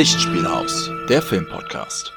Lichtspielhaus, 0.00 0.90
der 1.10 1.20
Filmpodcast. 1.20 2.14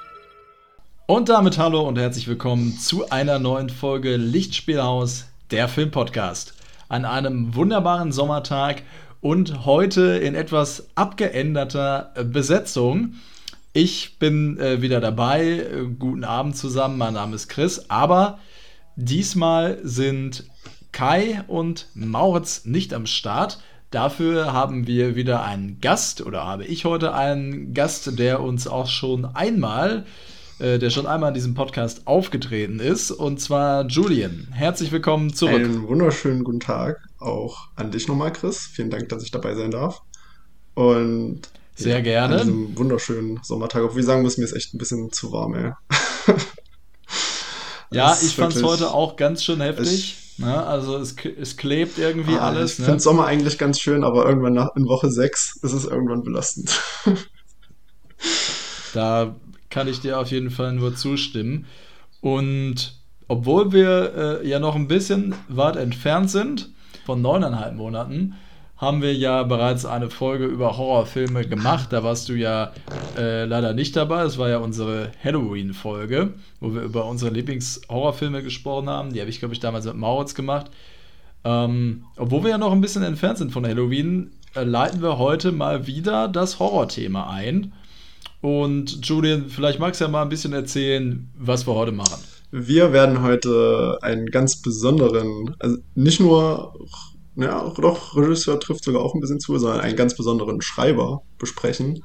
Und 1.06 1.28
damit 1.28 1.58
hallo 1.58 1.86
und 1.86 2.00
herzlich 2.00 2.30
willkommen 2.30 2.78
zu 2.78 3.10
einer 3.10 3.40
neuen 3.40 3.68
Folge 3.70 4.16
Lichtspielhaus, 4.16 5.26
der 5.52 5.68
Filmpodcast. 5.68 6.54
An 6.88 7.04
einem 7.04 7.56
wunderbaren 7.56 8.14
Sommertag 8.14 8.84
und 9.20 9.66
heute 9.66 10.16
in 10.16 10.34
etwas 10.34 10.92
abgeänderter 10.96 12.14
Besetzung. 12.24 13.16
Ich 13.74 14.18
bin 14.18 14.58
äh, 14.60 14.82
wieder 14.82 15.02
dabei. 15.02 15.68
Guten 16.00 16.24
Abend 16.24 16.56
zusammen. 16.56 16.98
Mein 16.98 17.16
Name 17.16 17.36
ist 17.36 17.50
Chris. 17.50 17.90
Aber 17.90 18.40
diesmal 18.96 19.80
sind 19.84 20.46
Kai 20.94 21.44
und 21.48 21.90
Mauritz 21.96 22.64
nicht 22.64 22.94
am 22.94 23.08
Start. 23.08 23.60
Dafür 23.94 24.54
haben 24.54 24.88
wir 24.88 25.16
wieder 25.16 25.44
einen 25.44 25.80
Gast 25.80 26.22
oder 26.26 26.44
habe 26.44 26.66
ich 26.66 26.84
heute 26.84 27.14
einen 27.14 27.76
Gast, 27.76 28.18
der 28.18 28.42
uns 28.42 28.66
auch 28.66 28.88
schon 28.88 29.24
einmal, 29.24 30.08
äh, 30.58 30.80
der 30.80 30.90
schon 30.90 31.06
einmal 31.06 31.28
in 31.28 31.36
diesem 31.36 31.54
Podcast 31.54 32.08
aufgetreten 32.08 32.80
ist, 32.80 33.12
und 33.12 33.40
zwar 33.40 33.86
Julian. 33.86 34.48
Herzlich 34.50 34.92
willkommen 34.92 35.32
zurück. 35.32 35.54
Einen 35.54 35.88
wunderschönen 35.88 36.44
guten 36.44 36.60
Tag 36.60 37.08
auch 37.20 37.68
an 37.76 37.92
dich 37.92 38.08
nochmal, 38.08 38.34
Chris. 38.34 38.66
Vielen 38.66 38.90
Dank, 38.90 39.10
dass 39.10 39.22
ich 39.22 39.30
dabei 39.30 39.54
sein 39.54 39.70
darf. 39.70 40.02
Und 40.74 41.42
sehr 41.76 41.98
ja, 41.98 42.02
gerne. 42.02 42.34
An 42.34 42.48
diesem 42.48 42.76
wunderschönen 42.76 43.42
Sommertag, 43.44 43.84
obwohl 43.84 44.00
ich 44.00 44.08
sagen 44.08 44.24
muss, 44.24 44.40
mir 44.40 44.46
ist 44.46 44.54
echt 44.54 44.74
ein 44.74 44.80
bisschen 44.80 45.12
zu 45.12 45.32
warm, 45.32 45.54
ey. 45.54 45.72
ja, 47.92 48.18
ich 48.20 48.36
fand 48.36 48.56
es 48.56 48.64
heute 48.64 48.92
auch 48.92 49.18
ganz 49.18 49.44
schön 49.44 49.62
heftig. 49.62 50.18
Ne? 50.38 50.66
Also 50.66 50.98
es, 50.98 51.16
es 51.40 51.58
klebt 51.58 51.98
irgendwie 51.98 52.38
ah, 52.38 52.48
alles. 52.48 52.74
Ich 52.74 52.80
ne? 52.80 52.86
finde 52.86 53.00
Sommer 53.00 53.26
eigentlich 53.26 53.58
ganz 53.58 53.80
schön, 53.80 54.04
aber 54.04 54.26
irgendwann 54.26 54.54
nach, 54.54 54.76
in 54.76 54.88
Woche 54.88 55.10
6 55.10 55.60
ist 55.62 55.74
es 55.74 55.86
irgendwann 55.86 56.24
belastend. 56.24 56.80
da 58.94 59.36
kann 59.70 59.88
ich 59.88 60.02
dir 60.02 60.20
auf 60.20 60.32
jeden 60.32 60.50
Fall 60.50 60.74
nur 60.74 60.96
zustimmen. 60.96 61.66
Und 62.22 63.00
obwohl 63.28 63.72
wir 63.72 64.42
äh, 64.44 64.48
ja 64.48 64.60
noch 64.60 64.76
ein 64.76 64.88
bisschen 64.88 65.36
weit 65.50 65.76
entfernt 65.76 66.30
sind 66.30 66.70
von 67.06 67.22
neuneinhalb 67.22 67.76
Monaten, 67.76 68.36
haben 68.84 69.02
wir 69.02 69.14
ja 69.16 69.44
bereits 69.44 69.86
eine 69.86 70.10
Folge 70.10 70.46
über 70.46 70.78
Horrorfilme 70.78 71.48
gemacht. 71.48 71.88
Da 71.92 72.04
warst 72.04 72.30
du 72.30 72.34
ja 72.34 72.74
äh, 73.18 73.46
leider 73.46 73.74
nicht 73.74 73.96
dabei. 73.96 74.24
Das 74.24 74.38
war 74.38 74.50
ja 74.50 74.58
unsere 74.58 75.12
Halloween-Folge, 75.24 76.34
wo 76.60 76.74
wir 76.74 76.82
über 76.82 77.06
unsere 77.06 77.32
Lieblings-Horrorfilme 77.34 78.44
gesprochen 78.44 78.90
haben. 78.90 79.14
Die 79.14 79.20
habe 79.20 79.30
ich, 79.30 79.40
glaube 79.40 79.54
ich, 79.54 79.60
damals 79.60 79.86
mit 79.86 79.96
Mauritz 79.96 80.36
gemacht. 80.36 80.68
Ähm, 81.44 82.06
obwohl 82.18 82.44
wir 82.44 82.52
ja 82.52 82.58
noch 82.58 82.72
ein 82.72 82.82
bisschen 82.82 83.04
entfernt 83.04 83.38
sind 83.38 83.52
von 83.52 83.66
Halloween, 83.66 84.32
äh, 84.56 84.64
leiten 84.64 85.02
wir 85.02 85.18
heute 85.18 85.52
mal 85.52 85.88
wieder 85.88 86.28
das 86.28 86.60
Horrorthema 86.60 87.30
ein. 87.30 87.74
Und 88.42 89.06
Julian, 89.08 89.50
vielleicht 89.50 89.80
magst 89.80 90.02
du 90.02 90.06
ja 90.06 90.12
mal 90.12 90.22
ein 90.22 90.30
bisschen 90.30 90.54
erzählen, 90.54 91.30
was 91.38 91.66
wir 91.66 91.74
heute 91.76 91.94
machen. 91.94 92.22
Wir 92.52 92.94
werden 92.94 93.22
heute 93.24 93.98
einen 94.02 94.28
ganz 94.28 94.62
besonderen, 94.62 95.56
also 95.60 95.78
nicht 95.96 96.20
nur 96.20 96.76
ja, 97.36 97.74
doch, 97.78 98.16
Regisseur 98.16 98.60
trifft 98.60 98.84
sogar 98.84 99.02
auch 99.02 99.16
ein 99.16 99.22
bisschen 99.22 99.40
zu, 99.40 99.58
sondern 99.58 99.82
einen 99.82 99.96
ganz 99.96 100.16
besonderen 100.16 100.62
Schreiber 100.62 101.24
besprechen, 101.38 102.04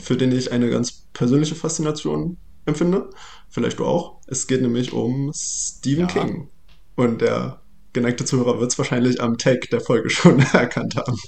für 0.00 0.16
den 0.16 0.32
ich 0.32 0.52
eine 0.52 0.70
ganz 0.70 1.08
persönliche 1.12 1.54
Faszination 1.54 2.38
empfinde. 2.64 3.10
Vielleicht 3.48 3.78
du 3.78 3.84
auch. 3.84 4.20
Es 4.26 4.46
geht 4.46 4.62
nämlich 4.62 4.92
um 4.92 5.30
Stephen 5.34 6.08
ja. 6.08 6.12
King. 6.12 6.48
Und 6.96 7.20
der 7.20 7.60
geneigte 7.92 8.24
Zuhörer 8.24 8.60
wird 8.60 8.72
es 8.72 8.78
wahrscheinlich 8.78 9.20
am 9.20 9.38
Tag 9.38 9.68
der 9.70 9.80
Folge 9.80 10.10
schon 10.10 10.40
erkannt 10.40 10.96
haben. 10.96 11.18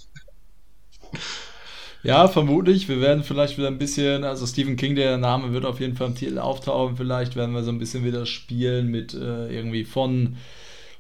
Ja, 2.03 2.29
vermutlich. 2.29 2.89
Wir 2.89 3.01
werden 3.01 3.25
vielleicht 3.25 3.57
wieder 3.57 3.69
ein 3.69 3.79
bisschen, 3.79 4.25
also 4.25 4.47
Stephen 4.47 4.77
King, 4.77 4.95
der 4.95 5.17
Name 5.17 5.53
wird 5.53 5.65
auf 5.65 5.81
jeden 5.81 5.97
Fall 5.97 6.09
im 6.09 6.15
Titel 6.15 6.39
auftauchen. 6.39 6.97
Vielleicht 6.97 7.35
werden 7.35 7.55
wir 7.55 7.63
so 7.63 7.71
ein 7.71 7.79
bisschen 7.79 8.05
wieder 8.05 8.27
spielen 8.27 8.89
mit 8.89 9.15
äh, 9.15 9.49
irgendwie 9.55 9.85
von 9.85 10.37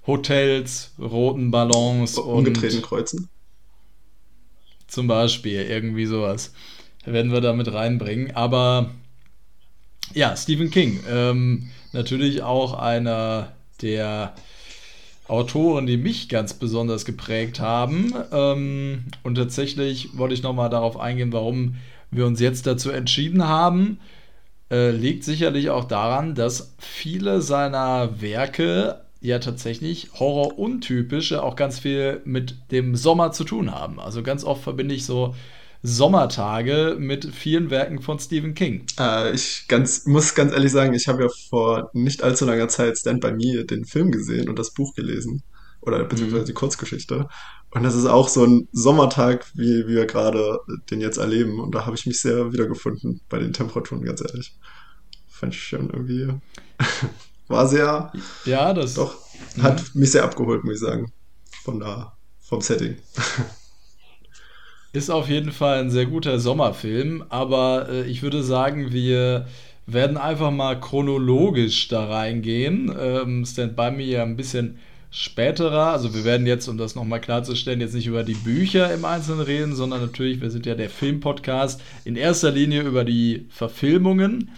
Hotels, 0.06 0.92
roten 0.98 1.50
Ballons 1.50 2.18
und. 2.18 2.46
Umgedrehten 2.48 2.82
Kreuzen. 2.82 3.28
Zum 4.86 5.06
Beispiel, 5.06 5.62
irgendwie 5.62 6.06
sowas. 6.06 6.52
Werden 7.04 7.32
wir 7.32 7.40
da 7.40 7.52
mit 7.52 7.72
reinbringen. 7.72 8.34
Aber 8.34 8.90
ja, 10.12 10.36
Stephen 10.36 10.70
King. 10.70 11.00
Ähm, 11.08 11.70
natürlich 11.92 12.42
auch 12.42 12.74
einer 12.74 13.52
der 13.82 14.34
Autoren, 15.26 15.86
die 15.86 15.96
mich 15.96 16.28
ganz 16.28 16.54
besonders 16.54 17.04
geprägt 17.04 17.60
haben. 17.60 18.14
Ähm, 18.30 19.04
und 19.22 19.36
tatsächlich 19.36 20.16
wollte 20.16 20.34
ich 20.34 20.42
nochmal 20.42 20.70
darauf 20.70 20.98
eingehen, 20.98 21.32
warum 21.32 21.76
wir 22.10 22.26
uns 22.26 22.40
jetzt 22.40 22.66
dazu 22.66 22.90
entschieden 22.90 23.48
haben. 23.48 23.98
Äh, 24.70 24.90
liegt 24.90 25.24
sicherlich 25.24 25.70
auch 25.70 25.84
daran, 25.84 26.34
dass 26.34 26.74
viele 26.78 27.42
seiner 27.42 28.20
Werke 28.20 29.03
ja 29.24 29.38
tatsächlich 29.38 30.10
Horror 30.14 30.58
untypisch 30.58 31.32
auch 31.32 31.56
ganz 31.56 31.78
viel 31.78 32.20
mit 32.24 32.70
dem 32.70 32.94
Sommer 32.94 33.32
zu 33.32 33.44
tun 33.44 33.72
haben. 33.72 33.98
Also 33.98 34.22
ganz 34.22 34.44
oft 34.44 34.62
verbinde 34.62 34.94
ich 34.94 35.06
so 35.06 35.34
Sommertage 35.82 36.96
mit 36.98 37.34
vielen 37.34 37.70
Werken 37.70 38.02
von 38.02 38.18
Stephen 38.18 38.54
King. 38.54 38.86
Äh, 38.98 39.34
ich 39.34 39.64
ganz, 39.66 40.04
muss 40.04 40.34
ganz 40.34 40.52
ehrlich 40.52 40.72
sagen, 40.72 40.92
ich 40.92 41.08
habe 41.08 41.22
ja 41.22 41.28
vor 41.48 41.90
nicht 41.94 42.22
allzu 42.22 42.44
langer 42.44 42.68
Zeit 42.68 42.98
Stand 42.98 43.22
By 43.22 43.32
Me 43.32 43.64
den 43.64 43.86
Film 43.86 44.10
gesehen 44.10 44.48
und 44.50 44.58
das 44.58 44.74
Buch 44.74 44.94
gelesen. 44.94 45.42
Oder 45.80 46.04
beziehungsweise 46.04 46.42
mhm. 46.42 46.46
die 46.46 46.54
Kurzgeschichte. 46.54 47.28
Und 47.70 47.82
das 47.82 47.94
ist 47.94 48.06
auch 48.06 48.28
so 48.28 48.44
ein 48.44 48.68
Sommertag, 48.72 49.46
wie 49.54 49.86
wir 49.86 50.06
gerade 50.06 50.58
den 50.90 51.00
jetzt 51.00 51.18
erleben. 51.18 51.60
Und 51.60 51.74
da 51.74 51.86
habe 51.86 51.96
ich 51.96 52.06
mich 52.06 52.20
sehr 52.20 52.52
wiedergefunden 52.52 53.22
bei 53.30 53.38
den 53.38 53.54
Temperaturen, 53.54 54.04
ganz 54.04 54.20
ehrlich. 54.20 54.54
Fand 55.28 55.54
ich 55.54 55.62
schon 55.62 55.90
irgendwie 55.90 56.28
war 57.48 57.68
sehr. 57.68 58.12
Ja, 58.44 58.72
das. 58.72 58.94
Doch, 58.94 59.16
hat 59.62 59.80
mh. 59.80 59.88
mich 59.94 60.12
sehr 60.12 60.24
abgeholt, 60.24 60.64
muss 60.64 60.74
ich 60.74 60.80
sagen. 60.80 61.12
Von 61.62 61.80
da, 61.80 62.16
vom 62.40 62.60
Setting. 62.60 62.96
Ist 64.92 65.10
auf 65.10 65.28
jeden 65.28 65.50
Fall 65.50 65.80
ein 65.80 65.90
sehr 65.90 66.06
guter 66.06 66.38
Sommerfilm, 66.38 67.24
aber 67.28 67.88
äh, 67.88 68.04
ich 68.04 68.22
würde 68.22 68.44
sagen, 68.44 68.92
wir 68.92 69.46
werden 69.86 70.16
einfach 70.16 70.52
mal 70.52 70.78
chronologisch 70.78 71.88
da 71.88 72.06
reingehen. 72.06 72.94
Ähm, 72.96 73.44
Stand 73.44 73.74
By 73.74 73.90
Me 73.90 74.04
ja 74.04 74.22
ein 74.22 74.36
bisschen 74.36 74.78
späterer. 75.10 75.92
Also 75.92 76.14
wir 76.14 76.24
werden 76.24 76.46
jetzt, 76.46 76.68
um 76.68 76.78
das 76.78 76.94
nochmal 76.94 77.20
klarzustellen, 77.20 77.80
jetzt 77.80 77.94
nicht 77.94 78.06
über 78.06 78.24
die 78.24 78.34
Bücher 78.34 78.92
im 78.92 79.04
Einzelnen 79.04 79.40
reden, 79.40 79.74
sondern 79.74 80.00
natürlich, 80.00 80.40
wir 80.40 80.50
sind 80.50 80.66
ja 80.66 80.74
der 80.74 80.90
Filmpodcast, 80.90 81.80
in 82.04 82.16
erster 82.16 82.50
Linie 82.50 82.82
über 82.82 83.04
die 83.04 83.46
Verfilmungen. 83.50 84.50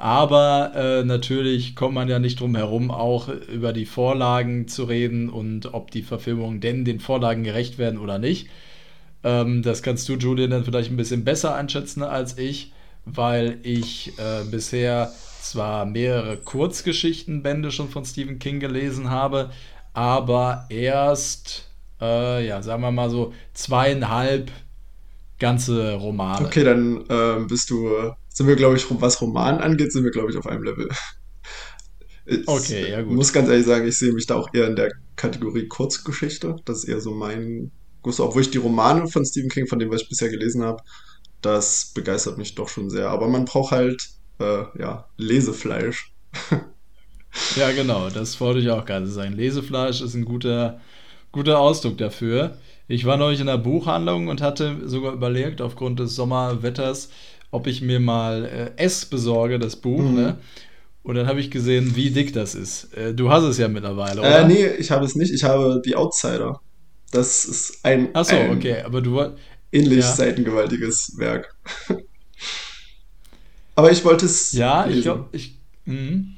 Aber 0.00 0.72
äh, 0.74 1.04
natürlich 1.04 1.76
kommt 1.76 1.92
man 1.92 2.08
ja 2.08 2.18
nicht 2.18 2.40
drum 2.40 2.56
herum, 2.56 2.90
auch 2.90 3.28
über 3.28 3.74
die 3.74 3.84
Vorlagen 3.84 4.66
zu 4.66 4.84
reden 4.84 5.28
und 5.28 5.74
ob 5.74 5.90
die 5.90 6.00
Verfilmungen 6.00 6.62
denn 6.62 6.86
den 6.86 7.00
Vorlagen 7.00 7.44
gerecht 7.44 7.76
werden 7.76 7.98
oder 7.98 8.18
nicht. 8.18 8.48
Ähm, 9.24 9.60
das 9.62 9.82
kannst 9.82 10.08
du, 10.08 10.14
Julian, 10.14 10.48
dann 10.52 10.64
vielleicht 10.64 10.90
ein 10.90 10.96
bisschen 10.96 11.22
besser 11.22 11.54
einschätzen 11.54 12.02
als 12.02 12.38
ich, 12.38 12.72
weil 13.04 13.58
ich 13.62 14.18
äh, 14.18 14.44
bisher 14.50 15.12
zwar 15.42 15.84
mehrere 15.84 16.38
Kurzgeschichtenbände 16.38 17.70
schon 17.70 17.90
von 17.90 18.06
Stephen 18.06 18.38
King 18.38 18.58
gelesen 18.58 19.10
habe, 19.10 19.50
aber 19.92 20.64
erst, 20.70 21.68
äh, 22.00 22.46
ja, 22.46 22.62
sagen 22.62 22.80
wir 22.80 22.90
mal 22.90 23.10
so 23.10 23.34
zweieinhalb 23.52 24.50
ganze 25.38 25.92
Romane. 25.96 26.46
Okay, 26.46 26.64
dann 26.64 27.04
äh, 27.06 27.44
bist 27.46 27.68
du 27.68 28.14
sind 28.40 28.48
wir, 28.48 28.56
glaube 28.56 28.78
ich, 28.78 28.86
was 28.88 29.20
Roman 29.20 29.58
angeht, 29.58 29.92
sind 29.92 30.02
wir, 30.02 30.10
glaube 30.10 30.30
ich, 30.30 30.38
auf 30.38 30.46
einem 30.46 30.62
Level. 30.62 30.88
Ich 32.24 32.48
okay, 32.48 32.90
ja 32.90 33.02
gut. 33.02 33.12
muss 33.12 33.34
ganz 33.34 33.50
ehrlich 33.50 33.66
sagen, 33.66 33.86
ich 33.86 33.98
sehe 33.98 34.14
mich 34.14 34.26
da 34.26 34.36
auch 34.36 34.48
eher 34.54 34.66
in 34.66 34.76
der 34.76 34.90
Kategorie 35.14 35.68
Kurzgeschichte. 35.68 36.56
Das 36.64 36.78
ist 36.78 36.84
eher 36.84 37.02
so 37.02 37.10
mein 37.10 37.70
Gusto. 38.00 38.24
Obwohl 38.24 38.40
ich 38.40 38.50
die 38.50 38.56
Romane 38.56 39.08
von 39.08 39.26
Stephen 39.26 39.50
King, 39.50 39.66
von 39.66 39.78
dem, 39.78 39.90
was 39.90 40.00
ich 40.00 40.08
bisher 40.08 40.30
gelesen 40.30 40.62
habe, 40.62 40.82
das 41.42 41.92
begeistert 41.94 42.38
mich 42.38 42.54
doch 42.54 42.70
schon 42.70 42.88
sehr. 42.88 43.10
Aber 43.10 43.28
man 43.28 43.44
braucht 43.44 43.72
halt, 43.72 44.08
äh, 44.38 44.62
ja, 44.78 45.10
Lesefleisch. 45.18 46.14
ja, 47.56 47.72
genau, 47.72 48.08
das 48.08 48.40
wollte 48.40 48.60
ich 48.60 48.70
auch 48.70 48.86
gerade 48.86 49.06
sagen. 49.06 49.34
Lesefleisch 49.34 50.00
ist 50.00 50.14
ein 50.14 50.24
guter, 50.24 50.80
guter 51.30 51.58
Ausdruck 51.58 51.98
dafür. 51.98 52.56
Ich 52.88 53.04
war 53.04 53.18
neulich 53.18 53.40
in 53.40 53.48
der 53.48 53.58
Buchhandlung 53.58 54.28
und 54.28 54.40
hatte 54.40 54.88
sogar 54.88 55.12
überlegt, 55.12 55.60
aufgrund 55.60 56.00
des 56.00 56.16
Sommerwetters, 56.16 57.10
ob 57.50 57.66
ich 57.66 57.82
mir 57.82 58.00
mal 58.00 58.44
äh, 58.78 58.82
S 58.82 59.04
besorge, 59.04 59.58
das 59.58 59.76
Buch, 59.76 60.02
mhm. 60.02 60.14
ne? 60.14 60.38
Und 61.02 61.14
dann 61.14 61.26
habe 61.26 61.40
ich 61.40 61.50
gesehen, 61.50 61.96
wie 61.96 62.10
dick 62.10 62.34
das 62.34 62.54
ist. 62.54 62.92
Äh, 62.94 63.14
du 63.14 63.30
hast 63.30 63.44
es 63.44 63.58
ja 63.58 63.68
mittlerweile, 63.68 64.20
oder? 64.20 64.40
Äh, 64.40 64.46
nee, 64.46 64.66
ich 64.66 64.90
habe 64.90 65.04
es 65.04 65.14
nicht. 65.14 65.32
Ich 65.32 65.44
habe 65.44 65.80
die 65.84 65.96
Outsider. 65.96 66.60
Das 67.10 67.44
ist 67.44 67.84
ein, 67.84 68.10
Ach 68.12 68.24
so, 68.24 68.36
ein 68.36 68.56
okay, 68.56 68.82
aber 68.82 69.00
du 69.00 69.18
ähnlich 69.72 70.00
ja. 70.00 70.12
seitengewaltiges 70.12 71.14
Werk. 71.16 71.56
aber 73.74 73.90
ich 73.90 74.04
wollte 74.04 74.26
es. 74.26 74.52
Ja, 74.52 74.84
lesen. 74.84 74.98
ich 74.98 75.04
glaube, 75.04 75.28
ich, 75.32 75.58
mhm. 75.86 76.36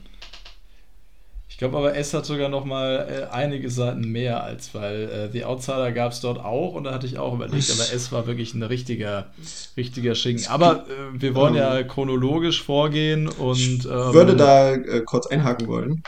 Ich 1.62 1.70
glaube 1.70 1.78
aber, 1.78 1.94
S 1.94 2.12
hat 2.12 2.26
sogar 2.26 2.48
noch 2.48 2.64
mal 2.64 3.28
äh, 3.30 3.32
einige 3.32 3.70
Seiten 3.70 4.00
mehr 4.00 4.42
als, 4.42 4.74
weil 4.74 5.02
äh, 5.08 5.30
The 5.30 5.44
Outsider 5.44 5.92
gab 5.92 6.10
es 6.10 6.20
dort 6.20 6.40
auch 6.40 6.74
und 6.74 6.82
da 6.82 6.92
hatte 6.92 7.06
ich 7.06 7.18
auch 7.18 7.34
überlegt, 7.34 7.70
aber 7.70 7.82
S 7.92 8.10
war 8.10 8.26
wirklich 8.26 8.52
ein 8.54 8.64
richtiger, 8.64 9.30
richtiger 9.76 10.16
Schinken. 10.16 10.48
Aber 10.48 10.88
äh, 10.88 11.20
wir 11.20 11.36
wollen 11.36 11.54
ja 11.54 11.84
chronologisch 11.84 12.64
vorgehen 12.64 13.28
und. 13.28 13.56
Ich 13.58 13.84
ähm, 13.84 14.12
würde 14.12 14.34
da 14.34 14.72
äh, 14.74 15.02
kurz 15.06 15.28
einhaken 15.28 15.68
wollen. 15.68 16.02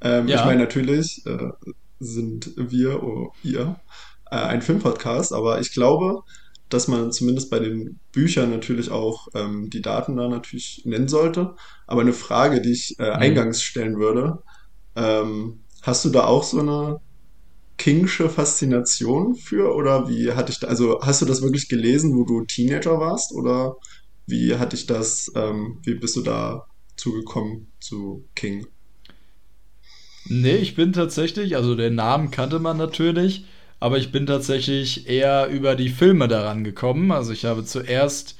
Ähm, 0.00 0.28
ja. 0.28 0.38
Ich 0.38 0.44
meine, 0.44 0.60
natürlich 0.60 1.26
äh, 1.26 1.50
sind 1.98 2.52
wir, 2.56 3.02
oder 3.02 3.30
ihr, 3.42 3.74
äh, 4.30 4.36
ein 4.36 4.62
Filmpodcast, 4.62 5.32
aber 5.32 5.58
ich 5.58 5.72
glaube, 5.72 6.22
dass 6.68 6.86
man 6.86 7.10
zumindest 7.10 7.50
bei 7.50 7.58
den 7.58 7.98
Büchern 8.12 8.50
natürlich 8.50 8.92
auch 8.92 9.26
ähm, 9.34 9.70
die 9.70 9.82
Daten 9.82 10.16
da 10.16 10.28
natürlich 10.28 10.82
nennen 10.84 11.08
sollte. 11.08 11.56
Aber 11.88 12.02
eine 12.02 12.12
Frage, 12.12 12.60
die 12.60 12.70
ich 12.70 12.96
äh, 13.00 13.10
mhm. 13.10 13.16
eingangs 13.16 13.60
stellen 13.60 13.98
würde, 13.98 14.38
ähm, 14.96 15.60
hast 15.82 16.04
du 16.04 16.10
da 16.10 16.26
auch 16.26 16.44
so 16.44 16.60
eine 16.60 17.00
Kingsche 17.76 18.28
Faszination 18.30 19.34
für 19.34 19.74
oder 19.74 20.08
wie 20.08 20.32
hatte 20.32 20.52
ich 20.52 20.60
da, 20.60 20.68
also 20.68 21.00
hast 21.02 21.22
du 21.22 21.26
das 21.26 21.42
wirklich 21.42 21.68
gelesen, 21.68 22.16
wo 22.16 22.24
du 22.24 22.44
Teenager 22.44 23.00
warst 23.00 23.32
oder 23.32 23.76
wie 24.26 24.56
hatte 24.56 24.76
ich 24.76 24.86
das, 24.86 25.30
ähm, 25.34 25.80
wie 25.82 25.94
bist 25.94 26.16
du 26.16 26.22
da 26.22 26.66
zugekommen 26.96 27.72
zu 27.80 28.24
King? 28.34 28.66
Nee, 30.26 30.56
ich 30.56 30.74
bin 30.74 30.92
tatsächlich, 30.92 31.56
also 31.56 31.74
den 31.74 31.96
Namen 31.96 32.30
kannte 32.30 32.58
man 32.58 32.78
natürlich, 32.78 33.44
aber 33.80 33.98
ich 33.98 34.10
bin 34.10 34.24
tatsächlich 34.24 35.08
eher 35.08 35.48
über 35.48 35.74
die 35.74 35.90
Filme 35.90 36.28
daran 36.28 36.64
gekommen. 36.64 37.10
Also 37.12 37.32
ich 37.32 37.44
habe 37.44 37.64
zuerst 37.64 38.36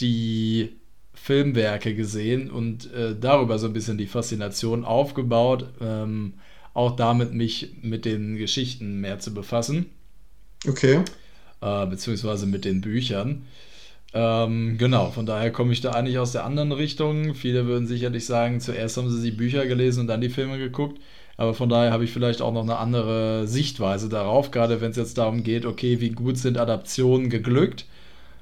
die 0.00 0.76
Filmwerke 1.26 1.96
gesehen 1.96 2.52
und 2.52 2.92
äh, 2.92 3.16
darüber 3.20 3.58
so 3.58 3.66
ein 3.66 3.72
bisschen 3.72 3.98
die 3.98 4.06
Faszination 4.06 4.84
aufgebaut, 4.84 5.66
ähm, 5.80 6.34
auch 6.72 6.94
damit 6.94 7.34
mich 7.34 7.74
mit 7.82 8.04
den 8.04 8.36
Geschichten 8.36 9.00
mehr 9.00 9.18
zu 9.18 9.34
befassen. 9.34 9.86
Okay. 10.68 11.00
Äh, 11.60 11.86
beziehungsweise 11.86 12.46
mit 12.46 12.64
den 12.64 12.80
Büchern. 12.80 13.42
Ähm, 14.14 14.78
genau, 14.78 15.10
von 15.10 15.26
daher 15.26 15.50
komme 15.50 15.72
ich 15.72 15.80
da 15.80 15.90
eigentlich 15.90 16.20
aus 16.20 16.30
der 16.30 16.44
anderen 16.44 16.70
Richtung. 16.70 17.34
Viele 17.34 17.66
würden 17.66 17.88
sicherlich 17.88 18.24
sagen, 18.24 18.60
zuerst 18.60 18.96
haben 18.96 19.10
sie 19.10 19.28
die 19.28 19.36
Bücher 19.36 19.66
gelesen 19.66 20.02
und 20.02 20.06
dann 20.06 20.20
die 20.20 20.28
Filme 20.28 20.58
geguckt. 20.58 21.00
Aber 21.36 21.54
von 21.54 21.68
daher 21.68 21.92
habe 21.92 22.04
ich 22.04 22.12
vielleicht 22.12 22.40
auch 22.40 22.52
noch 22.52 22.62
eine 22.62 22.78
andere 22.78 23.48
Sichtweise 23.48 24.08
darauf, 24.08 24.52
gerade 24.52 24.80
wenn 24.80 24.92
es 24.92 24.96
jetzt 24.96 25.18
darum 25.18 25.42
geht, 25.42 25.66
okay, 25.66 26.00
wie 26.00 26.10
gut 26.10 26.38
sind 26.38 26.56
Adaptionen 26.56 27.30
geglückt. 27.30 27.84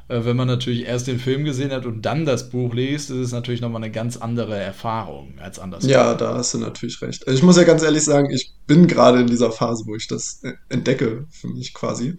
Äh, 0.08 0.24
wenn 0.24 0.36
man 0.36 0.46
natürlich 0.46 0.84
erst 0.84 1.06
den 1.06 1.18
Film 1.18 1.44
gesehen 1.44 1.70
hat 1.70 1.86
und 1.86 2.02
dann 2.02 2.26
das 2.26 2.50
Buch 2.50 2.74
liest, 2.74 3.10
ist 3.10 3.16
es 3.16 3.32
natürlich 3.32 3.60
nochmal 3.60 3.82
eine 3.82 3.92
ganz 3.92 4.16
andere 4.16 4.56
Erfahrung 4.56 5.38
als 5.38 5.58
anders. 5.58 5.84
Ja, 5.84 6.14
da 6.14 6.34
hast 6.34 6.54
du 6.54 6.58
natürlich 6.58 7.00
recht. 7.00 7.26
Also 7.26 7.38
ich 7.38 7.42
muss 7.42 7.56
ja 7.56 7.64
ganz 7.64 7.82
ehrlich 7.82 8.04
sagen, 8.04 8.30
ich 8.30 8.52
bin 8.66 8.86
gerade 8.86 9.20
in 9.20 9.26
dieser 9.26 9.50
Phase, 9.50 9.84
wo 9.86 9.94
ich 9.96 10.06
das 10.06 10.40
äh, 10.42 10.52
entdecke 10.68 11.26
für 11.30 11.48
mich 11.48 11.72
quasi. 11.72 12.16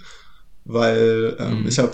Weil 0.64 1.36
ähm, 1.40 1.62
mhm. 1.62 1.68
ich 1.68 1.78
habe 1.78 1.94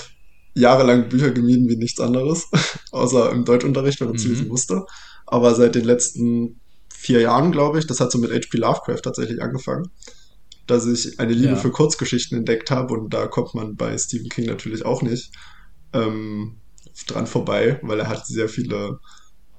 jahrelang 0.54 1.10
Bücher 1.10 1.32
gemieden 1.32 1.68
wie 1.68 1.76
nichts 1.76 2.00
anderes, 2.00 2.48
außer 2.92 3.32
im 3.32 3.44
Deutschunterricht, 3.44 4.00
wenn 4.00 4.08
man 4.08 4.18
es 4.18 4.24
mhm. 4.24 4.32
lesen 4.32 4.48
musste. 4.48 4.86
Aber 5.26 5.56
seit 5.56 5.76
den 5.76 5.86
letzten 5.86 6.62
vier 7.02 7.22
Jahren, 7.22 7.52
glaube 7.52 7.80
ich. 7.80 7.88
Das 7.88 8.00
hat 8.00 8.12
so 8.12 8.20
mit 8.20 8.32
H.P. 8.32 8.58
Lovecraft 8.58 9.02
tatsächlich 9.04 9.42
angefangen, 9.42 9.90
dass 10.68 10.86
ich 10.86 11.20
eine 11.20 11.34
Liebe 11.34 11.54
ja. 11.54 11.56
für 11.56 11.72
Kurzgeschichten 11.72 12.38
entdeckt 12.38 12.72
habe 12.72 12.94
und 12.94 13.14
da 13.14 13.28
kommt 13.28 13.56
man 13.56 13.76
bei 13.76 13.98
Stephen 13.98 14.30
King 14.30 14.46
natürlich 14.46 14.86
auch 14.86 15.02
nicht 15.02 15.32
ähm, 15.94 16.58
dran 17.08 17.28
vorbei, 17.28 17.80
weil 17.84 18.00
er 18.00 18.10
hat 18.10 18.26
sehr 18.26 18.50
viele 18.50 19.00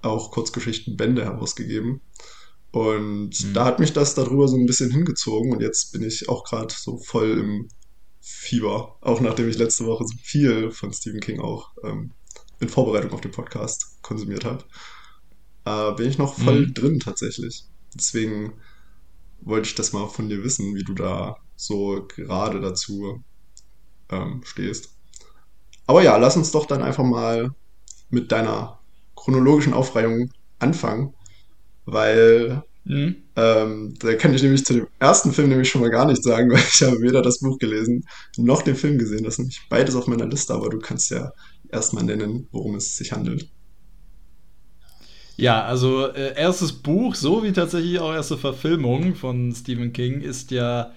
auch 0.03 0.31
Kurzgeschichtenbände 0.31 1.25
herausgegeben. 1.25 2.01
Und 2.71 3.45
mhm. 3.45 3.55
da 3.55 3.65
hat 3.65 3.79
mich 3.79 3.93
das 3.93 4.15
darüber 4.15 4.49
so 4.49 4.57
ein 4.57 4.67
bisschen 4.67 4.91
hingezogen 4.91 5.53
und 5.53 5.61
jetzt 5.61 5.93
bin 5.93 6.03
ich 6.03 6.29
auch 6.29 6.45
gerade 6.45 6.73
so 6.75 6.99
voll 6.99 7.39
im 7.39 7.69
Fieber, 8.21 8.97
auch 9.01 9.21
nachdem 9.21 9.49
ich 9.49 9.59
letzte 9.59 9.85
Woche 9.85 10.05
so 10.07 10.15
viel 10.23 10.71
von 10.71 10.93
Stephen 10.93 11.21
King 11.21 11.41
auch 11.41 11.73
ähm, 11.85 12.13
in 12.61 12.69
Vorbereitung 12.69 13.13
auf 13.13 13.21
den 13.21 13.33
Podcast 13.33 13.99
konsumiert 14.03 14.45
habe 14.45 14.65
äh, 15.65 15.93
bin 15.93 16.09
ich 16.09 16.19
noch 16.19 16.35
voll 16.35 16.67
mhm. 16.67 16.75
drin 16.75 17.01
tatsächlich. 17.01 17.65
Deswegen 17.95 18.55
wollte 19.41 19.69
ich 19.69 19.75
das 19.75 19.93
mal 19.93 20.09
von 20.09 20.29
dir 20.29 20.43
wissen, 20.45 20.75
wie 20.75 20.85
du 20.85 20.95
da 20.95 21.37
so 21.57 22.07
gerade 22.09 22.61
dazu 22.61 23.23
ähm, 24.11 24.43
stehst. 24.45 24.92
Aber 25.93 26.03
ja, 26.03 26.17
lass 26.17 26.39
uns 26.39 26.51
doch 26.53 26.65
dann 26.65 26.83
einfach 26.83 27.05
mal 27.05 27.51
mit 28.09 28.33
deiner 28.33 28.79
chronologischen 29.15 29.75
Aufreihung 29.75 30.31
anfangen, 30.59 31.13
weil 31.85 32.63
mhm. 32.85 33.17
ähm, 33.37 33.95
da 33.99 34.15
kann 34.15 34.33
ich 34.33 34.43
nämlich 34.43 34.65
zu 34.65 34.73
dem 34.73 34.87
ersten 35.01 35.35
Film 35.35 35.51
nämlich 35.51 35.69
schon 35.69 35.83
mal 35.83 35.91
gar 35.91 36.07
nichts 36.07 36.25
sagen, 36.25 36.51
weil 36.51 36.63
ich 36.67 36.83
habe 36.83 36.99
weder 37.03 37.21
das 37.21 37.41
Buch 37.41 37.59
gelesen 37.59 38.07
noch 38.39 38.63
den 38.63 38.75
Film 38.75 38.97
gesehen. 38.97 39.25
Das 39.25 39.35
ist 39.35 39.41
nämlich 39.41 39.61
beides 39.69 39.95
auf 39.95 40.07
meiner 40.07 40.25
Liste, 40.25 40.55
aber 40.55 40.71
du 40.71 40.79
kannst 40.79 41.11
ja 41.11 41.31
erstmal 41.69 42.05
nennen, 42.05 42.49
worum 42.53 42.77
es 42.77 42.97
sich 42.97 43.13
handelt. 43.13 43.51
Ja, 45.37 45.63
also 45.63 46.07
äh, 46.07 46.35
erstes 46.41 46.73
Buch, 46.73 47.17
so 47.17 47.45
wie 47.45 47.53
tatsächlich 47.53 47.99
auch 47.99 48.15
erste 48.15 48.39
Verfilmung 48.39 49.15
von 49.15 49.55
Stephen 49.55 49.93
King, 49.93 50.23
ist 50.23 50.53
ja 50.53 50.95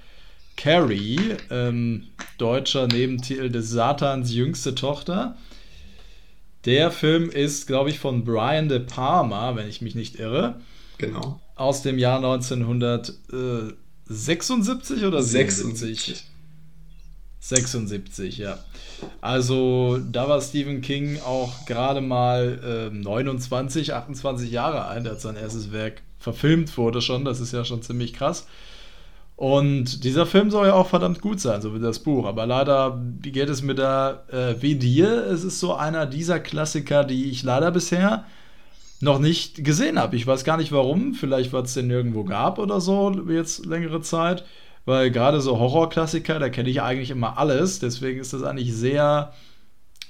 Carrie, 0.58 1.20
ähm, 1.50 2.08
deutscher 2.38 2.88
Nebentitel 2.88 3.50
des 3.50 3.70
Satans 3.70 4.34
jüngste 4.34 4.76
Tochter. 4.76 5.38
Der 6.66 6.92
Film 6.92 7.30
ist, 7.30 7.68
glaube 7.68 7.90
ich, 7.90 8.00
von 8.00 8.24
Brian 8.24 8.70
De 8.70 8.80
Palma, 8.80 9.56
wenn 9.56 9.68
ich 9.68 9.82
mich 9.82 9.96
nicht 9.96 10.20
irre. 10.20 10.62
Genau. 10.98 11.42
Aus 11.56 11.82
dem 11.84 12.00
Jahr 12.00 12.18
1976 12.18 15.04
oder 15.04 15.22
76? 15.22 16.24
76, 17.40 18.38
ja. 18.40 18.58
Also 19.22 20.00
da 20.12 20.28
war 20.28 20.42
Stephen 20.42 20.82
King 20.82 21.22
auch 21.22 21.68
gerade 21.68 22.02
mal 22.02 22.90
äh, 22.92 22.96
29, 22.96 23.94
28 23.94 24.50
Jahre 24.50 24.86
alt, 24.86 25.08
als 25.08 25.22
sein 25.22 25.36
erstes 25.36 25.72
Werk 25.72 26.02
verfilmt 26.18 26.76
wurde 26.78 27.02
schon. 27.02 27.24
Das 27.24 27.40
ist 27.40 27.54
ja 27.54 27.64
schon 27.64 27.84
ziemlich 27.84 28.14
krass. 28.14 28.48
Und 29.36 30.04
dieser 30.06 30.26
Film 30.26 30.50
soll 30.50 30.68
ja 30.68 30.74
auch 30.74 30.88
verdammt 30.88 31.22
gut 31.22 31.42
sein, 31.42 31.62
so 31.62 31.76
wie 31.76 31.80
das 31.80 32.00
Buch. 32.00 32.26
Aber 32.26 32.46
leider 32.46 33.02
wie 33.22 33.32
geht 33.32 33.50
es 33.50 33.62
mir 33.62 33.76
da 33.76 34.24
äh, 34.32 34.56
wie 34.62 34.76
dir. 34.76 35.26
Es 35.26 35.44
ist 35.44 35.60
so 35.60 35.74
einer 35.74 36.06
dieser 36.06 36.40
Klassiker, 36.40 37.04
die 37.04 37.30
ich 37.30 37.44
leider 37.44 37.72
bisher 37.72 38.26
noch 39.02 39.20
nicht 39.20 39.64
gesehen 39.64 40.00
habe. 40.00 40.16
Ich 40.16 40.26
weiß 40.26 40.46
gar 40.46 40.58
nicht 40.58 40.72
warum. 40.72 41.14
Vielleicht, 41.14 41.52
weil 41.52 41.64
es 41.64 41.74
den 41.74 41.88
nirgendwo 41.88 42.24
gab 42.24 42.60
oder 42.60 42.80
so, 42.80 43.12
jetzt 43.28 43.66
längere 43.66 44.02
Zeit 44.02 44.46
weil 44.86 45.10
gerade 45.12 45.42
so 45.42 45.60
Horrorklassiker, 45.60 46.40
da 46.40 46.50
kenne 46.50 46.70
ich 46.70 46.82
eigentlich 46.82 47.10
immer 47.10 47.38
alles. 47.38 47.80
Deswegen 47.80 48.20
ist 48.20 48.34
das 48.34 48.44
eigentlich 48.44 48.74
sehr 48.74 49.34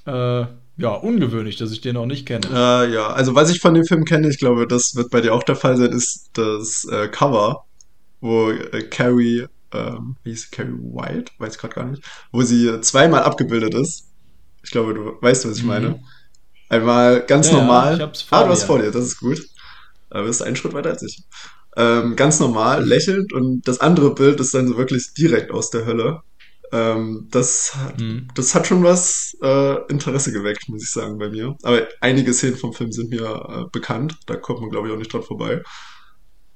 äh, 0.05 0.45
ja, 0.77 0.89
ungewöhnlich, 0.89 1.55
dass 1.55 1.71
ich 1.71 1.81
den 1.81 1.95
noch 1.95 2.05
nicht 2.05 2.25
kenne. 2.25 2.45
Äh, 2.53 2.93
ja, 2.93 3.07
also 3.07 3.33
was 3.33 3.49
ich 3.49 3.61
von 3.61 3.73
dem 3.73 3.85
Film 3.85 4.03
kenne, 4.03 4.29
ich 4.29 4.37
glaube, 4.37 4.67
das 4.67 4.95
wird 4.95 5.09
bei 5.09 5.21
dir 5.21 5.33
auch 5.33 5.43
der 5.43 5.55
Fall 5.55 5.77
sein, 5.77 5.91
ist 5.91 6.31
das 6.33 6.85
äh, 6.91 7.07
Cover, 7.07 7.63
wo 8.21 8.49
äh, 8.51 8.83
Carrie, 8.83 9.47
ähm, 9.73 10.15
wie 10.23 10.31
hieß 10.31 10.51
Carrie 10.51 10.71
White? 10.71 11.31
Weiß 11.37 11.55
ich 11.55 11.61
gerade 11.61 11.75
gar 11.75 11.85
nicht. 11.85 12.03
Wo 12.31 12.41
sie 12.41 12.81
zweimal 12.81 13.23
abgebildet 13.23 13.73
ist. 13.73 14.11
Ich 14.63 14.71
glaube, 14.71 14.93
du 14.93 15.17
weißt, 15.21 15.47
was 15.47 15.57
ich 15.57 15.63
mhm. 15.63 15.69
meine. 15.69 16.03
Einmal 16.69 17.21
ganz 17.25 17.51
ja, 17.51 17.57
normal. 17.57 17.91
Ja, 17.91 17.95
ich 17.97 18.01
hab's 18.01 18.21
vor 18.23 18.37
ah, 18.37 18.43
du 18.43 18.49
hast 18.49 18.63
vor 18.63 18.79
dir, 18.79 18.91
das 18.91 19.05
ist 19.05 19.19
gut. 19.19 19.39
Aber 20.09 20.21
du 20.21 20.27
bist 20.27 20.41
einen 20.41 20.55
Schritt 20.55 20.73
weiter 20.73 20.89
als 20.89 21.03
ich 21.03 21.23
ähm, 21.75 22.15
ganz 22.15 22.39
normal, 22.39 22.85
lächelnd 22.85 23.33
und 23.33 23.67
das 23.67 23.79
andere 23.79 24.13
Bild 24.15 24.39
ist 24.39 24.53
dann 24.53 24.67
so 24.67 24.77
wirklich 24.77 25.13
direkt 25.13 25.51
aus 25.51 25.69
der 25.69 25.85
Hölle. 25.85 26.21
Ähm, 26.71 27.27
das, 27.31 27.73
mhm. 27.99 28.27
das 28.33 28.55
hat 28.55 28.65
schon 28.65 28.83
was 28.83 29.37
äh, 29.43 29.75
Interesse 29.89 30.31
geweckt, 30.31 30.67
muss 30.69 30.83
ich 30.83 30.91
sagen, 30.91 31.17
bei 31.17 31.29
mir. 31.29 31.55
Aber 31.63 31.87
einige 32.01 32.33
Szenen 32.33 32.57
vom 32.57 32.73
Film 32.73 32.91
sind 32.91 33.09
mir 33.09 33.23
äh, 33.23 33.69
bekannt, 33.71 34.17
da 34.25 34.35
kommt 34.35 34.61
man, 34.61 34.69
glaube 34.69 34.87
ich, 34.87 34.93
auch 34.93 34.97
nicht 34.97 35.13
dran 35.13 35.23
vorbei. 35.23 35.61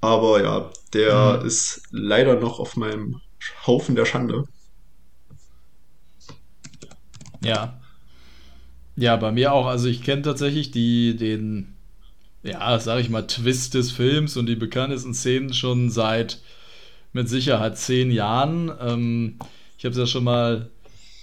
Aber 0.02 0.42
ja, 0.42 0.72
der 0.94 1.40
mhm. 1.40 1.48
ist 1.48 1.82
leider 1.92 2.40
noch 2.40 2.60
auf 2.60 2.78
meinem 2.78 3.22
Haufen 3.66 3.96
der 3.96 4.06
Schande. 4.06 4.46
Ja. 7.44 7.80
Ja, 8.96 9.16
bei 9.16 9.32
mir 9.32 9.54
auch. 9.54 9.66
Also 9.66 9.88
ich 9.88 10.04
kenne 10.04 10.22
tatsächlich 10.22 10.72
die, 10.72 11.16
den 11.16 11.76
ja, 12.44 12.80
sag 12.80 13.00
ich 13.00 13.10
mal, 13.10 13.28
Twist 13.28 13.74
des 13.74 13.92
Films 13.92 14.38
und 14.38 14.46
die 14.46 14.56
bekanntesten 14.56 15.14
Szenen 15.14 15.54
schon 15.54 15.90
seit 15.90 16.40
mit 17.12 17.28
Sicherheit 17.28 17.78
zehn 17.78 18.12
Jahren. 18.12 18.72
Ähm, 18.80 19.40
ich 19.78 19.86
habe 19.86 19.92
es 19.92 19.98
ja 19.98 20.06
schon 20.06 20.24
mal 20.24 20.70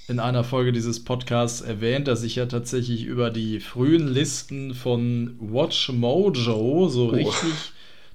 in 0.09 0.21
einer 0.21 0.45
Folge 0.45 0.73
dieses 0.73 1.03
Podcasts 1.03 1.63
erwähnt, 1.63 2.07
dass 2.07 2.23
ich 2.23 2.37
ja 2.37 2.47
tatsächlich 2.47 3.05
über 3.05 3.31
die 3.31 3.61
frühen 3.61 4.07
Listen 4.07 4.75
von 4.75 5.37
Watch 5.41 5.91
Mojo 5.91 6.89
so 6.89 7.07
oh. 7.07 7.09
richtig 7.09 7.53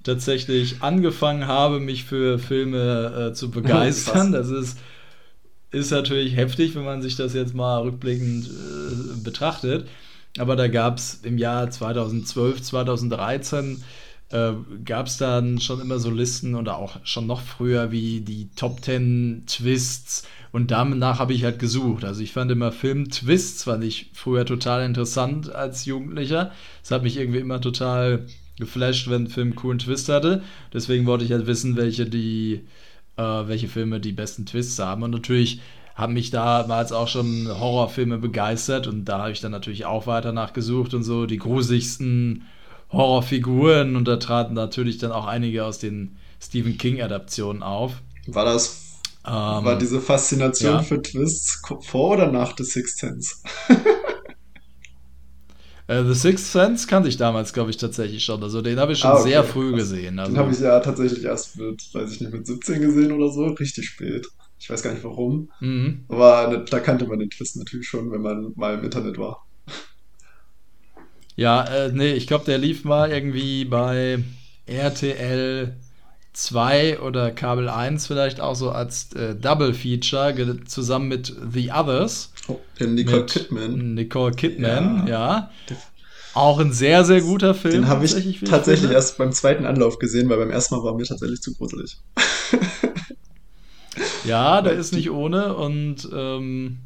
tatsächlich 0.04 0.82
angefangen 0.82 1.48
habe, 1.48 1.80
mich 1.80 2.06
für 2.06 2.40
Filme 2.40 3.30
äh, 3.30 3.34
zu 3.34 3.52
begeistern. 3.52 4.32
das 4.32 4.50
ist, 4.50 4.78
ist 5.72 5.92
natürlich 5.92 6.36
heftig, 6.36 6.76
wenn 6.76 6.84
man 6.84 7.02
sich 7.02 7.16
das 7.16 7.34
jetzt 7.34 7.54
mal 7.54 7.82
rückblickend 7.82 8.48
äh, 8.48 9.24
betrachtet. 9.24 9.88
Aber 10.38 10.56
da 10.56 10.68
gab 10.68 10.98
es 10.98 11.20
im 11.24 11.38
Jahr 11.38 11.70
2012, 11.70 12.62
2013 12.62 13.84
äh, 14.32 14.54
gab 14.86 15.08
es 15.08 15.18
dann 15.18 15.60
schon 15.60 15.82
immer 15.82 16.00
so 16.00 16.10
Listen 16.10 16.56
oder 16.56 16.78
auch 16.78 16.98
schon 17.04 17.28
noch 17.28 17.42
früher 17.42 17.92
wie 17.92 18.22
die 18.22 18.50
Top 18.56 18.84
10 18.84 19.44
Twists 19.46 20.24
und 20.52 20.72
danach 20.72 21.20
habe 21.20 21.34
ich 21.34 21.44
halt 21.44 21.60
gesucht. 21.60 22.04
Also 22.04 22.22
ich 22.22 22.34
fand 22.34 22.52
immer 22.52 22.72
Film-Twists, 22.72 23.64
fand 23.64 23.84
ich 23.84 24.12
früher 24.14 24.46
total 24.46 24.86
interessant 24.86 25.54
als 25.54 25.86
Jugendlicher. 25.86 26.52
Es 26.84 26.92
hat 26.92 27.04
mich 27.04 27.18
irgendwie 27.18 27.40
immer 27.40 27.62
total 27.62 28.26
geflasht, 28.62 29.10
wenn 29.10 29.24
ein 29.24 29.28
Film 29.28 29.50
einen 29.50 29.56
coolen 29.56 29.80
Twist 29.80 30.08
hatte. 30.08 30.42
Deswegen 30.74 31.06
wollte 31.06 31.26
ich 31.26 31.34
halt 31.34 31.48
wissen, 31.48 31.76
welche 31.76 32.06
die, 32.06 32.62
äh, 33.18 33.22
welche 33.22 33.68
Filme 33.68 34.00
die 34.00 34.14
besten 34.14 34.46
Twists 34.46 34.80
haben. 34.80 35.04
Und 35.04 35.12
natürlich 35.12 35.60
haben 35.96 36.14
mich 36.14 36.32
damals 36.32 36.94
auch 36.94 37.10
schon 37.10 37.50
Horrorfilme 37.50 38.18
begeistert 38.18 38.88
und 38.88 39.06
da 39.06 39.20
habe 39.20 39.32
ich 39.32 39.42
dann 39.42 39.52
natürlich 39.52 39.86
auch 39.86 40.08
weiter 40.08 40.32
nachgesucht 40.32 40.94
und 40.94 41.04
so 41.04 41.26
die 41.26 41.38
gruseligsten 41.38 42.46
Horrorfiguren 42.92 43.96
und 43.98 44.08
da 44.08 44.16
traten 44.16 44.54
natürlich 44.54 44.98
dann 44.98 45.12
auch 45.12 45.28
einige 45.28 45.66
aus 45.66 45.80
den 45.80 46.16
Stephen 46.42 46.78
King-Adaptionen 46.78 47.62
auf. 47.62 48.02
War 48.28 48.46
das 48.46 48.92
ähm, 49.26 49.34
war 49.34 49.78
diese 49.78 50.02
Faszination 50.02 50.74
ja. 50.74 50.82
für 50.82 51.02
Twists 51.02 51.62
vor 51.82 52.12
oder 52.12 52.32
nach 52.32 52.56
The 52.58 52.64
Sixth 52.64 52.98
Sense? 52.98 53.36
äh, 55.92 56.06
The 56.06 56.14
Sixth 56.14 56.52
Sense 56.52 56.88
kannte 56.88 57.10
ich 57.10 57.18
damals, 57.18 57.52
glaube 57.52 57.70
ich, 57.70 57.78
tatsächlich 57.78 58.24
schon. 58.24 58.42
Also 58.42 58.62
den 58.62 58.80
habe 58.80 58.94
ich 58.94 59.00
schon 59.00 59.12
ah, 59.12 59.16
okay. 59.16 59.30
sehr 59.30 59.44
früh 59.44 59.74
gesehen. 59.74 60.20
Also. 60.20 60.32
Den 60.32 60.40
habe 60.40 60.52
ich 60.52 60.60
ja 60.60 60.80
tatsächlich 60.80 61.26
erst 61.26 61.58
mit, 61.58 61.94
weiß 61.94 62.14
ich 62.14 62.22
nicht, 62.22 62.34
mit 62.34 62.48
17 62.48 62.82
gesehen 62.82 63.12
oder 63.12 63.30
so, 63.30 63.46
richtig 63.48 63.90
spät. 63.90 64.28
Ich 64.58 64.70
weiß 64.70 64.84
gar 64.84 64.94
nicht 64.94 65.04
warum. 65.04 65.50
Mhm. 65.60 66.06
Aber 66.08 66.48
ne, 66.48 66.66
da 66.70 66.80
kannte 66.80 67.06
man 67.08 67.20
den 67.20 67.30
Twist 67.30 67.58
natürlich 67.58 67.88
schon, 67.88 68.12
wenn 68.12 68.22
man 68.22 68.54
mal 68.56 68.76
im 68.76 68.84
Internet 68.84 69.18
war. 69.18 69.46
Ja, 71.36 71.64
äh, 71.64 71.92
nee, 71.92 72.14
ich 72.14 72.28
glaube, 72.28 72.46
der 72.46 72.58
lief 72.58 72.86
mal 72.86 73.12
irgendwie 73.12 73.66
bei 73.66 74.24
RTL 74.68 75.76
2 76.34 77.00
oder 77.02 77.32
Kabel 77.32 77.70
1 77.70 78.08
vielleicht 78.08 78.40
auch 78.40 78.56
so 78.56 78.72
als 78.72 79.14
äh, 79.14 79.36
Double 79.36 79.74
Feature 79.74 80.64
zusammen 80.66 81.08
mit 81.10 81.34
The 81.52 81.72
Others. 81.72 82.32
Oh, 82.48 82.60
Nicole 82.80 83.26
Kidman. 83.26 83.94
Nicole 83.94 84.34
Kidman, 84.34 85.08
ja. 85.08 85.52
ja. 85.70 85.78
Auch 86.34 86.60
ein 86.60 86.72
sehr, 86.72 87.04
sehr 87.04 87.22
guter 87.22 87.54
Film. 87.54 87.74
Den 87.74 87.88
habe 87.88 88.06
ich 88.06 88.14
tatsächlich 88.46 88.90
ich 88.90 88.96
erst 88.96 89.18
beim 89.18 89.34
zweiten 89.34 89.66
Anlauf 89.66 90.00
gesehen, 90.00 90.30
weil 90.30 90.38
beim 90.38 90.52
ersten 90.52 90.76
Mal 90.76 90.84
war 90.84 90.96
mir 90.96 91.04
tatsächlich 91.04 91.42
zu 91.42 91.54
gruselig. 91.54 91.98
ja, 94.24 94.62
der 94.62 94.74
ist 94.74 94.94
nicht 94.94 95.12
ohne 95.12 95.56
und 95.56 96.08
ähm, 96.14 96.78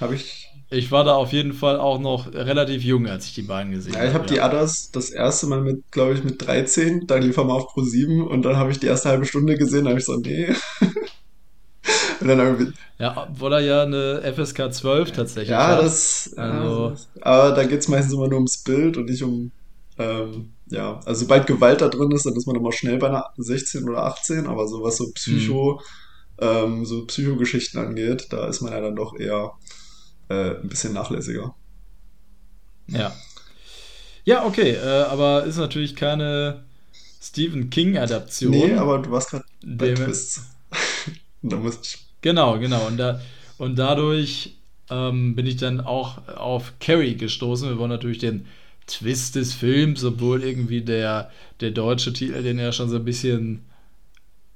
habe 0.00 0.16
ich 0.16 0.47
ich 0.70 0.92
war 0.92 1.04
da 1.04 1.14
auf 1.14 1.32
jeden 1.32 1.54
Fall 1.54 1.78
auch 1.78 1.98
noch 1.98 2.32
relativ 2.32 2.82
jung, 2.82 3.06
als 3.06 3.26
ich 3.26 3.34
die 3.34 3.42
beiden 3.42 3.72
gesehen 3.72 3.94
habe. 3.94 4.04
Ja, 4.04 4.10
ich 4.10 4.14
habe 4.14 4.24
hab 4.24 4.30
die 4.30 4.40
Others 4.40 4.90
das 4.92 5.10
erste 5.10 5.46
Mal 5.46 5.62
mit, 5.62 5.90
glaube 5.90 6.12
ich, 6.12 6.22
mit 6.22 6.46
13, 6.46 7.06
dann 7.06 7.22
lief 7.22 7.36
er 7.38 7.44
mal 7.44 7.54
auf 7.54 7.68
Pro 7.68 7.82
7 7.82 8.26
und 8.26 8.42
dann 8.42 8.56
habe 8.56 8.70
ich 8.70 8.78
die 8.78 8.86
erste 8.86 9.08
halbe 9.08 9.24
Stunde 9.24 9.56
gesehen, 9.56 9.84
da 9.84 9.90
habe 9.90 10.00
ich 10.00 10.04
so, 10.04 10.16
nee. 10.16 10.48
und 12.20 12.28
dann 12.28 12.38
irgendwie. 12.38 12.72
Ja, 12.98 13.28
obwohl 13.30 13.54
er 13.54 13.60
ja 13.60 13.82
eine 13.82 14.22
FSK 14.34 14.72
12 14.72 15.12
tatsächlich 15.12 15.50
ja, 15.50 15.68
hat. 15.68 15.82
Das, 15.82 16.34
also, 16.36 16.94
ja, 17.16 17.22
aber 17.22 17.54
da 17.54 17.64
geht 17.64 17.80
es 17.80 17.88
meistens 17.88 18.12
immer 18.12 18.28
nur 18.28 18.36
ums 18.36 18.62
Bild 18.62 18.96
und 18.96 19.08
nicht 19.08 19.22
um. 19.22 19.50
Ähm, 19.98 20.52
ja, 20.66 21.00
also 21.06 21.22
sobald 21.22 21.46
Gewalt 21.46 21.80
da 21.80 21.88
drin 21.88 22.10
ist, 22.12 22.26
dann 22.26 22.36
ist 22.36 22.46
man 22.46 22.54
immer 22.54 22.72
schnell 22.72 22.98
bei 22.98 23.08
einer 23.08 23.30
16 23.38 23.88
oder 23.88 24.04
18, 24.04 24.46
aber 24.46 24.68
so 24.68 24.82
was 24.82 24.98
so 24.98 25.10
Psycho, 25.12 25.80
mhm. 26.40 26.46
ähm, 26.46 26.84
so 26.84 27.06
Psychogeschichten 27.06 27.80
angeht, 27.80 28.26
da 28.30 28.46
ist 28.46 28.60
man 28.60 28.72
ja 28.72 28.80
dann 28.80 28.94
doch 28.94 29.18
eher 29.18 29.52
äh, 30.28 30.56
ein 30.56 30.68
bisschen 30.68 30.92
nachlässiger. 30.92 31.54
Ja. 32.86 33.12
Ja, 34.24 34.44
okay, 34.44 34.72
äh, 34.72 35.04
aber 35.04 35.44
ist 35.44 35.56
natürlich 35.56 35.96
keine 35.96 36.64
Stephen 37.20 37.70
King-Adaption. 37.70 38.50
Nee, 38.50 38.74
aber 38.74 38.98
du 38.98 39.10
warst 39.10 39.30
gerade 39.30 39.44
bei 39.64 39.94
Twists. 39.94 40.42
da 41.42 41.56
musste 41.56 41.82
ich. 41.82 42.06
Genau, 42.20 42.58
genau. 42.58 42.86
Und, 42.86 42.98
da, 42.98 43.20
und 43.58 43.78
dadurch 43.78 44.56
ähm, 44.90 45.34
bin 45.34 45.46
ich 45.46 45.56
dann 45.56 45.80
auch 45.80 46.28
auf 46.28 46.74
Carrie 46.80 47.16
gestoßen. 47.16 47.68
Wir 47.68 47.78
wollen 47.78 47.90
natürlich 47.90 48.18
den 48.18 48.46
Twist 48.86 49.34
des 49.34 49.52
Films, 49.52 50.04
obwohl 50.04 50.42
irgendwie 50.42 50.82
der, 50.82 51.30
der 51.60 51.70
deutsche 51.70 52.12
Titel 52.12 52.42
den 52.42 52.58
ja 52.58 52.72
schon 52.72 52.88
so 52.88 52.96
ein 52.96 53.04
bisschen 53.04 53.64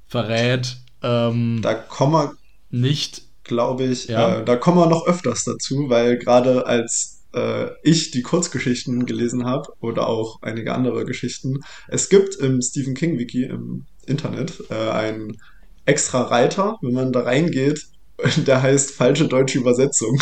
verrät. 0.09 0.79
Ähm, 1.03 1.61
da 1.63 1.75
kommen 1.75 2.13
wir 2.13 2.35
nicht 2.71 3.23
glaube 3.53 3.85
ich. 3.85 4.09
Ja. 4.09 4.41
Äh, 4.41 4.45
da 4.45 4.57
kommen 4.57 4.79
wir 4.79 4.87
noch 4.87 5.07
öfters 5.07 5.45
dazu, 5.45 5.89
weil 5.89 6.19
gerade 6.19 6.67
als 6.67 7.23
äh, 7.35 7.71
ich 7.83 8.11
die 8.11 8.23
Kurzgeschichten 8.23 9.07
gelesen 9.07 9.45
habe 9.45 9.69
oder 9.81 10.09
auch 10.09 10.41
einige 10.43 10.75
andere 10.75 11.05
Geschichten, 11.05 11.61
es 11.89 12.09
gibt 12.09 12.35
im 12.37 12.61
Stephen 12.61 12.95
King 12.95 13.19
Wiki 13.19 13.45
im 13.45 13.87
Internet 14.07 14.65
äh, 14.71 14.91
einen 14.91 15.37
extra 15.85 16.23
Reiter, 16.23 16.79
wenn 16.83 16.95
man 16.95 17.13
da 17.13 17.21
reingeht, 17.21 17.87
der 18.47 18.63
heißt 18.63 18.93
falsche 18.93 19.29
deutsche 19.29 19.59
Übersetzung. 19.59 20.21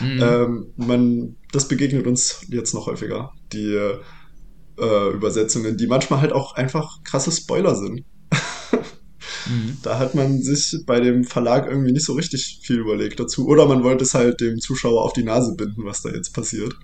mhm. 0.00 0.20
ähm, 0.22 0.66
man, 0.76 1.36
das 1.52 1.68
begegnet 1.68 2.06
uns 2.06 2.44
jetzt 2.48 2.74
noch 2.74 2.86
häufiger, 2.86 3.32
die 3.52 3.74
äh, 4.78 5.10
Übersetzungen, 5.12 5.76
die 5.76 5.86
manchmal 5.86 6.22
halt 6.22 6.32
auch 6.32 6.54
einfach 6.54 7.02
krasse 7.04 7.30
Spoiler 7.30 7.76
sind. 7.76 8.04
Mhm. 9.46 9.78
Da 9.82 9.98
hat 9.98 10.14
man 10.14 10.40
sich 10.40 10.76
bei 10.86 11.00
dem 11.00 11.24
Verlag 11.24 11.66
irgendwie 11.68 11.92
nicht 11.92 12.04
so 12.04 12.14
richtig 12.14 12.60
viel 12.62 12.78
überlegt 12.78 13.18
dazu. 13.20 13.46
Oder 13.46 13.66
man 13.66 13.84
wollte 13.84 14.04
es 14.04 14.14
halt 14.14 14.40
dem 14.40 14.58
Zuschauer 14.58 15.02
auf 15.02 15.12
die 15.12 15.24
Nase 15.24 15.54
binden, 15.56 15.84
was 15.84 16.02
da 16.02 16.10
jetzt 16.10 16.32
passiert. 16.32 16.74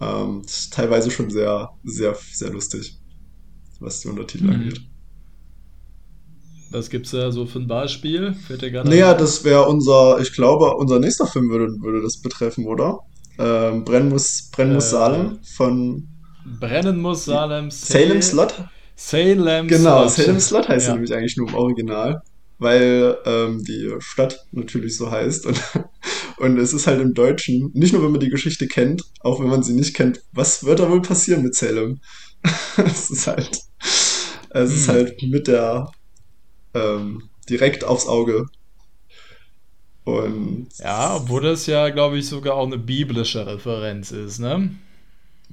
Ähm, 0.00 0.42
teilweise 0.70 1.10
schon 1.10 1.30
sehr, 1.30 1.70
sehr, 1.84 2.16
sehr 2.32 2.50
lustig, 2.50 2.98
was 3.80 4.00
die 4.00 4.08
Untertitel 4.08 4.44
mhm. 4.44 4.52
angeht. 4.52 4.80
Was 6.70 6.90
gibt's 6.90 7.12
da 7.12 7.30
so 7.30 7.46
für 7.46 7.60
ein 7.60 7.68
Beispiel? 7.68 8.34
Naja, 8.84 9.14
das 9.14 9.44
wäre 9.44 9.68
unser, 9.68 10.18
ich 10.20 10.32
glaube, 10.32 10.74
unser 10.74 10.98
nächster 10.98 11.26
Film 11.26 11.48
würde, 11.48 11.72
würde 11.80 12.02
das 12.02 12.20
betreffen, 12.20 12.66
oder? 12.66 12.98
Ähm, 13.38 13.84
Brennen 13.84 14.08
muss, 14.08 14.50
Brennen 14.50 14.74
muss 14.74 14.86
äh, 14.86 14.90
Salem 14.90 15.38
von. 15.56 16.08
Brennen 16.58 17.00
muss 17.00 17.26
Salem. 17.26 17.70
Salem 17.70 18.20
Slot 18.22 18.64
Salem 18.96 19.68
genau, 19.68 20.08
Slot. 20.08 20.26
Salem 20.26 20.40
Slot 20.40 20.68
heißt 20.68 20.88
ja. 20.88 20.92
nämlich 20.94 21.12
eigentlich 21.12 21.36
nur 21.36 21.48
im 21.48 21.54
Original, 21.54 22.22
weil 22.58 23.18
ähm, 23.24 23.64
die 23.64 23.94
Stadt 23.98 24.46
natürlich 24.52 24.96
so 24.96 25.10
heißt. 25.10 25.46
Und, 25.46 25.60
und 26.38 26.58
es 26.58 26.72
ist 26.72 26.86
halt 26.86 27.00
im 27.00 27.14
Deutschen, 27.14 27.70
nicht 27.74 27.92
nur 27.92 28.02
wenn 28.04 28.12
man 28.12 28.20
die 28.20 28.30
Geschichte 28.30 28.66
kennt, 28.66 29.02
auch 29.20 29.40
wenn 29.40 29.48
man 29.48 29.62
sie 29.62 29.74
nicht 29.74 29.94
kennt, 29.94 30.22
was 30.32 30.64
wird 30.64 30.80
da 30.80 30.90
wohl 30.90 31.02
passieren 31.02 31.42
mit 31.42 31.54
Salem? 31.54 32.00
es 32.76 33.10
ist 33.10 33.26
halt, 33.26 33.60
es 34.50 34.70
hm. 34.70 34.76
ist 34.76 34.88
halt 34.88 35.22
mit 35.22 35.48
der 35.48 35.90
ähm, 36.74 37.30
direkt 37.48 37.84
aufs 37.84 38.06
Auge. 38.06 38.46
Und 40.04 40.68
ja, 40.78 41.16
obwohl 41.16 41.40
das 41.40 41.66
ja, 41.66 41.88
glaube 41.88 42.18
ich, 42.18 42.28
sogar 42.28 42.54
auch 42.54 42.66
eine 42.66 42.76
biblische 42.76 43.46
Referenz 43.46 44.12
ist, 44.12 44.38
ne? 44.38 44.70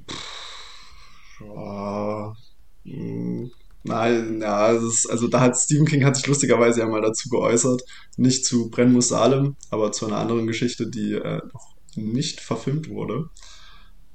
Pff, 0.06 1.40
ja, 1.40 2.36
nein, 2.84 4.40
ja, 4.40 4.72
ist, 4.72 5.10
also 5.10 5.28
da 5.28 5.40
hat 5.40 5.56
Stephen 5.56 5.86
King 5.86 6.04
hat 6.04 6.16
sich 6.16 6.26
lustigerweise 6.26 6.80
ja 6.80 6.86
mal 6.86 7.00
dazu 7.00 7.28
geäußert, 7.28 7.82
nicht 8.16 8.44
zu 8.44 8.70
Brennen 8.70 8.92
muss 8.92 9.08
Salem, 9.08 9.56
aber 9.70 9.92
zu 9.92 10.06
einer 10.06 10.18
anderen 10.18 10.46
Geschichte, 10.46 10.88
die 10.88 11.14
äh, 11.14 11.40
noch 11.52 11.74
nicht 11.94 12.40
verfilmt 12.40 12.88
wurde, 12.88 13.28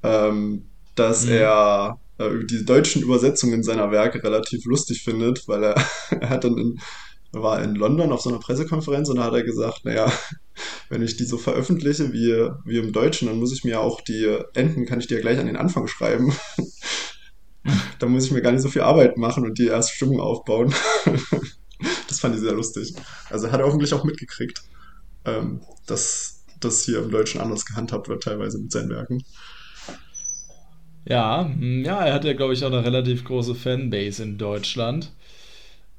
ähm, 0.04 0.66
dass 0.96 1.26
mhm. 1.26 1.32
er 1.34 2.00
äh, 2.18 2.30
die 2.50 2.66
deutschen 2.66 3.02
Übersetzungen 3.02 3.64
seiner 3.64 3.92
Werke 3.92 4.24
relativ 4.24 4.66
lustig 4.66 5.04
findet, 5.04 5.48
weil 5.48 5.64
er, 5.64 5.76
er 6.10 6.30
hat 6.30 6.44
dann 6.44 6.58
in, 6.58 6.80
war 7.32 7.62
in 7.62 7.76
London 7.76 8.12
auf 8.12 8.22
so 8.22 8.30
einer 8.30 8.40
Pressekonferenz 8.40 9.10
und 9.10 9.18
da 9.18 9.26
hat 9.26 9.34
er 9.34 9.44
gesagt, 9.44 9.86
naja, 9.86 10.12
wenn 10.90 11.04
ich 11.04 11.18
die 11.18 11.26
so 11.26 11.38
veröffentliche 11.38 12.14
wie, 12.14 12.50
wie 12.66 12.78
im 12.78 12.94
Deutschen, 12.94 13.28
dann 13.28 13.40
muss 13.40 13.54
ich 13.54 13.64
mir 13.64 13.82
auch 13.82 14.02
die 14.02 14.38
Enden, 14.54 14.86
kann 14.86 15.00
ich 15.00 15.08
dir 15.08 15.16
ja 15.16 15.22
gleich 15.22 15.40
an 15.40 15.48
den 15.48 15.58
Anfang 15.58 15.88
schreiben. 15.88 16.34
da 18.00 18.08
muss 18.08 18.26
ich 18.26 18.32
mir 18.32 18.42
gar 18.42 18.52
nicht 18.52 18.62
so 18.62 18.70
viel 18.70 18.82
Arbeit 18.82 19.18
machen 19.18 19.46
und 19.46 19.58
die 19.58 19.68
erste 19.68 19.96
Stimmung 19.96 20.20
aufbauen. 20.20 20.74
das 22.08 22.20
fand 22.20 22.36
ich 22.36 22.42
sehr 22.42 22.54
lustig. 22.54 22.94
Also 23.30 23.52
hat 23.52 23.60
er 23.60 23.66
hoffentlich 23.66 23.94
auch 23.94 24.04
mitgekriegt, 24.04 24.62
ähm, 25.26 25.62
dass 25.86 26.44
das 26.60 26.84
hier 26.84 27.00
im 27.00 27.12
Deutschen 27.12 27.42
anders 27.42 27.66
gehandhabt 27.66 28.08
wird, 28.08 28.24
teilweise 28.24 28.58
mit 28.60 28.72
seinen 28.72 28.90
Werken. 28.90 29.24
Ja, 31.06 31.46
hm, 31.46 31.86
ja, 31.86 32.06
er 32.06 32.14
hat 32.14 32.26
ja, 32.26 32.34
glaube 32.34 32.54
ich, 32.54 32.64
auch 32.64 32.72
eine 32.72 32.84
relativ 32.84 33.24
große 33.24 33.56
Fanbase 33.56 34.24
in 34.24 34.38
Deutschland. 34.38 35.14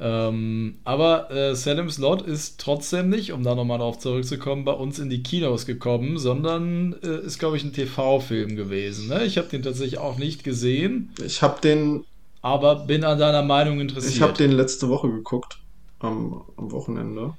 Ähm, 0.00 0.78
aber 0.84 1.30
äh, 1.30 1.56
Salem's 1.56 1.98
Lot 1.98 2.22
ist 2.22 2.60
trotzdem 2.60 3.08
nicht, 3.08 3.32
um 3.32 3.42
da 3.42 3.54
nochmal 3.56 3.78
drauf 3.78 3.98
zurückzukommen, 3.98 4.64
bei 4.64 4.72
uns 4.72 5.00
in 5.00 5.10
die 5.10 5.22
Kinos 5.24 5.66
gekommen, 5.66 6.18
sondern 6.18 6.94
äh, 7.02 7.18
ist, 7.26 7.38
glaube 7.38 7.56
ich, 7.56 7.64
ein 7.64 7.72
TV-Film 7.72 8.54
gewesen. 8.54 9.08
Ne? 9.08 9.24
Ich 9.24 9.38
habe 9.38 9.48
den 9.48 9.62
tatsächlich 9.62 9.98
auch 9.98 10.16
nicht 10.18 10.44
gesehen. 10.44 11.12
Ich 11.24 11.42
habe 11.42 11.60
den. 11.60 12.04
Aber 12.42 12.76
bin 12.86 13.02
an 13.04 13.18
deiner 13.18 13.42
Meinung 13.42 13.80
interessiert. 13.80 14.14
Ich 14.14 14.22
habe 14.22 14.34
den 14.34 14.52
letzte 14.52 14.88
Woche 14.88 15.10
geguckt, 15.10 15.58
am, 15.98 16.44
am 16.56 16.70
Wochenende. 16.70 17.34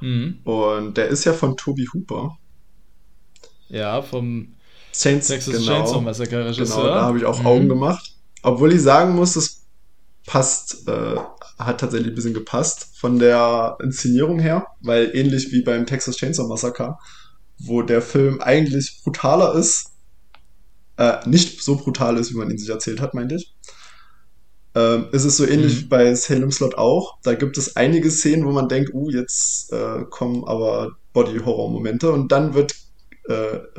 Mhm. 0.00 0.38
Und 0.44 0.96
der 0.96 1.08
ist 1.08 1.24
ja 1.24 1.32
von 1.32 1.56
Toby 1.56 1.86
Hooper. 1.92 2.38
Ja, 3.68 4.02
vom 4.02 4.54
Chains, 4.92 5.26
Texas 5.28 5.54
genau, 5.54 5.66
Chainsaw 5.66 6.00
Massacre 6.00 6.44
Regisseur. 6.46 6.82
Genau, 6.82 6.94
da 6.94 7.02
habe 7.02 7.18
ich 7.18 7.24
auch 7.24 7.40
Mhm. 7.40 7.46
Augen 7.46 7.68
gemacht. 7.68 8.12
Obwohl 8.42 8.72
ich 8.72 8.80
sagen 8.82 9.14
muss, 9.14 9.36
es 9.36 9.55
passt, 10.26 10.88
äh, 10.88 11.16
hat 11.58 11.80
tatsächlich 11.80 12.08
ein 12.12 12.14
bisschen 12.14 12.34
gepasst 12.34 12.88
von 12.98 13.18
der 13.18 13.78
Inszenierung 13.82 14.38
her, 14.38 14.66
weil 14.80 15.10
ähnlich 15.14 15.52
wie 15.52 15.62
beim 15.62 15.86
Texas 15.86 16.16
Chainsaw 16.16 16.48
Massacre, 16.48 16.96
wo 17.58 17.82
der 17.82 18.02
Film 18.02 18.40
eigentlich 18.40 19.00
brutaler 19.04 19.54
ist, 19.54 19.92
äh, 20.98 21.26
nicht 21.28 21.62
so 21.62 21.76
brutal 21.76 22.16
ist, 22.18 22.32
wie 22.32 22.36
man 22.38 22.50
ihn 22.50 22.58
sich 22.58 22.68
erzählt 22.70 23.00
hat, 23.00 23.14
meinte 23.14 23.36
ich. 23.36 23.54
Ähm, 24.74 25.06
ist 25.12 25.24
es 25.24 25.36
so 25.38 25.46
ähnlich 25.46 25.74
Mhm. 25.74 25.80
wie 25.80 25.84
bei 25.86 26.14
Salem 26.14 26.50
Slot 26.52 26.76
auch. 26.76 27.18
Da 27.22 27.34
gibt 27.34 27.56
es 27.56 27.76
einige 27.76 28.10
Szenen, 28.10 28.44
wo 28.44 28.52
man 28.52 28.68
denkt, 28.68 28.92
uh, 28.92 29.10
jetzt 29.10 29.72
äh, 29.72 30.04
kommen 30.10 30.44
aber 30.46 30.92
Body-Horror-Momente 31.14 32.12
und 32.12 32.30
dann 32.30 32.54
wird 32.54 32.74
äh, 33.24 33.32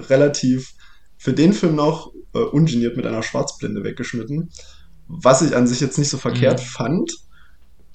relativ 0.10 0.74
für 1.18 1.34
den 1.34 1.54
Film 1.54 1.76
noch 1.76 2.12
äh, 2.34 2.40
ungeniert 2.40 2.98
mit 2.98 3.06
einer 3.06 3.22
Schwarzblende 3.24 3.84
weggeschnitten. 3.84 4.52
Was 5.08 5.42
ich 5.42 5.56
an 5.56 5.68
sich 5.68 5.80
jetzt 5.80 5.98
nicht 5.98 6.10
so 6.10 6.18
verkehrt 6.18 6.60
Mhm. 6.60 6.66
fand, 6.66 7.12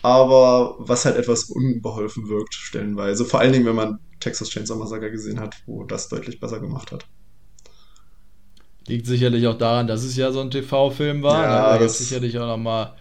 aber 0.03 0.77
was 0.79 1.05
halt 1.05 1.17
etwas 1.17 1.45
unbeholfen 1.45 2.29
wirkt, 2.29 2.55
stellenweise. 2.55 3.25
Vor 3.25 3.41
allen 3.41 3.53
Dingen, 3.53 3.67
wenn 3.67 3.77
man 3.77 3.99
Texas 4.21 4.49
Chainsaw 4.51 4.77
Massacre 4.79 5.11
gesehen 5.11 5.39
hat, 5.41 5.55
wo 5.67 5.85
das 5.85 6.09
deutlich 6.09 6.41
besser 6.41 6.61
gemacht 6.61 6.91
hat. 6.93 7.07
Liegt 8.87 9.07
sicherlich 9.07 9.47
auch 9.47 9.57
daran, 9.59 9.87
dass 9.87 10.03
es 10.03 10.17
ja 10.17 10.33
so 10.33 10.41
ein 10.41 10.51
TV-Film 10.51 11.23
war. 11.23 11.43
Ja, 11.45 11.73
ne? 11.75 11.79
Da 11.79 11.85
es 11.85 11.99
sicherlich 11.99 12.39
auch 12.39 12.47
nochmal 12.47 12.95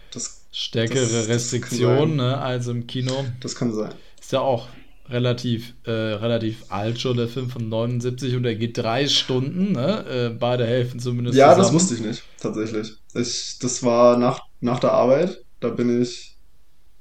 stärkere 0.52 1.00
das- 1.02 1.12
das 1.12 1.28
Restriktionen 1.28 2.18
ne, 2.18 2.38
als 2.38 2.68
im 2.68 2.86
Kino. 2.86 3.26
das 3.40 3.56
kann 3.56 3.74
sein. 3.74 3.94
Ist 4.20 4.32
ja 4.32 4.42
auch 4.42 4.68
relativ, 5.12 5.76
äh, 5.84 5.92
relativ 5.92 6.66
alt 6.70 7.00
schon, 7.00 7.18
der 7.18 7.28
Film 7.28 7.50
von 7.50 7.70
79 7.70 8.36
und 8.36 8.46
er 8.46 8.56
geht 8.56 8.78
drei 8.78 9.08
Stunden, 9.08 9.74
ne? 9.74 10.06
Äh, 10.08 10.30
beide 10.38 10.66
Hälften 10.66 11.00
zumindest. 11.00 11.38
Ja, 11.38 11.56
das 11.56 11.72
zusammen. 11.72 11.76
wusste 11.76 11.96
ich 11.96 12.02
nicht, 12.02 12.24
tatsächlich. 12.40 12.94
Ich, 13.14 13.58
das 13.60 13.84
war 13.84 14.18
nach, 14.18 14.42
nach 14.60 14.80
der 14.80 14.94
Arbeit, 14.94 15.44
da 15.60 15.70
bin 15.70 16.02
ich 16.02 16.38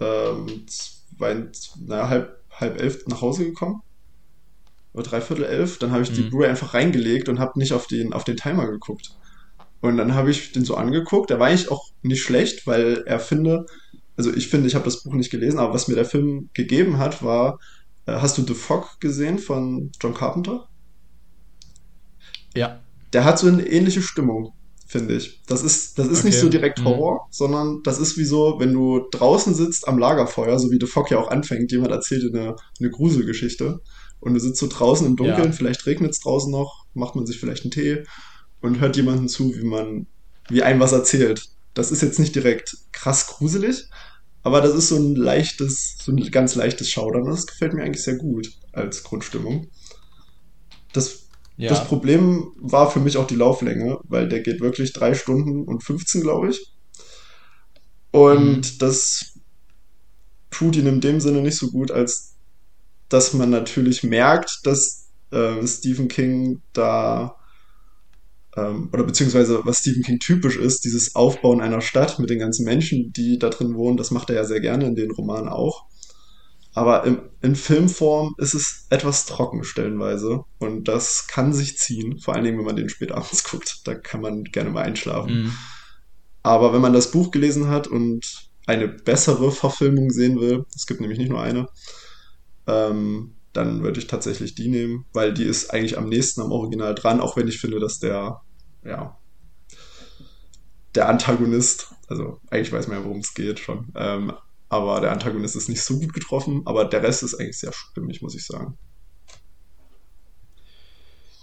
ähm, 0.01 0.67
zwei, 0.69 1.49
naja, 1.77 2.09
halb, 2.09 2.45
halb 2.53 2.81
elf 2.81 3.07
nach 3.09 3.21
Hause 3.23 3.45
gekommen. 3.47 3.83
Oder 4.93 5.05
dreiviertel 5.05 5.45
elf. 5.45 5.79
Dann 5.79 5.93
habe 5.93 6.03
ich 6.03 6.13
die 6.13 6.23
Mhm. 6.23 6.31
Blu-ray 6.31 6.49
einfach 6.51 6.75
reingelegt 6.75 7.29
und 7.29 7.39
habe 7.39 7.59
nicht 7.59 7.73
auf 7.73 7.87
den, 7.87 8.13
auf 8.13 8.25
den 8.25 8.37
Timer 8.37 8.67
geguckt. 8.71 9.11
Und 9.81 9.97
dann 9.97 10.15
habe 10.15 10.31
ich 10.31 10.53
den 10.53 10.65
so 10.65 10.77
angeguckt. 10.77 11.31
Der 11.31 11.39
war 11.41 11.49
eigentlich 11.49 11.71
auch 11.71 11.91
nicht 12.03 12.23
schlecht, 12.23 12.67
weil 12.67 13.03
er 13.07 13.21
finde, 13.21 13.67
also 14.17 14.33
ich 14.35 14.49
finde, 14.49 14.69
ich 14.69 14.75
habe 14.75 14.85
das 14.85 15.03
Buch 15.03 15.15
nicht 15.15 15.31
gelesen, 15.31 15.59
aber 15.59 15.75
was 15.75 15.89
mir 15.89 15.95
der 15.97 16.05
Film 16.07 16.51
gegeben 16.55 16.99
hat, 16.99 17.23
war, 17.23 17.59
hast 18.21 18.39
du 18.39 18.43
The 18.43 18.55
Fog 18.55 18.99
gesehen 19.01 19.39
von 19.39 19.91
John 20.01 20.15
Carpenter? 20.15 20.67
Ja. 22.55 22.81
der 23.13 23.25
hat 23.25 23.39
so 23.39 23.47
eine 23.49 23.67
ähnliche 23.67 24.03
Stimmung, 24.03 24.53
finde 24.87 25.15
ich. 25.17 25.41
Das 25.47 25.63
ist, 25.65 25.99
das 25.99 26.07
ist 26.09 26.25
nicht 26.25 26.35
Okay. 26.35 26.43
so 26.45 26.49
direkt 26.49 26.81
Mhm. 26.81 26.85
Horror, 26.85 27.27
sondern 27.31 27.81
das 27.85 27.99
ist 27.99 28.17
wie 28.19 28.25
so, 28.25 28.57
wenn 28.59 28.73
du 28.73 29.09
draußen 29.11 29.55
sitzt 29.55 29.87
am 29.89 29.99
Lagerfeuer, 29.99 30.59
so 30.59 30.71
wie 30.71 30.79
The 30.81 30.87
Fog 30.87 31.11
ja 31.11 31.19
auch 31.19 31.29
anfängt, 31.29 31.71
jemand 31.73 31.91
erzählt 31.93 32.23
dir 32.23 32.39
eine, 32.39 32.57
eine 32.79 32.91
Gruselgeschichte 32.91 33.81
und 34.21 34.35
du 34.35 34.41
sitzt 34.41 34.61
so 34.61 34.67
draußen 34.69 35.07
im 35.07 35.17
Dunkeln, 35.17 35.47
Ja. 35.47 35.53
vielleicht 35.53 35.87
regnet 35.87 36.13
es 36.13 36.21
draußen 36.21 36.51
noch, 36.53 36.87
macht 36.95 37.17
man 37.17 37.27
sich 37.27 37.39
vielleicht 37.41 37.65
einen 37.65 37.71
Tee 37.73 38.05
und 38.61 38.81
hört 38.81 38.97
jemanden 38.97 39.29
zu, 39.29 39.57
wie 39.57 39.65
man, 39.65 40.07
wie 40.49 40.63
einem 40.63 40.81
was 40.81 40.93
erzählt. 40.93 41.47
Das 41.75 41.91
ist 41.93 42.03
jetzt 42.03 42.19
nicht 42.19 42.35
direkt 42.35 42.77
krass 42.93 43.27
gruselig, 43.29 43.89
aber 44.43 44.61
das 44.61 44.75
ist 44.75 44.89
so 44.89 44.97
ein 44.97 45.15
leichtes, 45.17 45.97
so 46.03 46.13
ein 46.13 46.19
ganz 46.31 46.55
leichtes 46.55 46.91
Schaudern. 46.91 47.25
Das 47.25 47.47
gefällt 47.47 47.75
mir 47.75 47.83
eigentlich 47.85 48.05
sehr 48.05 48.17
gut 48.17 48.49
als 48.73 49.03
Grundstimmung. 49.03 49.67
Das 50.93 51.29
Ja. 51.57 51.69
das 51.69 51.85
Problem 51.87 52.53
war 52.57 52.91
für 52.91 53.01
mich 53.01 53.17
auch 53.17 53.27
die 53.27 53.35
Lauflänge, 53.37 53.99
weil 54.05 54.29
der 54.29 54.41
geht 54.41 54.61
wirklich 54.61 54.93
drei 54.93 55.15
Stunden 55.15 55.65
und 55.67 55.83
15, 55.85 56.23
glaube 56.23 56.51
ich. 56.51 56.73
Und 58.13 58.57
Mhm. 58.57 58.79
das 58.79 59.35
tut 60.51 60.77
ihn 60.77 60.87
in 60.87 61.01
dem 61.01 61.21
Sinne 61.21 61.43
nicht 61.43 61.57
so 61.59 61.71
gut, 61.71 61.91
als 61.91 62.37
dass 63.09 63.35
man 63.35 63.51
natürlich 63.51 64.03
merkt, 64.05 64.61
dass 64.65 65.09
äh, 65.33 65.67
Stephen 65.67 66.09
King 66.09 66.63
da, 66.73 67.37
oder 68.93 69.05
beziehungsweise 69.05 69.61
was 69.65 69.79
Stephen 69.79 70.03
King 70.03 70.19
typisch 70.19 70.57
ist, 70.57 70.85
dieses 70.85 71.15
Aufbauen 71.15 71.61
einer 71.61 71.81
Stadt 71.81 72.19
mit 72.19 72.31
den 72.31 72.39
ganzen 72.39 72.65
Menschen, 72.65 73.13
die 73.13 73.39
da 73.39 73.49
drin 73.49 73.75
wohnen, 73.75 73.97
das 73.97 74.11
macht 74.11 74.31
er 74.31 74.37
ja 74.37 74.45
sehr 74.45 74.61
gerne 74.61 74.87
in 74.87 74.97
den 74.97 75.11
Romanen 75.11 75.49
auch. 75.49 75.85
Aber 76.73 77.05
im, 77.05 77.23
in 77.43 77.57
Filmform 77.57 78.35
ist 78.39 78.55
es 78.55 78.87
etwas 78.91 79.27
trocken 79.27 79.65
stellenweise 79.65 80.45
und 80.59 80.87
das 80.87 81.27
kann 81.27 81.53
sich 81.53 81.79
ziehen, 81.79 82.19
vor 82.21 82.35
allen 82.35 82.45
Dingen, 82.45 82.59
wenn 82.59 82.67
man 82.67 82.77
den 82.77 82.89
spät 82.89 83.13
abends 83.13 83.45
guckt. 83.51 83.81
Da 83.85 83.95
kann 83.95 84.21
man 84.21 84.45
gerne 84.45 84.71
mal 84.71 84.85
einschlafen. 84.85 85.45
Mhm. 85.45 85.53
Aber 86.43 86.73
wenn 86.73 86.81
man 86.81 86.93
das 86.93 87.11
Buch 87.11 87.31
gelesen 87.31 87.69
hat 87.69 87.87
und 87.87 88.51
eine 88.67 88.89
bessere 88.89 89.51
Verfilmung 89.51 90.11
sehen 90.11 90.41
will, 90.41 90.65
es 90.75 90.87
gibt 90.87 91.01
nämlich 91.01 91.19
nicht 91.19 91.31
nur 91.31 91.43
eine, 91.43 91.69
ähm, 92.67 93.35
dann 93.53 93.83
würde 93.83 93.99
ich 93.99 94.07
tatsächlich 94.07 94.55
die 94.55 94.69
nehmen, 94.69 95.07
weil 95.13 95.35
die 95.35 95.45
ist 95.45 95.73
eigentlich 95.73 95.99
am 95.99 96.09
nächsten 96.09 96.41
am 96.41 96.53
Original 96.53 96.95
dran, 96.95 97.21
auch 97.21 97.37
wenn 97.37 97.49
ich 97.49 97.59
finde, 97.59 97.81
dass 97.81 97.99
der, 97.99 98.43
ja, 98.85 99.19
der 100.95 101.09
Antagonist, 101.09 101.89
also 102.09 102.41
eigentlich 102.51 102.73
weiß 102.73 102.89
man 102.89 102.99
ja, 102.99 103.05
worum 103.05 103.21
es 103.21 103.35
geht 103.35 103.61
schon, 103.61 103.93
ähm, 103.95 104.33
aber 104.69 105.01
der 105.01 105.13
Antagonist 105.13 105.57
ist 105.57 105.69
nicht 105.69 105.83
so 105.83 105.99
gut 105.99 106.13
getroffen, 106.13 106.63
aber 106.65 106.85
der 106.85 107.03
Rest 107.03 107.23
ist 107.23 107.35
eigentlich 107.35 107.59
sehr 107.59 107.73
stimmig, 107.73 108.23
muss 108.23 108.35
ich 108.35 108.47
sagen. 108.47 108.79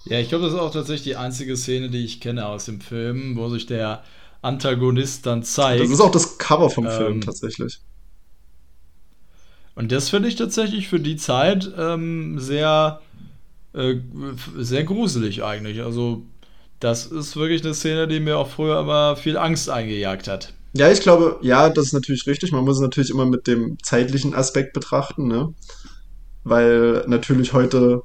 Ja, 0.05 0.19
ich 0.19 0.29
glaube, 0.29 0.45
das 0.45 0.53
ist 0.53 0.59
auch 0.59 0.71
tatsächlich 0.71 1.03
die 1.03 1.15
einzige 1.17 1.57
Szene, 1.57 1.89
die 1.89 2.05
ich 2.05 2.21
kenne 2.21 2.45
aus 2.47 2.65
dem 2.65 2.79
Film, 2.79 3.35
wo 3.35 3.49
sich 3.49 3.65
der 3.65 4.03
Antagonist 4.41 5.25
dann 5.25 5.43
zeigt. 5.43 5.83
Das 5.83 5.89
ist 5.89 5.99
auch 5.99 6.11
das 6.11 6.37
Cover 6.37 6.69
vom 6.69 6.85
Ähm, 6.85 6.91
Film 6.91 7.21
tatsächlich. 7.21 7.81
Und 9.75 9.91
das 9.91 10.09
finde 10.09 10.29
ich 10.29 10.35
tatsächlich 10.35 10.87
für 10.87 10.99
die 10.99 11.17
Zeit 11.17 11.69
ähm, 11.77 12.39
sehr, 12.39 13.01
äh, 13.73 13.95
sehr 14.57 14.85
gruselig 14.85 15.43
eigentlich. 15.43 15.83
Also, 15.83 16.23
das 16.79 17.07
ist 17.07 17.35
wirklich 17.35 17.63
eine 17.63 17.73
Szene, 17.73 18.07
die 18.07 18.19
mir 18.19 18.37
auch 18.37 18.49
früher 18.49 18.79
immer 18.79 19.15
viel 19.15 19.37
Angst 19.37 19.69
eingejagt 19.69 20.27
hat. 20.27 20.53
Ja, 20.73 20.91
ich 20.91 21.01
glaube, 21.01 21.39
ja, 21.41 21.69
das 21.69 21.87
ist 21.87 21.93
natürlich 21.93 22.27
richtig. 22.27 22.51
Man 22.51 22.63
muss 22.63 22.77
es 22.77 22.81
natürlich 22.81 23.09
immer 23.09 23.25
mit 23.25 23.47
dem 23.47 23.77
zeitlichen 23.81 24.33
Aspekt 24.33 24.73
betrachten, 24.73 25.27
ne? 25.27 25.53
Weil 26.43 27.03
natürlich 27.07 27.53
heute 27.53 28.03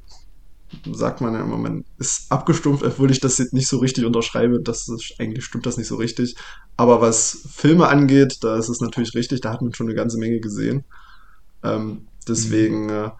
sagt 0.90 1.20
man 1.20 1.35
ja 1.35 1.42
immer, 1.42 1.58
man 1.58 1.85
ist 1.98 2.30
abgestumpft, 2.32 2.82
obwohl 2.82 3.11
ich 3.11 3.20
das 3.20 3.38
jetzt 3.38 3.52
nicht 3.52 3.68
so 3.68 3.78
richtig 3.78 4.04
unterschreibe. 4.04 4.61
Das 4.61 4.88
ist, 4.88 5.14
eigentlich 5.18 5.44
stimmt 5.44 5.66
das 5.66 5.76
nicht 5.76 5.88
so 5.88 5.96
richtig. 5.96 6.35
Aber 6.76 7.00
was 7.00 7.46
Filme 7.50 7.88
angeht, 7.88 8.38
da 8.40 8.56
ist 8.56 8.68
es 8.68 8.80
natürlich 8.80 9.14
richtig. 9.14 9.40
Da 9.40 9.52
hat 9.52 9.62
man 9.62 9.74
schon 9.74 9.87
eine 9.87 9.94
ganze 9.94 10.18
Menge 10.18 10.40
gesehen. 10.40 10.85
Ähm, 11.62 12.06
deswegen 12.26 12.88
äh, 12.88 13.11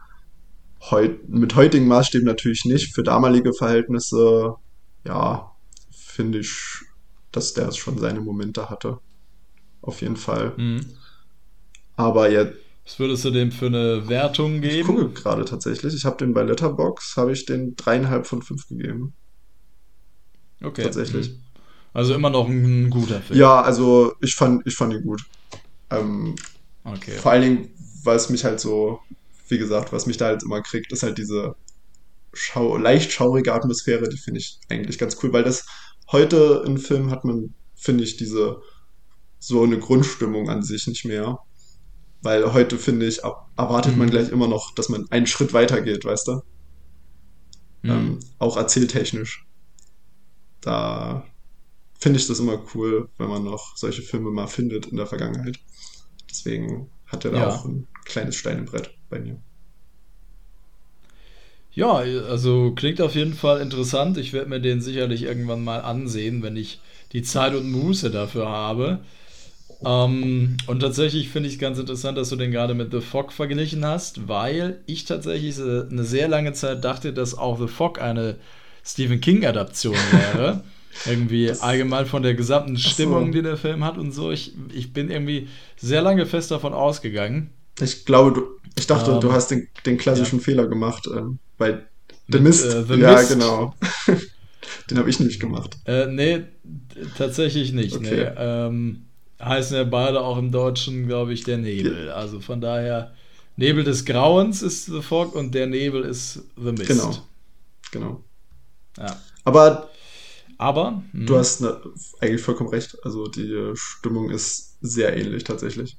heut, 0.91 1.29
mit 1.29 1.55
heutigen 1.55 1.87
Maßstäben 1.89 2.27
natürlich 2.27 2.65
nicht. 2.65 2.95
Für 2.95 3.03
damalige 3.03 3.53
Verhältnisse, 3.53 4.55
ja, 5.05 5.53
finde 5.91 6.39
ich, 6.41 6.81
dass 7.33 7.55
der 7.55 7.73
schon 7.73 7.99
seine 7.99 8.21
Momente 8.21 8.71
hatte. 8.71 9.01
Auf 9.83 10.01
jeden 10.03 10.17
Fall. 10.17 10.55
Mhm. 10.57 10.87
Aber 11.97 12.31
jetzt, 12.31 12.59
Was 12.85 12.99
würdest 12.99 13.25
du 13.25 13.31
dem 13.31 13.53
für 13.53 13.67
eine 13.67 14.09
Wertung 14.09 14.63
ich 14.63 14.71
geben? 14.71 14.87
gucke 14.89 15.09
gerade 15.11 15.45
tatsächlich. 15.45 15.95
Ich 15.95 16.05
habe 16.05 16.17
den 16.19 16.35
bei 16.35 16.43
Letterbox 16.43 17.17
habe 17.17 17.33
ich 17.33 17.45
den 17.47 17.77
dreieinhalb 17.77 18.27
von 18.27 18.43
fünf 18.43 18.69
gegeben. 18.69 19.15
Okay. 20.63 20.83
Tatsächlich. 20.83 21.31
Mhm. 21.31 21.43
Also 21.93 22.15
immer 22.15 22.31
noch 22.31 22.49
ein 22.49 22.89
guter 22.91 23.21
Film. 23.21 23.39
Ja, 23.39 23.61
also 23.61 24.15
ich 24.21 24.35
fand, 24.35 24.67
ich 24.67 24.75
fand 24.77 24.95
ihn 24.95 25.03
gut. 25.03 25.25
Ähm, 25.91 26.35
Okay. 26.85 27.13
Vor 27.13 27.31
allen 27.31 27.43
Dingen, 27.43 27.71
weil 28.03 28.17
es 28.17 28.29
mich 28.29 28.45
halt 28.45 28.59
so, 28.59 29.01
wie 29.49 29.57
gesagt, 29.59 29.93
was 29.93 30.07
mich 30.07 30.17
da 30.17 30.27
halt 30.27 30.43
immer 30.43 30.61
kriegt, 30.63 30.91
ist 30.91 31.05
halt 31.05 31.17
diese 31.17 31.55
schau 32.33 32.77
leicht 32.77 33.13
schaurige 33.13 33.53
Atmosphäre, 33.55 34.09
die 34.09 34.19
finde 34.19 34.41
ich 34.41 34.59
eigentlich 34.69 34.99
ganz 34.99 35.17
cool, 35.23 35.33
weil 35.33 35.45
das 35.45 35.65
heute 36.11 36.63
in 36.67 36.79
Filmen 36.79 37.11
hat 37.11 37.25
man, 37.25 37.55
finde 37.77 38.05
ich, 38.05 38.17
diese 38.17 38.61
so 39.39 39.63
eine 39.65 39.79
Grundstimmung 39.79 40.49
an 40.51 40.63
sich 40.63 40.87
nicht 40.87 41.05
mehr. 41.05 41.39
Weil 42.23 42.53
heute, 42.53 42.79
finde 42.79 43.07
ich, 43.07 43.21
erwartet 43.57 43.97
man 43.97 44.07
Mhm. 44.07 44.11
gleich 44.13 44.29
immer 44.31 44.47
noch, 44.49 44.73
dass 44.77 44.89
man 44.89 45.07
einen 45.11 45.27
Schritt 45.27 45.53
weiter 45.53 45.81
geht, 45.83 46.05
weißt 46.05 46.29
du? 46.29 46.41
Mhm. 47.83 47.91
Ähm, 47.91 48.21
auch 48.39 48.57
erzähltechnisch. 48.57 49.45
Da 50.61 51.27
finde 51.99 52.19
ich 52.19 52.27
das 52.29 52.39
immer 52.39 52.65
cool, 52.75 53.09
wenn 53.19 53.29
man 53.29 53.45
noch 53.45 53.77
solche 53.77 54.03
Filme 54.03 54.31
mal 54.31 54.47
findet 54.47 54.87
in 54.87 54.97
der 54.97 55.07
Vergangenheit. 55.07 55.59
Deswegen 56.31 56.91
hat 57.07 57.25
er 57.25 57.33
da 57.33 57.39
Ja. 57.39 57.49
auch 57.49 57.65
ein 57.65 57.89
kleines 58.05 58.37
Stein 58.37 58.59
im 58.59 58.65
Brett 58.67 58.91
bei 59.09 59.19
mir. 59.19 59.43
Ja, 61.75 61.93
also 61.95 62.73
klingt 62.73 63.01
auf 63.01 63.15
jeden 63.15 63.33
Fall 63.35 63.61
interessant. 63.61 64.19
Ich 64.19 64.33
werde 64.33 64.51
mir 64.51 64.61
den 64.61 64.81
sicherlich 64.83 65.23
irgendwann 65.23 65.65
mal 65.65 65.81
ansehen, 65.81 66.43
wenn 66.43 66.57
ich 66.57 66.81
die 67.13 67.23
Zeit 67.23 67.55
und 67.55 67.71
Muße 67.71 68.11
dafür 68.11 68.49
habe. 68.49 68.99
Ähm, 69.85 70.57
und 70.67 70.81
tatsächlich 70.81 71.31
finde 71.31 71.49
ich 71.49 71.57
es 71.57 71.61
ganz 71.61 71.79
interessant, 71.79 72.19
dass 72.19 72.31
du 72.31 72.37
den 72.37 72.53
gerade 72.53 72.75
mit 72.75 72.93
The 72.93 73.01
Fog 73.01 73.33
verglichen 73.33 73.85
hast, 73.87 74.29
weil 74.29 74.81
ich 74.87 75.05
tatsächlich 75.07 75.57
se- 75.57 75.89
eine 75.91 76.05
sehr 76.05 76.29
lange 76.29 76.53
Zeit 76.55 76.85
dachte, 76.85 77.13
dass 77.13 77.37
auch 77.39 77.59
The 77.61 77.69
Fog 77.69 78.01
eine 78.03 78.37
Stephen 78.85 79.21
King-Adaption 79.21 80.13
wäre. 80.13 80.65
irgendwie 81.07 81.47
das, 81.49 81.61
allgemein 81.63 82.07
von 82.07 82.23
der 82.23 82.35
gesamten 82.35 82.77
Stimmung, 82.79 83.27
so. 83.27 83.33
die 83.33 83.43
der 83.43 83.57
Film 83.57 83.85
hat 83.85 83.99
und 83.99 84.13
so. 84.13 84.31
Ich, 84.33 84.53
ich 84.75 84.93
bin 84.93 85.11
irgendwie 85.11 85.49
sehr 85.77 86.03
lange 86.03 86.27
fest 86.27 86.51
davon 86.51 86.75
ausgegangen. 86.75 87.51
Ich 87.81 88.05
glaube, 88.05 88.33
du, 88.33 88.47
ich 88.79 88.87
dachte, 88.87 89.13
um, 89.13 89.21
du 89.21 89.29
ähm, 89.29 89.33
hast 89.35 89.51
den, 89.51 89.69
den 89.87 89.99
klassischen 89.99 90.39
ja. 90.39 90.45
Fehler 90.45 90.67
gemacht, 90.67 91.07
äh, 91.07 91.23
weil 91.59 91.89
The 92.29 92.39
Mist. 92.39 92.65
Äh, 92.65 92.85
The 92.85 92.95
ja, 92.95 93.15
Mist. 93.15 93.29
genau. 93.31 93.75
den 94.91 94.99
habe 94.99 95.11
ich 95.11 95.21
nicht 95.21 95.41
gemacht. 95.41 95.77
Äh, 95.85 96.07
nee, 96.07 96.45
tatsächlich 97.17 97.73
nicht. 97.73 97.97
Okay. 97.97 98.31
Nee. 98.31 98.33
Ähm, 98.37 99.07
heißen 99.41 99.77
ja 99.77 99.85
beide 99.85 100.21
auch 100.21 100.39
im 100.39 100.53
Deutschen, 100.53 101.07
glaube 101.07 101.33
ich, 101.33 101.45
der 101.45 101.59
Nebel. 101.59 102.07
Ja. 102.07 102.15
Also 102.15 102.41
von 102.41 102.61
daher, 102.61 103.13
Nebel 103.57 103.85
des 103.85 104.05
Grauens 104.05 104.63
ist 104.63 104.87
The 104.87 105.03
Fog 105.03 105.35
und 105.35 105.55
der 105.55 105.67
Nebel 105.67 106.03
ist 106.03 106.45
The 106.57 106.73
Mist. 106.73 106.87
Genau. 106.87 107.17
Genau. 107.91 108.25
Ja. 108.99 109.21
Aber 109.45 109.91
aber. 110.63 111.03
Mh. 111.13 111.27
Du 111.27 111.35
hm. 111.35 111.41
hast 111.41 111.61
ne, 111.61 111.81
eigentlich 112.21 112.41
vollkommen 112.41 112.71
recht. 112.71 112.97
Also 113.05 113.27
die 113.27 113.73
Stimmung 113.75 114.31
ist 114.31 114.77
sehr 114.81 115.17
ähnlich 115.17 115.45
tatsächlich. 115.45 115.99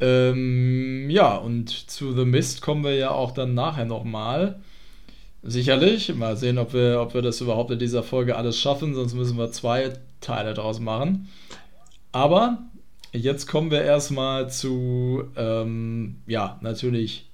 Ähm, 0.00 1.08
ja, 1.10 1.36
und 1.36 1.68
zu 1.68 2.12
The 2.12 2.24
Mist 2.24 2.62
kommen 2.62 2.84
wir 2.84 2.94
ja 2.94 3.10
auch 3.10 3.32
dann 3.32 3.54
nachher 3.54 3.84
nochmal. 3.84 4.60
Sicherlich. 5.42 6.14
Mal 6.14 6.36
sehen, 6.36 6.58
ob 6.58 6.72
wir, 6.72 7.00
ob 7.00 7.14
wir 7.14 7.22
das 7.22 7.40
überhaupt 7.40 7.70
in 7.70 7.78
dieser 7.78 8.02
Folge 8.02 8.36
alles 8.36 8.58
schaffen, 8.58 8.94
sonst 8.94 9.14
müssen 9.14 9.36
wir 9.36 9.52
zwei 9.52 9.92
Teile 10.20 10.54
draus 10.54 10.80
machen. 10.80 11.28
Aber 12.12 12.58
jetzt 13.12 13.46
kommen 13.46 13.70
wir 13.70 13.82
erstmal 13.82 14.50
zu, 14.50 15.24
ähm, 15.36 16.22
ja, 16.26 16.58
natürlich 16.62 17.30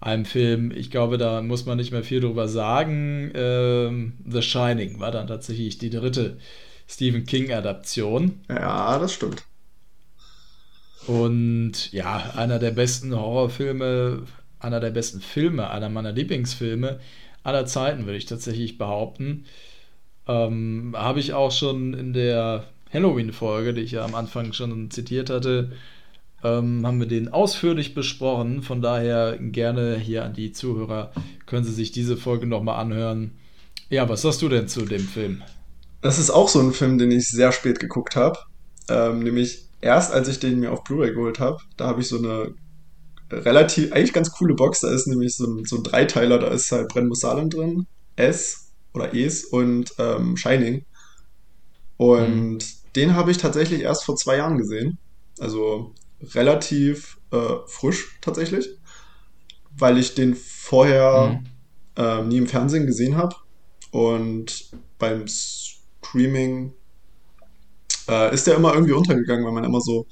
einem 0.00 0.24
Film. 0.24 0.70
Ich 0.70 0.90
glaube, 0.90 1.18
da 1.18 1.42
muss 1.42 1.66
man 1.66 1.78
nicht 1.78 1.90
mehr 1.90 2.04
viel 2.04 2.20
drüber 2.20 2.48
sagen. 2.48 3.32
Ähm, 3.34 4.14
The 4.28 4.42
Shining 4.42 5.00
war 5.00 5.10
dann 5.10 5.26
tatsächlich 5.26 5.78
die 5.78 5.90
dritte 5.90 6.38
Stephen 6.86 7.24
King-Adaption. 7.24 8.40
Ja, 8.48 8.98
das 8.98 9.14
stimmt. 9.14 9.44
Und 11.08 11.90
ja, 11.90 12.34
einer 12.36 12.58
der 12.58 12.70
besten 12.70 13.16
Horrorfilme, 13.16 14.24
einer 14.58 14.78
der 14.78 14.90
besten 14.90 15.22
Filme, 15.22 15.70
einer 15.70 15.88
meiner 15.88 16.12
Lieblingsfilme 16.12 17.00
aller 17.42 17.64
Zeiten, 17.64 18.04
würde 18.04 18.18
ich 18.18 18.26
tatsächlich 18.26 18.76
behaupten. 18.76 19.46
Ähm, 20.26 20.94
Habe 20.94 21.20
ich 21.20 21.32
auch 21.32 21.50
schon 21.50 21.94
in 21.94 22.12
der 22.12 22.64
Halloween-Folge, 22.92 23.72
die 23.72 23.80
ich 23.80 23.92
ja 23.92 24.04
am 24.04 24.14
Anfang 24.14 24.52
schon 24.52 24.90
zitiert 24.90 25.30
hatte, 25.30 25.72
ähm, 26.44 26.86
haben 26.86 27.00
wir 27.00 27.08
den 27.08 27.32
ausführlich 27.32 27.94
besprochen. 27.94 28.62
Von 28.62 28.82
daher 28.82 29.38
gerne 29.38 29.96
hier 29.96 30.26
an 30.26 30.34
die 30.34 30.52
Zuhörer, 30.52 31.12
können 31.46 31.64
Sie 31.64 31.72
sich 31.72 31.90
diese 31.90 32.18
Folge 32.18 32.46
nochmal 32.46 32.78
anhören. 32.80 33.30
Ja, 33.88 34.10
was 34.10 34.20
sagst 34.20 34.42
du 34.42 34.50
denn 34.50 34.68
zu 34.68 34.84
dem 34.84 35.08
Film? 35.08 35.42
Das 36.02 36.18
ist 36.18 36.28
auch 36.28 36.50
so 36.50 36.60
ein 36.60 36.72
Film, 36.72 36.98
den 36.98 37.10
ich 37.10 37.28
sehr 37.28 37.50
spät 37.52 37.80
geguckt 37.80 38.14
habe. 38.14 38.38
Ähm, 38.90 39.20
nämlich 39.20 39.67
erst, 39.80 40.12
als 40.12 40.28
ich 40.28 40.40
den 40.40 40.60
mir 40.60 40.72
auf 40.72 40.84
Blu-ray 40.84 41.12
geholt 41.12 41.40
habe. 41.40 41.58
Da 41.76 41.86
habe 41.86 42.00
ich 42.00 42.08
so 42.08 42.18
eine 42.18 42.54
relativ, 43.30 43.92
eigentlich 43.92 44.12
ganz 44.12 44.30
coole 44.32 44.54
Box. 44.54 44.80
Da 44.80 44.90
ist 44.90 45.06
nämlich 45.06 45.36
so 45.36 45.46
ein, 45.46 45.64
so 45.64 45.76
ein 45.76 45.82
Dreiteiler, 45.82 46.38
da 46.38 46.48
ist 46.48 46.72
halt 46.72 46.88
Brennmus 46.88 47.20
Salem 47.20 47.50
drin, 47.50 47.86
S 48.16 48.72
oder 48.94 49.14
Es 49.14 49.44
und 49.44 49.92
ähm, 49.98 50.36
Shining. 50.36 50.84
Und 51.96 52.54
mhm. 52.54 52.58
den 52.96 53.14
habe 53.14 53.30
ich 53.30 53.38
tatsächlich 53.38 53.82
erst 53.82 54.04
vor 54.04 54.16
zwei 54.16 54.36
Jahren 54.36 54.58
gesehen. 54.58 54.98
Also 55.38 55.94
relativ 56.20 57.18
äh, 57.30 57.56
frisch 57.66 58.18
tatsächlich, 58.20 58.70
weil 59.76 59.98
ich 59.98 60.14
den 60.14 60.34
vorher 60.34 61.40
mhm. 61.40 62.02
äh, 62.02 62.22
nie 62.24 62.38
im 62.38 62.46
Fernsehen 62.46 62.86
gesehen 62.86 63.16
habe 63.16 63.36
und 63.90 64.70
beim 64.98 65.26
Streaming 65.28 66.74
äh, 68.08 68.34
ist 68.34 68.46
der 68.46 68.56
immer 68.56 68.74
irgendwie 68.74 68.92
untergegangen, 68.92 69.44
weil 69.44 69.52
man 69.52 69.64
immer 69.64 69.80
so, 69.80 70.06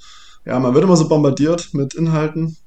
ja, 0.45 0.59
man 0.59 0.73
wird 0.73 0.83
immer 0.83 0.97
so 0.97 1.07
bombardiert 1.07 1.73
mit 1.73 1.93
Inhalten 1.93 2.57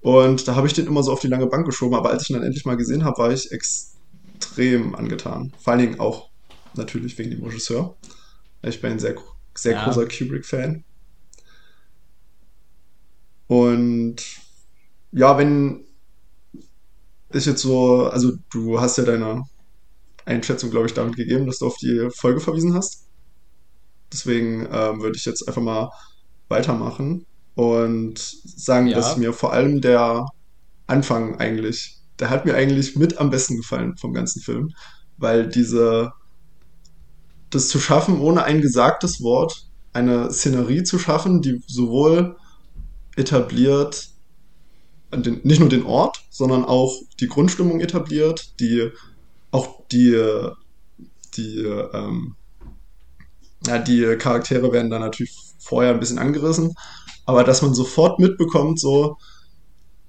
und 0.00 0.46
da 0.46 0.54
habe 0.54 0.66
ich 0.66 0.72
den 0.72 0.86
immer 0.86 1.02
so 1.02 1.12
auf 1.12 1.20
die 1.20 1.28
lange 1.28 1.46
Bank 1.46 1.66
geschoben, 1.66 1.96
aber 1.96 2.10
als 2.10 2.22
ich 2.22 2.30
ihn 2.30 2.34
dann 2.34 2.44
endlich 2.44 2.64
mal 2.64 2.76
gesehen 2.76 3.04
habe, 3.04 3.18
war 3.18 3.32
ich 3.32 3.50
extrem 3.50 4.94
angetan. 4.94 5.52
Vor 5.58 5.72
allen 5.72 5.82
Dingen 5.82 6.00
auch 6.00 6.30
natürlich 6.74 7.18
wegen 7.18 7.30
dem 7.30 7.44
Regisseur. 7.44 7.96
Ich 8.62 8.80
bin 8.80 8.92
ein 8.92 8.98
sehr, 8.98 9.16
sehr 9.56 9.72
ja. 9.72 9.84
großer 9.84 10.06
Kubrick-Fan. 10.06 10.84
Und 13.48 14.16
ja, 15.12 15.36
wenn 15.38 15.84
ich 17.32 17.46
jetzt 17.46 17.62
so, 17.62 18.06
also 18.06 18.32
du 18.50 18.80
hast 18.80 18.98
ja 18.98 19.04
deine 19.04 19.44
Einschätzung, 20.24 20.70
glaube 20.70 20.86
ich, 20.86 20.94
damit 20.94 21.16
gegeben, 21.16 21.46
dass 21.46 21.58
du 21.58 21.66
auf 21.66 21.76
die 21.76 22.08
Folge 22.14 22.40
verwiesen 22.40 22.74
hast. 22.74 23.07
Deswegen 24.12 24.66
ähm, 24.72 25.00
würde 25.02 25.16
ich 25.16 25.24
jetzt 25.24 25.46
einfach 25.46 25.62
mal 25.62 25.90
weitermachen 26.48 27.26
und 27.54 28.18
sagen, 28.18 28.86
ja. 28.86 28.96
dass 28.96 29.16
mir 29.16 29.32
vor 29.32 29.52
allem 29.52 29.80
der 29.80 30.26
Anfang 30.86 31.38
eigentlich, 31.38 31.98
der 32.18 32.30
hat 32.30 32.46
mir 32.46 32.54
eigentlich 32.54 32.96
mit 32.96 33.18
am 33.18 33.30
besten 33.30 33.56
gefallen 33.56 33.96
vom 33.96 34.12
ganzen 34.12 34.40
Film, 34.40 34.72
weil 35.18 35.48
diese, 35.48 36.12
das 37.50 37.68
zu 37.68 37.80
schaffen, 37.80 38.20
ohne 38.20 38.44
ein 38.44 38.60
gesagtes 38.60 39.22
Wort, 39.22 39.66
eine 39.92 40.30
Szenerie 40.32 40.84
zu 40.84 40.98
schaffen, 40.98 41.42
die 41.42 41.60
sowohl 41.66 42.36
etabliert, 43.16 44.08
den, 45.12 45.40
nicht 45.42 45.60
nur 45.60 45.68
den 45.68 45.84
Ort, 45.84 46.24
sondern 46.30 46.64
auch 46.64 46.94
die 47.20 47.26
Grundstimmung 47.26 47.80
etabliert, 47.80 48.60
die 48.60 48.90
auch 49.50 49.86
die, 49.90 50.16
die, 51.36 51.58
ähm, 51.64 52.36
ja, 53.66 53.78
die 53.78 54.16
Charaktere 54.16 54.72
werden 54.72 54.90
dann 54.90 55.00
natürlich 55.00 55.34
vorher 55.58 55.92
ein 55.92 56.00
bisschen 56.00 56.18
angerissen, 56.18 56.74
aber 57.26 57.44
dass 57.44 57.62
man 57.62 57.74
sofort 57.74 58.18
mitbekommt, 58.18 58.80
so, 58.80 59.16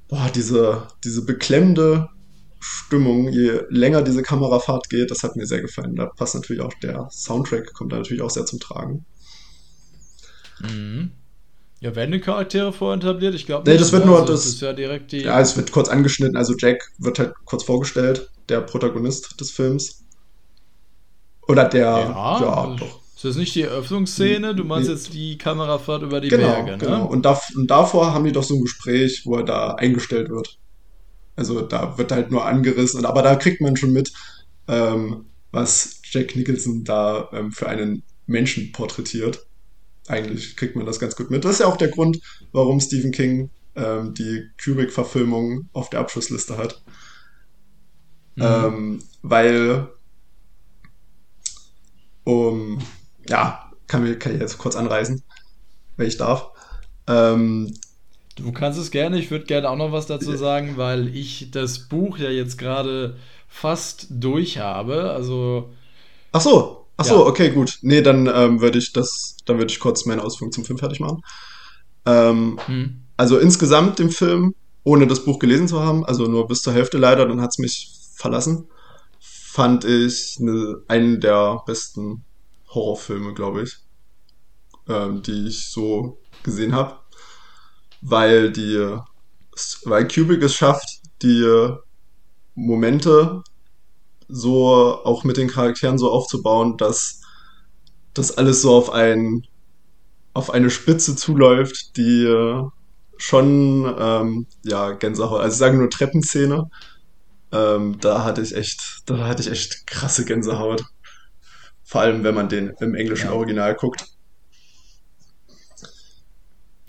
boah, 0.07 0.29
diese, 0.33 0.87
diese 1.03 1.25
beklemmende 1.25 2.09
Stimmung, 2.59 3.29
je 3.29 3.61
länger 3.69 4.01
diese 4.01 4.21
Kamerafahrt 4.21 4.89
geht, 4.89 5.11
das 5.11 5.23
hat 5.23 5.35
mir 5.35 5.45
sehr 5.45 5.61
gefallen. 5.61 5.95
Da 5.95 6.07
passt 6.07 6.35
natürlich 6.35 6.61
auch 6.61 6.73
der 6.83 7.07
Soundtrack, 7.11 7.73
kommt 7.73 7.91
da 7.91 7.97
natürlich 7.97 8.21
auch 8.21 8.29
sehr 8.29 8.45
zum 8.45 8.59
Tragen. 8.59 9.05
Mhm. 10.61 11.11
Ja, 11.81 11.95
werden 11.95 12.11
die 12.11 12.19
Charaktere 12.19 12.73
vorher 12.73 12.97
etabliert? 12.97 13.33
Ich 13.35 13.45
glaube 13.45 13.69
Nee, 13.69 13.77
das 13.77 13.93
wird 13.93 14.05
nur 14.05 14.19
also, 14.19 14.33
das, 14.33 14.43
das 14.43 14.53
ist 14.53 14.61
ja 14.61 14.73
direkt 14.73 15.13
die. 15.13 15.21
Ja, 15.21 15.39
es 15.39 15.55
wird 15.55 15.71
kurz 15.71 15.87
angeschnitten. 15.87 16.35
Also 16.35 16.53
Jack 16.57 16.91
wird 16.97 17.19
halt 17.19 17.33
kurz 17.45 17.63
vorgestellt, 17.63 18.29
der 18.49 18.59
Protagonist 18.61 19.39
des 19.39 19.51
Films. 19.51 20.03
Oder 21.47 21.65
der. 21.69 21.85
Ja, 21.85 22.41
ja 22.41 22.75
doch. 22.75 22.99
Ist 23.19 23.25
das 23.25 23.35
nicht 23.35 23.53
die 23.53 23.63
Eröffnungsszene? 23.63 24.55
Du 24.55 24.63
meinst 24.63 24.89
jetzt 24.89 25.13
die 25.13 25.37
Kamerafahrt 25.37 26.03
über 26.03 26.21
die 26.21 26.29
genau, 26.29 26.47
Berge, 26.47 26.71
ne? 26.71 26.77
Genau. 26.77 27.05
Und, 27.05 27.25
da, 27.25 27.37
und 27.53 27.69
davor 27.69 28.13
haben 28.13 28.23
die 28.23 28.31
doch 28.31 28.43
so 28.43 28.55
ein 28.55 28.61
Gespräch, 28.61 29.23
wo 29.25 29.35
er 29.35 29.43
da 29.43 29.73
eingestellt 29.73 30.29
wird. 30.29 30.57
Also 31.35 31.59
da 31.59 31.97
wird 31.97 32.13
halt 32.13 32.31
nur 32.31 32.45
angerissen, 32.45 33.03
aber 33.03 33.21
da 33.21 33.35
kriegt 33.35 33.59
man 33.59 33.75
schon 33.75 33.91
mit, 33.91 34.13
ähm, 34.69 35.25
was 35.51 36.01
Jack 36.05 36.37
Nicholson 36.37 36.85
da 36.85 37.29
ähm, 37.33 37.51
für 37.51 37.67
einen 37.67 38.03
Menschen 38.25 38.71
porträtiert 38.71 39.45
eigentlich 40.09 40.57
kriegt 40.57 40.75
man 40.75 40.85
das 40.85 40.99
ganz 40.99 41.15
gut 41.15 41.29
mit. 41.29 41.45
Das 41.45 41.53
ist 41.53 41.59
ja 41.59 41.67
auch 41.67 41.77
der 41.77 41.89
Grund, 41.89 42.19
warum 42.51 42.79
Stephen 42.79 43.11
King 43.11 43.51
ähm, 43.75 44.13
die 44.13 44.49
Kubrick-Verfilmung 44.61 45.69
auf 45.71 45.89
der 45.89 45.99
Abschlussliste 45.99 46.57
hat. 46.57 46.81
Mhm. 48.35 48.43
Ähm, 48.43 49.03
weil, 49.21 49.87
um, 52.23 52.79
ja, 53.29 53.71
kann, 53.87 54.19
kann 54.19 54.35
ich 54.35 54.41
jetzt 54.41 54.57
kurz 54.57 54.75
anreißen, 54.75 55.23
wenn 55.97 56.07
ich 56.07 56.17
darf. 56.17 56.49
Ähm, 57.07 57.73
du 58.35 58.51
kannst 58.51 58.79
es 58.79 58.91
gerne, 58.91 59.17
ich 59.17 59.31
würde 59.31 59.45
gerne 59.45 59.69
auch 59.69 59.77
noch 59.77 59.91
was 59.91 60.07
dazu 60.07 60.35
sagen, 60.35 60.77
weil 60.77 61.15
ich 61.15 61.51
das 61.51 61.87
Buch 61.87 62.17
ja 62.17 62.29
jetzt 62.29 62.57
gerade 62.57 63.15
fast 63.47 64.07
durch 64.09 64.59
habe. 64.59 65.11
Also. 65.11 65.69
Ach 66.31 66.41
so, 66.41 66.79
Ach 66.99 67.05
so, 67.05 67.21
ja. 67.21 67.27
okay, 67.27 67.49
gut. 67.51 67.79
Nee, 67.81 68.01
dann 68.01 68.27
ähm, 68.27 68.59
würde 68.59 68.77
ich 68.77 68.91
das, 68.91 69.37
dann 69.45 69.57
würde 69.57 69.71
ich 69.71 69.79
kurz 69.79 70.05
meine 70.05 70.21
Ausführungen 70.21 70.51
zum 70.51 70.65
Film 70.65 70.77
fertig 70.77 70.99
machen. 70.99 71.21
Ähm, 72.05 72.59
hm. 72.65 73.03
Also 73.15 73.37
insgesamt 73.37 74.01
im 74.01 74.09
Film, 74.09 74.53
ohne 74.83 75.07
das 75.07 75.23
Buch 75.23 75.39
gelesen 75.39 75.69
zu 75.69 75.79
haben, 75.79 76.03
also 76.03 76.25
nur 76.25 76.49
bis 76.49 76.61
zur 76.61 76.73
Hälfte 76.73 76.97
leider, 76.97 77.25
dann 77.25 77.39
hat 77.39 77.51
es 77.51 77.57
mich 77.57 77.89
verlassen, 78.15 78.67
fand 79.21 79.85
ich 79.85 80.39
eine, 80.41 80.81
einen 80.89 81.21
der 81.21 81.63
besten 81.65 82.25
Horrorfilme, 82.69 83.33
glaube 83.33 83.63
ich, 83.63 83.75
ähm, 84.87 85.21
die 85.21 85.47
ich 85.47 85.69
so 85.69 86.19
gesehen 86.43 86.75
habe, 86.75 86.99
weil 88.01 88.51
die, 88.51 88.97
weil 89.85 90.07
Kubrick 90.07 90.43
es 90.43 90.55
schafft, 90.55 90.87
die 91.21 91.43
Momente 92.55 93.41
so 94.29 94.67
auch 95.05 95.23
mit 95.25 95.37
den 95.37 95.49
Charakteren 95.49 95.97
so 95.97 96.11
aufzubauen, 96.11 96.77
dass 96.77 97.21
das 98.13 98.37
alles 98.37 98.61
so 98.63 98.75
auf 98.75 98.91
ein 98.91 99.43
auf 100.33 100.51
eine 100.51 100.69
Spitze 100.69 101.15
zuläuft, 101.15 101.97
die 101.97 102.23
äh, 102.25 102.63
schon 103.17 103.93
ähm, 103.99 104.47
ja 104.63 104.91
Gänsehaut. 104.93 105.41
Also 105.41 105.53
ich 105.55 105.59
sage 105.59 105.77
nur 105.77 105.89
Treppenszene, 105.89 106.65
Ähm, 107.51 107.99
da 108.01 108.23
hatte 108.25 108.41
ich 108.41 108.55
echt, 108.55 108.81
da 109.07 109.27
hatte 109.27 109.41
ich 109.43 109.49
echt 109.51 109.87
krasse 109.87 110.25
Gänsehaut. 110.25 110.83
Vor 111.89 111.99
allem, 112.01 112.23
wenn 112.23 112.35
man 112.35 112.47
den 112.47 112.69
im 112.79 112.95
englischen 112.95 113.27
Ja. 113.27 113.33
Original 113.33 113.75
guckt. 113.75 114.05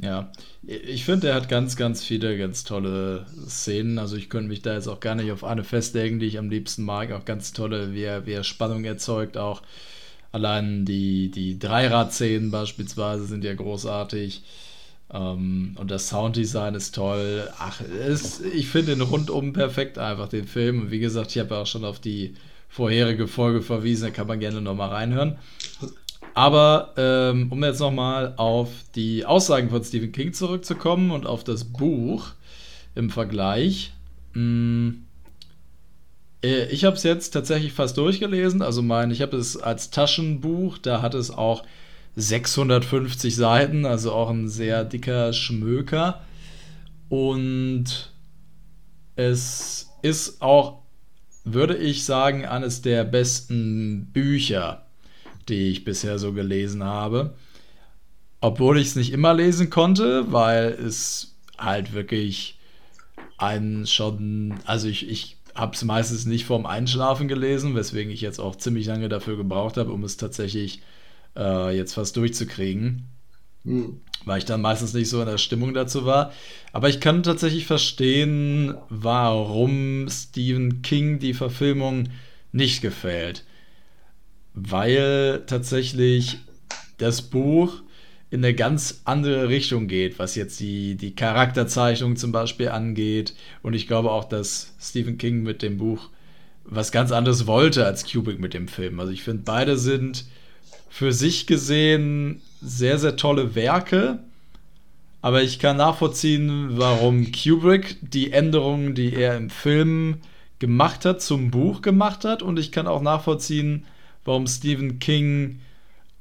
Ja, 0.03 0.33
ich 0.63 1.05
finde, 1.05 1.29
er 1.29 1.35
hat 1.35 1.49
ganz, 1.51 1.77
ganz 1.77 2.03
viele 2.03 2.39
ganz 2.39 2.65
tolle 2.65 3.27
Szenen. 3.47 3.99
Also 3.99 4.17
ich 4.17 4.31
könnte 4.31 4.49
mich 4.49 4.63
da 4.63 4.73
jetzt 4.75 4.89
auch 4.89 5.01
gar 5.01 5.15
nicht 5.15 5.31
auf 5.31 5.45
eine 5.45 5.63
festlegen, 5.63 6.19
die 6.19 6.27
ich 6.27 6.39
am 6.39 6.49
liebsten 6.49 6.85
mag. 6.85 7.13
Auch 7.13 7.25
ganz 7.27 7.53
tolle, 7.53 7.93
wie 7.93 8.03
er, 8.05 8.25
wie 8.27 8.33
er 8.33 8.43
Spannung 8.45 8.85
erzeugt. 8.85 9.37
Auch 9.37 9.63
allein 10.33 10.85
die, 10.87 11.31
die 11.31 11.59
Dreirad-Szenen 11.59 12.51
beispielsweise 12.51 13.27
sind 13.27 13.45
ja 13.45 13.55
großartig. 13.55 14.43
Ähm, 15.13 15.77
und 15.79 15.91
das 15.91 16.09
Sounddesign 16.09 16.75
ist 16.75 16.95
toll. 16.95 17.51
Ach, 17.59 17.81
es, 17.83 18.41
ich 18.41 18.69
finde 18.69 18.93
ihn 18.93 19.03
rundum 19.03 19.53
perfekt 19.53 19.99
einfach, 19.99 20.29
den 20.29 20.47
Film. 20.47 20.83
Und 20.83 20.91
wie 20.91 21.01
gesagt, 21.01 21.31
ich 21.33 21.39
habe 21.41 21.55
ja 21.57 21.63
auch 21.63 21.67
schon 21.67 21.85
auf 21.85 22.01
die 22.01 22.35
vorherige 22.71 23.29
Folge 23.29 23.61
verwiesen, 23.61 24.05
da 24.07 24.11
kann 24.11 24.27
man 24.27 24.41
gerne 24.41 24.63
nochmal 24.63 24.89
reinhören. 24.89 25.37
Aber 26.33 26.95
ähm, 26.97 27.51
um 27.51 27.63
jetzt 27.63 27.81
nochmal 27.81 28.35
auf 28.37 28.71
die 28.95 29.27
Aussagen 29.27 29.69
von 29.69 29.85
Stephen 29.85 30.13
King 30.13 30.33
zurückzukommen 30.33 31.11
und 31.11 31.27
auf 31.27 31.45
das 31.45 31.65
Buch 31.65 32.29
im 32.95 33.11
Vergleich. 33.11 33.93
Mh, 34.33 34.95
äh, 36.43 36.67
ich 36.67 36.85
habe 36.85 36.97
es 36.97 37.03
jetzt 37.03 37.31
tatsächlich 37.31 37.73
fast 37.73 37.97
durchgelesen. 37.99 38.63
Also 38.63 38.83
mein, 38.83 39.11
ich 39.11 39.23
habe 39.23 39.37
es 39.37 39.57
als 39.57 39.91
Taschenbuch, 39.91 40.79
da 40.79 41.03
hat 41.03 41.15
es 41.15 41.31
auch 41.31 41.65
650 42.17 43.35
Seiten, 43.35 43.85
also 43.85 44.13
auch 44.13 44.31
ein 44.31 44.49
sehr 44.49 44.85
dicker 44.85 45.33
Schmöker. 45.33 46.23
Und 47.09 48.13
es 49.17 49.91
ist 50.03 50.41
auch, 50.41 50.80
würde 51.45 51.77
ich 51.77 52.05
sagen, 52.05 52.45
eines 52.45 52.83
der 52.83 53.05
besten 53.05 54.07
Bücher 54.13 54.87
die 55.51 55.69
ich 55.69 55.85
bisher 55.85 56.19
so 56.19 56.33
gelesen 56.33 56.85
habe. 56.85 57.35
Obwohl 58.41 58.79
ich 58.79 58.89
es 58.89 58.97
nicht 58.97 59.13
immer 59.13 59.35
lesen 59.35 59.69
konnte, 59.69 60.33
weil 60.33 60.69
es 60.69 61.37
halt 61.59 61.93
wirklich 61.93 62.59
einen 63.37 63.87
schon, 63.87 64.55
also 64.65 64.89
ich, 64.89 65.09
ich 65.09 65.37
habe 65.55 65.75
es 65.75 65.85
meistens 65.85 66.25
nicht 66.25 66.47
vorm 66.47 66.65
Einschlafen 66.65 67.29
gelesen, 67.29 67.75
weswegen 67.75 68.13
ich 68.13 68.23
jetzt 68.23 68.39
auch 68.39 68.57
ziemlich 68.57 68.87
lange 68.87 69.09
dafür 69.09 69.37
gebraucht 69.37 69.77
habe, 69.77 69.93
um 69.93 70.05
es 70.05 70.17
tatsächlich 70.17 70.81
äh, 71.37 71.77
jetzt 71.77 71.95
fast 71.95 72.17
durchzukriegen, 72.17 73.09
Hm. 73.65 74.01
weil 74.25 74.39
ich 74.39 74.47
dann 74.47 74.63
meistens 74.63 74.95
nicht 74.95 75.11
so 75.11 75.21
in 75.21 75.27
der 75.27 75.39
Stimmung 75.39 75.75
dazu 75.75 76.07
war. 76.07 76.33
Aber 76.73 76.89
ich 76.89 77.01
kann 77.01 77.23
tatsächlich 77.23 77.67
verstehen, 77.67 78.75
warum 78.89 80.09
Stephen 80.09 80.83
King 80.83 81.19
die 81.19 81.35
Verfilmung 81.35 82.09
nicht 82.53 82.81
gefällt 82.81 83.45
weil 84.55 85.43
tatsächlich 85.47 86.39
das 86.99 87.23
Buch 87.23 87.83
in 88.31 88.45
eine 88.45 88.55
ganz 88.55 89.03
andere 89.05 89.49
Richtung 89.49 89.89
geht, 89.89 90.19
was 90.19 90.37
jetzt 90.37 90.61
die, 90.61 90.95
die 90.95 91.15
Charakterzeichnung 91.15 92.17
zum 92.17 92.31
Beispiel 92.31 92.69
angeht. 92.69 93.35
Und 93.63 93.75
ich 93.75 93.89
glaube 93.89 94.11
auch, 94.11 94.25
dass 94.25 94.75
Stephen 94.81 95.19
King 95.19 95.43
mit 95.43 95.63
dem 95.63 95.79
Buch 95.79 96.11
was 96.65 96.93
ganz 96.93 97.11
anderes 97.11 97.47
wollte 97.47 97.85
als 97.85 98.11
Kubrick 98.11 98.39
mit 98.39 98.55
dem 98.55 98.69
Film. 98.69 99.01
Also 99.01 99.13
ich 99.13 99.23
finde, 99.23 99.43
beide 99.45 99.77
sind 99.77 100.27
für 100.89 101.13
sich 101.13 101.47
gesehen 101.47 102.43
sehr, 102.61 102.99
sehr 102.99 103.17
tolle 103.17 103.55
Werke. 103.55 104.21
Aber 105.23 105.43
ich 105.43 105.59
kann 105.59 105.77
nachvollziehen, 105.77 106.79
warum 106.79 107.31
Kubrick 107.31 107.99
die 108.01 108.33
Änderungen, 108.33 108.95
die 108.95 109.15
er 109.15 109.37
im 109.37 109.51
Film 109.51 110.19
gemacht 110.59 111.05
hat, 111.05 111.21
zum 111.21 111.51
Buch 111.51 111.83
gemacht 111.83 112.25
hat. 112.25 112.43
Und 112.43 112.59
ich 112.59 112.73
kann 112.73 112.87
auch 112.87 113.03
nachvollziehen, 113.03 113.85
warum 114.25 114.47
Stephen 114.47 114.99
King 114.99 115.61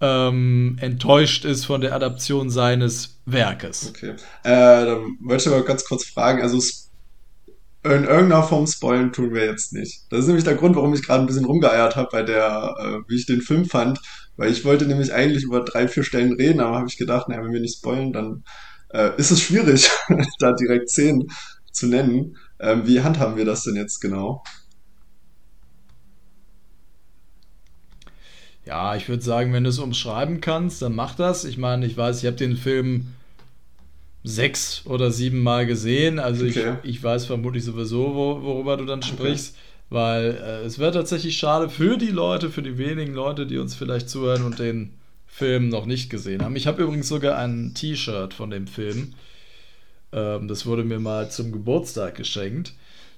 ähm, 0.02 0.78
enttäuscht 0.82 1.46
ist 1.46 1.66
von 1.66 1.82
der 1.82 1.94
Adaption 1.94 2.50
seines 2.50 3.20
Werkes. 3.26 3.90
Okay. 3.90 4.16
Äh, 4.44 4.86
dann 4.86 5.18
wollte 5.22 5.50
ich 5.50 5.56
aber 5.56 5.66
ganz 5.66 5.86
kurz 5.86 6.06
fragen, 6.06 6.42
also 6.42 6.60
in 7.84 8.04
irgendeiner 8.04 8.44
Form 8.44 8.68
spoilen 8.68 9.14
tun 9.14 9.34
wir 9.34 9.46
jetzt 9.46 9.72
nicht. 9.72 10.04
Das 10.10 10.22
ist 10.22 10.28
nämlich 10.28 10.44
der 10.44 10.56
Grund, 10.56 10.76
warum 10.76 10.94
ich 10.94 11.06
gerade 11.06 11.24
ein 11.24 11.28
bisschen 11.28 11.46
rumgeeiert 11.46 11.96
habe 11.96 12.10
bei 12.12 12.24
der, 12.24 12.76
äh, 12.78 13.10
wie 13.10 13.16
ich 13.16 13.26
den 13.26 13.42
Film 13.42 13.66
fand, 13.66 14.00
weil 14.40 14.54
ich 14.54 14.64
wollte 14.64 14.86
nämlich 14.86 15.14
eigentlich 15.14 15.44
über 15.44 15.66
drei, 15.66 15.90
vier 15.90 16.04
Stellen 16.04 16.32
reden, 16.32 16.62
aber 16.62 16.78
habe 16.78 16.88
ich 16.88 16.96
gedacht, 16.98 17.28
naja, 17.28 17.44
wenn 17.44 17.52
wir 17.52 17.60
nicht 17.60 17.78
spoilen, 17.80 18.14
dann 18.14 18.46
äh, 18.94 19.12
ist 19.18 19.32
es 19.32 19.42
schwierig, 19.42 19.90
da 20.40 20.54
direkt 20.54 20.90
zehn 20.90 21.28
zu 21.74 21.88
nennen. 21.88 22.38
Ähm, 22.58 22.88
wie 22.88 23.02
handhaben 23.02 23.36
wir 23.36 23.44
das 23.44 23.64
denn 23.64 23.76
jetzt 23.76 24.00
genau? 24.00 24.42
Ja, 28.66 28.96
ich 28.96 29.10
würde 29.10 29.24
sagen, 29.24 29.52
wenn 29.52 29.66
du 29.66 29.72
es 29.72 29.80
umschreiben 29.80 30.40
kannst, 30.40 30.82
dann 30.82 30.96
mach 30.96 31.16
das. 31.16 31.44
Ich 31.44 31.58
meine, 31.58 31.86
ich 31.86 31.98
weiß, 31.98 32.20
ich 32.20 32.26
habe 32.26 32.38
den 32.38 32.56
Film 32.56 33.08
sechs 34.24 34.86
oder 34.86 35.12
sieben 35.12 35.44
Mal 35.44 35.66
gesehen. 35.66 36.18
Also 36.18 36.46
ich, 36.46 36.58
Okay, 36.58 36.78
ich 36.84 37.04
weiß 37.04 37.26
vermutlich 37.26 37.66
sowieso, 37.66 38.16
wo, 38.16 38.42
worüber 38.42 38.78
du 38.78 38.86
dann 38.86 39.00
okay. 39.00 39.36
Weil 39.90 40.36
äh, 40.38 40.66
es 40.66 40.80
wäre 40.80 40.92
tatsächlich 40.92 41.38
schade 41.38 41.70
für 41.70 41.98
die 41.98 42.12
Leute, 42.12 42.50
für 42.52 42.62
die 42.62 42.78
wenigen 42.78 43.14
Leute, 43.14 43.48
die 43.48 43.58
uns 43.58 43.76
vielleicht 43.76 44.10
zuhören 44.10 44.44
und 44.44 44.60
den 44.60 44.94
Film 45.28 45.70
noch 45.70 45.86
nicht 45.86 46.10
gesehen 46.10 46.44
haben. 46.44 46.56
Ich 46.56 46.68
habe 46.68 46.84
übrigens 46.84 47.08
sogar 47.08 47.38
ein 47.38 47.74
T-Shirt 47.74 48.34
von 48.34 48.50
dem 48.52 48.68
Film. 48.68 49.16
Ähm, 50.12 50.48
das 50.48 50.66
wurde 50.66 50.84
mir 50.84 51.00
mal 51.00 51.30
zum 51.32 51.52
Geburtstag 51.52 52.16
geschenkt. 52.16 52.74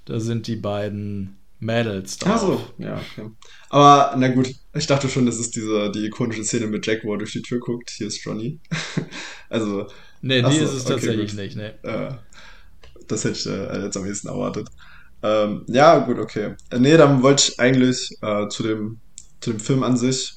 Da 0.06 0.20
sind 0.20 0.48
die 0.48 0.56
beiden 0.56 1.38
Mädels 1.60 2.18
Ach 2.24 2.38
so, 2.38 2.48
drauf. 2.48 2.74
ja, 2.78 3.00
okay. 3.00 3.32
Aber 3.70 4.16
na 4.18 4.30
gut, 4.30 4.52
ich 4.74 4.88
dachte 4.88 5.10
schon, 5.10 5.26
das 5.26 5.40
ist 5.40 5.56
diese, 5.56 5.92
die 5.92 6.06
ikonische 6.06 6.44
Szene 6.44 6.68
mit 6.68 6.86
Jack, 6.88 7.04
wo 7.04 7.14
er 7.14 7.20
durch 7.20 7.34
die 7.34 7.42
Tür 7.44 7.60
guckt. 7.60 7.90
Hier 7.92 8.08
ist 8.08 8.24
Johnny. 8.24 8.60
Also, 9.50 9.88
Ne, 10.22 10.44
ach 10.44 10.52
die 10.52 10.60
so, 10.60 10.66
ist 10.66 10.74
es 10.74 10.86
okay, 10.86 10.94
tatsächlich 10.94 11.32
gut. 11.32 11.36
nicht, 11.36 11.56
ne. 11.56 11.74
Äh, 11.84 12.14
das 13.08 13.24
hätte 13.26 13.38
ich 13.38 13.46
äh, 13.48 13.84
jetzt 13.86 13.98
am 13.98 14.06
ehesten 14.06 14.28
erwartet. 14.30 14.70
Ähm, 15.24 15.66
ja, 15.68 16.00
gut, 16.00 16.20
okay. 16.20 16.56
Äh, 16.70 16.80
nee, 16.80 16.98
dann 16.98 17.22
wollte 17.24 17.50
ich 17.50 17.60
eigentlich 17.60 18.10
äh, 18.22 18.48
zu 18.48 18.64
dem, 18.64 19.00
zu 19.40 19.52
dem 19.52 19.60
Film 19.60 19.84
an 19.84 19.98
sich, 19.98 20.34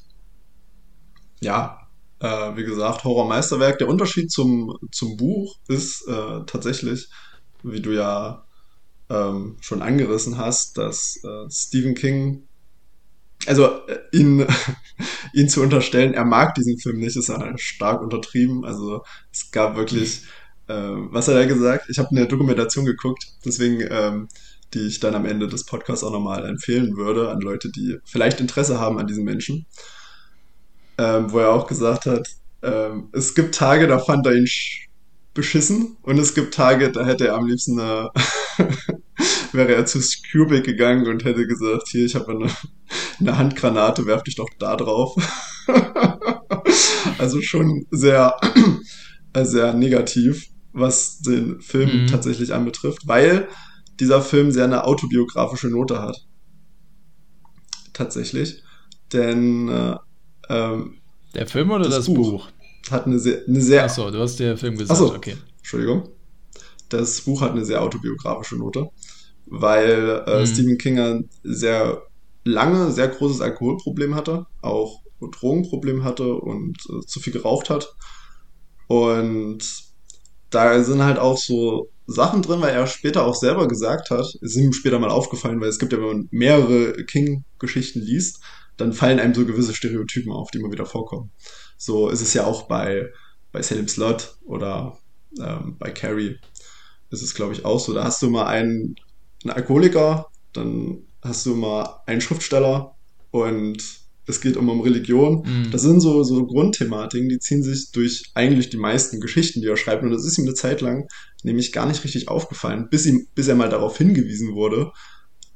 ja, 1.40 1.78
äh, 2.20 2.56
wie 2.56 2.64
gesagt, 2.64 3.04
Horrormeisterwerk. 3.04 3.78
Der 3.78 3.88
Unterschied 3.88 4.30
zum, 4.30 4.78
zum 4.92 5.16
Buch 5.16 5.56
ist 5.68 6.06
äh, 6.06 6.44
tatsächlich, 6.46 7.08
wie 7.62 7.80
du 7.80 7.92
ja 7.92 8.44
ähm, 9.10 9.56
schon 9.60 9.82
angerissen 9.82 10.38
hast, 10.38 10.76
dass 10.76 11.18
äh, 11.24 11.50
Stephen 11.50 11.94
King, 11.94 12.46
also 13.46 13.86
äh, 13.86 13.98
ihn, 14.12 14.46
ihn 15.32 15.48
zu 15.48 15.62
unterstellen, 15.62 16.14
er 16.14 16.24
mag 16.24 16.54
diesen 16.54 16.78
Film 16.78 16.98
nicht, 16.98 17.16
ist 17.16 17.28
ja 17.28 17.56
stark 17.56 18.02
untertrieben. 18.02 18.64
Also 18.64 19.02
es 19.32 19.50
gab 19.50 19.76
wirklich, 19.76 20.22
was 20.66 21.28
hat 21.28 21.34
er 21.34 21.46
gesagt? 21.46 21.90
Ich 21.90 21.98
habe 21.98 22.08
eine 22.08 22.26
Dokumentation 22.26 22.86
geguckt, 22.86 23.26
deswegen, 23.44 23.86
ähm, 23.90 24.28
die 24.74 24.86
ich 24.88 25.00
dann 25.00 25.14
am 25.14 25.26
Ende 25.26 25.48
des 25.48 25.64
Podcasts 25.66 26.04
auch 26.04 26.12
nochmal 26.12 26.46
empfehlen 26.46 26.96
würde 26.96 27.30
an 27.30 27.40
Leute, 27.40 27.70
die 27.70 27.96
vielleicht 28.06 28.40
Interesse 28.40 28.80
haben 28.80 28.98
an 28.98 29.06
diesen 29.06 29.24
Menschen, 29.24 29.66
ähm, 30.98 31.32
wo 31.32 31.38
er 31.40 31.50
auch 31.50 31.66
gesagt 31.66 32.06
hat, 32.06 32.26
ähm, 32.62 33.08
es 33.12 33.34
gibt 33.34 33.54
Tage, 33.54 33.86
da 33.86 33.98
fand 33.98 34.26
er 34.26 34.34
ihn 34.34 34.44
sch- 34.44 34.86
beschissen 35.34 35.96
und 36.02 36.18
es 36.18 36.34
gibt 36.34 36.54
Tage, 36.54 36.92
da 36.92 37.04
hätte 37.04 37.26
er 37.28 37.34
am 37.34 37.46
liebsten 37.46 37.78
eine 37.80 38.10
wäre 39.52 39.74
er 39.74 39.86
zu 39.86 40.00
Kubrick 40.32 40.64
gegangen 40.64 41.06
und 41.06 41.24
hätte 41.24 41.46
gesagt, 41.46 41.88
hier, 41.90 42.04
ich 42.06 42.14
habe 42.14 42.32
eine, 42.32 42.50
eine 43.20 43.38
Handgranate, 43.38 44.06
werf 44.06 44.22
dich 44.22 44.36
doch 44.36 44.48
da 44.58 44.76
drauf. 44.76 45.14
Also 47.18 47.40
schon 47.42 47.84
sehr, 47.90 48.36
äh, 49.34 49.44
sehr 49.44 49.74
negativ, 49.74 50.44
was 50.72 51.18
den 51.20 51.60
Film 51.60 52.02
Mhm. 52.02 52.06
tatsächlich 52.06 52.52
anbetrifft, 52.52 53.06
weil 53.06 53.48
dieser 54.00 54.22
Film 54.22 54.50
sehr 54.52 54.64
eine 54.64 54.84
autobiografische 54.84 55.68
Note 55.68 56.00
hat. 56.02 56.26
Tatsächlich. 57.92 58.62
Denn 59.12 59.68
äh, 59.68 59.96
ähm, 60.48 60.98
Der 61.34 61.46
Film 61.46 61.70
oder 61.70 61.84
das 61.84 61.96
das 61.96 62.06
Buch 62.06 62.30
Buch? 62.30 62.48
hat 62.90 63.06
eine 63.06 63.18
sehr, 63.18 63.42
eine 63.46 63.60
sehr 63.60 63.84
Achso, 63.84 64.10
du 64.10 64.18
hast 64.18 64.38
der 64.40 64.56
Film 64.56 64.76
gesagt, 64.76 65.00
Achso, 65.00 65.14
okay. 65.14 65.36
Entschuldigung. 65.58 66.08
Das 66.88 67.20
Buch 67.22 67.40
hat 67.40 67.52
eine 67.52 67.64
sehr 67.64 67.82
autobiografische 67.82 68.56
Note, 68.56 68.88
weil 69.46 70.22
äh, 70.26 70.46
Mhm. 70.46 70.46
Stephen 70.46 70.78
King 70.78 70.98
ein 70.98 71.30
sehr 71.42 72.02
lange, 72.44 72.90
sehr 72.92 73.08
großes 73.08 73.40
Alkoholproblem 73.40 74.14
hatte, 74.14 74.46
auch 74.60 75.00
Drogenproblem 75.20 76.04
hatte 76.04 76.34
und 76.34 76.76
äh, 76.90 77.00
zu 77.06 77.20
viel 77.20 77.32
geraucht 77.32 77.70
hat. 77.70 77.94
Und 78.88 79.60
da 80.50 80.82
sind 80.84 81.02
halt 81.02 81.18
auch 81.18 81.38
so 81.38 81.88
Sachen 82.06 82.42
drin, 82.42 82.60
weil 82.60 82.74
er 82.74 82.86
später 82.86 83.24
auch 83.24 83.34
selber 83.34 83.66
gesagt 83.66 84.10
hat, 84.10 84.26
es 84.26 84.34
ist 84.40 84.56
ihm 84.56 84.72
später 84.72 84.98
mal 84.98 85.10
aufgefallen, 85.10 85.60
weil 85.60 85.68
es 85.68 85.78
gibt 85.78 85.92
ja, 85.92 85.98
wenn 85.98 86.06
man 86.06 86.28
mehrere 86.30 87.04
King-Geschichten 87.04 88.00
liest, 88.00 88.40
dann 88.76 88.92
fallen 88.92 89.20
einem 89.20 89.34
so 89.34 89.46
gewisse 89.46 89.74
Stereotypen 89.74 90.32
auf, 90.32 90.50
die 90.50 90.58
immer 90.58 90.72
wieder 90.72 90.86
vorkommen. 90.86 91.30
So 91.76 92.08
ist 92.08 92.20
es 92.20 92.34
ja 92.34 92.44
auch 92.44 92.62
bei, 92.62 93.10
bei 93.52 93.62
Salem 93.62 93.88
Slot 93.88 94.36
oder 94.44 94.98
ähm, 95.40 95.76
bei 95.78 95.90
Carrie 95.90 96.38
ist 97.10 97.22
es, 97.22 97.34
glaube 97.34 97.52
ich, 97.52 97.64
auch 97.64 97.78
so. 97.78 97.94
Da 97.94 98.04
hast 98.04 98.20
du 98.22 98.30
mal 98.30 98.46
einen, 98.46 98.96
einen 99.42 99.52
Alkoholiker, 99.52 100.26
dann 100.52 101.02
hast 101.22 101.46
du 101.46 101.54
mal 101.54 102.00
einen 102.06 102.20
Schriftsteller 102.20 102.96
und 103.30 103.82
es 104.26 104.40
geht 104.40 104.56
immer 104.56 104.72
um 104.72 104.80
Religion. 104.80 105.42
Mhm. 105.44 105.70
Das 105.70 105.82
sind 105.82 106.00
so, 106.00 106.22
so 106.22 106.46
Grundthematiken, 106.46 107.28
die 107.28 107.38
ziehen 107.38 107.62
sich 107.62 107.92
durch 107.92 108.30
eigentlich 108.34 108.70
die 108.70 108.76
meisten 108.76 109.20
Geschichten, 109.20 109.60
die 109.60 109.68
er 109.68 109.76
schreibt. 109.76 110.02
Und 110.02 110.10
das 110.10 110.24
ist 110.24 110.38
ihm 110.38 110.44
eine 110.44 110.54
Zeit 110.54 110.80
lang 110.80 111.08
nämlich 111.44 111.72
gar 111.72 111.86
nicht 111.86 112.02
richtig 112.02 112.28
aufgefallen, 112.28 112.88
bis, 112.90 113.06
ihm, 113.06 113.28
bis 113.34 113.46
er 113.48 113.54
mal 113.54 113.68
darauf 113.68 113.96
hingewiesen 113.98 114.54
wurde, 114.54 114.90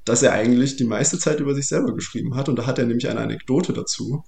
dass 0.05 0.23
er 0.23 0.33
eigentlich 0.33 0.77
die 0.77 0.85
meiste 0.85 1.19
Zeit 1.19 1.41
über 1.41 1.55
sich 1.55 1.67
selber 1.67 1.95
geschrieben 1.95 2.37
hat. 2.37 2.49
Und 2.49 2.57
da 2.57 2.67
hat 2.67 2.79
er 2.79 2.87
nämlich 2.87 3.09
eine 3.09 3.21
Anekdote 3.21 3.73
dazu. 3.73 4.25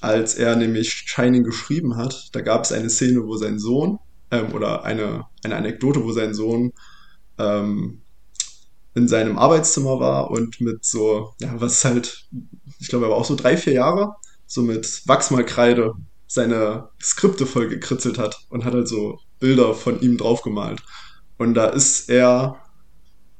Als 0.00 0.34
er 0.34 0.56
nämlich 0.56 0.90
Shining 0.90 1.44
geschrieben 1.44 1.96
hat, 1.96 2.28
da 2.32 2.40
gab 2.40 2.64
es 2.64 2.72
eine 2.72 2.88
Szene, 2.88 3.26
wo 3.26 3.36
sein 3.36 3.58
Sohn, 3.58 3.98
ähm, 4.30 4.52
oder 4.52 4.84
eine, 4.84 5.26
eine 5.44 5.56
Anekdote, 5.56 6.04
wo 6.04 6.12
sein 6.12 6.34
Sohn 6.34 6.72
ähm, 7.38 8.02
in 8.94 9.08
seinem 9.08 9.38
Arbeitszimmer 9.38 10.00
war 10.00 10.30
und 10.30 10.60
mit 10.60 10.84
so, 10.84 11.34
ja, 11.40 11.60
was 11.60 11.84
halt, 11.84 12.28
ich 12.78 12.88
glaube, 12.88 13.06
er 13.06 13.10
war 13.10 13.18
auch 13.18 13.24
so 13.24 13.34
drei, 13.36 13.56
vier 13.56 13.74
Jahre, 13.74 14.14
so 14.46 14.62
mit 14.62 15.02
Wachsmalkreide 15.06 15.94
seine 16.26 16.88
Skripte 17.00 17.46
voll 17.46 17.68
gekritzelt 17.68 18.18
hat 18.18 18.38
und 18.48 18.64
hat 18.64 18.74
halt 18.74 18.88
so 18.88 19.18
Bilder 19.38 19.74
von 19.74 20.00
ihm 20.00 20.16
draufgemalt. 20.16 20.82
Und 21.38 21.54
da 21.54 21.66
ist 21.66 22.08
er, 22.08 22.56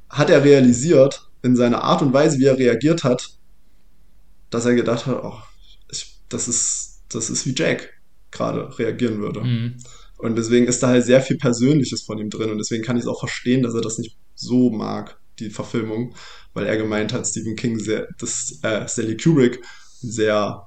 hat 0.09 0.29
er 0.29 0.43
realisiert, 0.43 1.23
in 1.43 1.55
seiner 1.55 1.83
Art 1.83 2.01
und 2.01 2.13
Weise, 2.13 2.39
wie 2.39 2.45
er 2.45 2.57
reagiert 2.57 3.03
hat, 3.03 3.29
dass 4.49 4.65
er 4.65 4.75
gedacht 4.75 5.05
hat, 5.05 5.23
oh, 5.23 5.39
ich, 5.91 6.19
das 6.29 6.47
ist, 6.47 7.03
das 7.09 7.29
ist 7.29 7.45
wie 7.45 7.55
Jack 7.55 7.93
gerade 8.31 8.77
reagieren 8.77 9.19
würde. 9.19 9.41
Mhm. 9.41 9.77
Und 10.17 10.35
deswegen 10.35 10.67
ist 10.67 10.81
da 10.81 10.87
halt 10.87 11.05
sehr 11.05 11.21
viel 11.21 11.37
Persönliches 11.37 12.01
von 12.01 12.17
ihm 12.17 12.29
drin 12.29 12.49
und 12.49 12.57
deswegen 12.57 12.83
kann 12.83 12.97
ich 12.97 13.03
es 13.03 13.07
auch 13.07 13.19
verstehen, 13.19 13.61
dass 13.61 13.75
er 13.75 13.81
das 13.81 13.99
nicht 13.99 14.17
so 14.33 14.71
mag 14.71 15.19
die 15.39 15.51
Verfilmung, 15.51 16.15
weil 16.53 16.65
er 16.65 16.77
gemeint 16.77 17.13
hat, 17.13 17.27
Stephen 17.27 17.55
King, 17.55 17.79
sehr, 17.79 18.07
dass 18.17 18.59
äh, 18.63 18.87
Stanley 18.87 19.15
Kubrick 19.15 19.61
sehr 19.99 20.66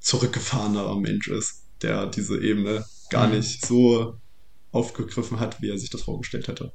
zurückgefahrener 0.00 0.94
Mensch 0.96 1.28
ist, 1.28 1.64
der 1.82 2.06
diese 2.06 2.40
Ebene 2.40 2.84
gar 3.10 3.26
mhm. 3.26 3.36
nicht 3.36 3.64
so 3.64 4.16
aufgegriffen 4.72 5.40
hat, 5.40 5.60
wie 5.60 5.70
er 5.70 5.78
sich 5.78 5.90
das 5.90 6.02
vorgestellt 6.02 6.48
hätte. 6.48 6.72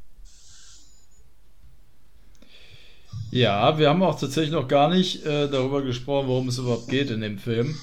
Ja, 3.31 3.77
wir 3.77 3.89
haben 3.89 4.03
auch 4.03 4.19
tatsächlich 4.19 4.51
noch 4.51 4.67
gar 4.67 4.89
nicht 4.89 5.25
äh, 5.25 5.49
darüber 5.49 5.81
gesprochen, 5.81 6.27
worum 6.27 6.47
es 6.47 6.57
überhaupt 6.57 6.87
geht 6.87 7.09
in 7.09 7.21
dem 7.21 7.37
Film. 7.37 7.75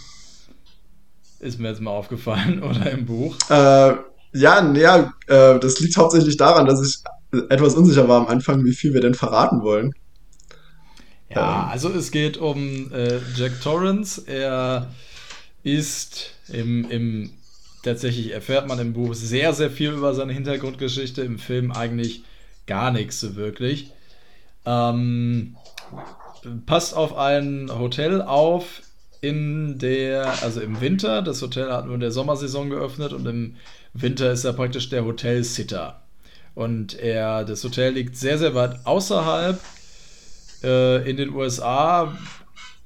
Ist 1.41 1.59
mir 1.59 1.69
jetzt 1.69 1.81
mal 1.81 1.91
aufgefallen 1.91 2.63
oder 2.63 2.91
im 2.91 3.07
Buch. 3.07 3.37
Äh, 3.51 3.97
ja, 4.33 4.73
ja 4.73 5.13
äh, 5.27 5.59
das 5.59 5.81
liegt 5.81 5.97
hauptsächlich 5.97 6.37
daran, 6.37 6.67
dass 6.67 6.81
ich 6.87 7.03
etwas 7.51 7.75
unsicher 7.75 8.09
war 8.09 8.21
am 8.21 8.29
Anfang, 8.29 8.65
wie 8.65 8.73
viel 8.73 8.95
wir 8.95 9.01
denn 9.01 9.15
verraten 9.15 9.63
wollen. 9.63 9.93
Ja, 11.31 11.65
ähm. 11.65 11.71
also 11.71 11.91
es 11.91 12.11
geht 12.11 12.37
um 12.37 12.93
äh, 12.93 13.19
Jack 13.37 13.61
Torrance. 13.61 14.23
Er 14.27 14.89
ist 15.63 16.33
im, 16.49 16.91
im, 16.91 17.31
tatsächlich 17.83 18.33
erfährt 18.33 18.67
man 18.67 18.79
im 18.79 18.93
Buch 18.93 19.15
sehr, 19.15 19.53
sehr 19.53 19.71
viel 19.71 19.91
über 19.91 20.15
seine 20.15 20.33
Hintergrundgeschichte, 20.33 21.23
im 21.23 21.39
Film 21.39 21.73
eigentlich 21.73 22.23
gar 22.67 22.91
nichts 22.91 23.21
so 23.21 23.37
wirklich. 23.37 23.91
Ähm, 24.65 25.57
passt 26.67 26.95
auf 26.95 27.17
ein 27.17 27.71
Hotel 27.71 28.23
auf 28.23 28.83
in 29.21 29.79
der, 29.79 30.43
also 30.43 30.61
im 30.61 30.81
Winter. 30.81 31.23
Das 31.23 31.41
Hotel 31.43 31.73
hat 31.73 31.87
nur 31.87 31.95
in 31.95 32.01
der 32.01 32.11
Sommersaison 32.11 32.71
geöffnet 32.71 33.13
und 33.13 33.27
im 33.27 33.57
Winter 33.95 34.33
ist 34.33 34.45
er 34.45 34.53
praktisch 34.53 34.89
der 34.89 35.05
Hotelsitter. 35.05 36.03
Und 36.55 36.99
er, 36.99 37.45
das 37.45 37.65
Hotel 37.65 37.95
liegt 37.95 38.17
sehr, 38.17 38.39
sehr 38.39 38.55
weit 38.55 38.85
außerhalb 38.85 39.59
äh, 40.63 41.09
in 41.09 41.17
den 41.17 41.31
USA, 41.31 42.17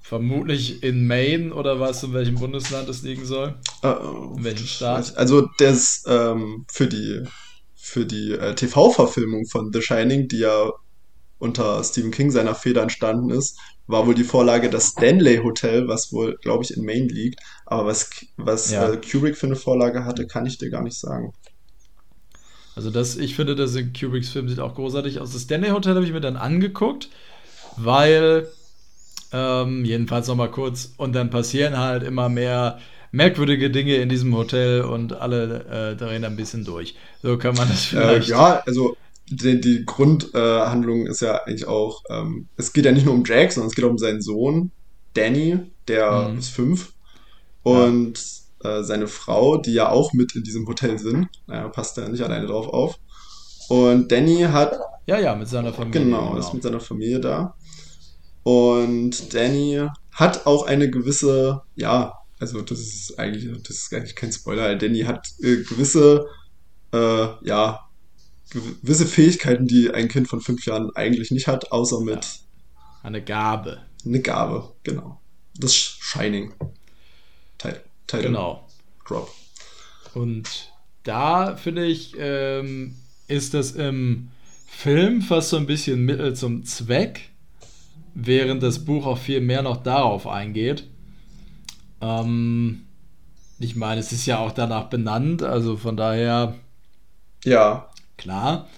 vermutlich 0.08 0.84
in 0.84 1.08
Maine 1.08 1.52
oder 1.52 1.80
was, 1.80 2.04
in 2.04 2.12
welchem 2.12 2.36
Bundesland 2.36 2.88
es 2.88 3.02
liegen 3.02 3.24
soll? 3.24 3.56
Uh, 3.82 4.36
in 4.36 4.44
welchem 4.44 4.66
Staat? 4.66 5.16
Also 5.16 5.48
das 5.58 6.04
ähm, 6.06 6.64
für 6.70 6.86
die, 6.86 7.24
für 7.74 8.06
die 8.06 8.30
äh, 8.30 8.54
TV-Verfilmung 8.54 9.46
von 9.46 9.72
The 9.72 9.82
Shining, 9.82 10.28
die 10.28 10.38
ja 10.38 10.70
unter 11.38 11.82
Stephen 11.82 12.12
King 12.12 12.30
seiner 12.30 12.54
Feder 12.54 12.82
entstanden 12.82 13.30
ist, 13.30 13.58
war 13.88 14.06
wohl 14.06 14.14
die 14.14 14.22
Vorlage 14.22 14.70
das 14.70 14.90
Stanley 14.90 15.38
Hotel, 15.38 15.88
was 15.88 16.12
wohl, 16.12 16.36
glaube 16.40 16.62
ich, 16.62 16.76
in 16.76 16.84
Maine 16.84 17.08
liegt. 17.08 17.40
Aber 17.66 17.86
was, 17.86 18.10
was 18.36 18.70
ja. 18.70 18.92
äh, 18.92 18.98
Kubrick 18.98 19.36
für 19.36 19.46
eine 19.46 19.56
Vorlage 19.56 20.04
hatte, 20.04 20.28
kann 20.28 20.46
ich 20.46 20.56
dir 20.56 20.70
gar 20.70 20.82
nicht 20.82 20.98
sagen. 20.98 21.32
Also 22.76 22.90
das, 22.90 23.16
ich 23.16 23.34
finde, 23.34 23.56
das 23.56 23.74
in 23.74 23.92
Kubricks 23.92 24.28
Film 24.28 24.48
sieht 24.48 24.60
auch 24.60 24.76
großartig 24.76 25.18
aus. 25.18 25.32
Das 25.32 25.42
Stanley 25.42 25.70
Hotel 25.70 25.96
habe 25.96 26.06
ich 26.06 26.12
mir 26.12 26.20
dann 26.20 26.36
angeguckt, 26.36 27.08
weil 27.76 28.48
ähm, 29.32 29.84
jedenfalls 29.84 30.28
noch 30.28 30.36
mal 30.36 30.50
kurz 30.50 30.92
und 30.96 31.14
dann 31.14 31.30
passieren 31.30 31.76
halt 31.78 32.02
immer 32.02 32.28
mehr 32.28 32.78
merkwürdige 33.12 33.70
Dinge 33.70 33.96
in 33.96 34.08
diesem 34.08 34.34
Hotel 34.36 34.82
und 34.82 35.12
alle 35.14 35.64
äh, 35.92 35.96
drehen 35.96 36.24
ein 36.24 36.36
bisschen 36.36 36.64
durch. 36.64 36.96
So 37.22 37.38
kann 37.38 37.54
man 37.54 37.68
das 37.68 37.86
äh, 37.86 37.88
vielleicht. 37.88 38.28
Äh, 38.28 38.32
ja, 38.32 38.62
also 38.66 38.96
die, 39.28 39.60
die 39.60 39.84
Grundhandlung 39.86 41.06
äh, 41.06 41.10
ist 41.10 41.20
ja 41.20 41.42
eigentlich 41.44 41.66
auch, 41.66 42.02
ähm, 42.10 42.48
es 42.56 42.72
geht 42.72 42.84
ja 42.84 42.92
nicht 42.92 43.06
nur 43.06 43.14
um 43.14 43.24
Jack, 43.24 43.52
sondern 43.52 43.68
es 43.70 43.74
geht 43.74 43.84
auch 43.84 43.90
um 43.90 43.98
seinen 43.98 44.22
Sohn, 44.22 44.70
Danny, 45.14 45.58
der 45.88 46.28
mhm. 46.28 46.38
ist 46.38 46.50
fünf. 46.50 46.92
Und 47.62 48.18
ja 48.18 48.46
äh, 48.66 48.82
seine 48.82 49.06
Frau, 49.06 49.58
die 49.58 49.72
ja 49.72 49.90
auch 49.90 50.12
mit 50.12 50.34
in 50.34 50.42
diesem 50.42 50.66
Hotel 50.66 50.98
sind. 50.98 51.28
Naja, 51.46 51.68
passt 51.68 51.98
da 51.98 52.08
nicht 52.08 52.22
alleine 52.22 52.46
drauf 52.46 52.68
auf. 52.68 52.98
Und 53.68 54.10
Danny 54.10 54.40
hat. 54.42 54.78
Ja, 55.06 55.18
ja, 55.18 55.34
mit 55.34 55.48
seiner 55.48 55.72
Familie. 55.72 56.04
Genau, 56.04 56.30
genau, 56.30 56.38
ist 56.38 56.54
mit 56.54 56.62
seiner 56.62 56.80
Familie 56.80 57.20
da. 57.20 57.54
Und 58.46 59.34
Danny 59.34 59.88
hat 60.12 60.46
auch 60.46 60.66
eine 60.66 60.88
gewisse, 60.88 61.62
ja, 61.74 62.14
also 62.38 62.62
das 62.62 62.78
ist 62.78 63.18
eigentlich, 63.18 63.60
das 63.64 63.76
ist 63.76 63.92
eigentlich 63.92 64.14
kein 64.14 64.30
Spoiler. 64.30 64.76
Danny 64.76 65.00
hat 65.00 65.26
äh, 65.40 65.64
gewisse, 65.64 66.28
äh, 66.92 67.26
ja, 67.44 67.88
gewisse 68.50 69.04
Fähigkeiten, 69.04 69.66
die 69.66 69.90
ein 69.90 70.06
Kind 70.06 70.28
von 70.28 70.40
fünf 70.40 70.64
Jahren 70.64 70.94
eigentlich 70.94 71.32
nicht 71.32 71.48
hat, 71.48 71.72
außer 71.72 72.00
mit. 72.02 72.24
Ja. 72.24 72.30
Eine 73.02 73.24
Gabe. 73.24 73.82
Eine 74.04 74.20
Gabe, 74.20 74.72
genau. 74.84 75.20
Das 75.56 75.74
Shining. 75.74 76.54
Teil. 77.58 77.82
Title 78.06 78.28
genau. 78.28 78.68
Drop. 79.08 79.28
Und 80.14 80.72
da 81.02 81.56
finde 81.56 81.84
ich, 81.84 82.14
ähm, 82.16 82.94
ist 83.26 83.54
das 83.54 83.72
im 83.72 84.28
Film 84.68 85.20
fast 85.20 85.48
so 85.48 85.56
ein 85.56 85.66
bisschen 85.66 86.04
Mittel 86.04 86.36
zum 86.36 86.64
Zweck, 86.64 87.32
während 88.16 88.62
das 88.62 88.84
Buch 88.84 89.06
auch 89.06 89.18
viel 89.18 89.40
mehr 89.40 89.62
noch 89.62 89.76
darauf 89.76 90.26
eingeht. 90.26 90.88
Ähm, 92.00 92.86
ich 93.58 93.76
meine, 93.76 94.00
es 94.00 94.10
ist 94.10 94.26
ja 94.26 94.38
auch 94.38 94.52
danach 94.52 94.84
benannt, 94.84 95.42
also 95.42 95.76
von 95.76 95.96
daher. 95.96 96.54
Ja. 97.44 97.90
Klar. 98.16 98.68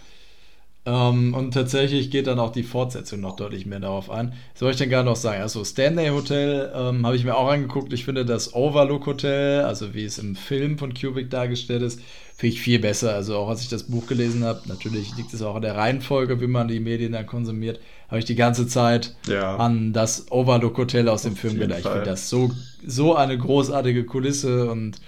Ähm, 0.89 1.35
und 1.35 1.53
tatsächlich 1.53 2.11
geht 2.11 2.27
dann 2.27 2.39
auch 2.39 2.51
die 2.51 2.63
Fortsetzung 2.63 3.21
noch 3.21 3.37
deutlich 3.37 3.67
mehr 3.67 3.81
darauf 3.81 4.11
ein. 4.11 4.33
soll 4.55 4.71
ich 4.71 4.79
denn 4.79 4.89
gar 4.89 5.03
noch 5.03 5.17
sagen? 5.17 5.43
Also 5.43 5.63
Stanley 5.63 6.09
Hotel 6.09 6.73
ähm, 6.75 7.05
habe 7.05 7.15
ich 7.15 7.25
mir 7.25 7.37
auch 7.37 7.49
angeguckt. 7.49 7.93
Ich 7.93 8.07
finde 8.07 8.25
das 8.25 8.55
Overlook 8.55 9.05
Hotel, 9.07 9.63
also 9.63 9.93
wie 9.93 10.05
es 10.05 10.19
im 10.19 10.35
Film 10.35 10.79
von 10.79 10.95
Kubrick 10.95 11.29
dargestellt 11.29 11.83
ist, 11.83 12.01
finde 12.37 12.55
ich 12.55 12.63
viel 12.63 12.79
besser. 12.79 13.15
Also 13.15 13.37
auch 13.37 13.51
als 13.51 13.61
ich 13.61 13.69
das 13.69 13.83
Buch 13.83 14.07
gelesen 14.07 14.45
habe, 14.45 14.63
natürlich 14.67 15.15
liegt 15.17 15.35
es 15.35 15.43
auch 15.43 15.57
in 15.57 15.63
der 15.63 15.77
Reihenfolge, 15.77 16.41
wie 16.41 16.47
man 16.47 16.69
die 16.69 16.81
Medien 16.81 17.13
dann 17.13 17.27
konsumiert, 17.27 17.81
habe 18.09 18.21
ich 18.21 18.25
die 18.25 18.37
ganze 18.37 18.67
Zeit 18.67 19.15
ja. 19.27 19.57
an 19.57 19.93
das 19.93 20.31
Overlook 20.31 20.79
Hotel 20.79 21.11
aus 21.11 21.23
dem 21.23 21.33
Auf 21.33 21.41
Film 21.41 21.59
gedacht. 21.59 21.81
Ich 21.81 21.87
finde 21.87 22.05
das 22.05 22.31
so, 22.31 22.51
so 22.87 23.15
eine 23.15 23.37
großartige 23.37 24.05
Kulisse 24.05 24.71
und 24.71 25.01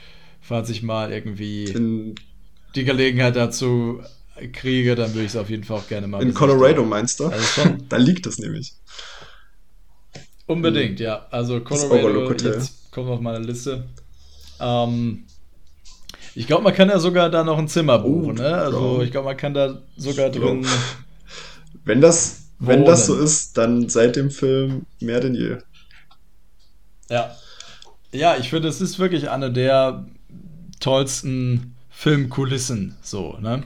falls 0.43 0.69
ich 0.69 0.83
mal 0.83 1.11
irgendwie 1.11 1.65
In 1.65 2.15
die 2.75 2.85
Gelegenheit 2.85 3.37
dazu 3.37 4.01
kriege, 4.49 4.95
dann 4.95 5.13
würde 5.13 5.25
ich 5.25 5.33
es 5.33 5.37
auf 5.37 5.51
jeden 5.51 5.65
Fall 5.65 5.79
auch 5.79 5.89
gerne 5.89 6.07
mal. 6.07 6.23
In 6.23 6.35
Colorado 6.35 6.85
meinst 6.85 7.21
du? 7.21 7.27
Also 7.27 7.77
da 7.89 7.97
liegt 7.97 8.27
es 8.27 8.39
nämlich. 8.39 8.75
Unbedingt, 10.47 10.99
mhm. 10.99 11.05
ja. 11.05 11.27
Also 11.31 11.61
Colorado 11.61 12.33
jetzt 12.33 12.91
kommt 12.91 13.09
auf 13.09 13.21
meine 13.21 13.45
Liste. 13.45 13.85
Ähm, 14.59 15.25
ich 16.35 16.47
glaube, 16.47 16.65
man 16.65 16.75
kann 16.75 16.89
ja 16.89 16.99
sogar 16.99 17.31
da 17.31 17.45
noch 17.45 17.59
ein 17.59 17.69
Zimmer 17.69 17.99
buchen, 17.99 18.39
oh, 18.39 18.43
ne? 18.43 18.55
Also 18.55 19.03
ich 19.03 19.11
glaube, 19.11 19.27
man 19.27 19.37
kann 19.37 19.55
da 19.55 19.83
sogar 19.97 20.31
drin. 20.31 20.67
Wenn 21.85 22.01
das, 22.01 22.51
wenn 22.59 22.85
das 22.85 23.07
so 23.07 23.17
ist, 23.17 23.57
dann 23.57 23.89
seit 23.89 24.15
dem 24.15 24.31
Film 24.31 24.85
mehr 25.01 25.19
denn 25.21 25.35
je. 25.35 25.57
Ja. 27.09 27.35
Ja, 28.13 28.37
ich 28.37 28.51
finde, 28.51 28.69
es 28.69 28.83
ist 28.83 28.99
wirklich 28.99 29.31
eine 29.31 29.51
der 29.51 30.07
tollsten 30.79 31.75
Filmkulissen, 31.89 32.97
so, 33.03 33.39
ne? 33.41 33.65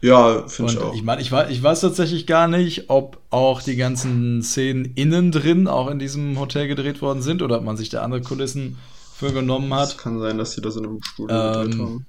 Ja, 0.00 0.46
finde 0.48 0.72
ich 0.72 0.78
auch. 0.78 0.94
Ich 0.94 1.02
meine, 1.02 1.22
ich, 1.22 1.32
weiß, 1.32 1.50
ich 1.50 1.62
weiß 1.62 1.80
tatsächlich 1.80 2.26
gar 2.26 2.48
nicht, 2.48 2.90
ob 2.90 3.20
auch 3.30 3.62
die 3.62 3.76
ganzen 3.76 4.42
Szenen 4.42 4.84
innen 4.94 5.32
drin 5.32 5.66
auch 5.68 5.88
in 5.88 5.98
diesem 5.98 6.38
Hotel 6.38 6.68
gedreht 6.68 7.02
worden 7.02 7.22
sind 7.22 7.42
oder 7.42 7.58
ob 7.58 7.64
man 7.64 7.76
sich 7.76 7.88
da 7.88 8.02
andere 8.02 8.22
Kulissen 8.22 8.78
für 9.12 9.32
genommen 9.32 9.72
hat. 9.74 9.90
Es 9.90 9.98
kann 9.98 10.18
sein, 10.20 10.38
dass 10.38 10.52
sie 10.52 10.60
das 10.60 10.76
in 10.76 10.84
einem 10.86 11.02
Studio 11.02 11.44
ähm, 11.44 11.52
gedreht 11.52 11.78
haben. 11.78 12.06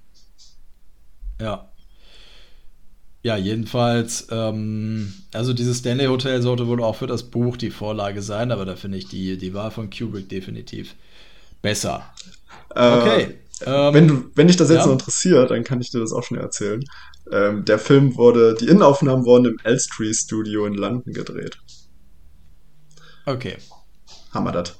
Ja. 1.40 1.72
ja, 3.24 3.38
jedenfalls, 3.38 4.28
ähm, 4.32 5.14
also 5.34 5.54
dieses 5.54 5.80
Stanley 5.80 6.06
Hotel 6.08 6.42
sollte 6.42 6.68
wohl 6.68 6.82
auch 6.84 6.96
für 6.96 7.08
das 7.08 7.24
Buch 7.30 7.58
die 7.58 7.72
Vorlage 7.72 8.22
sein, 8.22 8.52
aber 8.52 8.66
da 8.66 8.76
finde 8.76 8.98
ich 8.98 9.08
die, 9.08 9.38
die 9.38 9.54
Wahl 9.54 9.72
von 9.72 9.90
Kubrick 9.90 10.30
definitiv 10.30 10.96
besser. 11.62 12.14
Äh, 12.76 12.92
Okay. 12.92 13.40
ähm, 13.66 13.94
wenn, 13.94 14.08
du, 14.08 14.32
wenn 14.36 14.48
dich 14.48 14.58
das 14.58 14.70
jetzt 14.70 14.80
ja. 14.82 14.86
noch 14.86 14.94
interessiert, 14.94 15.52
dann 15.52 15.64
kann 15.64 15.82
ich 15.82 15.92
dir 15.92 16.00
das 16.00 16.14
auch 16.14 16.24
schon 16.24 16.38
erzählen. 16.38 16.84
Ähm, 17.32 17.66
der 17.66 17.80
Film 17.80 18.16
wurde, 18.16 18.56
die 18.56 18.68
Innenaufnahmen 18.68 19.26
wurden 19.26 19.46
im 19.46 19.60
Elstree 19.64 20.14
Studio 20.14 20.66
in 20.66 20.74
London 20.76 21.14
gedreht. 21.14 21.58
Okay. 23.26 23.58
Wir 24.34 24.52
das. 24.52 24.76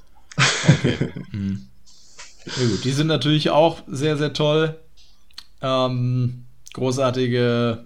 Okay. 0.68 0.96
hm. 1.30 1.68
Ja, 2.46 2.64
gut, 2.66 2.84
die 2.84 2.92
sind 2.92 3.08
natürlich 3.08 3.50
auch 3.50 3.82
sehr, 3.86 4.16
sehr 4.16 4.32
toll. 4.32 4.78
Ähm, 5.60 6.46
großartige 6.72 7.84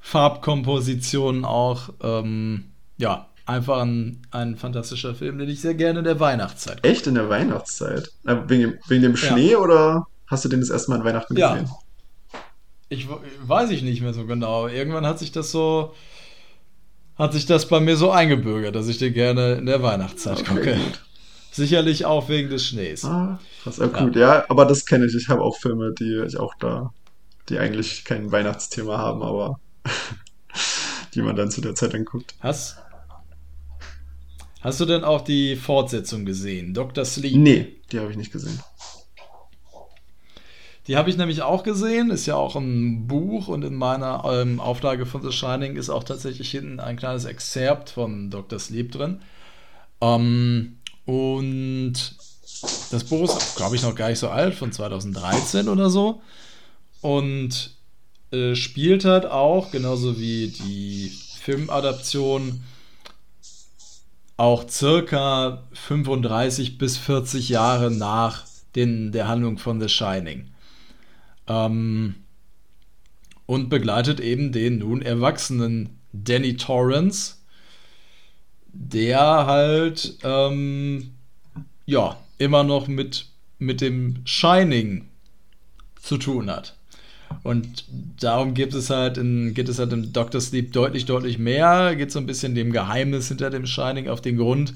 Farbkompositionen 0.00 1.44
auch. 1.44 1.90
Ähm, 2.02 2.72
ja, 2.98 3.28
einfach 3.46 3.80
ein, 3.82 4.26
ein 4.30 4.56
fantastischer 4.56 5.14
Film, 5.14 5.38
den 5.38 5.48
ich 5.48 5.60
sehr 5.60 5.74
gerne 5.74 6.00
in 6.00 6.04
der 6.04 6.20
Weihnachtszeit 6.20 6.76
gucke. 6.76 6.88
Echt 6.88 7.06
in 7.06 7.14
der 7.14 7.28
Weihnachtszeit? 7.28 8.10
Wegen, 8.24 8.62
dem- 8.62 8.78
wegen 8.88 9.02
dem 9.02 9.16
Schnee 9.16 9.56
oder 9.56 10.06
hast 10.26 10.44
du 10.44 10.48
den 10.48 10.60
das 10.60 10.70
erste 10.70 10.90
Mal 10.90 10.98
an 10.98 11.04
Weihnachten 11.04 11.36
Ja. 11.36 11.54
Ich 12.94 13.08
weiß 13.42 13.70
ich 13.70 13.82
nicht 13.82 14.00
mehr 14.00 14.14
so 14.14 14.26
genau. 14.26 14.66
Irgendwann 14.68 15.06
hat 15.06 15.18
sich 15.18 15.32
das 15.32 15.50
so, 15.50 15.94
hat 17.16 17.32
sich 17.32 17.46
das 17.46 17.68
bei 17.68 17.80
mir 17.80 17.96
so 17.96 18.10
eingebürgert, 18.10 18.74
dass 18.74 18.88
ich 18.88 18.98
den 18.98 19.12
gerne 19.14 19.54
in 19.54 19.66
der 19.66 19.82
Weihnachtszeit 19.82 20.40
Okay, 20.40 20.48
gucke. 20.48 20.74
gut. 20.74 21.04
Sicherlich 21.52 22.04
auch 22.04 22.28
wegen 22.28 22.50
des 22.50 22.66
Schnees. 22.66 23.04
Ah, 23.04 23.38
krass, 23.62 23.76
ja, 23.78 23.86
gut. 23.86 24.16
Ja, 24.16 24.44
aber 24.48 24.64
das 24.64 24.86
kenne 24.86 25.06
ich. 25.06 25.14
Ich 25.14 25.28
habe 25.28 25.42
auch 25.42 25.56
Filme, 25.56 25.92
die 25.98 26.24
ich 26.26 26.36
auch 26.36 26.54
da, 26.58 26.92
die 27.48 27.58
eigentlich 27.58 28.04
kein 28.04 28.32
Weihnachtsthema 28.32 28.98
haben, 28.98 29.22
aber 29.22 29.60
die 31.14 31.22
man 31.22 31.36
dann 31.36 31.50
zu 31.50 31.60
der 31.60 31.74
Zeit 31.76 31.94
dann 31.94 32.04
guckt. 32.04 32.34
Hast, 32.40 32.76
hast 34.62 34.80
du 34.80 34.84
denn 34.84 35.04
auch 35.04 35.20
die 35.20 35.54
Fortsetzung 35.54 36.24
gesehen? 36.24 36.74
Dr. 36.74 37.04
Sleep? 37.04 37.36
Nee, 37.36 37.76
die 37.92 38.00
habe 38.00 38.10
ich 38.10 38.16
nicht 38.16 38.32
gesehen. 38.32 38.58
Die 40.86 40.96
habe 40.96 41.08
ich 41.08 41.16
nämlich 41.16 41.40
auch 41.42 41.62
gesehen, 41.62 42.10
ist 42.10 42.26
ja 42.26 42.36
auch 42.36 42.56
ein 42.56 43.06
Buch 43.06 43.48
und 43.48 43.64
in 43.64 43.74
meiner 43.74 44.22
ähm, 44.26 44.60
Auflage 44.60 45.06
von 45.06 45.22
The 45.22 45.32
Shining 45.32 45.76
ist 45.76 45.88
auch 45.88 46.04
tatsächlich 46.04 46.50
hinten 46.50 46.78
ein 46.78 46.96
kleines 46.96 47.24
Exzerpt 47.24 47.90
von 47.90 48.30
Dr. 48.30 48.58
Sleep 48.58 48.92
drin. 48.92 49.22
Ähm, 50.02 50.78
und 51.06 51.94
das 52.90 53.04
Buch 53.04 53.24
ist, 53.24 53.56
glaube 53.56 53.76
ich, 53.76 53.82
noch 53.82 53.94
gar 53.94 54.10
nicht 54.10 54.18
so 54.18 54.28
alt, 54.28 54.54
von 54.54 54.72
2013 54.72 55.68
oder 55.68 55.88
so. 55.88 56.20
Und 57.00 57.76
äh, 58.30 58.54
spielt 58.54 59.06
halt 59.06 59.24
auch, 59.26 59.70
genauso 59.70 60.18
wie 60.18 60.48
die 60.48 61.12
Filmadaption, 61.40 62.62
auch 64.36 64.68
circa 64.68 65.62
35 65.72 66.76
bis 66.76 66.98
40 66.98 67.48
Jahre 67.48 67.90
nach 67.90 68.44
den, 68.74 69.12
der 69.12 69.28
Handlung 69.28 69.58
von 69.58 69.80
The 69.80 69.88
Shining. 69.88 70.50
Ähm, 71.48 72.14
und 73.46 73.68
begleitet 73.68 74.20
eben 74.20 74.52
den 74.52 74.78
nun 74.78 75.02
erwachsenen 75.02 75.98
Danny 76.12 76.56
Torrance, 76.56 77.36
der 78.72 79.20
halt 79.46 80.18
ähm, 80.22 81.10
ja 81.86 82.16
immer 82.38 82.64
noch 82.64 82.88
mit, 82.88 83.26
mit 83.58 83.80
dem 83.80 84.16
Shining 84.24 85.08
zu 86.00 86.18
tun 86.18 86.50
hat. 86.50 86.76
Und 87.42 87.84
darum 88.20 88.54
gibt 88.54 88.74
es 88.74 88.90
halt 88.90 89.18
in, 89.18 89.54
geht 89.54 89.68
es 89.68 89.78
halt 89.78 89.92
im 89.92 90.12
Dr. 90.12 90.40
Sleep 90.40 90.72
deutlich, 90.72 91.04
deutlich 91.04 91.38
mehr. 91.38 91.96
Geht 91.96 92.12
so 92.12 92.18
ein 92.18 92.26
bisschen 92.26 92.54
dem 92.54 92.72
Geheimnis 92.72 93.28
hinter 93.28 93.50
dem 93.50 93.66
Shining 93.66 94.08
auf 94.08 94.20
den 94.20 94.36
Grund, 94.36 94.74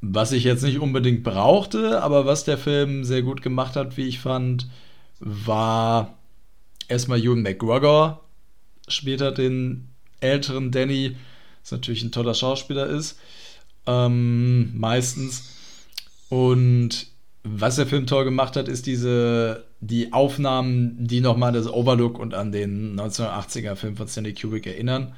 was 0.00 0.32
ich 0.32 0.44
jetzt 0.44 0.62
nicht 0.62 0.78
unbedingt 0.78 1.24
brauchte, 1.24 2.02
aber 2.02 2.26
was 2.26 2.44
der 2.44 2.58
Film 2.58 3.04
sehr 3.04 3.22
gut 3.22 3.42
gemacht 3.42 3.76
hat, 3.76 3.96
wie 3.96 4.06
ich 4.06 4.20
fand, 4.20 4.68
war 5.20 6.18
erstmal 6.88 7.20
Ewan 7.20 7.42
McGregor 7.42 8.22
spielt 8.88 9.20
er 9.20 9.32
den 9.32 9.88
älteren 10.20 10.70
Danny, 10.70 11.16
was 11.62 11.72
natürlich 11.72 12.02
ein 12.02 12.12
toller 12.12 12.34
Schauspieler 12.34 12.86
ist, 12.86 13.18
ähm, 13.86 14.78
meistens. 14.78 15.52
Und 16.28 17.08
was 17.42 17.76
der 17.76 17.86
Film 17.86 18.06
toll 18.06 18.24
gemacht 18.24 18.56
hat, 18.56 18.68
ist 18.68 18.86
diese 18.86 19.64
die 19.80 20.12
Aufnahmen, 20.12 21.06
die 21.06 21.20
nochmal 21.20 21.52
das 21.52 21.68
Overlook 21.68 22.18
und 22.18 22.34
an 22.34 22.50
den 22.50 22.98
1980er 22.98 23.76
Film 23.76 23.96
von 23.96 24.08
Stanley 24.08 24.34
Kubrick 24.34 24.66
erinnern. 24.66 25.14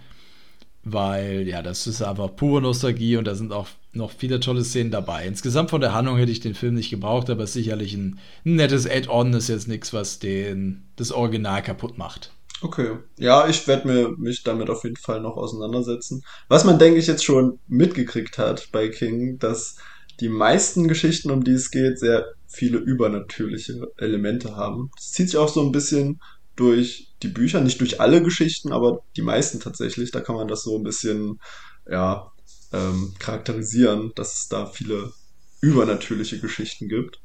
Weil, 0.85 1.47
ja, 1.47 1.61
das 1.61 1.87
ist 1.87 2.03
einfach 2.03 2.35
pure 2.35 2.63
Nostalgie 2.63 3.17
und 3.17 3.27
da 3.27 3.35
sind 3.35 3.53
auch 3.53 3.69
noch 3.93 4.13
viele 4.13 4.41
tolle 4.41 4.65
Szenen 4.65 4.91
dabei. 4.91 5.27
Insgesamt 5.27 5.71
von 5.71 5.81
der 5.81 5.93
Handlung 5.93 6.17
hätte 6.17 6.33
ich 6.33 6.41
den 6.41 6.55
Film 6.55 6.75
nicht 6.75 6.91
gebraucht, 6.91 7.29
aber 7.31 7.47
sicherlich 7.47 7.95
ein, 7.95 8.19
ein 8.47 8.57
nettes 8.57 8.89
Add-on, 8.89 9.35
ist 9.35 9.49
jetzt 9.49 9.69
nichts, 9.69 9.93
was 9.93 10.19
den, 10.19 10.85
das 10.97 11.13
Original 11.13 11.63
kaputt 11.63 11.99
macht. 11.99 12.33
Okay. 12.61 12.97
Ja, 13.19 13.49
ich 13.49 13.67
werde 13.69 13.87
mir 13.87 14.09
mich 14.17 14.43
damit 14.43 14.71
auf 14.71 14.85
jeden 14.85 14.97
Fall 14.97 15.21
noch 15.21 15.37
auseinandersetzen. 15.37 16.25
Was 16.49 16.65
man, 16.65 16.79
denke 16.79 16.99
ich, 16.99 17.07
jetzt 17.07 17.25
schon 17.25 17.59
mitgekriegt 17.69 18.39
hat 18.39 18.69
bei 18.73 18.89
King, 18.89 19.39
dass 19.39 19.77
die 20.21 20.29
meisten 20.29 20.89
Geschichten, 20.89 21.31
um 21.31 21.45
die 21.45 21.53
es 21.53 21.71
geht, 21.71 21.99
sehr 21.99 22.27
viele 22.49 22.79
übernatürliche 22.79 23.93
Elemente 23.99 24.57
haben. 24.57 24.91
Das 24.97 25.13
zieht 25.13 25.29
sich 25.31 25.39
auch 25.39 25.49
so 25.49 25.63
ein 25.63 25.71
bisschen 25.71 26.21
durch 26.59 27.15
die 27.23 27.29
Bücher, 27.29 27.61
nicht 27.61 27.81
durch 27.81 28.01
alle 28.01 28.23
Geschichten, 28.23 28.73
aber 28.73 29.03
die 29.17 29.23
meisten 29.23 29.61
tatsächlich. 29.61 30.11
Da 30.11 30.21
kann 30.21 30.35
man 30.37 30.49
das 30.49 30.63
so 30.63 30.77
ein 30.77 30.83
bisschen, 30.83 31.41
ja, 31.89 32.33
ähm, 32.73 33.15
charakterisieren, 33.19 34.13
dass 34.15 34.35
es 34.35 34.49
da 34.49 34.67
viele 34.67 35.13
übernatürliche 35.61 36.41
Geschichten 36.41 36.89
gibt. 36.89 37.21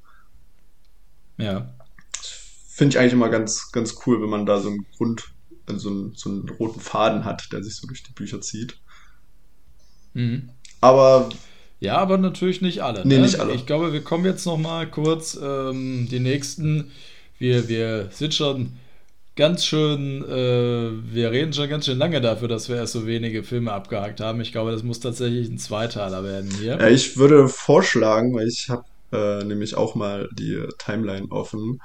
Ja. 1.38 1.73
Finde 2.67 2.93
ich 2.93 2.99
eigentlich 2.99 3.13
immer 3.13 3.29
ganz, 3.29 3.71
ganz 3.71 3.95
cool, 4.05 4.21
wenn 4.21 4.29
man 4.29 4.45
da 4.45 4.59
so 4.59 4.69
einen 4.69 4.86
Grund, 4.95 5.23
also 5.65 5.79
so 5.79 5.89
einen, 5.89 6.15
so 6.15 6.29
einen 6.29 6.49
roten 6.49 6.79
Faden 6.79 7.25
hat, 7.25 7.51
der 7.51 7.63
sich 7.63 7.75
so 7.75 7.88
durch 7.88 8.03
die 8.03 8.13
Bücher 8.13 8.41
zieht. 8.41 8.79
Mhm. 10.13 10.49
Aber 10.81 11.29
Ja, 11.79 11.97
aber 11.97 12.17
natürlich 12.17 12.61
nicht 12.61 12.81
alle. 12.81 13.05
Nee, 13.05 13.15
ne? 13.15 13.23
nicht 13.23 13.39
alle. 13.39 13.53
Ich 13.53 13.65
glaube, 13.65 13.93
wir 13.93 14.03
kommen 14.03 14.25
jetzt 14.25 14.45
noch 14.45 14.57
mal 14.57 14.89
kurz 14.89 15.38
ähm, 15.41 16.07
die 16.09 16.19
nächsten. 16.19 16.91
Wir, 17.39 17.67
wir 17.67 18.09
sind 18.11 18.34
schon 18.34 18.73
ganz 19.36 19.65
schön, 19.65 20.23
äh, 20.23 21.13
wir 21.13 21.31
reden 21.31 21.53
schon 21.53 21.69
ganz 21.69 21.86
schön 21.86 21.97
lange 21.97 22.21
dafür, 22.21 22.47
dass 22.47 22.69
wir 22.69 22.75
erst 22.75 22.93
so 22.93 23.05
wenige 23.07 23.43
Filme 23.43 23.71
abgehakt 23.71 24.19
haben. 24.19 24.41
Ich 24.41 24.51
glaube, 24.51 24.71
das 24.71 24.84
muss 24.84 24.99
tatsächlich 24.99 25.49
ein 25.49 25.57
Zweiteiler 25.57 26.23
werden 26.23 26.49
hier. 26.51 26.77
ja, 26.79 26.88
ich 26.88 27.17
würde 27.17 27.47
vorschlagen, 27.49 28.34
weil 28.36 28.47
ich 28.47 28.69
habe 28.69 28.84
äh, 29.11 29.43
nämlich 29.43 29.75
auch 29.75 29.95
mal 29.95 30.29
die 30.34 30.61
Timeline 30.79 31.27
offen. 31.31 31.79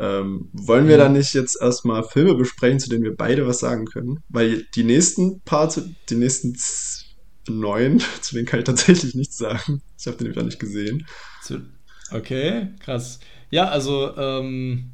Ähm, 0.00 0.48
wollen 0.52 0.86
wir 0.86 0.96
Mhm. 0.96 1.00
da 1.00 1.08
nicht 1.08 1.34
jetzt 1.34 1.60
erstmal 1.60 2.04
Filme 2.04 2.34
besprechen, 2.36 2.78
zu 2.78 2.88
denen 2.88 3.02
wir 3.02 3.16
beide 3.16 3.46
was 3.48 3.58
sagen 3.58 3.84
können? 3.86 4.22
Weil 4.28 4.64
die 4.76 4.84
nächsten 4.84 5.40
paar, 5.40 5.72
die 6.08 6.14
nächsten 6.14 6.56
neun, 7.48 8.00
zu 8.20 8.34
denen 8.34 8.46
kann 8.46 8.60
ich 8.60 8.64
tatsächlich 8.66 9.14
nichts 9.16 9.36
sagen. 9.38 9.82
Ich 9.98 10.06
habe 10.06 10.16
den 10.16 10.24
nämlich 10.28 10.38
auch 10.40 10.44
nicht 10.46 10.60
gesehen. 10.60 11.04
Okay, 12.12 12.68
krass. 12.80 13.18
Ja, 13.50 13.68
also 13.68 14.16
ähm, 14.16 14.92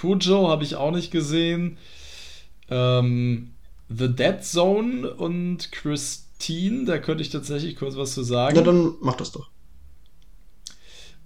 Cujo 0.00 0.48
habe 0.48 0.64
ich 0.64 0.76
auch 0.76 0.92
nicht 0.92 1.10
gesehen. 1.10 1.78
Ähm, 2.68 3.50
The 3.88 4.08
Dead 4.08 4.42
Zone 4.42 5.12
und 5.12 5.72
Christine, 5.72 6.84
da 6.84 6.98
könnte 6.98 7.22
ich 7.22 7.30
tatsächlich 7.30 7.76
kurz 7.76 7.96
was 7.96 8.14
zu 8.14 8.22
sagen. 8.22 8.54
Na, 8.56 8.62
dann 8.62 8.94
mach 9.00 9.16
das 9.16 9.32
doch. 9.32 9.50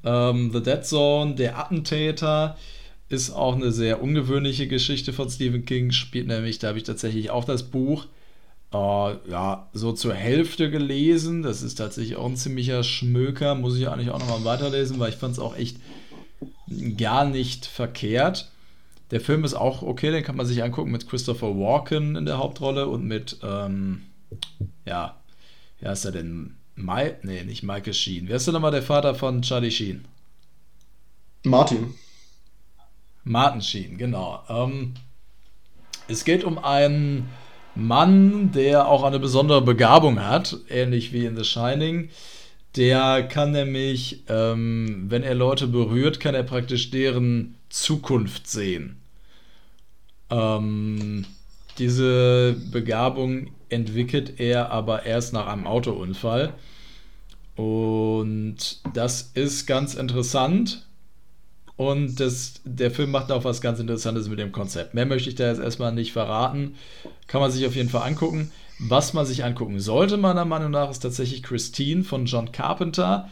Ähm, 0.02 0.50
The 0.52 0.62
Dead 0.62 0.84
Zone, 0.84 1.34
der 1.34 1.58
Attentäter, 1.58 2.56
ist 3.08 3.30
auch 3.30 3.54
eine 3.54 3.70
sehr 3.70 4.02
ungewöhnliche 4.02 4.66
Geschichte 4.66 5.12
von 5.12 5.28
Stephen 5.28 5.64
King. 5.66 5.92
Spielt 5.92 6.26
nämlich, 6.26 6.58
da 6.58 6.68
habe 6.68 6.78
ich 6.78 6.84
tatsächlich 6.84 7.30
auch 7.30 7.44
das 7.44 7.64
Buch 7.64 8.06
äh, 8.72 8.76
ja, 9.30 9.68
so 9.72 9.92
zur 9.92 10.14
Hälfte 10.14 10.70
gelesen. 10.70 11.42
Das 11.42 11.62
ist 11.62 11.76
tatsächlich 11.76 12.16
auch 12.16 12.26
ein 12.26 12.36
ziemlicher 12.36 12.82
Schmöker. 12.82 13.54
Muss 13.54 13.76
ich 13.76 13.88
eigentlich 13.88 14.10
auch 14.10 14.18
nochmal 14.18 14.44
weiterlesen, 14.44 14.98
weil 14.98 15.10
ich 15.10 15.16
fand 15.16 15.34
es 15.34 15.38
auch 15.38 15.56
echt 15.56 15.76
gar 16.96 17.24
nicht 17.24 17.66
verkehrt. 17.66 18.50
Der 19.14 19.20
Film 19.20 19.44
ist 19.44 19.54
auch 19.54 19.82
okay, 19.82 20.10
den 20.10 20.24
kann 20.24 20.34
man 20.34 20.44
sich 20.44 20.64
angucken 20.64 20.90
mit 20.90 21.08
Christopher 21.08 21.56
Walken 21.56 22.16
in 22.16 22.26
der 22.26 22.38
Hauptrolle 22.38 22.88
und 22.88 23.04
mit, 23.04 23.38
ähm, 23.44 24.02
ja, 24.84 25.20
wie 25.78 25.86
heißt 25.86 26.06
er 26.06 26.10
denn? 26.10 26.56
Mai 26.74 27.14
nee, 27.22 27.44
nicht 27.44 27.62
Michael 27.62 27.94
Sheen. 27.94 28.26
Wer 28.26 28.34
ist 28.34 28.48
denn 28.48 28.54
nochmal 28.54 28.72
der 28.72 28.82
Vater 28.82 29.14
von 29.14 29.42
Charlie 29.42 29.70
Sheen? 29.70 30.04
Martin. 31.44 31.94
Martin 33.22 33.62
Sheen, 33.62 33.98
genau. 33.98 34.42
Ähm, 34.48 34.94
es 36.08 36.24
geht 36.24 36.42
um 36.42 36.58
einen 36.58 37.28
Mann, 37.76 38.50
der 38.50 38.88
auch 38.88 39.04
eine 39.04 39.20
besondere 39.20 39.62
Begabung 39.62 40.24
hat, 40.24 40.56
ähnlich 40.68 41.12
wie 41.12 41.24
in 41.24 41.36
The 41.36 41.44
Shining. 41.44 42.08
Der 42.74 43.22
kann 43.28 43.52
nämlich, 43.52 44.24
ähm, 44.28 45.04
wenn 45.06 45.22
er 45.22 45.36
Leute 45.36 45.68
berührt, 45.68 46.18
kann 46.18 46.34
er 46.34 46.42
praktisch 46.42 46.90
deren 46.90 47.54
Zukunft 47.68 48.48
sehen. 48.48 48.98
Ähm, 50.34 51.24
Diese 51.78 52.56
Begabung 52.70 53.48
entwickelt 53.68 54.38
er 54.38 54.70
aber 54.70 55.04
erst 55.06 55.32
nach 55.32 55.46
einem 55.46 55.66
Autounfall. 55.66 56.54
Und 57.56 58.56
das 58.92 59.30
ist 59.34 59.66
ganz 59.66 59.94
interessant. 59.94 60.86
Und 61.76 62.20
das, 62.20 62.60
der 62.64 62.92
Film 62.92 63.10
macht 63.10 63.32
auch 63.32 63.44
was 63.44 63.60
ganz 63.60 63.80
Interessantes 63.80 64.28
mit 64.28 64.38
dem 64.38 64.52
Konzept. 64.52 64.94
Mehr 64.94 65.06
möchte 65.06 65.28
ich 65.28 65.34
da 65.34 65.48
jetzt 65.48 65.60
erstmal 65.60 65.92
nicht 65.92 66.12
verraten. 66.12 66.76
Kann 67.26 67.40
man 67.40 67.50
sich 67.50 67.66
auf 67.66 67.74
jeden 67.74 67.90
Fall 67.90 68.06
angucken. 68.06 68.52
Was 68.78 69.12
man 69.12 69.26
sich 69.26 69.44
angucken 69.44 69.80
sollte, 69.80 70.16
meiner 70.16 70.44
Meinung 70.44 70.70
nach, 70.70 70.90
ist 70.90 71.00
tatsächlich 71.00 71.42
Christine 71.42 72.04
von 72.04 72.26
John 72.26 72.52
Carpenter, 72.52 73.28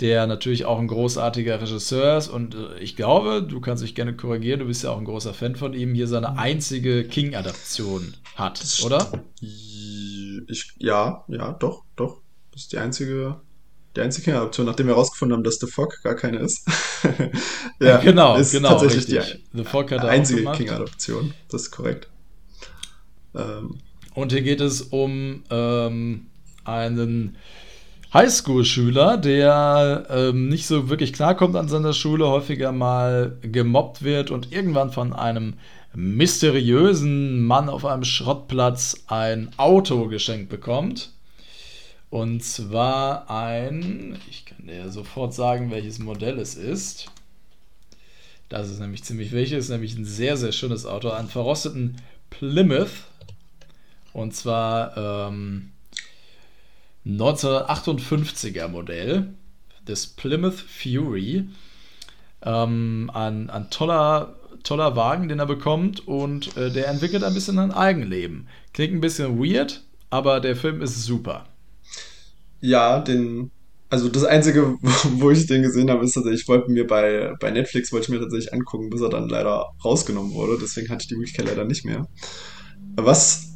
der 0.00 0.26
natürlich 0.26 0.64
auch 0.64 0.78
ein 0.78 0.88
großartiger 0.88 1.60
Regisseur 1.60 2.18
ist. 2.18 2.28
Und 2.28 2.54
äh, 2.54 2.78
ich 2.80 2.96
glaube, 2.96 3.42
du 3.42 3.60
kannst 3.60 3.82
dich 3.82 3.94
gerne 3.94 4.14
korrigieren, 4.14 4.60
du 4.60 4.66
bist 4.66 4.84
ja 4.84 4.90
auch 4.90 4.98
ein 4.98 5.04
großer 5.04 5.34
Fan 5.34 5.56
von 5.56 5.72
ihm, 5.72 5.94
hier 5.94 6.06
seine 6.06 6.38
einzige 6.38 7.04
King-Adaption 7.04 8.14
hat, 8.34 8.62
oder? 8.84 9.24
Ich, 9.40 10.74
ja, 10.78 11.24
ja, 11.28 11.52
doch, 11.52 11.84
doch. 11.96 12.20
Das 12.52 12.62
ist 12.62 12.72
die 12.72 12.78
einzige 12.78 13.40
die 13.96 14.02
einzige 14.02 14.42
Option, 14.42 14.66
nachdem 14.66 14.86
wir 14.86 14.94
herausgefunden 14.94 15.36
haben, 15.36 15.44
dass 15.44 15.58
The 15.58 15.66
Fog 15.66 16.02
gar 16.02 16.14
keine 16.14 16.38
ist. 16.38 16.68
ja, 17.80 17.96
genau, 17.98 18.36
ist 18.36 18.52
genau, 18.52 18.70
tatsächlich 18.70 19.08
richtig. 19.08 19.44
die 19.52 19.58
The 19.58 19.64
Fog 19.64 19.90
hat 19.90 20.04
einzige 20.04 20.50
King-Adoption. 20.52 21.32
Das 21.48 21.62
ist 21.62 21.70
korrekt. 21.70 22.08
Ähm. 23.34 23.78
Und 24.14 24.32
hier 24.32 24.42
geht 24.42 24.60
es 24.60 24.82
um 24.82 25.44
ähm, 25.50 26.26
einen 26.64 27.36
Highschool-Schüler, 28.16 29.18
der 29.18 30.06
ähm, 30.08 30.48
nicht 30.48 30.66
so 30.66 30.88
wirklich 30.88 31.12
klarkommt 31.12 31.54
an 31.54 31.68
seiner 31.68 31.92
Schule, 31.92 32.26
häufiger 32.26 32.72
mal 32.72 33.36
gemobbt 33.42 34.02
wird 34.02 34.30
und 34.30 34.52
irgendwann 34.52 34.90
von 34.90 35.12
einem 35.12 35.58
mysteriösen 35.94 37.44
Mann 37.44 37.68
auf 37.68 37.84
einem 37.84 38.04
Schrottplatz 38.04 39.04
ein 39.08 39.50
Auto 39.58 40.08
geschenkt 40.08 40.48
bekommt. 40.48 41.10
Und 42.08 42.42
zwar 42.42 43.30
ein, 43.30 44.18
ich 44.30 44.46
kann 44.46 44.66
dir 44.66 44.90
sofort 44.90 45.34
sagen, 45.34 45.70
welches 45.70 45.98
Modell 45.98 46.38
es 46.38 46.54
ist. 46.54 47.08
Das 48.48 48.70
ist 48.70 48.80
nämlich 48.80 49.04
ziemlich 49.04 49.32
wichtig, 49.32 49.58
ist 49.58 49.68
nämlich 49.68 49.94
ein 49.94 50.06
sehr, 50.06 50.38
sehr 50.38 50.52
schönes 50.52 50.86
Auto, 50.86 51.10
einen 51.10 51.28
verrosteten 51.28 51.96
Plymouth. 52.30 53.04
Und 54.14 54.34
zwar 54.34 55.28
ähm, 55.28 55.72
1958er 57.06 58.68
Modell 58.68 59.34
des 59.86 60.08
Plymouth 60.08 60.60
Fury. 60.60 61.48
Ähm, 62.42 63.10
ein, 63.14 63.48
ein 63.48 63.70
toller, 63.70 64.36
toller 64.62 64.96
Wagen, 64.96 65.28
den 65.28 65.38
er 65.38 65.46
bekommt 65.46 66.06
und 66.06 66.56
äh, 66.56 66.70
der 66.70 66.88
entwickelt 66.88 67.22
ein 67.22 67.34
bisschen 67.34 67.58
ein 67.58 67.72
Eigenleben. 67.72 68.48
Klingt 68.72 68.94
ein 68.94 69.00
bisschen 69.00 69.38
weird, 69.38 69.84
aber 70.10 70.40
der 70.40 70.56
Film 70.56 70.82
ist 70.82 71.04
super. 71.04 71.46
Ja, 72.60 72.98
den, 72.98 73.50
also 73.88 74.08
das 74.08 74.24
Einzige, 74.24 74.76
wo 74.82 75.30
ich 75.30 75.46
den 75.46 75.62
gesehen 75.62 75.90
habe, 75.90 76.04
ist 76.04 76.12
tatsächlich, 76.12 76.42
ich 76.42 76.48
wollte 76.48 76.70
mir 76.70 76.86
bei, 76.86 77.34
bei 77.40 77.50
Netflix, 77.50 77.92
wollte 77.92 78.04
ich 78.04 78.10
mir 78.10 78.20
tatsächlich 78.20 78.52
angucken, 78.52 78.90
bis 78.90 79.00
er 79.00 79.10
dann 79.10 79.28
leider 79.28 79.66
rausgenommen 79.84 80.32
wurde. 80.32 80.58
Deswegen 80.60 80.88
hatte 80.88 81.02
ich 81.02 81.08
die 81.08 81.16
Möglichkeit 81.16 81.46
leider 81.46 81.64
nicht 81.64 81.84
mehr. 81.84 82.08
Was 82.96 83.55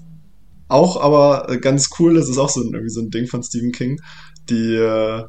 auch 0.70 1.00
aber 1.00 1.58
ganz 1.58 1.90
cool 1.98 2.16
ist, 2.16 2.28
ist 2.28 2.38
auch 2.38 2.50
so 2.50 2.60
ein, 2.60 2.72
irgendwie 2.72 2.90
so 2.90 3.00
ein 3.00 3.10
Ding 3.10 3.26
von 3.26 3.42
Stephen 3.42 3.72
King. 3.72 4.00
Die 4.48 4.74
äh, 4.74 5.24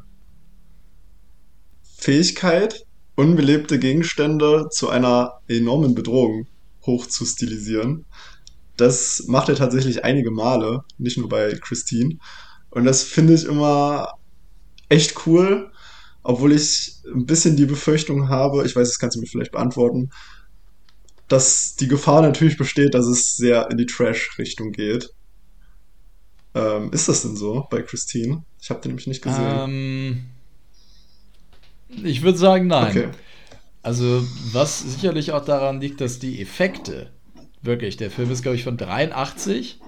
Fähigkeit, 1.96 2.84
unbelebte 3.14 3.78
Gegenstände 3.78 4.68
zu 4.70 4.88
einer 4.88 5.40
enormen 5.48 5.94
Bedrohung 5.94 6.46
hoch 6.86 7.06
zu 7.06 7.24
stilisieren. 7.24 8.04
Das 8.76 9.24
macht 9.28 9.48
er 9.48 9.54
tatsächlich 9.54 10.04
einige 10.04 10.30
Male, 10.30 10.84
nicht 10.98 11.18
nur 11.18 11.28
bei 11.28 11.52
Christine. 11.60 12.18
Und 12.70 12.84
das 12.84 13.02
finde 13.02 13.34
ich 13.34 13.44
immer 13.44 14.14
echt 14.88 15.26
cool, 15.26 15.70
obwohl 16.22 16.52
ich 16.52 16.96
ein 17.12 17.26
bisschen 17.26 17.56
die 17.56 17.66
Befürchtung 17.66 18.28
habe, 18.28 18.64
ich 18.64 18.74
weiß, 18.74 18.88
das 18.88 18.98
kannst 18.98 19.16
du 19.16 19.20
mir 19.20 19.26
vielleicht 19.26 19.52
beantworten, 19.52 20.10
dass 21.28 21.76
die 21.76 21.88
Gefahr 21.88 22.22
natürlich 22.22 22.56
besteht, 22.56 22.94
dass 22.94 23.06
es 23.06 23.36
sehr 23.36 23.70
in 23.70 23.78
die 23.78 23.86
Trash-Richtung 23.86 24.72
geht. 24.72 25.10
Ähm, 26.54 26.90
ist 26.92 27.08
das 27.08 27.22
denn 27.22 27.36
so 27.36 27.66
bei 27.70 27.82
Christine? 27.82 28.42
Ich 28.60 28.70
habe 28.70 28.80
den 28.80 28.90
nämlich 28.90 29.06
nicht 29.06 29.22
gesehen. 29.22 29.42
Ähm, 29.42 30.24
ich 32.02 32.22
würde 32.22 32.38
sagen, 32.38 32.66
nein. 32.66 32.90
Okay. 32.90 33.08
Also, 33.82 34.24
was 34.52 34.80
sicherlich 34.80 35.32
auch 35.32 35.44
daran 35.44 35.80
liegt, 35.80 36.00
dass 36.00 36.18
die 36.18 36.40
Effekte, 36.40 37.10
wirklich, 37.62 37.96
der 37.96 38.10
Film 38.10 38.30
ist, 38.30 38.42
glaube 38.42 38.56
ich, 38.56 38.64
von 38.64 38.76
83, 38.76 39.80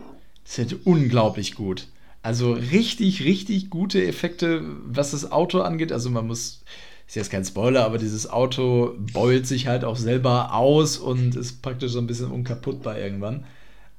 sind 0.44 0.86
unglaublich 0.86 1.54
gut. 1.54 1.88
Also 2.22 2.52
richtig, 2.54 3.22
richtig 3.24 3.68
gute 3.68 4.04
Effekte, 4.04 4.62
was 4.86 5.10
das 5.10 5.30
Auto 5.30 5.60
angeht. 5.60 5.92
Also 5.92 6.08
man 6.08 6.26
muss, 6.26 6.62
ist 7.06 7.16
jetzt 7.16 7.30
kein 7.30 7.44
Spoiler, 7.44 7.84
aber 7.84 7.98
dieses 7.98 8.30
Auto 8.30 8.94
beult 9.12 9.46
sich 9.46 9.66
halt 9.66 9.84
auch 9.84 9.96
selber 9.96 10.54
aus 10.54 10.96
und 10.96 11.36
ist 11.36 11.60
praktisch 11.60 11.92
so 11.92 11.98
ein 11.98 12.06
bisschen 12.06 12.30
unkaputtbar 12.30 12.98
irgendwann. 12.98 13.44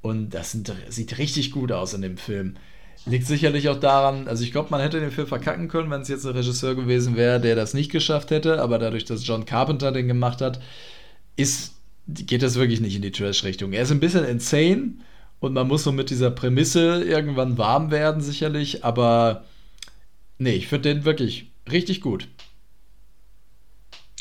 Und 0.06 0.36
das 0.36 0.52
sind, 0.52 0.72
sieht 0.90 1.18
richtig 1.18 1.50
gut 1.50 1.72
aus 1.72 1.96
in 1.96 2.04
dem 2.04 2.18
Film. 2.18 2.58
Liegt 3.08 3.26
sicherlich 3.26 3.70
auch 3.70 3.80
daran, 3.80 4.28
also 4.28 4.44
ich 4.44 4.52
glaube, 4.52 4.70
man 4.70 4.80
hätte 4.80 5.00
den 5.00 5.10
Film 5.10 5.26
verkacken 5.26 5.68
können, 5.68 5.90
wenn 5.90 6.02
es 6.02 6.10
jetzt 6.10 6.28
ein 6.28 6.36
Regisseur 6.36 6.76
gewesen 6.76 7.16
wäre, 7.16 7.40
der 7.40 7.56
das 7.56 7.74
nicht 7.74 7.92
geschafft 7.92 8.30
hätte. 8.30 8.62
Aber 8.62 8.78
dadurch, 8.78 9.06
dass 9.06 9.26
John 9.26 9.46
Carpenter 9.46 9.92
den 9.92 10.08
gemacht 10.08 10.42
hat, 10.42 10.62
ist, 11.38 11.74
geht 12.08 12.44
das 12.44 12.54
wirklich 12.54 12.82
nicht 12.82 12.96
in 12.96 13.02
die 13.02 13.10
Trash-Richtung. 13.10 13.74
Er 13.74 13.82
ist 13.82 13.90
ein 13.90 14.00
bisschen 14.00 14.26
insane 14.26 15.00
und 15.40 15.54
man 15.54 15.68
muss 15.68 15.84
so 15.84 15.92
mit 15.92 16.12
dieser 16.12 16.30
Prämisse 16.30 17.04
irgendwann 17.04 17.58
warm 17.58 17.90
werden, 17.90 18.22
sicherlich. 18.22 18.86
Aber 18.86 19.44
nee, 20.38 20.54
ich 20.54 20.68
finde 20.68 20.94
den 20.94 21.04
wirklich 21.04 21.50
richtig 21.72 22.02
gut. 22.02 22.28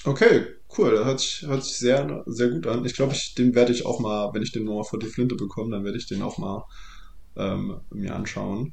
Okay, 0.04 0.46
cool. 0.78 0.92
Das 0.92 1.04
hört 1.04 1.20
sich, 1.20 1.42
hört 1.42 1.64
sich 1.64 1.76
sehr, 1.76 2.22
sehr 2.26 2.48
gut 2.48 2.66
an. 2.66 2.84
Ich 2.84 2.94
glaube, 2.94 3.14
ich, 3.14 3.34
den 3.34 3.54
werde 3.54 3.72
ich 3.72 3.86
auch 3.86 4.00
mal, 4.00 4.32
wenn 4.32 4.42
ich 4.42 4.52
den 4.52 4.64
mal 4.64 4.84
vor 4.84 4.98
die 4.98 5.06
Flinte 5.06 5.34
bekomme, 5.34 5.70
dann 5.70 5.84
werde 5.84 5.98
ich 5.98 6.06
den 6.06 6.22
auch 6.22 6.38
mal 6.38 6.64
ähm, 7.36 7.80
mir 7.90 8.14
anschauen. 8.14 8.72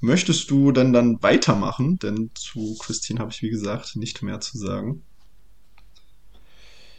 Möchtest 0.00 0.50
du 0.50 0.72
denn 0.72 0.92
dann 0.92 1.22
weitermachen? 1.22 1.98
Denn 1.98 2.30
zu 2.34 2.76
Christine 2.78 3.20
habe 3.20 3.30
ich, 3.32 3.42
wie 3.42 3.50
gesagt, 3.50 3.96
nicht 3.96 4.22
mehr 4.22 4.40
zu 4.40 4.58
sagen. 4.58 5.02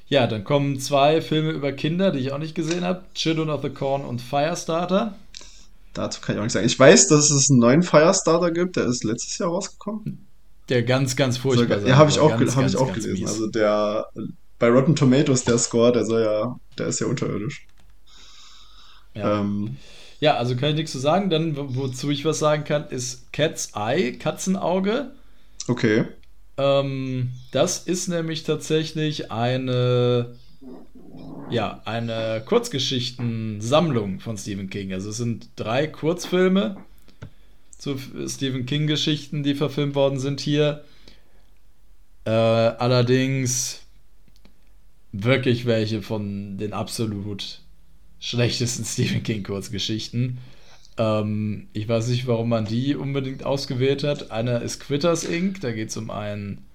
Ja, 0.07 0.25
dann 0.25 0.43
kommen 0.43 0.79
zwei 0.79 1.21
Filme 1.21 1.51
über 1.51 1.73
Kinder, 1.73 2.11
die 2.11 2.19
ich 2.19 2.31
auch 2.31 2.37
nicht 2.37 2.55
gesehen 2.55 2.83
habe: 2.83 3.03
Children 3.13 3.49
of 3.49 3.61
the 3.61 3.69
Corn 3.69 4.03
und 4.03 4.21
Firestarter. 4.21 5.15
Dazu 5.93 6.21
kann 6.21 6.35
ich 6.35 6.39
auch 6.39 6.43
nicht 6.43 6.53
sagen. 6.53 6.65
Ich 6.65 6.79
weiß, 6.79 7.07
dass 7.07 7.29
es 7.29 7.49
einen 7.49 7.59
neuen 7.59 7.83
Firestarter 7.83 8.51
gibt, 8.51 8.77
der 8.77 8.85
ist 8.85 9.03
letztes 9.03 9.37
Jahr 9.37 9.49
rausgekommen. 9.49 10.26
Der 10.69 10.83
ganz, 10.83 11.15
ganz 11.15 11.37
furchtbar 11.37 11.79
so, 11.79 11.87
Ja, 11.87 11.95
habe 11.95 12.09
ich 12.09 12.19
auch, 12.19 12.37
ganz, 12.37 12.55
hab 12.55 12.61
ganz, 12.61 12.73
ich 12.73 12.79
auch 12.79 12.93
gelesen. 12.93 13.13
Mies. 13.13 13.29
Also 13.29 13.47
der 13.47 14.07
bei 14.59 14.69
Rotten 14.69 14.95
Tomatoes, 14.95 15.43
der 15.43 15.57
Score, 15.57 15.91
der 15.91 16.05
soll 16.05 16.21
ja, 16.21 16.59
der 16.77 16.87
ist 16.87 16.99
ja 16.99 17.07
unterirdisch. 17.07 17.67
Ja. 19.13 19.39
Ähm, 19.39 19.77
ja, 20.19 20.35
also 20.35 20.55
kann 20.55 20.69
ich 20.69 20.75
nichts 20.75 20.91
zu 20.91 20.99
sagen. 20.99 21.29
Dann, 21.29 21.55
wozu 21.75 22.09
ich 22.09 22.25
was 22.25 22.39
sagen 22.39 22.63
kann, 22.63 22.87
ist 22.89 23.31
Cat's 23.33 23.71
Eye, 23.75 24.13
Katzenauge. 24.13 25.11
Okay. 25.67 26.05
Ähm, 26.57 27.31
das 27.51 27.79
ist 27.79 28.07
nämlich 28.07 28.43
tatsächlich 28.43 29.31
eine, 29.31 30.35
ja, 31.51 31.81
eine 31.85 32.41
Kurzgeschichtensammlung 32.45 34.19
von 34.19 34.37
Stephen 34.37 34.69
King. 34.71 34.91
Also 34.93 35.11
es 35.11 35.17
sind 35.17 35.49
drei 35.55 35.85
Kurzfilme 35.85 36.77
zu 37.77 37.97
Stephen 38.27 38.65
King-Geschichten, 38.65 39.43
die 39.43 39.55
verfilmt 39.55 39.95
worden 39.95 40.19
sind 40.19 40.39
hier. 40.39 40.83
Äh, 42.25 42.31
allerdings 42.31 43.81
wirklich 45.11 45.65
welche 45.65 46.01
von 46.01 46.57
den 46.57 46.73
absolut 46.73 47.61
schlechtesten 48.19 48.83
Stephen 48.85 49.23
King-Kurzgeschichten. 49.23 50.39
Ähm, 50.97 51.67
ich 51.73 51.87
weiß 51.87 52.07
nicht, 52.07 52.27
warum 52.27 52.49
man 52.49 52.65
die 52.65 52.95
unbedingt 52.95 53.43
ausgewählt 53.43 54.03
hat. 54.03 54.31
Einer 54.31 54.61
ist 54.61 54.79
Quitters 54.79 55.23
Inc., 55.23 55.61
da 55.61 55.71
geht 55.71 55.89
es 55.89 55.97
um 55.97 56.09
einen 56.09 56.65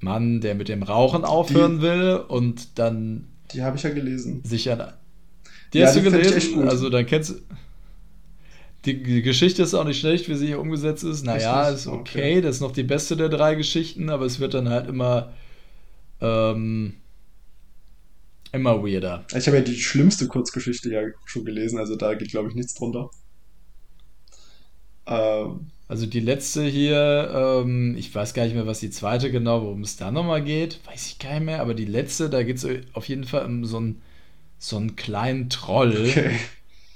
Mann, 0.00 0.40
der 0.40 0.54
mit 0.54 0.68
dem 0.68 0.82
Rauchen 0.82 1.24
aufhören 1.24 1.76
die, 1.76 1.82
will 1.82 2.16
und 2.28 2.78
dann. 2.78 3.26
Die 3.52 3.62
habe 3.62 3.76
ich 3.76 3.82
ja 3.82 3.90
gelesen. 3.90 4.42
Sich 4.44 4.70
an. 4.70 4.92
Die 5.72 5.78
ja, 5.78 5.86
hast 5.86 5.96
du 5.96 6.02
gelesen? 6.02 6.68
Also 6.68 6.90
dann 6.90 7.06
kennst 7.06 7.30
du. 7.30 7.34
Die, 8.84 9.02
die, 9.02 9.22
Geschichte 9.22 9.62
ist 9.62 9.74
auch 9.74 9.84
nicht 9.84 10.00
schlecht, 10.00 10.28
wie 10.28 10.34
sie 10.34 10.46
hier 10.46 10.60
umgesetzt 10.60 11.04
ist. 11.04 11.24
Naja, 11.24 11.68
ist 11.68 11.86
okay. 11.86 11.98
okay. 11.98 12.40
Das 12.40 12.56
ist 12.56 12.60
noch 12.60 12.72
die 12.72 12.84
beste 12.84 13.16
der 13.16 13.28
drei 13.28 13.54
Geschichten, 13.54 14.08
aber 14.08 14.24
es 14.24 14.40
wird 14.40 14.54
dann 14.54 14.68
halt 14.68 14.88
immer. 14.88 15.32
Ähm, 16.20 16.94
Immer 18.52 18.82
weirder. 18.82 19.26
Ich 19.36 19.46
habe 19.46 19.58
ja 19.58 19.62
die 19.62 19.76
schlimmste 19.76 20.26
Kurzgeschichte 20.26 20.90
ja 20.90 21.02
schon 21.26 21.44
gelesen, 21.44 21.78
also 21.78 21.96
da 21.96 22.14
geht, 22.14 22.30
glaube 22.30 22.48
ich, 22.48 22.54
nichts 22.54 22.74
drunter. 22.74 23.10
Ähm, 25.06 25.66
also 25.86 26.06
die 26.06 26.20
letzte 26.20 26.64
hier, 26.64 27.30
ähm, 27.34 27.94
ich 27.98 28.14
weiß 28.14 28.32
gar 28.34 28.44
nicht 28.44 28.54
mehr, 28.54 28.66
was 28.66 28.80
die 28.80 28.90
zweite 28.90 29.30
genau, 29.30 29.62
worum 29.62 29.82
es 29.82 29.96
da 29.96 30.10
nochmal 30.10 30.42
geht, 30.42 30.80
weiß 30.86 31.06
ich 31.06 31.18
gar 31.18 31.34
nicht 31.34 31.44
mehr, 31.44 31.60
aber 31.60 31.74
die 31.74 31.84
letzte, 31.84 32.30
da 32.30 32.42
geht 32.42 32.56
es 32.56 32.66
auf 32.94 33.08
jeden 33.08 33.24
Fall 33.24 33.44
um 33.44 33.64
so 33.64 33.78
einen 33.78 34.02
so 34.60 34.76
einen 34.76 34.96
kleinen 34.96 35.50
Troll, 35.50 36.06
okay. 36.08 36.36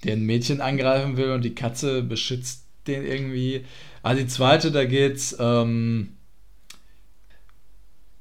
Der 0.04 0.14
ein 0.14 0.24
Mädchen 0.24 0.60
angreifen 0.60 1.16
will 1.16 1.30
und 1.30 1.42
die 1.44 1.54
Katze 1.54 2.02
beschützt 2.02 2.64
den 2.86 3.04
irgendwie. 3.04 3.64
Also 4.02 4.22
die 4.22 4.28
zweite, 4.28 4.72
da 4.72 4.84
geht's, 4.84 5.36
ähm, 5.38 6.16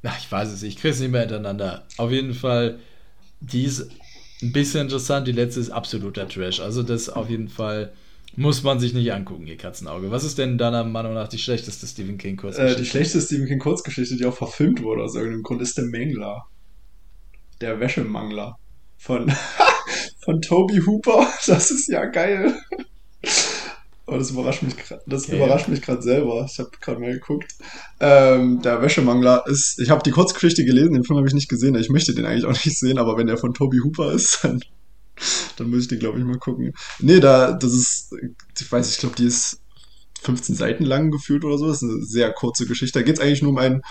ach, 0.04 0.20
ich 0.20 0.32
weiß 0.32 0.50
es, 0.52 0.62
nicht, 0.62 0.76
ich 0.76 0.82
krieg's 0.82 1.00
nicht 1.00 1.12
mehr 1.12 1.22
hintereinander. 1.22 1.88
Auf 1.98 2.12
jeden 2.12 2.34
Fall, 2.34 2.80
die 3.40 3.64
ist 3.64 3.90
ein 4.42 4.52
bisschen 4.52 4.82
interessant, 4.82 5.28
die 5.28 5.32
letzte 5.32 5.60
ist 5.60 5.72
absoluter 5.72 6.28
Trash. 6.28 6.60
Also 6.60 6.84
das 6.84 7.10
auf 7.10 7.30
jeden 7.30 7.50
Fall 7.50 7.94
muss 8.36 8.64
man 8.64 8.80
sich 8.80 8.94
nicht 8.94 9.12
angucken, 9.12 9.46
ihr 9.46 9.58
Katzenauge. 9.58 10.10
Was 10.10 10.24
ist 10.24 10.38
denn 10.38 10.58
deiner 10.58 10.84
Meinung 10.84 11.14
nach 11.14 11.28
die 11.28 11.38
schlechteste 11.38 11.86
Stephen 11.86 12.18
King 12.18 12.38
Kurzgeschichte? 12.38 12.80
Äh, 12.80 12.84
die 12.84 12.90
schlechteste 12.90 13.22
Stephen 13.22 13.48
King 13.48 13.60
Kurzgeschichte, 13.60 14.16
die 14.16 14.26
auch 14.26 14.36
verfilmt 14.36 14.82
wurde 14.82 15.04
aus 15.04 15.16
irgendeinem 15.16 15.44
Grund, 15.44 15.62
ist 15.62 15.78
der 15.78 15.86
Mangler. 15.86 16.46
Der 17.60 17.80
Wäschemangler. 17.80 18.58
Von, 18.98 19.32
von 20.24 20.42
Toby 20.42 20.82
Hooper. 20.86 21.28
Das 21.48 21.72
ist 21.72 21.88
ja 21.88 22.06
geil. 22.06 22.54
Aber 24.06 24.18
das 24.18 24.32
überrascht 24.32 24.64
mich 24.64 24.78
gerade. 24.78 25.02
Das 25.06 25.26
okay. 25.26 25.38
überrascht 25.38 25.68
mich 25.68 25.82
gerade 25.82 26.02
selber. 26.02 26.46
Ich 26.50 26.60
habe 26.60 26.72
gerade 26.80 27.00
mal 27.00 27.14
geguckt. 27.14 27.56
Ähm, 28.00 28.62
der 28.62 28.82
Wäschemangler 28.82 29.46
ist. 29.48 29.80
Ich 29.80 29.90
habe 29.90 30.04
die 30.04 30.12
Kurzgeschichte 30.12 30.66
gelesen, 30.66 30.94
den 30.94 31.04
Film 31.04 31.18
habe 31.18 31.28
ich 31.28 31.34
nicht 31.34 31.50
gesehen. 31.50 31.76
Ich 31.76 31.90
möchte 31.90 32.14
den 32.14 32.26
eigentlich 32.26 32.46
auch 32.46 32.66
nicht 32.66 32.78
sehen, 32.78 32.98
aber 32.98 33.18
wenn 33.18 33.28
der 33.28 33.38
von 33.38 33.54
Toby 33.54 33.80
Hooper 33.80 34.12
ist, 34.12 34.40
dann 34.44 34.62
dann 35.58 35.70
muss 35.70 35.84
ich 35.84 35.88
die, 35.88 36.00
glaube 36.00 36.20
ich, 36.20 36.26
mal 36.26 36.38
gucken. 36.38 36.74
Nee, 37.00 37.20
da, 37.20 37.52
das 37.52 37.74
ist, 37.74 38.16
ich 38.60 38.72
weiß, 38.72 38.92
ich 38.92 38.98
glaube, 38.98 39.16
die 39.16 39.26
ist 39.26 39.62
15 40.22 40.56
Seiten 40.56 40.86
lang 40.86 41.12
gefühlt 41.12 41.44
oder 41.44 41.58
so. 41.58 41.68
Das 41.68 41.82
ist 41.82 41.90
eine 41.90 42.04
sehr 42.04 42.32
kurze 42.34 42.66
Geschichte. 42.66 43.00
Da 43.00 43.06
geht 43.06 43.18
es 43.18 43.22
eigentlich 43.22 43.42
nur 43.42 43.52
um 43.52 43.58
einen, 43.58 43.82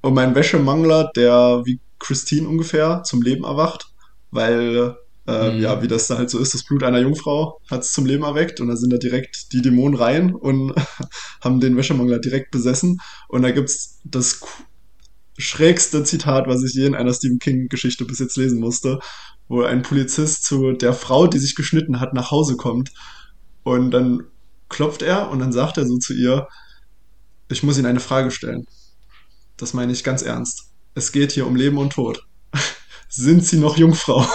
um 0.00 0.16
einen 0.16 0.34
Wäschemangler, 0.34 1.10
der 1.14 1.62
wie 1.64 1.80
Christine 1.98 2.48
ungefähr 2.48 3.02
zum 3.04 3.22
Leben 3.22 3.44
erwacht, 3.44 3.92
weil, 4.30 4.96
äh, 5.26 5.52
mhm. 5.52 5.60
ja, 5.60 5.82
wie 5.82 5.88
das 5.88 6.08
da 6.08 6.18
halt 6.18 6.30
so 6.30 6.38
ist, 6.38 6.54
das 6.54 6.64
Blut 6.64 6.82
einer 6.82 7.00
Jungfrau 7.00 7.60
hat 7.70 7.82
es 7.82 7.92
zum 7.92 8.06
Leben 8.06 8.24
erweckt 8.24 8.60
und 8.60 8.68
da 8.68 8.76
sind 8.76 8.92
da 8.92 8.98
direkt 8.98 9.52
die 9.52 9.62
Dämonen 9.62 9.98
rein 9.98 10.34
und 10.34 10.74
haben 11.40 11.60
den 11.60 11.76
Wäschemangler 11.76 12.18
direkt 12.18 12.50
besessen. 12.50 12.98
Und 13.28 13.42
da 13.42 13.50
gibt's 13.50 14.00
das 14.04 14.40
schrägste 15.38 16.04
Zitat, 16.04 16.46
was 16.46 16.62
ich 16.62 16.74
je 16.74 16.86
in 16.86 16.94
einer 16.94 17.14
Stephen 17.14 17.38
King-Geschichte 17.38 18.04
bis 18.04 18.18
jetzt 18.18 18.36
lesen 18.36 18.60
musste 18.60 18.98
wo 19.52 19.62
ein 19.62 19.82
Polizist 19.82 20.44
zu 20.44 20.72
der 20.72 20.94
Frau, 20.94 21.26
die 21.26 21.38
sich 21.38 21.54
geschnitten 21.54 22.00
hat, 22.00 22.14
nach 22.14 22.30
Hause 22.30 22.56
kommt. 22.56 22.90
Und 23.62 23.90
dann 23.90 24.24
klopft 24.70 25.02
er 25.02 25.30
und 25.30 25.40
dann 25.40 25.52
sagt 25.52 25.76
er 25.76 25.86
so 25.86 25.98
zu 25.98 26.14
ihr, 26.14 26.48
ich 27.50 27.62
muss 27.62 27.76
Ihnen 27.76 27.86
eine 27.86 28.00
Frage 28.00 28.30
stellen. 28.30 28.66
Das 29.58 29.74
meine 29.74 29.92
ich 29.92 30.04
ganz 30.04 30.22
ernst. 30.22 30.70
Es 30.94 31.12
geht 31.12 31.32
hier 31.32 31.46
um 31.46 31.54
Leben 31.54 31.76
und 31.76 31.92
Tod. 31.92 32.26
Sind 33.10 33.44
Sie 33.44 33.58
noch 33.58 33.76
Jungfrau? 33.76 34.26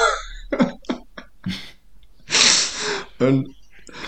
Und 3.19 3.49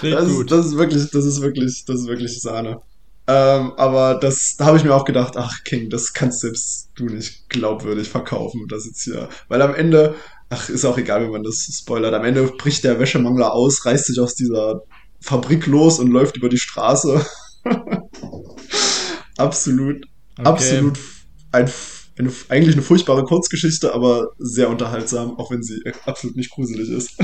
das, 0.02 0.28
ist, 0.28 0.52
das, 0.52 0.66
ist 0.66 0.78
wirklich, 0.78 1.10
das 1.12 1.26
ist 1.26 1.42
wirklich, 1.42 1.86
das 1.86 2.02
ist 2.02 2.08
wirklich 2.08 2.42
Sahne. 2.42 2.82
Ähm, 3.28 3.74
aber 3.78 4.16
das, 4.16 4.56
da 4.58 4.66
habe 4.66 4.78
ich 4.78 4.84
mir 4.84 4.94
auch 4.94 5.06
gedacht, 5.06 5.38
ach 5.38 5.64
King, 5.64 5.90
das 5.90 6.14
kannst 6.14 6.42
selbst 6.42 6.90
du 6.96 7.06
nicht 7.06 7.48
glaubwürdig 7.50 8.10
verkaufen, 8.10 8.66
das 8.68 8.86
jetzt 8.86 9.04
hier. 9.04 9.30
Weil 9.48 9.62
am 9.62 9.76
Ende 9.76 10.16
ach, 10.50 10.70
ist 10.70 10.86
auch 10.86 10.98
egal, 10.98 11.24
wenn 11.24 11.32
man 11.32 11.44
das 11.44 11.68
spoilert. 11.72 12.14
Am 12.14 12.26
Ende 12.26 12.44
bricht 12.58 12.84
der 12.84 13.00
Wäschemangler 13.00 13.54
aus, 13.54 13.86
reißt 13.86 14.08
sich 14.08 14.20
aus 14.20 14.36
dieser 14.36 14.82
Fabrik 15.22 15.68
los 15.68 16.00
und 16.00 16.08
läuft 16.08 16.38
über 16.38 16.50
die 16.50 16.58
Straße. 16.58 17.26
absolut, 19.38 20.06
okay. 20.38 20.48
absolut 20.48 21.00
ein, 21.52 21.70
eine, 22.18 22.32
eigentlich 22.50 22.76
eine 22.76 22.84
furchtbare 22.84 23.24
Kurzgeschichte, 23.24 23.94
aber 23.94 24.30
sehr 24.40 24.70
unterhaltsam, 24.70 25.38
auch 25.38 25.52
wenn 25.52 25.64
sie 25.64 25.82
absolut 26.06 26.36
nicht 26.36 26.52
gruselig 26.52 26.90
ist. 26.90 27.12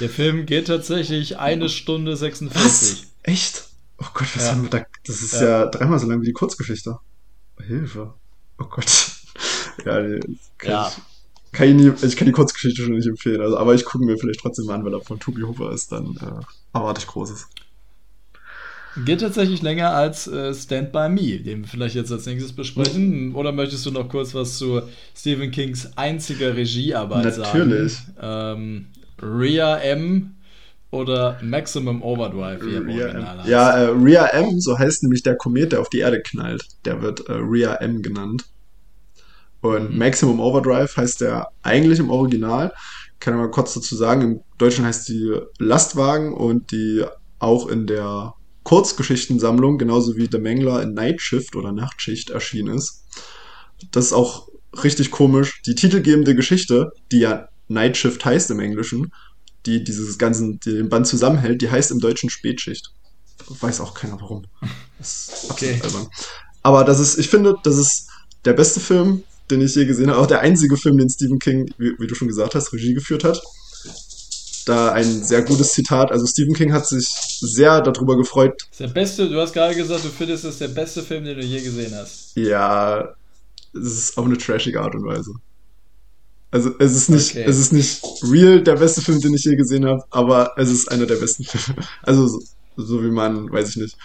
Der 0.00 0.08
Film 0.08 0.46
geht 0.46 0.68
tatsächlich 0.68 1.38
eine 1.38 1.68
Stunde 1.68 2.16
46. 2.16 2.54
Was? 2.54 3.06
Echt? 3.22 3.64
Oh 3.98 4.06
Gott, 4.14 4.28
was 4.34 4.44
ja. 4.44 4.52
haben 4.52 4.62
wir 4.62 4.70
da? 4.70 4.86
Das 5.06 5.20
ist 5.22 5.34
ja. 5.34 5.48
ja 5.48 5.66
dreimal 5.66 5.98
so 5.98 6.06
lang 6.06 6.20
wie 6.20 6.26
die 6.26 6.32
Kurzgeschichte. 6.32 6.98
Hilfe. 7.66 8.14
Oh 8.58 8.64
Gott. 8.64 8.86
ja, 9.84 10.00
nee, 10.00 10.20
ja. 10.62 10.88
Ich, 10.88 11.52
kann 11.52 11.68
ich, 11.68 11.74
nie, 11.74 12.06
ich 12.06 12.16
kann 12.16 12.26
die 12.26 12.32
Kurzgeschichte 12.32 12.82
schon 12.82 12.94
nicht 12.94 13.08
empfehlen. 13.08 13.40
Also, 13.40 13.56
aber 13.56 13.74
ich 13.74 13.84
gucke 13.84 14.04
mir 14.04 14.16
vielleicht 14.18 14.40
trotzdem 14.40 14.66
mal 14.66 14.74
an, 14.74 14.84
weil 14.84 14.94
er 14.94 15.00
von 15.00 15.18
Tobi 15.18 15.42
Hooper 15.42 15.72
ist, 15.72 15.90
dann 15.90 16.16
äh, 16.16 16.76
erwarte 16.76 17.00
ich 17.00 17.06
Großes. 17.06 17.48
Geht 19.04 19.20
tatsächlich 19.20 19.62
länger 19.62 19.90
als 19.90 20.26
äh, 20.26 20.54
Stand 20.54 20.92
By 20.92 21.08
Me, 21.08 21.38
den 21.40 21.62
wir 21.62 21.68
vielleicht 21.68 21.94
jetzt 21.94 22.12
als 22.12 22.26
nächstes 22.26 22.52
besprechen. 22.52 23.34
Oder 23.34 23.52
möchtest 23.52 23.86
du 23.86 23.90
noch 23.90 24.08
kurz 24.08 24.34
was 24.34 24.58
zu 24.58 24.82
Stephen 25.14 25.50
Kings 25.50 25.90
einziger 25.96 26.54
Regiearbeit 26.56 27.24
Natürlich. 27.24 27.46
sagen? 27.46 27.68
Natürlich. 27.68 27.98
Ähm, 28.20 28.86
Rhea 29.22 29.76
M. 29.78 30.34
oder 30.90 31.38
Maximum 31.42 32.02
Overdrive, 32.02 32.64
wie 32.64 32.74
er 32.74 32.80
im 32.80 32.88
Original 32.88 33.38
heißt. 33.38 33.48
Ja, 33.48 33.70
äh, 33.70 33.88
Rhea 33.90 34.26
M, 34.26 34.60
so 34.60 34.78
heißt 34.78 35.02
nämlich 35.02 35.22
der 35.22 35.36
Komet, 35.36 35.72
der 35.72 35.80
auf 35.80 35.90
die 35.90 35.98
Erde 35.98 36.20
knallt. 36.22 36.66
Der 36.84 37.02
wird 37.02 37.28
äh, 37.28 37.32
Rhea 37.32 37.74
M 37.76 38.02
genannt. 38.02 38.44
Und 39.60 39.92
mhm. 39.92 39.98
Maximum 39.98 40.40
Overdrive 40.40 40.96
heißt 40.96 41.20
der 41.20 41.48
eigentlich 41.62 41.98
im 41.98 42.10
Original. 42.10 42.72
Ich 43.14 43.20
kann 43.20 43.36
mal 43.36 43.50
kurz 43.50 43.74
dazu 43.74 43.96
sagen, 43.96 44.22
im 44.22 44.40
Deutschen 44.58 44.84
heißt 44.84 45.08
die 45.08 45.34
Lastwagen 45.58 46.32
und 46.32 46.70
die 46.70 47.04
auch 47.40 47.68
in 47.68 47.86
der 47.86 48.34
Kurzgeschichtensammlung, 48.62 49.78
genauso 49.78 50.16
wie 50.16 50.28
The 50.30 50.38
Mangler 50.38 50.82
in 50.82 50.94
Night 50.94 51.20
Shift 51.20 51.56
oder 51.56 51.72
Nachtschicht 51.72 52.30
erschienen 52.30 52.74
ist. 52.74 53.04
Das 53.90 54.06
ist 54.06 54.12
auch 54.12 54.48
richtig 54.84 55.10
komisch. 55.10 55.62
Die 55.62 55.74
titelgebende 55.74 56.34
Geschichte, 56.34 56.92
die 57.10 57.20
ja 57.20 57.48
Night 57.68 57.96
Shift 57.96 58.24
heißt 58.24 58.50
im 58.50 58.60
Englischen, 58.60 59.12
die 59.66 59.84
dieses 59.84 60.18
ganzen, 60.18 60.58
die 60.60 60.72
den 60.72 60.88
Band 60.88 61.06
zusammenhält, 61.06 61.62
die 61.62 61.70
heißt 61.70 61.90
im 61.90 62.00
Deutschen 62.00 62.30
Spätschicht. 62.30 62.92
Weiß 63.48 63.80
auch 63.80 63.94
keiner 63.94 64.20
warum. 64.20 64.44
Das 64.98 65.44
ist 65.44 65.50
okay. 65.50 65.80
Aber 66.64 66.82
das 66.82 66.98
ist, 66.98 67.18
ich 67.18 67.28
finde, 67.28 67.54
das 67.62 67.76
ist 67.76 68.08
der 68.44 68.52
beste 68.52 68.80
Film, 68.80 69.22
den 69.48 69.60
ich 69.60 69.76
je 69.76 69.84
gesehen 69.84 70.10
habe. 70.10 70.18
Auch 70.18 70.26
der 70.26 70.40
einzige 70.40 70.76
Film, 70.76 70.98
den 70.98 71.08
Stephen 71.08 71.38
King, 71.38 71.72
wie, 71.78 71.92
wie, 72.00 72.06
du 72.08 72.16
schon 72.16 72.26
gesagt 72.26 72.56
hast, 72.56 72.72
Regie 72.72 72.94
geführt 72.94 73.22
hat. 73.22 73.40
Da 74.66 74.92
ein 74.92 75.22
sehr 75.22 75.42
gutes 75.42 75.72
Zitat. 75.72 76.10
Also 76.10 76.26
Stephen 76.26 76.52
King 76.52 76.72
hat 76.72 76.88
sich 76.88 77.06
sehr 77.06 77.80
darüber 77.80 78.16
gefreut. 78.16 78.60
Der 78.80 78.88
beste, 78.88 79.28
du 79.28 79.40
hast 79.40 79.52
gerade 79.52 79.76
gesagt, 79.76 80.04
du 80.04 80.08
findest 80.08 80.44
es 80.44 80.58
der 80.58 80.68
beste 80.68 81.02
Film, 81.02 81.24
den 81.24 81.38
du 81.38 81.44
je 81.44 81.60
gesehen 81.60 81.94
hast. 81.94 82.36
Ja, 82.36 83.14
es 83.72 83.86
ist 83.86 84.18
auf 84.18 84.26
eine 84.26 84.36
trashige 84.36 84.80
Art 84.80 84.96
und 84.96 85.04
Weise. 85.04 85.30
Also 86.50 86.70
es 86.78 86.94
ist 86.94 87.10
nicht, 87.10 87.30
okay. 87.32 87.44
es 87.46 87.58
ist 87.58 87.72
nicht 87.72 88.02
real 88.22 88.62
der 88.62 88.76
beste 88.76 89.02
Film, 89.02 89.20
den 89.20 89.34
ich 89.34 89.44
je 89.44 89.54
gesehen 89.56 89.84
habe, 89.84 90.02
aber 90.10 90.52
es 90.56 90.70
ist 90.70 90.90
einer 90.90 91.06
der 91.06 91.16
besten 91.16 91.44
Filme. 91.44 91.82
Also 92.02 92.26
so, 92.26 92.40
so 92.76 93.02
wie 93.04 93.10
man, 93.10 93.50
weiß 93.52 93.70
ich 93.70 93.76
nicht, 93.76 93.96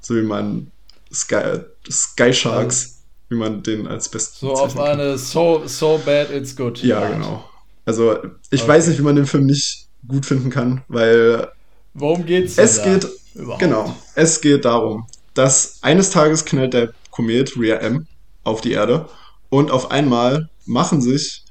so 0.00 0.16
wie 0.16 0.22
man 0.22 0.70
Sky, 1.12 1.60
Sky 1.88 2.32
Sharks 2.32 2.96
wie 3.28 3.36
man 3.36 3.62
den 3.62 3.86
als 3.86 4.08
besten. 4.08 4.46
So 4.46 4.52
auf 4.52 4.78
eine 4.78 5.18
so, 5.18 5.62
so 5.66 6.00
bad 6.04 6.30
it's 6.30 6.54
good. 6.54 6.82
Ja, 6.82 7.00
Art. 7.00 7.12
genau. 7.12 7.44
Also 7.84 8.18
ich 8.50 8.62
okay. 8.62 8.68
weiß 8.68 8.88
nicht, 8.88 8.98
wie 8.98 9.02
man 9.02 9.16
den 9.16 9.26
Film 9.26 9.46
nicht 9.46 9.86
gut 10.06 10.26
finden 10.26 10.50
kann, 10.50 10.82
weil. 10.88 11.48
Worum 11.94 12.26
geht's? 12.26 12.58
Es 12.58 12.82
geht. 12.82 13.08
Überhaupt? 13.34 13.60
Genau. 13.60 13.96
Es 14.14 14.40
geht 14.40 14.64
darum, 14.64 15.06
dass 15.34 15.78
eines 15.82 16.10
Tages 16.10 16.44
knallt 16.44 16.74
der 16.74 16.92
Komet 17.10 17.56
Rhea 17.56 17.76
M 17.76 18.06
auf 18.44 18.60
die 18.60 18.72
Erde 18.72 19.08
und 19.48 19.70
auf 19.70 19.90
einmal 19.90 20.48
machen 20.64 21.00
sich 21.00 21.44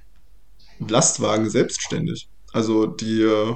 Lastwagen 0.89 1.49
selbstständig. 1.49 2.27
Also 2.53 2.86
die 2.86 3.21
äh, 3.21 3.55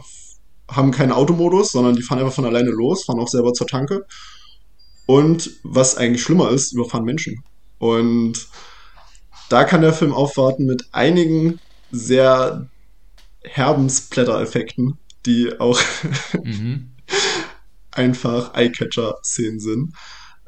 haben 0.69 0.91
keinen 0.91 1.11
Automodus, 1.11 1.71
sondern 1.71 1.95
die 1.95 2.01
fahren 2.01 2.19
einfach 2.19 2.33
von 2.33 2.45
alleine 2.45 2.69
los, 2.69 3.05
fahren 3.05 3.19
auch 3.19 3.27
selber 3.27 3.53
zur 3.53 3.67
Tanke. 3.67 4.05
Und 5.05 5.51
was 5.63 5.97
eigentlich 5.97 6.21
schlimmer 6.21 6.51
ist, 6.51 6.73
überfahren 6.73 7.05
Menschen. 7.05 7.43
Und 7.79 8.47
da 9.49 9.63
kann 9.63 9.81
der 9.81 9.93
Film 9.93 10.13
aufwarten 10.13 10.65
mit 10.65 10.89
einigen 10.91 11.59
sehr 11.91 12.69
herben 13.43 13.89
Splatter-Effekten, 13.89 14.97
die 15.25 15.59
auch 15.59 15.79
mhm. 16.43 16.91
einfach 17.91 18.53
Eyecatcher-Szenen 18.53 19.59
sind. 19.59 19.93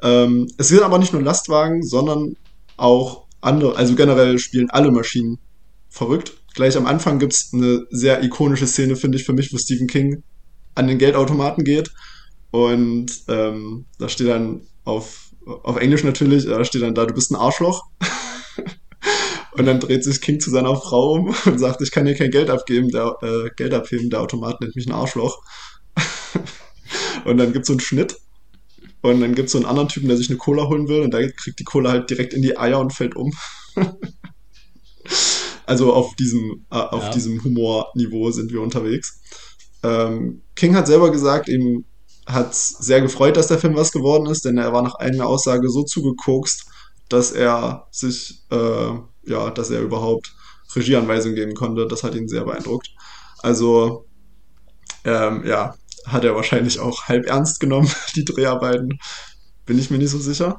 Ähm, 0.02 0.48
es 0.58 0.68
sind 0.68 0.82
aber 0.82 0.98
nicht 0.98 1.12
nur 1.12 1.22
Lastwagen, 1.22 1.82
sondern 1.82 2.36
auch 2.76 3.26
andere, 3.40 3.76
also 3.76 3.94
generell 3.94 4.38
spielen 4.38 4.70
alle 4.70 4.90
Maschinen 4.90 5.38
verrückt. 5.88 6.34
Gleich 6.54 6.76
am 6.76 6.86
Anfang 6.86 7.18
gibt 7.18 7.32
es 7.32 7.50
eine 7.52 7.86
sehr 7.90 8.22
ikonische 8.22 8.66
Szene, 8.66 8.96
finde 8.96 9.18
ich, 9.18 9.24
für 9.24 9.32
mich, 9.32 9.52
wo 9.52 9.58
Stephen 9.58 9.86
King 9.86 10.22
an 10.74 10.86
den 10.86 10.98
Geldautomaten 10.98 11.64
geht. 11.64 11.90
Und 12.50 13.10
ähm, 13.28 13.86
da 13.98 14.08
steht 14.08 14.28
dann 14.28 14.62
auf 14.84 15.32
auf 15.46 15.76
Englisch 15.76 16.04
natürlich, 16.04 16.46
da 16.46 16.64
steht 16.64 16.82
dann 16.82 16.94
da, 16.94 17.06
du 17.06 17.14
bist 17.14 17.30
ein 17.30 17.36
Arschloch. 17.36 17.84
und 19.52 19.66
dann 19.66 19.80
dreht 19.80 20.04
sich 20.04 20.20
King 20.20 20.40
zu 20.40 20.50
seiner 20.50 20.76
Frau 20.76 21.14
um 21.14 21.34
und 21.46 21.58
sagt, 21.58 21.82
ich 21.82 21.90
kann 21.90 22.04
dir 22.04 22.14
kein 22.14 22.30
Geld 22.30 22.50
abgeben, 22.50 22.88
der, 22.88 23.16
äh, 23.22 23.50
Geld 23.56 23.74
abheben, 23.74 24.10
der 24.10 24.20
Automat 24.20 24.60
nennt 24.60 24.76
mich 24.76 24.86
ein 24.86 24.92
Arschloch. 24.92 25.42
und 27.24 27.38
dann 27.38 27.52
gibt's 27.52 27.68
so 27.68 27.74
einen 27.74 27.80
Schnitt. 27.80 28.16
Und 29.00 29.20
dann 29.20 29.34
gibt's 29.34 29.52
so 29.52 29.58
einen 29.58 29.66
anderen 29.66 29.88
Typen, 29.88 30.08
der 30.08 30.16
sich 30.16 30.30
eine 30.30 30.38
Cola 30.38 30.68
holen 30.68 30.86
will 30.86 31.00
und 31.00 31.10
da 31.12 31.18
kriegt 31.20 31.58
die 31.58 31.64
Cola 31.64 31.90
halt 31.90 32.08
direkt 32.08 32.34
in 32.34 32.42
die 32.42 32.56
Eier 32.56 32.78
und 32.78 32.92
fällt 32.92 33.16
um. 33.16 33.32
Also 35.72 35.90
auf 35.94 36.14
diesem, 36.16 36.66
äh, 36.70 36.74
auf 36.76 37.04
Ja. 37.04 37.10
diesem 37.12 37.42
Humorniveau 37.42 38.30
sind 38.30 38.52
wir 38.52 38.60
unterwegs. 38.60 39.22
Ähm, 39.82 40.42
King 40.54 40.76
hat 40.76 40.86
selber 40.86 41.10
gesagt, 41.10 41.48
ihm 41.48 41.86
hat 42.26 42.54
sehr 42.54 43.00
gefreut, 43.00 43.38
dass 43.38 43.46
der 43.46 43.58
Film 43.58 43.74
was 43.74 43.90
geworden 43.90 44.26
ist, 44.26 44.44
denn 44.44 44.58
er 44.58 44.74
war 44.74 44.82
nach 44.82 44.96
eigener 44.96 45.26
Aussage 45.26 45.70
so 45.70 45.82
zugekokst, 45.82 46.66
dass 47.08 47.32
er 47.32 47.86
sich, 47.90 48.42
äh, 48.50 48.90
ja, 49.26 49.48
dass 49.50 49.70
er 49.70 49.80
überhaupt 49.80 50.34
Regieanweisungen 50.76 51.36
geben 51.36 51.54
konnte. 51.54 51.86
Das 51.88 52.02
hat 52.04 52.14
ihn 52.14 52.28
sehr 52.28 52.44
beeindruckt. 52.44 52.90
Also, 53.38 54.04
ähm, 55.04 55.42
ja, 55.46 55.74
hat 56.04 56.24
er 56.24 56.34
wahrscheinlich 56.36 56.80
auch 56.80 57.04
halb 57.04 57.24
ernst 57.24 57.60
genommen, 57.60 57.90
die 58.14 58.26
Dreharbeiten. 58.26 58.98
Bin 59.64 59.78
ich 59.78 59.90
mir 59.90 59.96
nicht 59.96 60.10
so 60.10 60.18
sicher. 60.18 60.58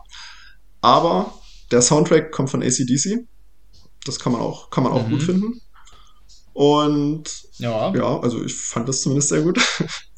Aber 0.82 1.36
der 1.70 1.84
Soundtrack 1.84 2.32
kommt 2.32 2.50
von 2.50 2.64
ACDC. 2.64 3.28
Das 4.06 4.20
kann 4.20 4.32
man 4.34 4.42
auch, 4.42 4.70
kann 4.70 4.84
man 4.84 4.94
auch 4.94 5.06
Mhm. 5.08 5.12
gut 5.12 5.24
finden. 5.24 5.60
Und 6.54 7.24
Ja. 7.58 7.94
ja, 7.96 8.20
also 8.20 8.44
ich 8.44 8.56
fand 8.56 8.88
das 8.88 9.02
zumindest 9.02 9.30
sehr 9.30 9.42
gut. 9.42 9.60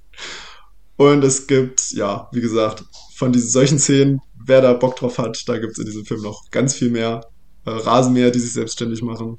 Und 0.97 1.23
es 1.23 1.47
gibt, 1.47 1.91
ja, 1.91 2.29
wie 2.31 2.41
gesagt, 2.41 2.83
von 3.17 3.31
diesen 3.33 3.49
solchen 3.49 3.79
Szenen, 3.79 4.19
wer 4.45 4.61
da 4.61 4.73
Bock 4.73 4.95
drauf 4.95 5.17
hat, 5.17 5.41
da 5.45 5.57
gibt 5.57 5.73
es 5.73 5.77
in 5.79 5.85
diesem 5.85 6.05
Film 6.05 6.21
noch 6.21 6.41
ganz 6.51 6.73
viel 6.73 6.89
mehr. 6.89 7.21
Äh, 7.65 7.71
Rasenmäher, 7.71 8.31
die 8.31 8.39
sich 8.39 8.53
selbstständig 8.53 9.01
machen. 9.01 9.37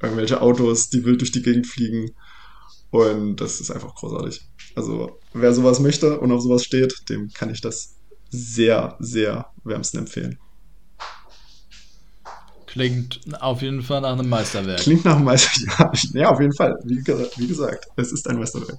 Irgendwelche 0.00 0.40
Autos, 0.40 0.88
die 0.88 1.04
wild 1.04 1.20
durch 1.20 1.32
die 1.32 1.42
Gegend 1.42 1.66
fliegen. 1.66 2.10
Und 2.90 3.36
das 3.36 3.60
ist 3.60 3.70
einfach 3.70 3.94
großartig. 3.94 4.40
Also, 4.76 5.18
wer 5.32 5.52
sowas 5.54 5.80
möchte 5.80 6.20
und 6.20 6.30
auf 6.32 6.42
sowas 6.42 6.62
steht, 6.64 6.94
dem 7.08 7.28
kann 7.34 7.50
ich 7.50 7.60
das 7.60 7.96
sehr, 8.30 8.96
sehr 9.00 9.46
wärmsten 9.64 9.98
empfehlen. 9.98 10.38
Klingt 12.66 13.20
auf 13.40 13.62
jeden 13.62 13.82
Fall 13.82 14.00
nach 14.00 14.12
einem 14.12 14.28
Meisterwerk. 14.28 14.80
Klingt 14.80 15.04
nach 15.04 15.16
einem 15.16 15.24
Meister. 15.24 15.50
Ja, 15.78 15.92
ja 16.20 16.28
auf 16.30 16.40
jeden 16.40 16.54
Fall. 16.54 16.76
Wie, 16.84 16.96
wie 16.96 17.46
gesagt, 17.46 17.86
es 17.96 18.12
ist 18.12 18.28
ein 18.28 18.38
Meisterwerk. 18.38 18.78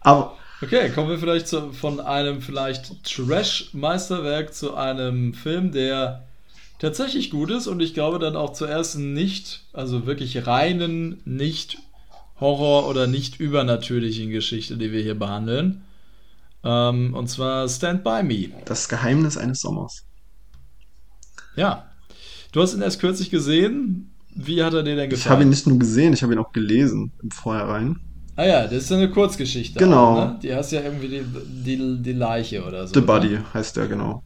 Aber 0.00 0.36
Okay, 0.62 0.90
kommen 0.90 1.08
wir 1.08 1.18
vielleicht 1.18 1.48
zu, 1.48 1.72
von 1.72 1.98
einem 1.98 2.40
vielleicht 2.40 3.02
Trash-Meisterwerk 3.02 4.54
zu 4.54 4.76
einem 4.76 5.34
Film, 5.34 5.72
der 5.72 6.22
tatsächlich 6.78 7.30
gut 7.30 7.50
ist 7.50 7.66
und 7.66 7.80
ich 7.80 7.94
glaube 7.94 8.20
dann 8.20 8.36
auch 8.36 8.52
zuerst 8.52 8.96
nicht, 8.96 9.64
also 9.72 10.06
wirklich 10.06 10.46
reinen, 10.46 11.20
nicht 11.24 11.78
Horror- 12.38 12.88
oder 12.88 13.08
nicht 13.08 13.40
übernatürlichen 13.40 14.30
Geschichte, 14.30 14.76
die 14.76 14.92
wir 14.92 15.02
hier 15.02 15.18
behandeln. 15.18 15.82
Ähm, 16.62 17.12
und 17.14 17.26
zwar 17.26 17.68
Stand 17.68 18.04
By 18.04 18.22
Me. 18.22 18.50
das 18.64 18.88
Geheimnis 18.88 19.36
eines 19.36 19.60
Sommers. 19.60 20.04
Ja. 21.56 21.91
Du 22.52 22.60
hast 22.60 22.74
ihn 22.74 22.82
erst 22.82 23.00
kürzlich 23.00 23.30
gesehen. 23.30 24.10
Wie 24.34 24.62
hat 24.62 24.74
er 24.74 24.82
dir 24.82 24.96
denn 24.96 25.10
gefallen? 25.10 25.20
Ich 25.20 25.28
habe 25.28 25.42
ihn 25.42 25.48
nicht 25.48 25.66
nur 25.66 25.78
gesehen, 25.78 26.12
ich 26.12 26.22
habe 26.22 26.32
ihn 26.32 26.38
auch 26.38 26.52
gelesen 26.52 27.12
im 27.22 27.30
Vorhinein. 27.30 27.98
Ah 28.36 28.46
ja, 28.46 28.62
das 28.64 28.84
ist 28.84 28.92
eine 28.92 29.10
Kurzgeschichte. 29.10 29.78
Genau. 29.78 30.12
Auch, 30.12 30.26
ne? 30.26 30.38
Die 30.42 30.54
hast 30.54 30.72
ja 30.72 30.80
irgendwie 30.80 31.08
die, 31.08 31.22
die, 31.64 32.02
die 32.02 32.12
Leiche 32.12 32.64
oder 32.64 32.86
so. 32.86 32.94
The 32.94 33.00
ne? 33.00 33.06
Buddy 33.06 33.38
heißt 33.52 33.76
der 33.76 33.88
genau. 33.88 34.22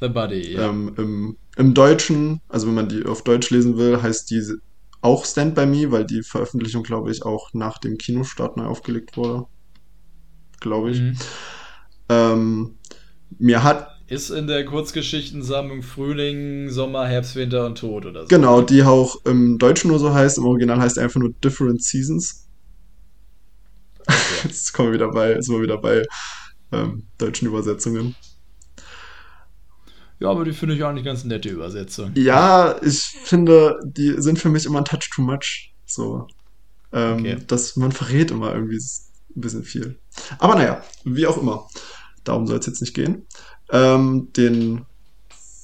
The 0.00 0.08
Buddy, 0.08 0.54
ja. 0.54 0.68
Ähm, 0.68 0.92
im, 0.96 1.36
Im 1.56 1.74
Deutschen, 1.74 2.40
also 2.48 2.66
wenn 2.66 2.74
man 2.74 2.88
die 2.88 3.04
auf 3.06 3.22
Deutsch 3.22 3.50
lesen 3.50 3.78
will, 3.78 4.02
heißt 4.02 4.30
die 4.30 4.42
auch 5.00 5.24
Stand 5.24 5.54
By 5.54 5.66
Me, 5.66 5.90
weil 5.90 6.04
die 6.04 6.22
Veröffentlichung, 6.22 6.82
glaube 6.82 7.10
ich, 7.10 7.24
auch 7.24 7.52
nach 7.52 7.78
dem 7.78 7.98
Kinostart 7.98 8.56
neu 8.56 8.64
aufgelegt 8.64 9.16
wurde. 9.16 9.46
Glaube 10.60 10.90
ich. 10.90 11.00
Mhm. 11.00 11.16
Ähm, 12.08 12.74
mir 13.38 13.62
hat, 13.64 13.91
Ist 14.12 14.28
in 14.30 14.46
der 14.46 14.64
Kurzgeschichtensammlung 14.66 15.82
Frühling, 15.82 16.68
Sommer, 16.68 17.06
Herbst, 17.06 17.34
Winter 17.34 17.64
und 17.64 17.78
Tod 17.78 18.04
oder 18.04 18.22
so. 18.22 18.28
genau, 18.28 18.60
die 18.60 18.82
auch 18.82 19.24
im 19.24 19.58
Deutschen 19.58 19.88
nur 19.88 19.98
so 19.98 20.12
heißt, 20.12 20.36
im 20.36 20.44
Original 20.44 20.78
heißt 20.80 20.98
einfach 20.98 21.18
nur 21.18 21.32
Different 21.42 21.82
Seasons. 21.82 22.46
Jetzt 24.44 24.72
kommen 24.74 24.88
wir 24.88 24.94
wieder 24.94 25.10
bei, 25.10 25.40
sind 25.40 25.54
wir 25.54 25.62
wieder 25.62 25.78
bei 25.78 26.02
ähm, 26.72 27.06
deutschen 27.16 27.48
Übersetzungen. 27.48 28.14
Ja, 30.20 30.28
aber 30.30 30.44
die 30.44 30.52
finde 30.52 30.74
ich 30.74 30.84
eigentlich 30.84 31.04
ganz 31.04 31.24
nette 31.24 31.48
Übersetzung. 31.48 32.12
Ja, 32.14 32.76
ich 32.82 33.00
finde, 33.24 33.78
die 33.84 34.20
sind 34.20 34.38
für 34.38 34.50
mich 34.50 34.66
immer 34.66 34.78
ein 34.80 34.84
Touch 34.84 35.10
too 35.14 35.22
much. 35.22 35.74
So. 35.86 36.26
Ähm, 36.92 37.20
Okay. 37.20 37.36
dass 37.46 37.76
man 37.76 37.90
verrät 37.92 38.30
immer 38.30 38.52
irgendwie 38.54 38.76
ein 38.76 39.40
bisschen 39.40 39.64
viel. 39.64 39.98
Aber 40.38 40.54
naja, 40.54 40.82
wie 41.04 41.26
auch 41.26 41.38
immer. 41.40 41.66
Darum 42.24 42.46
soll 42.46 42.58
es 42.58 42.66
jetzt 42.66 42.80
nicht 42.82 42.94
gehen. 42.94 43.26
Ähm, 43.72 44.32
den 44.36 44.84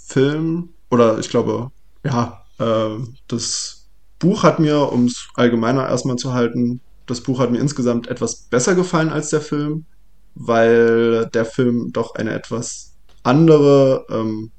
Film, 0.07 0.71
oder 0.91 1.19
ich 1.19 1.29
glaube, 1.29 1.71
ja, 2.05 2.45
äh, 2.59 2.97
das 3.29 3.87
Buch 4.19 4.43
hat 4.43 4.59
mir, 4.59 4.91
um 4.93 5.05
es 5.07 5.29
allgemeiner 5.35 5.89
erstmal 5.89 6.17
zu 6.17 6.33
halten, 6.33 6.81
das 7.07 7.21
Buch 7.21 7.39
hat 7.39 7.51
mir 7.51 7.59
insgesamt 7.59 8.09
etwas 8.09 8.37
besser 8.37 8.75
gefallen 8.75 9.11
als 9.11 9.31
der 9.31 9.41
Film, 9.41 9.87
weil 10.35 11.27
der 11.35 11.45
Film 11.45 11.93
doch 11.93 12.15
eine 12.15 12.33
etwas 12.33 12.95
andere, 13.23 14.07
ähm, 14.11 14.51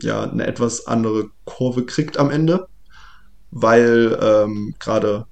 ja, 0.00 0.22
eine 0.22 0.46
etwas 0.46 0.86
andere 0.86 1.30
Kurve 1.44 1.84
kriegt 1.84 2.18
am 2.18 2.30
Ende, 2.30 2.66
weil 3.50 4.18
ähm, 4.20 4.74
gerade 4.78 5.26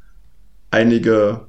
einige, 0.70 1.48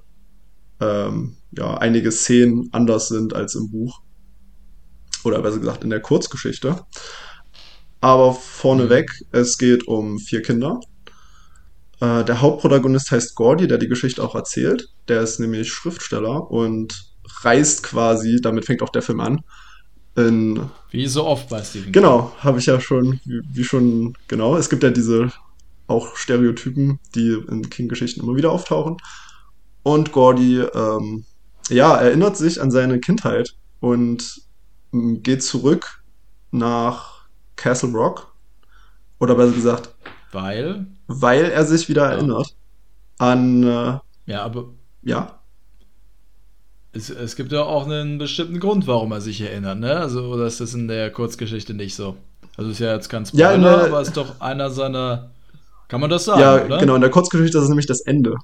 ähm, 0.79 1.37
ja, 1.51 1.77
einige 1.77 2.11
Szenen 2.11 2.69
anders 2.71 3.09
sind 3.09 3.33
als 3.33 3.55
im 3.55 3.69
Buch. 3.71 4.01
Oder 5.23 5.41
besser 5.41 5.59
gesagt 5.59 5.83
in 5.83 5.89
der 5.89 6.01
Kurzgeschichte. 6.01 6.85
Aber 7.99 8.33
vorneweg, 8.33 9.11
es 9.31 9.57
geht 9.57 9.87
um 9.87 10.17
vier 10.17 10.41
Kinder. 10.41 10.79
Äh, 11.99 12.23
der 12.23 12.41
Hauptprotagonist 12.41 13.11
heißt 13.11 13.35
Gordy, 13.35 13.67
der 13.67 13.77
die 13.77 13.87
Geschichte 13.87 14.23
auch 14.23 14.35
erzählt. 14.35 14.89
Der 15.07 15.21
ist 15.21 15.39
nämlich 15.39 15.71
Schriftsteller 15.71 16.49
und 16.49 17.11
reist 17.43 17.83
quasi, 17.83 18.39
damit 18.41 18.65
fängt 18.65 18.81
auch 18.81 18.89
der 18.89 19.01
Film 19.01 19.19
an, 19.19 19.41
in 20.15 20.69
Wie 20.89 21.07
so 21.07 21.25
oft 21.25 21.49
bei 21.49 21.63
Stephen 21.63 21.91
Genau, 21.91 22.33
habe 22.39 22.59
ich 22.59 22.65
ja 22.65 22.81
schon, 22.81 23.19
wie, 23.23 23.41
wie 23.53 23.63
schon, 23.63 24.13
genau. 24.27 24.57
Es 24.57 24.69
gibt 24.69 24.83
ja 24.83 24.89
diese 24.89 25.31
auch 25.87 26.15
Stereotypen, 26.15 26.99
die 27.15 27.37
in 27.49 27.69
King-Geschichten 27.69 28.21
immer 28.21 28.35
wieder 28.35 28.51
auftauchen. 28.51 28.97
Und 29.83 30.11
Gordy, 30.11 30.59
ähm, 30.59 31.25
ja, 31.69 31.95
erinnert 31.95 32.37
sich 32.37 32.61
an 32.61 32.71
seine 32.71 32.99
Kindheit 32.99 33.55
und 33.79 34.41
geht 34.91 35.43
zurück 35.43 36.03
nach 36.51 37.25
Castle 37.55 37.91
Rock. 37.91 38.33
Oder 39.19 39.35
besser 39.35 39.53
gesagt. 39.53 39.89
Weil, 40.31 40.87
weil 41.07 41.45
er 41.45 41.65
sich 41.65 41.87
wieder 41.89 42.03
Ja. 42.09 42.11
erinnert 42.17 42.55
an, 43.19 43.61
äh, 43.63 43.99
ja, 44.25 44.41
aber 44.43 44.69
ja, 45.03 45.39
es, 46.93 47.09
es 47.09 47.35
gibt 47.35 47.51
ja 47.51 47.61
auch 47.63 47.85
einen 47.85 48.17
bestimmten 48.17 48.59
Grund, 48.59 48.87
warum 48.87 49.11
er 49.11 49.21
sich 49.21 49.39
erinnert, 49.41 49.79
ne? 49.79 49.97
Also, 49.97 50.23
oder 50.23 50.47
ist 50.47 50.59
das 50.59 50.73
in 50.73 50.87
der 50.87 51.11
Kurzgeschichte 51.11 51.73
nicht 51.73 51.95
so? 51.95 52.17
Also 52.57 52.71
ist 52.71 52.79
ja 52.79 52.93
jetzt 52.93 53.09
kein 53.09 53.25
Spoiler, 53.25 53.51
Ja, 53.51 53.57
der- 53.57 53.85
aber 53.85 54.01
ist 54.01 54.17
doch 54.17 54.41
einer 54.41 54.69
seiner. 54.71 55.29
Kann 55.87 56.01
man 56.01 56.09
das 56.09 56.25
sagen, 56.25 56.41
ja, 56.41 56.65
oder? 56.65 56.77
genau, 56.79 56.95
in 56.95 57.01
der 57.01 57.09
Kurzgeschichte 57.11 57.57
ist 57.57 57.63
es 57.65 57.69
nämlich 57.69 57.85
das 57.85 58.01
Ende. 58.01 58.35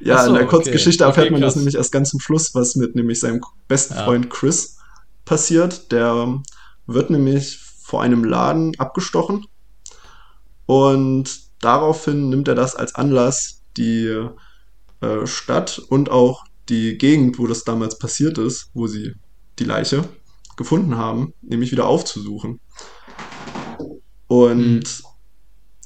ja, 0.00 0.22
so, 0.22 0.28
in 0.28 0.34
der 0.34 0.44
okay. 0.44 0.50
Kurzgeschichte 0.50 1.04
Okay, 1.04 1.10
erfährt 1.10 1.32
man 1.32 1.40
das 1.40 1.56
nämlich 1.56 1.74
erst 1.74 1.92
ganz 1.92 2.10
zum 2.10 2.20
Schluss, 2.20 2.54
was 2.54 2.74
mit 2.76 2.94
nämlich 2.94 3.20
seinem 3.20 3.40
besten 3.68 3.94
Ja. 3.94 4.04
Freund 4.04 4.30
Chris 4.30 4.78
passiert. 5.26 5.92
Der 5.92 6.42
wird 6.86 7.10
nämlich 7.10 7.58
vor 7.58 8.02
einem 8.02 8.24
Laden 8.24 8.72
abgestochen 8.78 9.46
und 10.66 11.40
daraufhin 11.60 12.30
nimmt 12.30 12.48
er 12.48 12.54
das 12.54 12.74
als 12.74 12.94
Anlass, 12.94 13.62
die 13.76 14.28
äh, 15.02 15.26
Stadt 15.26 15.78
und 15.78 16.10
auch 16.10 16.44
die 16.68 16.98
Gegend, 16.98 17.38
wo 17.38 17.46
das 17.46 17.64
damals 17.64 17.98
passiert 17.98 18.38
ist, 18.38 18.70
wo 18.74 18.86
sie 18.86 19.14
die 19.58 19.64
Leiche 19.64 20.08
gefunden 20.56 20.96
haben, 20.96 21.34
nämlich 21.42 21.70
wieder 21.72 21.86
aufzusuchen. 21.86 22.60
Und 24.26 25.02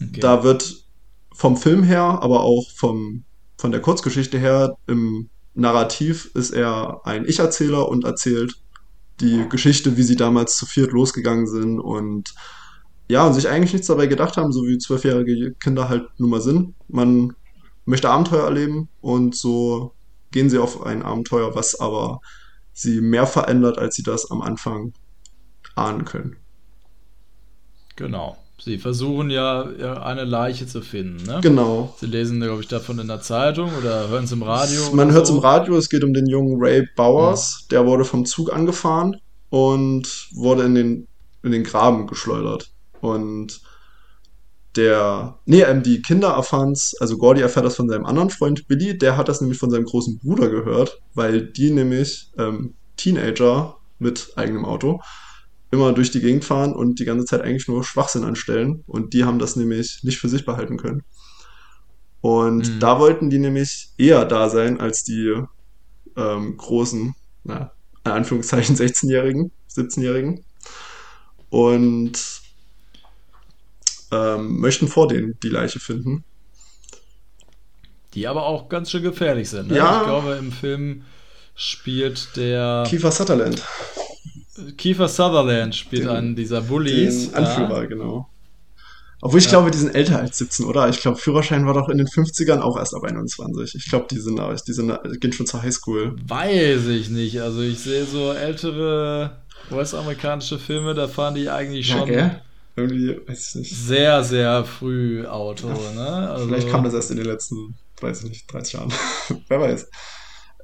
Okay. 0.03 0.20
da 0.20 0.43
wird 0.45 0.86
vom 1.34 1.59
Film 1.59 1.82
her, 1.82 2.03
aber 2.03 2.41
auch 2.41 2.70
vom, 2.74 3.24
von 3.59 3.70
der 3.70 3.82
Kurzgeschichte 3.82 4.38
her, 4.38 4.76
im 4.86 5.28
Narrativ 5.55 6.30
ist 6.34 6.51
er 6.53 7.03
ein 7.05 7.26
Ich-Erzähler 7.26 7.88
und 7.88 8.05
erzählt 8.05 8.55
die 9.21 9.49
Geschichte, 9.49 9.97
wie 9.97 10.03
sie 10.03 10.16
damals 10.16 10.57
zu 10.57 10.66
viert 10.66 10.93
losgegangen 10.93 11.47
sind 11.47 11.79
und 11.79 12.35
ja, 13.09 13.27
und 13.27 13.35
sich 13.35 13.49
eigentlich 13.49 13.73
nichts 13.73 13.89
dabei 13.89 14.07
gedacht 14.07 14.37
haben, 14.37 14.53
so 14.53 14.62
wie 14.62 14.79
zwölfjährige 14.79 15.55
Kinder 15.55 15.89
halt 15.89 16.09
nun 16.18 16.31
mal 16.31 16.41
sind. 16.41 16.75
Man 16.87 17.35
möchte 17.85 18.09
Abenteuer 18.09 18.45
erleben 18.45 18.89
und 19.01 19.35
so 19.35 19.95
gehen 20.31 20.49
sie 20.49 20.59
auf 20.59 20.83
ein 20.87 21.03
Abenteuer, 21.03 21.55
was 21.57 21.79
aber 21.81 22.21
sie 22.73 23.01
mehr 23.01 23.27
verändert, 23.27 23.79
als 23.79 23.97
sie 23.97 24.05
das 24.05 24.31
am 24.31 24.43
Anfang 24.43 24.93
ahnen 25.75 26.05
können. 26.05 26.37
Genau. 27.97 28.39
Sie 28.62 28.78
versuchen 28.78 29.30
ja, 29.30 29.70
ja 29.78 30.02
eine 30.02 30.24
Leiche 30.24 30.66
zu 30.66 30.82
finden, 30.82 31.24
ne? 31.24 31.40
Genau. 31.42 31.94
Sie 31.98 32.06
lesen, 32.06 32.40
glaube 32.40 32.61
ich, 32.61 32.68
davon 32.68 32.98
in 32.98 33.08
der 33.08 33.22
Zeitung 33.22 33.70
oder 33.78 34.08
hören 34.08 34.24
es 34.24 34.32
im 34.32 34.42
Radio. 34.42 34.90
Man 34.92 35.12
hört 35.12 35.26
so. 35.26 35.34
im 35.34 35.38
Radio, 35.38 35.76
es 35.76 35.88
geht 35.88 36.04
um 36.04 36.12
den 36.12 36.26
jungen 36.26 36.56
Ray 36.61 36.86
Bowers. 36.94 37.66
Der 37.70 37.86
wurde 37.86 38.04
vom 38.04 38.26
Zug 38.26 38.52
angefahren 38.52 39.16
und 39.48 40.28
wurde 40.32 40.64
in 40.64 40.74
den, 40.74 41.08
in 41.42 41.52
den 41.52 41.64
Graben 41.64 42.06
geschleudert. 42.06 42.70
Und 43.00 43.62
der, 44.76 45.38
nee, 45.46 45.62
ähm, 45.62 45.82
die 45.82 46.02
Kinder 46.02 46.28
erfahren 46.28 46.72
es, 46.72 46.94
also 47.00 47.16
Gordy 47.16 47.40
erfährt 47.40 47.64
das 47.64 47.76
von 47.76 47.88
seinem 47.88 48.04
anderen 48.04 48.30
Freund 48.30 48.68
Billy, 48.68 48.96
der 48.96 49.16
hat 49.16 49.28
das 49.28 49.40
nämlich 49.40 49.58
von 49.58 49.70
seinem 49.70 49.84
großen 49.84 50.18
Bruder 50.18 50.48
gehört, 50.48 51.00
weil 51.14 51.42
die 51.42 51.70
nämlich 51.70 52.30
ähm, 52.38 52.74
Teenager 52.96 53.76
mit 53.98 54.32
eigenem 54.36 54.64
Auto 54.64 55.00
immer 55.71 55.93
durch 55.93 56.11
die 56.11 56.21
Gegend 56.21 56.45
fahren 56.45 56.73
und 56.73 56.99
die 56.99 57.05
ganze 57.05 57.25
Zeit 57.27 57.43
eigentlich 57.43 57.68
nur 57.68 57.85
Schwachsinn 57.85 58.25
anstellen 58.25 58.83
und 58.87 59.12
die 59.14 59.25
haben 59.25 59.39
das 59.39 59.57
nämlich 59.57 60.03
nicht 60.03 60.18
für 60.18 60.29
sich 60.29 60.45
behalten 60.45 60.77
können. 60.77 61.03
Und 62.21 62.68
Mhm. 62.75 62.81
da 62.81 62.99
wollten 62.99 63.31
die 63.31 63.39
nämlich 63.39 63.91
eher 63.97 64.25
da 64.25 64.51
sein 64.51 64.81
als 64.81 65.05
die 65.05 65.35
ähm, 66.16 66.57
großen, 66.57 67.14
na, 67.45 67.73
in 68.05 68.11
Anführungszeichen 68.12 68.77
16-Jährigen, 68.77 69.53
17-Jährigen 69.75 70.45
und 71.51 72.12
ähm, 74.12 74.59
möchten 74.61 74.89
vor 74.89 75.07
denen 75.09 75.39
die 75.43 75.49
Leiche 75.49 75.79
finden. 75.81 76.25
Die 78.14 78.27
aber 78.27 78.45
auch 78.45 78.68
ganz 78.68 78.91
schön 78.91 79.05
gefährlich 79.05 79.49
sind. 79.49 79.68
Ne? 79.68 79.77
Ja. 79.77 80.01
Ich 80.01 80.07
glaube, 80.07 80.33
im 80.35 80.51
Film 80.51 81.05
spielt 81.55 82.37
der 82.37 82.85
Kiefer 82.89 83.12
Sutherland, 83.12 83.62
Kiefer 84.76 85.08
Sutherland 85.08 85.74
spielt 85.74 86.04
Den- 86.04 86.11
einen 86.11 86.36
dieser 86.36 86.61
Bullies. 86.62 87.30
den 87.32 87.34
Anführer, 87.44 87.82
Ja. 87.82 87.86
genau. 87.88 88.28
Obwohl 89.22 89.38
ich 89.38 89.44
Ja. 89.46 89.50
glaube, 89.50 89.70
die 89.70 89.76
sind 89.78 89.94
älter 89.94 90.18
als 90.18 90.38
17, 90.38 90.64
oder? 90.64 90.88
Ich 90.88 91.00
glaube, 91.00 91.18
Führerschein 91.18 91.66
war 91.66 91.74
doch 91.74 91.88
in 91.90 91.98
den 91.98 92.06
50ern 92.06 92.61
auch 92.61 92.78
erst 92.78 92.94
ab 92.94 93.02
21. 93.04 93.74
Ich 93.74 93.90
glaube, 93.90 94.06
die 94.11 94.18
sind, 94.18 94.40
die 94.66 94.72
sind, 94.72 95.20
gehen 95.20 95.32
schon 95.32 95.46
zur 95.46 95.62
Highschool. 95.62 96.16
Weiß 96.26 96.86
ich 96.86 97.11
nicht. 97.11 97.38
Also 97.42 97.61
ich 97.61 97.78
sehe 97.80 98.06
so 98.06 98.32
ältere 98.32 99.32
US-amerikanische 99.70 100.58
Filme, 100.58 100.94
da 100.94 101.06
fahren 101.06 101.34
die 101.34 101.50
eigentlich 101.50 101.86
schon 101.88 102.08
Irgendwie, 102.76 103.20
weiß 103.28 103.48
ich 103.50 103.54
nicht. 103.56 103.76
sehr, 103.76 104.24
sehr 104.24 104.64
früh 104.64 105.26
Auto. 105.26 105.68
Ne? 105.68 106.30
Also, 106.30 106.46
Vielleicht 106.46 106.70
kam 106.70 106.82
das 106.84 106.94
erst 106.94 107.11
in 107.11 107.18
den 107.18 107.26
letzten, 107.26 107.74
weiß 108.00 108.22
ich 108.24 108.30
nicht, 108.30 108.50
30 108.52 108.72
Jahren. 108.74 108.90
Wer 109.48 109.61
weiß. 109.61 109.86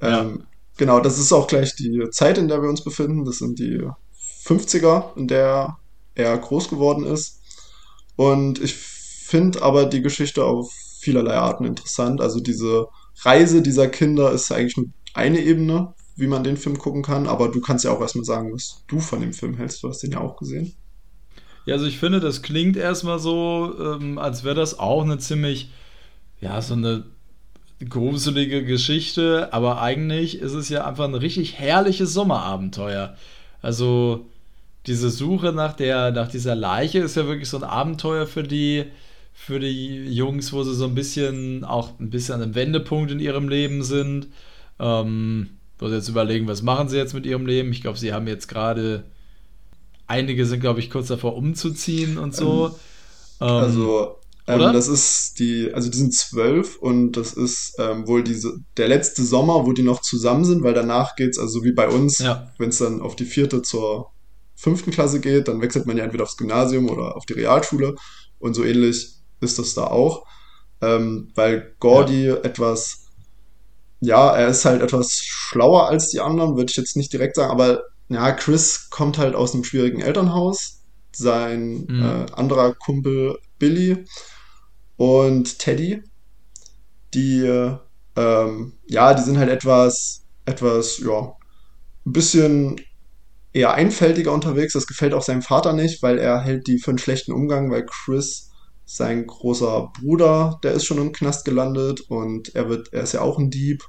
Ja. 0.01 0.21
Ähm, 0.21 0.43
genau, 0.77 0.99
das 0.99 1.19
ist 1.19 1.33
auch 1.33 1.47
gleich 1.47 1.75
die 1.75 2.09
Zeit, 2.11 2.37
in 2.37 2.47
der 2.47 2.61
wir 2.61 2.69
uns 2.69 2.83
befinden. 2.83 3.25
Das 3.25 3.37
sind 3.39 3.59
die 3.59 3.81
50er, 4.45 5.17
in 5.17 5.27
der 5.27 5.77
er 6.15 6.37
groß 6.37 6.69
geworden 6.69 7.05
ist. 7.05 7.41
Und 8.15 8.61
ich 8.61 8.73
finde 8.75 9.61
aber 9.61 9.85
die 9.85 10.01
Geschichte 10.01 10.43
auf 10.43 10.71
vielerlei 10.99 11.35
Arten 11.35 11.65
interessant. 11.65 12.21
Also 12.21 12.39
diese 12.39 12.87
Reise 13.21 13.61
dieser 13.61 13.87
Kinder 13.87 14.31
ist 14.31 14.51
eigentlich 14.51 14.77
nur 14.77 14.87
eine 15.13 15.39
Ebene, 15.39 15.93
wie 16.15 16.27
man 16.27 16.43
den 16.43 16.57
Film 16.57 16.77
gucken 16.77 17.03
kann. 17.03 17.27
Aber 17.27 17.49
du 17.49 17.61
kannst 17.61 17.83
ja 17.83 17.91
auch 17.91 18.01
erstmal 18.01 18.25
sagen, 18.25 18.53
was 18.53 18.83
du 18.87 18.99
von 18.99 19.21
dem 19.21 19.33
Film 19.33 19.55
hältst. 19.55 19.83
Du 19.83 19.89
hast 19.89 19.99
den 19.99 20.11
ja 20.11 20.19
auch 20.19 20.37
gesehen. 20.37 20.73
Ja, 21.65 21.75
also 21.75 21.85
ich 21.85 21.99
finde, 21.99 22.19
das 22.19 22.41
klingt 22.41 22.77
erstmal 22.77 23.19
so, 23.19 23.73
ähm, 23.79 24.17
als 24.17 24.43
wäre 24.43 24.55
das 24.55 24.79
auch 24.79 25.03
eine 25.03 25.17
ziemlich, 25.17 25.69
ja, 26.39 26.61
so 26.61 26.73
eine 26.73 27.05
gruselige 27.89 28.65
Geschichte, 28.65 29.53
aber 29.53 29.81
eigentlich 29.81 30.39
ist 30.39 30.53
es 30.53 30.69
ja 30.69 30.85
einfach 30.85 31.05
ein 31.05 31.15
richtig 31.15 31.59
herrliches 31.59 32.13
Sommerabenteuer. 32.13 33.15
Also 33.61 34.25
diese 34.87 35.09
Suche 35.09 35.51
nach 35.51 35.73
der, 35.73 36.11
nach 36.11 36.29
dieser 36.29 36.55
Leiche 36.55 36.99
ist 36.99 37.15
ja 37.15 37.27
wirklich 37.27 37.49
so 37.49 37.57
ein 37.57 37.63
Abenteuer 37.63 38.25
für 38.25 38.43
die, 38.43 38.85
für 39.33 39.59
die 39.59 40.05
Jungs, 40.07 40.53
wo 40.53 40.63
sie 40.63 40.73
so 40.73 40.85
ein 40.85 40.95
bisschen 40.95 41.63
auch 41.63 41.99
ein 41.99 42.09
bisschen 42.09 42.35
an 42.35 42.41
einem 42.43 42.55
Wendepunkt 42.55 43.11
in 43.11 43.19
ihrem 43.19 43.49
Leben 43.49 43.83
sind. 43.83 44.27
Ähm, 44.79 45.49
wo 45.79 45.87
sie 45.87 45.95
jetzt 45.95 46.09
überlegen, 46.09 46.47
was 46.47 46.63
machen 46.63 46.89
sie 46.89 46.97
jetzt 46.97 47.13
mit 47.13 47.25
ihrem 47.25 47.45
Leben? 47.45 47.71
Ich 47.71 47.81
glaube, 47.81 47.97
sie 47.99 48.13
haben 48.13 48.27
jetzt 48.27 48.47
gerade 48.47 49.03
einige 50.07 50.45
sind, 50.45 50.61
glaube 50.61 50.79
ich, 50.79 50.89
kurz 50.89 51.07
davor 51.07 51.35
umzuziehen 51.35 52.17
und 52.17 52.35
so. 52.35 52.79
Ähm, 53.39 53.47
Also, 53.47 54.15
ähm, 54.47 54.55
oder? 54.59 54.73
das 54.73 54.87
ist 54.87 55.39
die, 55.39 55.73
also 55.73 55.89
die 55.89 55.97
sind 55.97 56.13
zwölf 56.13 56.77
und 56.77 57.13
das 57.13 57.33
ist 57.33 57.73
ähm, 57.79 58.07
wohl 58.07 58.23
diese, 58.23 58.57
der 58.77 58.87
letzte 58.87 59.23
Sommer, 59.23 59.65
wo 59.65 59.73
die 59.73 59.83
noch 59.83 60.01
zusammen 60.01 60.45
sind, 60.45 60.63
weil 60.63 60.73
danach 60.73 61.15
geht's, 61.15 61.37
also 61.37 61.59
so 61.59 61.63
wie 61.65 61.73
bei 61.73 61.87
uns, 61.89 62.19
Ja. 62.19 62.51
wenn 62.57 62.69
es 62.69 62.77
dann 62.77 63.01
auf 63.01 63.15
die 63.15 63.25
vierte 63.25 63.61
zur 63.61 64.11
fünften 64.55 64.91
Klasse 64.91 65.19
geht, 65.19 65.47
dann 65.47 65.61
wechselt 65.61 65.85
man 65.85 65.97
ja 65.97 66.03
entweder 66.03 66.23
aufs 66.23 66.37
Gymnasium 66.37 66.89
oder 66.89 67.15
auf 67.15 67.25
die 67.25 67.33
Realschule 67.33 67.95
und 68.39 68.53
so 68.55 68.63
ähnlich 68.63 69.13
ist 69.41 69.59
das 69.59 69.73
da 69.75 69.83
auch, 69.87 70.23
ähm, 70.81 71.31
weil 71.35 71.75
Gordy 71.79 72.27
etwas, 72.29 73.05
ja, 73.99 74.35
er 74.35 74.47
ist 74.47 74.65
halt 74.65 74.81
etwas 74.81 75.11
schlauer 75.21 75.87
als 75.89 76.09
die 76.09 76.19
anderen, 76.21 76.55
würde 76.55 76.69
ich 76.71 76.77
jetzt 76.77 76.95
nicht 76.95 77.11
direkt 77.13 77.35
sagen, 77.35 77.51
aber 77.51 77.83
ja, 78.09 78.31
Chris 78.31 78.89
kommt 78.89 79.17
halt 79.17 79.35
aus 79.35 79.53
einem 79.53 79.63
schwierigen 79.63 79.99
Elternhaus, 80.01 80.81
sein 81.11 81.85
Mhm. 81.87 82.01
äh, 82.03 82.31
anderer 82.33 82.73
Kumpel 82.75 83.37
Billy 83.59 84.05
und 84.97 85.59
Teddy, 85.59 86.03
die, 87.13 87.41
ähm, 88.15 88.73
ja, 88.87 89.13
die 89.13 89.21
sind 89.21 89.37
halt 89.37 89.49
etwas, 89.49 90.25
etwas, 90.45 90.97
ja, 90.99 91.33
ein 92.05 92.11
bisschen 92.13 92.81
eher 93.53 93.73
einfältiger 93.73 94.33
unterwegs. 94.33 94.73
Das 94.73 94.87
gefällt 94.87 95.13
auch 95.13 95.21
seinem 95.21 95.41
Vater 95.41 95.73
nicht, 95.73 96.01
weil 96.03 96.17
er 96.17 96.41
hält 96.41 96.67
die 96.67 96.79
für 96.79 96.91
einen 96.91 96.97
schlechten 96.97 97.31
Umgang, 97.31 97.71
weil 97.71 97.85
Chris, 97.85 98.49
sein 98.85 99.27
großer 99.27 99.91
Bruder, 99.99 100.59
der 100.63 100.73
ist 100.73 100.85
schon 100.85 100.97
im 100.97 101.11
Knast 101.11 101.43
gelandet 101.45 102.01
und 102.09 102.55
er 102.55 102.69
wird, 102.69 102.93
er 102.93 103.03
ist 103.03 103.13
ja 103.13 103.21
auch 103.21 103.37
ein 103.37 103.49
Dieb 103.49 103.83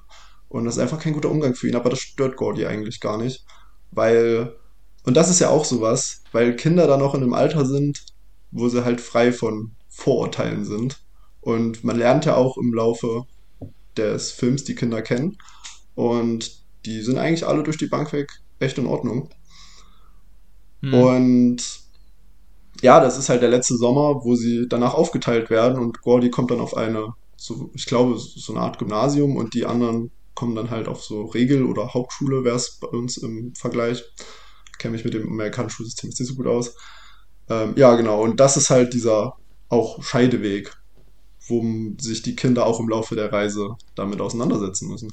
und 0.49 0.65
das 0.65 0.77
ist 0.77 0.83
einfach 0.83 0.99
kein 0.99 1.13
guter 1.13 1.31
Umgang 1.31 1.55
für 1.55 1.69
ihn, 1.69 1.77
aber 1.77 1.91
das 1.91 2.01
stört 2.01 2.37
Gordy 2.37 2.67
eigentlich 2.67 2.99
gar 2.99 3.17
nicht, 3.17 3.45
weil, 3.93 4.57
und 5.05 5.17
das 5.17 5.31
ist 5.31 5.39
ja 5.39 5.51
auch 5.51 5.65
sowas, 5.65 6.23
weil 6.33 6.57
Kinder 6.57 6.89
dann 6.89 6.99
noch 6.99 7.15
in 7.15 7.23
einem 7.23 7.35
Alter 7.35 7.65
sind, 7.65 8.07
wo 8.51 8.69
sie 8.69 8.85
halt 8.85 9.01
frei 9.01 9.33
von 9.33 9.77
Vorurteilen 9.99 10.65
sind 10.65 11.03
und 11.41 11.83
man 11.83 11.99
lernt 11.99 12.25
ja 12.25 12.37
auch 12.37 12.57
im 12.57 12.73
Laufe 12.73 13.25
des 13.97 14.31
Films 14.31 14.63
die 14.63 14.77
Kinder 14.77 15.03
kennen 15.03 15.37
und 15.97 16.53
die 16.87 17.03
sind 17.03 17.19
eigentlich 17.19 17.45
alle 17.45 17.65
durch 17.65 17.79
die 17.79 17.89
Bank 17.89 18.13
weg 18.13 18.31
echt 18.61 18.79
in 18.79 18.87
Ordnung. 18.87 19.29
hm. 20.83 20.95
Und 20.95 21.63
ja, 22.81 23.01
das 23.01 23.19
ist 23.19 23.29
halt 23.29 23.43
der 23.43 23.49
letzte 23.49 23.77
Sommer, 23.77 24.25
wo 24.25 24.37
sie 24.37 24.67
danach 24.69 24.95
aufgeteilt 24.95 25.51
werden 25.51 25.81
und 25.81 26.01
Gordy 26.01 26.31
kommt 26.31 26.53
dann 26.53 26.61
auf 26.61 26.77
eine, 26.77 27.15
so, 27.37 27.71
ich 27.75 27.87
glaube, 27.87 28.17
so 28.19 28.53
eine 28.53 28.63
Art 28.63 28.79
Gymnasium 28.79 29.37
und 29.37 29.53
die 29.55 29.67
anderen 29.67 30.13
kommen 30.35 30.55
dann 30.55 30.71
halt 30.71 30.87
auf 30.87 31.03
so 31.03 31.25
Regel- 31.25 31.67
oder 31.67 31.93
Hauptschule, 31.93 32.45
wäre 32.45 32.55
es 32.55 32.79
bei 32.81 32.87
uns 32.87 33.17
im 33.17 33.53
Vergleich. 33.57 34.05
Kenne 34.79 34.93
mich 34.93 35.05
mit 35.05 35.15
dem 35.15 35.27
amerikanischen 35.27 35.75
Schulsystem 35.75 36.11
jetzt 36.11 36.21
nicht 36.21 36.29
so 36.29 36.37
gut 36.37 36.47
aus. 36.47 36.77
Ähm, 37.49 37.75
ja, 37.77 37.97
genau, 37.97 38.23
und 38.23 38.39
das 38.39 38.57
ist 38.57 38.71
halt 38.71 38.95
dieser 38.95 39.35
auch 39.69 40.03
Scheideweg, 40.03 40.77
wo 41.47 41.65
sich 41.99 42.23
die 42.23 42.37
Kinder 42.37 42.67
auch 42.67 42.81
im 42.81 42.89
Laufe 42.89 43.15
der 43.15 43.33
Reise 43.33 43.77
damit 43.95 44.21
auseinandersetzen 44.21 44.89
müssen. 44.89 45.13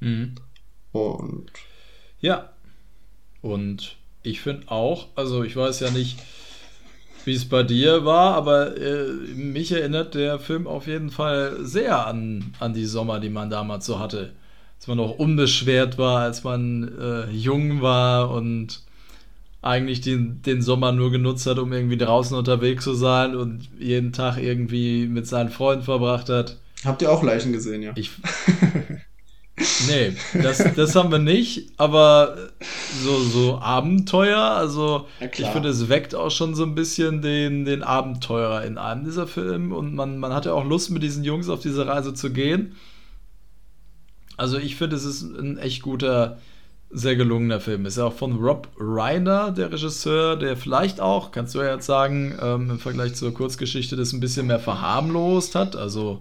Mhm. 0.00 0.34
Und 0.92 1.50
Ja. 2.20 2.52
Und 3.42 3.96
ich 4.22 4.40
finde 4.40 4.70
auch, 4.70 5.06
also 5.14 5.44
ich 5.44 5.54
weiß 5.54 5.80
ja 5.80 5.90
nicht, 5.90 6.18
wie 7.24 7.34
es 7.34 7.48
bei 7.48 7.62
dir 7.62 8.04
war, 8.04 8.34
aber 8.34 8.76
äh, 8.76 9.06
mich 9.34 9.72
erinnert 9.72 10.14
der 10.14 10.38
Film 10.38 10.66
auf 10.66 10.86
jeden 10.86 11.10
Fall 11.10 11.64
sehr 11.64 12.06
an, 12.06 12.54
an 12.60 12.72
die 12.72 12.86
Sommer, 12.86 13.20
die 13.20 13.28
man 13.28 13.50
damals 13.50 13.86
so 13.86 13.98
hatte. 13.98 14.32
Als 14.76 14.86
man 14.86 14.98
noch 14.98 15.18
unbeschwert 15.18 15.98
war, 15.98 16.20
als 16.20 16.44
man 16.44 16.96
äh, 16.98 17.30
jung 17.30 17.82
war 17.82 18.30
und 18.30 18.82
eigentlich 19.62 20.00
den, 20.00 20.42
den 20.42 20.62
Sommer 20.62 20.92
nur 20.92 21.10
genutzt 21.10 21.46
hat, 21.46 21.58
um 21.58 21.72
irgendwie 21.72 21.96
draußen 21.96 22.36
unterwegs 22.36 22.84
zu 22.84 22.94
sein 22.94 23.34
und 23.34 23.68
jeden 23.78 24.12
Tag 24.12 24.38
irgendwie 24.38 25.06
mit 25.06 25.26
seinen 25.26 25.50
Freunden 25.50 25.84
verbracht 25.84 26.28
hat. 26.28 26.56
habt 26.84 27.02
ihr 27.02 27.10
auch 27.10 27.22
Leichen 27.22 27.52
gesehen, 27.52 27.82
ja? 27.82 27.92
Ich. 27.96 28.10
Nee, 29.88 30.12
das, 30.34 30.62
das 30.76 30.94
haben 30.94 31.10
wir 31.10 31.18
nicht, 31.18 31.70
aber 31.78 32.36
so, 33.02 33.18
so 33.20 33.58
Abenteuer, 33.58 34.38
also 34.38 35.06
ich 35.18 35.46
finde, 35.46 35.70
es 35.70 35.88
weckt 35.88 36.14
auch 36.14 36.30
schon 36.30 36.54
so 36.54 36.62
ein 36.62 36.74
bisschen 36.74 37.22
den, 37.22 37.64
den 37.64 37.82
Abenteurer 37.82 38.66
in 38.66 38.76
einem 38.76 39.04
dieser 39.04 39.26
Filme 39.26 39.74
und 39.74 39.94
man, 39.94 40.18
man 40.18 40.34
hat 40.34 40.44
ja 40.44 40.52
auch 40.52 40.64
Lust, 40.64 40.90
mit 40.90 41.02
diesen 41.02 41.24
Jungs 41.24 41.48
auf 41.48 41.60
diese 41.60 41.86
Reise 41.86 42.12
zu 42.12 42.32
gehen. 42.32 42.76
Also 44.36 44.58
ich 44.58 44.76
finde, 44.76 44.96
es 44.96 45.06
ist 45.06 45.22
ein 45.22 45.56
echt 45.56 45.80
guter, 45.80 46.36
sehr 46.90 47.16
gelungener 47.16 47.60
Film. 47.60 47.86
Ist 47.86 47.98
ja 47.98 48.04
auch 48.04 48.12
von 48.12 48.36
Rob 48.36 48.68
Reiner, 48.78 49.50
der 49.50 49.72
Regisseur, 49.72 50.36
der 50.36 50.56
vielleicht 50.56 51.00
auch, 51.00 51.32
kannst 51.32 51.54
du 51.54 51.58
ja 51.60 51.74
jetzt 51.74 51.86
sagen, 51.86 52.36
ähm, 52.40 52.70
im 52.70 52.78
Vergleich 52.78 53.14
zur 53.14 53.34
Kurzgeschichte 53.34 53.96
das 53.96 54.12
ein 54.12 54.20
bisschen 54.20 54.46
mehr 54.46 54.60
verharmlost 54.60 55.54
hat. 55.54 55.76
Also 55.76 56.20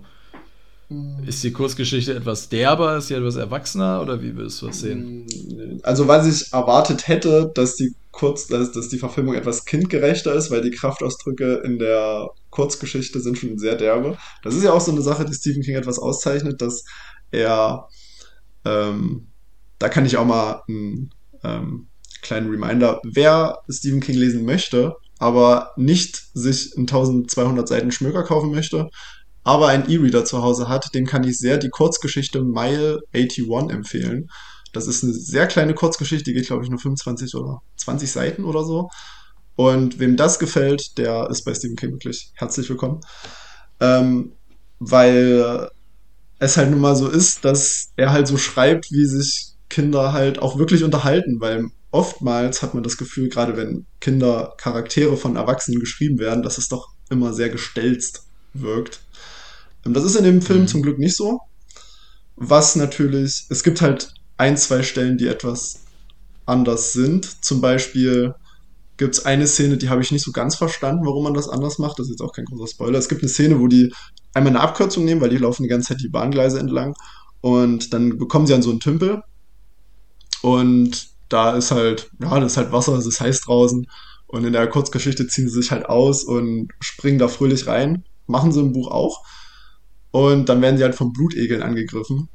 ist 1.25 1.43
die 1.43 1.51
Kurzgeschichte 1.51 2.13
etwas 2.13 2.47
derber, 2.49 2.97
ist 2.97 3.07
sie 3.07 3.15
etwas 3.15 3.37
erwachsener 3.37 4.01
oder 4.01 4.21
wie 4.21 4.35
würdest 4.35 4.61
du 4.61 4.67
das 4.67 4.81
sehen? 4.81 5.25
Also, 5.81 6.07
was 6.07 6.27
ich 6.27 6.53
erwartet 6.53 7.07
hätte, 7.07 7.51
dass 7.55 7.75
die 7.75 7.95
Kurz, 8.15 8.47
dass, 8.47 8.71
dass 8.71 8.87
die 8.87 8.97
Verfilmung 8.97 9.33
etwas 9.33 9.65
kindgerechter 9.65 10.33
ist, 10.33 10.49
weil 10.49 10.61
die 10.61 10.71
Kraftausdrücke 10.71 11.55
in 11.65 11.79
der 11.79 12.29
Kurzgeschichte 12.49 13.19
sind 13.19 13.37
schon 13.37 13.57
sehr 13.57 13.75
derbe. 13.75 14.17
Das 14.41 14.55
ist 14.55 14.63
ja 14.63 14.71
auch 14.71 14.79
so 14.79 14.91
eine 14.91 15.01
Sache, 15.01 15.25
die 15.25 15.33
Stephen 15.33 15.63
King 15.63 15.75
etwas 15.75 15.99
auszeichnet, 15.99 16.61
dass 16.61 16.85
er, 17.31 17.89
ähm, 18.63 19.27
da 19.79 19.89
kann 19.89 20.05
ich 20.05 20.17
auch 20.17 20.25
mal 20.25 20.61
einen 20.67 21.11
ähm, 21.43 21.87
kleinen 22.21 22.49
Reminder, 22.49 23.01
wer 23.03 23.59
Stephen 23.69 24.01
King 24.01 24.17
lesen 24.17 24.45
möchte, 24.45 24.95
aber 25.19 25.71
nicht 25.77 26.23
sich 26.33 26.75
in 26.75 26.83
1200 26.83 27.67
Seiten 27.67 27.91
Schmöker 27.91 28.23
kaufen 28.23 28.51
möchte, 28.51 28.89
aber 29.43 29.67
einen 29.67 29.89
E-Reader 29.89 30.25
zu 30.25 30.41
Hause 30.41 30.67
hat, 30.67 30.93
dem 30.95 31.05
kann 31.05 31.23
ich 31.23 31.37
sehr 31.37 31.57
die 31.57 31.69
Kurzgeschichte 31.69 32.41
Mile 32.41 33.01
81 33.13 33.69
empfehlen. 33.69 34.29
Das 34.73 34.87
ist 34.87 35.03
eine 35.03 35.13
sehr 35.13 35.47
kleine 35.47 35.73
Kurzgeschichte, 35.73 36.25
die 36.25 36.33
geht, 36.33 36.47
glaube 36.47 36.63
ich, 36.63 36.69
nur 36.69 36.79
25 36.79 37.35
oder 37.35 37.61
20 37.77 38.11
Seiten 38.11 38.43
oder 38.43 38.63
so. 38.63 38.89
Und 39.55 39.99
wem 39.99 40.17
das 40.17 40.39
gefällt, 40.39 40.97
der 40.97 41.29
ist 41.29 41.43
bei 41.43 41.53
Stephen 41.53 41.77
King 41.77 41.91
wirklich 41.91 42.31
herzlich 42.33 42.69
willkommen. 42.69 42.99
Ähm, 43.79 44.33
weil 44.79 45.69
es 46.39 46.57
halt 46.57 46.71
nun 46.71 46.81
mal 46.81 46.95
so 46.95 47.07
ist, 47.07 47.45
dass 47.45 47.91
er 47.95 48.11
halt 48.11 48.27
so 48.27 48.37
schreibt, 48.37 48.91
wie 48.91 49.05
sich 49.05 49.54
Kinder 49.69 50.13
halt 50.13 50.39
auch 50.39 50.57
wirklich 50.57 50.83
unterhalten, 50.83 51.39
weil 51.39 51.69
oftmals 51.91 52.61
hat 52.61 52.73
man 52.73 52.83
das 52.83 52.97
Gefühl, 52.97 53.29
gerade 53.29 53.57
wenn 53.57 53.85
Kinder 53.99 54.53
Charaktere 54.57 55.17
von 55.17 55.35
Erwachsenen 55.35 55.79
geschrieben 55.79 56.19
werden, 56.19 56.43
dass 56.43 56.57
es 56.57 56.67
doch 56.67 56.89
immer 57.09 57.33
sehr 57.33 57.49
gestelzt 57.49 58.23
wirkt. 58.53 59.01
Ähm, 59.85 59.93
das 59.93 60.03
ist 60.03 60.15
in 60.15 60.23
dem 60.23 60.41
Film 60.41 60.61
mhm. 60.61 60.67
zum 60.67 60.81
Glück 60.81 60.99
nicht 60.99 61.15
so. 61.15 61.39
Was 62.35 62.75
natürlich, 62.75 63.45
es 63.49 63.63
gibt 63.63 63.81
halt 63.81 64.13
ein, 64.37 64.57
zwei 64.57 64.83
Stellen, 64.83 65.17
die 65.17 65.27
etwas 65.27 65.85
anders 66.45 66.93
sind. 66.93 67.43
Zum 67.43 67.61
Beispiel 67.61 68.35
gibt 68.97 69.15
es 69.15 69.25
eine 69.25 69.47
Szene, 69.47 69.77
die 69.77 69.89
habe 69.89 70.01
ich 70.01 70.11
nicht 70.11 70.23
so 70.23 70.31
ganz 70.31 70.55
verstanden, 70.55 71.05
warum 71.05 71.23
man 71.23 71.33
das 71.33 71.49
anders 71.49 71.79
macht. 71.79 71.99
Das 71.99 72.07
ist 72.07 72.11
jetzt 72.11 72.21
auch 72.21 72.33
kein 72.33 72.45
großer 72.45 72.67
Spoiler. 72.67 72.99
Es 72.99 73.09
gibt 73.09 73.21
eine 73.21 73.29
Szene, 73.29 73.59
wo 73.59 73.67
die 73.67 73.93
einmal 74.33 74.51
eine 74.51 74.61
Abkürzung 74.61 75.05
nehmen, 75.05 75.21
weil 75.21 75.29
die 75.29 75.37
laufen 75.37 75.63
die 75.63 75.69
ganze 75.69 75.89
Zeit 75.89 76.01
die 76.01 76.09
Bahngleise 76.09 76.59
entlang. 76.59 76.93
Und 77.41 77.93
dann 77.93 78.17
bekommen 78.17 78.47
sie 78.47 78.53
an 78.53 78.61
so 78.61 78.69
einen 78.69 78.79
Tümpel. 78.79 79.21
Und 80.45 81.07
da 81.27 81.55
ist 81.55 81.71
halt, 81.71 82.11
ja, 82.21 82.39
das 82.39 82.51
ist 82.51 82.57
halt 82.57 82.71
Wasser, 82.71 82.93
es 82.93 83.07
ist 83.07 83.19
heiß 83.19 83.41
draußen. 83.41 83.87
Und 84.27 84.45
in 84.45 84.53
der 84.53 84.67
Kurzgeschichte 84.67 85.25
ziehen 85.25 85.49
sie 85.49 85.59
sich 85.59 85.71
halt 85.71 85.87
aus 85.87 86.23
und 86.23 86.67
springen 86.79 87.17
da 87.17 87.27
fröhlich 87.27 87.65
rein. 87.65 88.03
Machen 88.27 88.51
sie 88.51 88.59
im 88.59 88.71
Buch 88.71 88.91
auch. 88.91 89.25
Und 90.11 90.47
dann 90.47 90.61
werden 90.61 90.77
sie 90.77 90.83
halt 90.83 90.93
von 90.93 91.13
Blutegeln 91.13 91.63
angegriffen. 91.63 92.29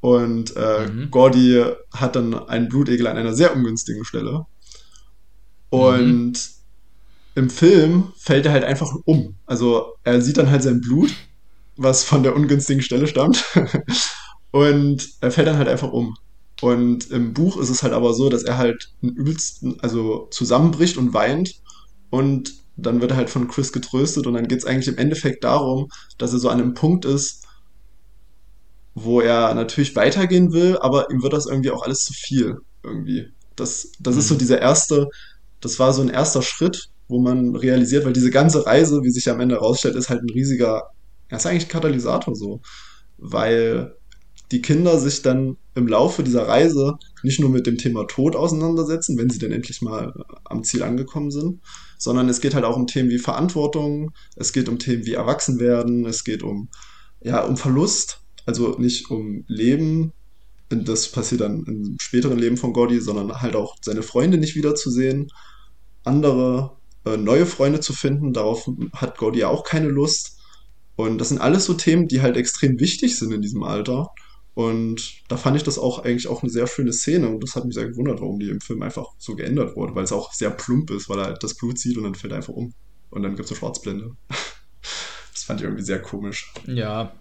Und 0.00 0.56
äh, 0.56 0.88
mhm. 0.88 1.12
Gordy 1.12 1.64
hat 1.94 2.16
dann 2.16 2.34
einen 2.34 2.68
Blutegel 2.68 3.06
an 3.06 3.16
einer 3.16 3.34
sehr 3.34 3.54
ungünstigen 3.54 4.04
Stelle. 4.04 4.46
Und 5.70 6.32
mhm. 6.32 6.32
im 7.36 7.50
Film 7.50 8.12
fällt 8.16 8.46
er 8.46 8.52
halt 8.52 8.64
einfach 8.64 8.92
um. 9.04 9.36
Also 9.46 9.94
er 10.02 10.20
sieht 10.22 10.38
dann 10.38 10.50
halt 10.50 10.64
sein 10.64 10.80
Blut, 10.80 11.14
was 11.76 12.02
von 12.02 12.24
der 12.24 12.34
ungünstigen 12.34 12.82
Stelle 12.82 13.06
stammt. 13.06 13.44
und 14.50 15.08
er 15.20 15.30
fällt 15.30 15.46
dann 15.46 15.58
halt 15.58 15.68
einfach 15.68 15.92
um. 15.92 16.16
Und 16.60 17.10
im 17.10 17.34
Buch 17.34 17.56
ist 17.56 17.70
es 17.70 17.82
halt 17.82 17.92
aber 17.92 18.14
so, 18.14 18.28
dass 18.28 18.42
er 18.42 18.58
halt 18.58 18.90
einen 19.02 19.14
übelsten, 19.14 19.78
also 19.80 20.28
zusammenbricht 20.30 20.96
und 20.96 21.14
weint. 21.14 21.54
Und 22.10 22.54
dann 22.76 23.00
wird 23.00 23.12
er 23.12 23.16
halt 23.16 23.30
von 23.30 23.48
Chris 23.48 23.72
getröstet. 23.72 24.26
Und 24.26 24.34
dann 24.34 24.48
geht 24.48 24.58
es 24.58 24.64
eigentlich 24.64 24.88
im 24.88 24.98
Endeffekt 24.98 25.44
darum, 25.44 25.88
dass 26.16 26.32
er 26.32 26.38
so 26.38 26.48
an 26.48 26.60
einem 26.60 26.74
Punkt 26.74 27.04
ist, 27.04 27.44
wo 28.94 29.20
er 29.20 29.54
natürlich 29.54 29.94
weitergehen 29.96 30.52
will, 30.52 30.76
aber 30.78 31.10
ihm 31.10 31.22
wird 31.22 31.32
das 31.32 31.46
irgendwie 31.46 31.70
auch 31.70 31.82
alles 31.82 32.00
zu 32.00 32.12
viel. 32.12 32.58
Irgendwie. 32.82 33.28
Das, 33.56 33.92
das 34.00 34.14
mhm. 34.14 34.20
ist 34.20 34.28
so 34.28 34.34
mhm. 34.34 34.38
dieser 34.38 34.60
erste, 34.60 35.08
das 35.60 35.78
war 35.78 35.92
so 35.92 36.02
ein 36.02 36.08
erster 36.08 36.42
Schritt, 36.42 36.88
wo 37.08 37.20
man 37.20 37.56
realisiert, 37.56 38.04
weil 38.04 38.12
diese 38.12 38.30
ganze 38.30 38.66
Reise, 38.66 39.02
wie 39.02 39.10
sich 39.10 39.30
am 39.30 39.40
Ende 39.40 39.56
herausstellt, 39.56 39.96
ist 39.96 40.10
halt 40.10 40.22
ein 40.22 40.30
riesiger, 40.30 40.90
er 41.28 41.38
ist 41.38 41.46
eigentlich 41.46 41.66
ein 41.66 41.70
Katalysator 41.70 42.34
so. 42.34 42.60
Weil 43.16 43.94
die 44.50 44.62
Kinder 44.62 44.98
sich 44.98 45.22
dann 45.22 45.56
im 45.78 45.88
Laufe 45.88 46.22
dieser 46.22 46.46
Reise 46.46 46.98
nicht 47.22 47.40
nur 47.40 47.50
mit 47.50 47.66
dem 47.66 47.78
Thema 47.78 48.06
Tod 48.06 48.36
auseinandersetzen, 48.36 49.16
wenn 49.16 49.30
sie 49.30 49.38
dann 49.38 49.52
endlich 49.52 49.80
mal 49.80 50.12
am 50.44 50.64
Ziel 50.64 50.82
angekommen 50.82 51.30
sind, 51.30 51.60
sondern 51.98 52.28
es 52.28 52.40
geht 52.40 52.54
halt 52.54 52.64
auch 52.64 52.76
um 52.76 52.86
Themen 52.86 53.10
wie 53.10 53.18
Verantwortung, 53.18 54.12
es 54.36 54.52
geht 54.52 54.68
um 54.68 54.78
Themen 54.78 55.06
wie 55.06 55.14
Erwachsenwerden, 55.14 56.04
es 56.06 56.24
geht 56.24 56.42
um, 56.42 56.68
ja, 57.20 57.44
um 57.44 57.56
Verlust, 57.56 58.20
also 58.46 58.76
nicht 58.78 59.10
um 59.10 59.44
Leben, 59.46 60.12
das 60.68 61.10
passiert 61.10 61.40
dann 61.40 61.64
im 61.64 61.96
späteren 61.98 62.38
Leben 62.38 62.56
von 62.56 62.72
Gordy, 62.72 63.00
sondern 63.00 63.40
halt 63.40 63.56
auch 63.56 63.76
seine 63.80 64.02
Freunde 64.02 64.36
nicht 64.38 64.54
wiederzusehen, 64.54 65.28
andere 66.04 66.76
äh, 67.04 67.16
neue 67.16 67.46
Freunde 67.46 67.80
zu 67.80 67.92
finden, 67.92 68.32
darauf 68.32 68.68
hat 68.92 69.16
Gordy 69.18 69.40
ja 69.40 69.48
auch 69.48 69.64
keine 69.64 69.88
Lust. 69.88 70.36
Und 70.96 71.18
das 71.18 71.28
sind 71.28 71.40
alles 71.40 71.64
so 71.64 71.74
Themen, 71.74 72.08
die 72.08 72.22
halt 72.22 72.36
extrem 72.36 72.80
wichtig 72.80 73.16
sind 73.16 73.32
in 73.32 73.40
diesem 73.40 73.62
Alter. 73.62 74.10
Und 74.58 75.22
da 75.28 75.36
fand 75.36 75.56
ich 75.56 75.62
das 75.62 75.78
auch 75.78 76.00
eigentlich 76.00 76.26
auch 76.26 76.42
eine 76.42 76.50
sehr 76.50 76.66
schöne 76.66 76.92
Szene 76.92 77.28
und 77.28 77.44
das 77.44 77.54
hat 77.54 77.64
mich 77.64 77.74
sehr 77.74 77.90
gewundert, 77.90 78.20
warum 78.20 78.40
die 78.40 78.50
im 78.50 78.60
Film 78.60 78.82
einfach 78.82 79.06
so 79.16 79.36
geändert 79.36 79.76
wurde, 79.76 79.94
weil 79.94 80.02
es 80.02 80.10
auch 80.10 80.32
sehr 80.32 80.50
plump 80.50 80.90
ist, 80.90 81.08
weil 81.08 81.20
er 81.20 81.26
halt 81.26 81.44
das 81.44 81.54
Blut 81.54 81.78
sieht 81.78 81.96
und 81.96 82.02
dann 82.02 82.16
fällt 82.16 82.32
er 82.32 82.38
einfach 82.38 82.54
um. 82.54 82.74
Und 83.08 83.22
dann 83.22 83.36
gibt 83.36 83.44
es 83.44 83.52
eine 83.52 83.58
Schwarzblende. 83.60 84.16
das 85.32 85.44
fand 85.44 85.60
ich 85.60 85.64
irgendwie 85.64 85.84
sehr 85.84 86.02
komisch. 86.02 86.52
Ja. 86.66 87.12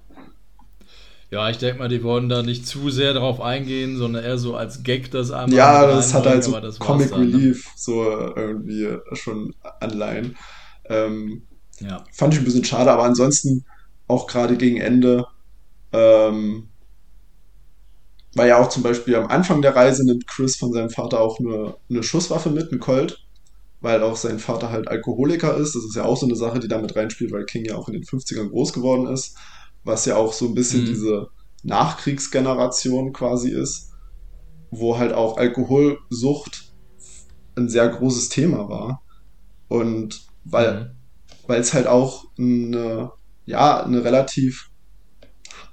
Ja, 1.30 1.48
ich 1.52 1.60
denke 1.60 1.78
mal, 1.78 1.90
die 1.90 2.02
wollen 2.02 2.28
da 2.28 2.42
nicht 2.42 2.66
zu 2.66 2.90
sehr 2.90 3.14
drauf 3.14 3.40
eingehen, 3.40 3.98
sondern 3.98 4.24
eher 4.24 4.40
so 4.40 4.56
als 4.56 4.82
Gag 4.82 5.12
das 5.12 5.30
einmal. 5.30 5.56
Ja, 5.56 5.86
das 5.86 6.16
hat 6.16 6.26
halt 6.26 6.44
so 6.44 6.60
Comic 6.80 7.12
dann, 7.12 7.20
ne? 7.20 7.36
Relief, 7.36 7.66
ne? 7.66 7.72
so 7.76 8.04
irgendwie 8.36 8.98
schon 9.14 9.54
Anleihen. 9.80 10.36
Ähm, 10.86 11.44
ja. 11.82 12.04
Fand 12.12 12.34
ich 12.34 12.40
ein 12.40 12.46
bisschen 12.46 12.66
schade, 12.66 12.92
aber 12.92 13.04
ansonsten 13.04 13.64
auch 14.08 14.26
gerade 14.26 14.58
gegen 14.58 14.78
Ende 14.78 15.28
ähm, 15.94 16.70
weil 18.38 18.50
ja 18.50 18.58
auch 18.58 18.70
zum 18.70 18.84
Beispiel 18.84 19.16
am 19.16 19.28
Anfang 19.28 19.62
der 19.62 19.76
Reise 19.76 20.06
nimmt 20.06 20.28
Chris 20.28 20.58
von 20.58 20.72
seinem 20.72 20.90
Vater 20.90 21.20
auch 21.20 21.40
eine, 21.40 21.76
eine 21.90 22.04
Schusswaffe 22.04 22.50
mit, 22.52 22.72
eine 22.72 22.80
Colt, 22.80 23.26
weil 23.82 24.04
auch 24.04 24.16
sein 24.16 24.40
Vater 24.40 24.70
halt 24.70 24.88
Alkoholiker 24.88 25.58
ist. 25.58 25.76
Das 25.76 25.84
ist 25.84 25.96
ja 25.96 26.06
auch 26.06 26.18
so 26.18 26.28
eine 26.28 26.36
Sache, 26.36 26.60
die 26.60 26.68
damit 26.68 26.96
reinspielt, 26.96 27.32
weil 27.32 27.46
King 27.46 27.66
ja 27.66 27.76
auch 27.76 27.88
in 27.88 27.94
den 27.94 28.04
50ern 28.04 28.50
groß 28.50 28.74
geworden 28.74 29.08
ist, 29.08 29.36
was 29.84 30.06
ja 30.06 30.16
auch 30.16 30.34
so 30.34 30.46
ein 30.46 30.54
bisschen 30.54 30.82
mhm. 30.82 30.86
diese 30.86 31.28
Nachkriegsgeneration 31.64 33.12
quasi 33.12 33.50
ist, 33.50 33.92
wo 34.70 34.98
halt 34.98 35.14
auch 35.14 35.38
Alkoholsucht 35.38 36.74
ein 37.56 37.70
sehr 37.70 37.88
großes 37.90 38.30
Thema 38.30 38.70
war. 38.70 39.02
Und 39.68 40.28
weil, 40.44 40.74
mhm. 40.80 40.90
weil 41.48 41.60
es 41.60 41.74
halt 41.74 41.88
auch 41.88 42.26
eine, 42.38 43.12
ja, 43.46 43.84
eine 43.84 44.04
relativ 44.04 44.67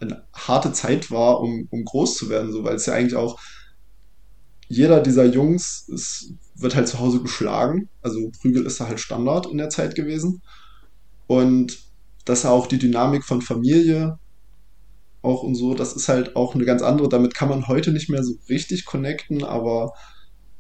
eine 0.05 0.24
harte 0.32 0.72
Zeit 0.72 1.11
war, 1.11 1.40
um, 1.40 1.66
um 1.70 1.84
groß 1.84 2.16
zu 2.16 2.28
werden, 2.28 2.52
so, 2.52 2.64
weil 2.64 2.76
es 2.76 2.86
ja 2.86 2.94
eigentlich 2.94 3.16
auch 3.16 3.38
jeder 4.68 5.00
dieser 5.00 5.24
Jungs 5.24 5.88
ist, 5.88 6.32
wird 6.55 6.74
halt 6.74 6.88
zu 6.88 6.98
Hause 6.98 7.20
geschlagen. 7.20 7.88
Also 8.02 8.30
Prügel 8.40 8.66
ist 8.66 8.80
da 8.80 8.86
halt 8.86 9.00
Standard 9.00 9.46
in 9.46 9.59
der 9.59 9.70
Zeit 9.70 9.94
gewesen. 9.94 10.42
Und 11.26 11.78
dass 12.24 12.46
auch 12.46 12.66
die 12.66 12.78
Dynamik 12.78 13.24
von 13.24 13.42
Familie 13.42 14.18
auch 15.22 15.42
und 15.42 15.55
so, 15.55 15.74
das 15.74 15.94
ist 15.94 16.09
halt 16.09 16.36
auch 16.36 16.55
eine 16.55 16.64
ganz 16.64 16.82
andere. 16.82 17.09
Damit 17.09 17.34
kann 17.34 17.48
man 17.48 17.68
heute 17.68 17.92
nicht 17.92 18.09
mehr 18.11 18.22
so 18.22 18.34
richtig 18.48 18.84
connecten, 18.84 19.44
aber 19.44 19.92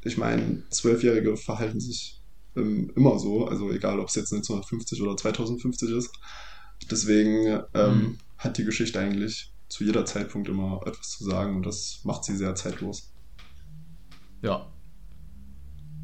ich 0.02 0.16
meine, 0.16 0.62
Zwölfjährige 0.70 1.36
verhalten 1.36 1.80
sich 1.80 2.20
ähm, 2.56 2.92
immer 2.96 3.18
so. 3.18 3.46
Also 3.46 3.70
egal, 3.70 4.00
ob 4.00 4.08
es 4.08 4.14
jetzt 4.14 4.32
1950 4.32 5.02
oder 5.02 5.16
2050 5.16 5.90
ist. 5.90 6.10
Deswegen 6.90 7.62
ähm, 7.74 7.98
mhm 7.98 8.18
hat 8.44 8.58
die 8.58 8.64
Geschichte 8.64 8.98
eigentlich 9.00 9.50
zu 9.68 9.84
jeder 9.84 10.04
Zeitpunkt 10.04 10.48
immer 10.48 10.80
etwas 10.86 11.10
zu 11.10 11.24
sagen 11.24 11.56
und 11.56 11.66
das 11.66 12.00
macht 12.04 12.24
sie 12.24 12.36
sehr 12.36 12.54
zeitlos. 12.54 13.12
Ja. 14.42 14.66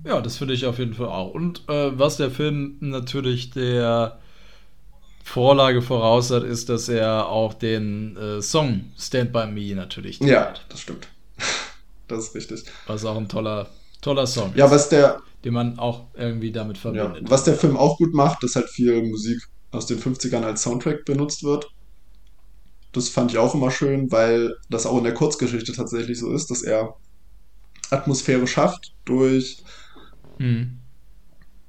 Ja, 0.04 0.20
das 0.22 0.38
finde 0.38 0.54
ich 0.54 0.64
auf 0.64 0.78
jeden 0.78 0.94
Fall 0.94 1.08
auch. 1.08 1.34
Und 1.34 1.68
äh, 1.68 1.98
was 1.98 2.16
der 2.16 2.30
Film 2.30 2.78
natürlich 2.80 3.50
der 3.50 4.18
Vorlage 5.22 5.82
voraus 5.82 6.30
hat, 6.30 6.42
ist, 6.42 6.70
dass 6.70 6.88
er 6.88 7.28
auch 7.28 7.54
den 7.54 8.16
äh, 8.16 8.40
Song 8.40 8.92
Stand 8.98 9.32
By 9.32 9.46
Me 9.46 9.74
natürlich 9.74 10.18
trägt. 10.18 10.30
Ja, 10.30 10.54
das 10.70 10.80
stimmt. 10.80 11.08
das 12.08 12.28
ist 12.28 12.34
richtig. 12.34 12.64
Was 12.86 13.04
auch 13.04 13.16
ein 13.16 13.28
toller, 13.28 13.68
toller 14.00 14.26
Song 14.26 14.52
ja, 14.56 14.64
ist. 14.64 14.70
Was 14.72 14.88
der, 14.88 15.20
den 15.44 15.52
man 15.52 15.78
auch 15.78 16.06
irgendwie 16.14 16.50
damit 16.50 16.78
verbindet. 16.78 17.22
Ja, 17.24 17.30
was 17.30 17.44
der 17.44 17.54
Film 17.54 17.76
auch 17.76 17.98
gut 17.98 18.14
macht, 18.14 18.42
dass 18.42 18.56
halt 18.56 18.70
viel 18.70 19.02
Musik 19.02 19.40
aus 19.70 19.86
den 19.86 20.00
50ern 20.00 20.42
als 20.42 20.62
Soundtrack 20.62 21.04
benutzt 21.04 21.44
wird. 21.44 21.70
Das 22.92 23.08
fand 23.08 23.30
ich 23.30 23.38
auch 23.38 23.54
immer 23.54 23.70
schön, 23.70 24.10
weil 24.10 24.54
das 24.68 24.86
auch 24.86 24.98
in 24.98 25.04
der 25.04 25.14
Kurzgeschichte 25.14 25.72
tatsächlich 25.72 26.18
so 26.18 26.32
ist, 26.32 26.50
dass 26.50 26.62
er 26.62 26.96
Atmosphäre 27.90 28.46
schafft 28.46 28.94
durch 29.04 29.62
hm. 30.38 30.78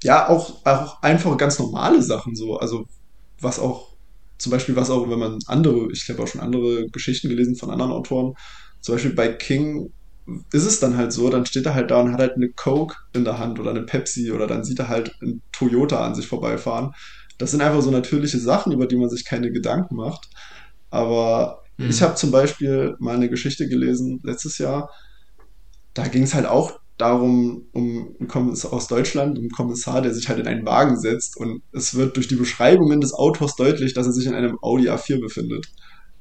ja 0.03 0.29
auch, 0.29 0.65
auch 0.65 1.01
einfach 1.01 1.37
ganz 1.37 1.59
normale 1.59 2.01
Sachen 2.01 2.35
so. 2.35 2.57
Also 2.57 2.85
was 3.39 3.59
auch 3.59 3.91
zum 4.37 4.51
Beispiel 4.51 4.75
was 4.75 4.89
auch, 4.89 5.07
wenn 5.09 5.19
man 5.19 5.39
andere, 5.45 5.91
ich 5.91 6.09
habe 6.09 6.23
auch 6.23 6.27
schon 6.27 6.41
andere 6.41 6.87
Geschichten 6.89 7.29
gelesen 7.29 7.55
von 7.55 7.69
anderen 7.69 7.91
Autoren, 7.91 8.33
zum 8.81 8.95
Beispiel 8.95 9.13
bei 9.13 9.27
King 9.27 9.91
ist 10.51 10.65
es 10.65 10.79
dann 10.79 10.97
halt 10.97 11.13
so, 11.13 11.29
dann 11.29 11.45
steht 11.45 11.65
er 11.65 11.75
halt 11.75 11.91
da 11.91 12.01
und 12.01 12.13
hat 12.13 12.19
halt 12.19 12.35
eine 12.35 12.49
Coke 12.49 12.95
in 13.13 13.23
der 13.23 13.37
Hand 13.37 13.59
oder 13.59 13.71
eine 13.71 13.83
Pepsi 13.83 14.31
oder 14.31 14.47
dann 14.47 14.63
sieht 14.63 14.79
er 14.79 14.87
halt 14.87 15.13
ein 15.21 15.41
Toyota 15.51 16.03
an 16.05 16.15
sich 16.15 16.27
vorbeifahren. 16.27 16.91
Das 17.37 17.51
sind 17.51 17.61
einfach 17.61 17.81
so 17.81 17.91
natürliche 17.91 18.39
Sachen, 18.39 18.71
über 18.71 18.87
die 18.87 18.97
man 18.97 19.09
sich 19.09 19.25
keine 19.25 19.51
Gedanken 19.51 19.95
macht. 19.95 20.29
Aber 20.91 21.63
mhm. 21.77 21.89
ich 21.89 22.01
habe 22.03 22.13
zum 22.15 22.29
Beispiel 22.29 22.95
mal 22.99 23.15
eine 23.15 23.29
Geschichte 23.29 23.67
gelesen 23.67 24.19
letztes 24.23 24.59
Jahr. 24.59 24.89
Da 25.95 26.07
ging 26.07 26.23
es 26.23 26.33
halt 26.35 26.45
auch 26.45 26.79
darum, 26.97 27.65
um 27.73 28.15
einen 28.19 28.27
Kommissar 28.27 28.71
aus 28.73 28.87
Deutschland, 28.87 29.37
um 29.37 29.43
einen 29.45 29.49
Kommissar, 29.51 30.01
der 30.03 30.13
sich 30.13 30.29
halt 30.29 30.39
in 30.39 30.47
einen 30.47 30.65
Wagen 30.65 30.99
setzt 30.99 31.35
und 31.37 31.63
es 31.71 31.95
wird 31.95 32.15
durch 32.15 32.27
die 32.27 32.35
Beschreibungen 32.35 33.01
des 33.01 33.13
Autors 33.13 33.55
deutlich, 33.55 33.93
dass 33.95 34.05
er 34.05 34.13
sich 34.13 34.27
in 34.27 34.35
einem 34.35 34.59
Audi 34.61 34.87
A4 34.89 35.19
befindet. 35.19 35.65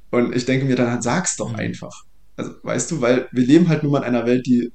Und 0.09 0.35
ich 0.35 0.45
denke 0.45 0.65
mir 0.65 0.75
dann, 0.75 1.01
sag's 1.01 1.37
doch 1.37 1.51
Mhm. 1.51 1.59
einfach. 1.59 1.93
Also, 2.35 2.51
weißt 2.63 2.91
du, 2.91 3.01
weil 3.01 3.27
wir 3.31 3.45
leben 3.45 3.67
halt 3.69 3.83
nun 3.83 3.91
mal 3.91 3.99
in 3.99 4.03
einer 4.05 4.25
Welt, 4.25 4.45
die, 4.47 4.71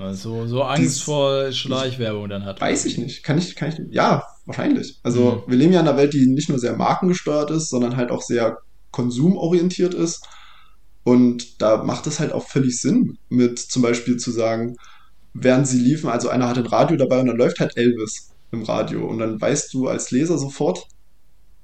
Also, 0.00 0.46
so 0.46 0.62
Angst 0.62 0.82
Dies- 0.82 1.02
vor 1.02 1.52
Schleichwerbung 1.52 2.28
dann 2.30 2.44
hat. 2.46 2.60
weiß 2.60 2.86
ich 2.86 2.96
nicht, 2.96 3.22
kann 3.22 3.36
ich, 3.36 3.54
kann 3.54 3.68
ich, 3.68 3.78
ja, 3.90 4.24
wahrscheinlich. 4.46 4.98
Also, 5.02 5.42
Mhm. 5.46 5.50
wir 5.50 5.58
leben 5.58 5.72
ja 5.74 5.80
in 5.80 5.88
einer 5.88 5.98
Welt, 5.98 6.14
die 6.14 6.26
nicht 6.26 6.48
nur 6.48 6.58
sehr 6.58 6.76
markengesteuert 6.76 7.50
ist, 7.50 7.68
sondern 7.68 7.96
halt 7.96 8.10
auch 8.10 8.22
sehr 8.22 8.56
konsumorientiert 8.92 9.94
ist. 9.94 10.24
Und 11.04 11.60
da 11.60 11.82
macht 11.82 12.06
es 12.06 12.20
halt 12.20 12.32
auch 12.32 12.46
völlig 12.46 12.80
Sinn, 12.80 13.18
mit 13.28 13.58
zum 13.58 13.82
Beispiel 13.82 14.18
zu 14.18 14.30
sagen, 14.30 14.76
während 15.34 15.66
sie 15.66 15.78
liefen, 15.78 16.08
also 16.08 16.28
einer 16.28 16.48
hat 16.48 16.58
ein 16.58 16.66
Radio 16.66 16.96
dabei 16.96 17.18
und 17.20 17.26
dann 17.26 17.36
läuft 17.36 17.58
halt 17.58 17.76
Elvis 17.76 18.30
im 18.52 18.62
Radio. 18.62 19.06
Und 19.08 19.18
dann 19.18 19.40
weißt 19.40 19.72
du 19.74 19.88
als 19.88 20.10
Leser 20.12 20.38
sofort, 20.38 20.86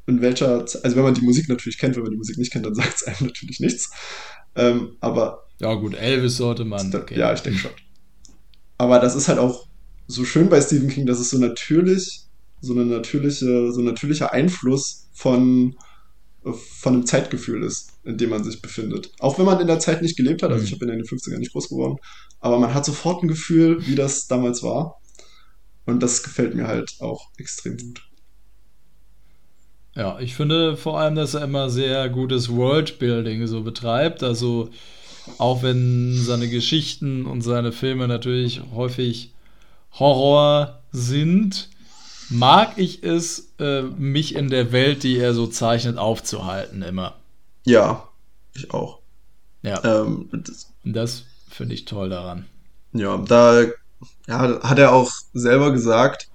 in 0.07 0.22
welcher, 0.22 0.61
also 0.61 0.97
wenn 0.97 1.03
man 1.03 1.14
die 1.14 1.24
Musik 1.24 1.49
natürlich 1.49 1.79
kennt, 1.79 1.95
wenn 1.95 2.03
man 2.03 2.12
die 2.12 2.16
Musik 2.16 2.39
nicht 2.39 2.51
kennt, 2.51 2.66
dann 2.66 2.74
sagt 2.81 2.97
es 2.97 3.05
einem 3.05 3.29
natürlich 3.29 3.61
nichts. 3.61 3.91
Ähm, 4.57 4.97
aber 5.01 5.45
Ja, 5.61 5.74
gut, 5.74 5.95
Elvis 5.95 6.37
sollte 6.37 6.64
man. 6.64 6.93
Okay. 6.95 7.18
ja, 7.18 7.33
ich 7.33 7.41
denke 7.41 7.59
schon. 7.59 7.70
Aber 8.79 8.99
das 8.99 9.14
ist 9.14 9.29
halt 9.29 9.39
auch 9.39 9.66
so 10.07 10.24
schön 10.24 10.49
bei 10.49 10.61
Stephen 10.61 10.89
King, 10.89 11.07
dass 11.07 11.20
es 11.20 11.31
so 11.31 11.39
natürlich, 11.39 12.22
so 12.61 12.72
eine 12.72 12.87
natürliche, 12.87 13.70
so 13.70 13.81
ein 13.81 13.85
natürlicher 13.85 14.33
Einfluss 14.33 15.09
von, 15.12 15.76
von 16.43 16.95
einem 16.95 17.07
Zeitgefühl 17.07 17.62
ist, 17.62 17.91
in 18.05 18.16
dem 18.16 18.30
man 18.30 18.45
sich 18.45 18.62
befindet. 18.62 19.12
Auch 19.18 19.39
wenn 19.39 19.45
man 19.45 19.61
in 19.61 19.66
der 19.66 19.80
Zeit 19.80 20.03
nicht 20.03 20.16
gelebt 20.16 20.43
hat, 20.43 20.51
also 20.51 20.62
Mhm. 20.62 20.68
ich 20.72 20.78
bin 20.78 20.89
in 20.89 20.99
den 20.99 21.07
50ern 21.07 21.39
nicht 21.39 21.53
groß 21.53 21.68
geworden, 21.68 21.99
aber 22.41 22.59
man 22.59 22.72
hat 22.74 22.84
sofort 22.84 23.22
ein 23.22 23.28
Gefühl, 23.28 23.84
wie 23.86 23.95
das 23.97 24.26
damals 24.28 24.62
war. 24.62 25.01
Und 25.84 26.03
das 26.03 26.22
gefällt 26.22 26.55
mir 26.55 26.66
halt 26.66 26.97
auch 27.01 27.30
extrem 27.39 27.76
gut. 27.76 28.03
Ja, 29.95 30.18
ich 30.20 30.34
finde 30.36 30.76
vor 30.76 31.01
allem, 31.01 31.16
dass 31.16 31.34
er 31.34 31.43
immer 31.43 31.70
sehr 31.70 32.09
gutes 32.09 32.51
Worldbuilding 32.51 33.47
so 33.47 33.62
betreibt. 33.62 34.22
Also 34.22 34.70
auch 35.39 35.62
wenn 35.62 36.14
seine 36.14 36.49
Geschichten 36.49 37.26
und 37.26 37.43
seine 37.43 37.72
Filme 37.72 38.07
natürlich 38.07 38.61
häufig 38.74 39.32
Horror 39.93 40.82
sind, 40.93 41.68
mag 42.30 42.74
ich 42.76 43.03
es, 43.03 43.47
äh, 43.59 43.82
mich 43.82 44.34
in 44.34 44.50
der 44.50 44.72
Welt, 44.72 45.02
die 45.02 45.18
er 45.18 45.34
so 45.34 45.46
zeichnet, 45.46 45.98
aufzuhalten 45.98 46.82
immer. 46.82 47.16
Ja, 47.64 48.09
ich 48.54 48.72
auch. 48.72 49.00
Ja, 49.62 49.82
Ähm, 49.84 50.28
das, 50.32 50.72
das 50.84 51.24
finde 51.50 51.74
ich 51.74 51.84
toll 51.84 52.09
daran. 52.09 52.46
Ja, 52.92 53.18
da 53.18 53.64
ja, 54.26 54.62
hat 54.62 54.78
er 54.78 54.92
auch 54.92 55.11
selber 55.32 55.72
gesagt, 55.72 56.28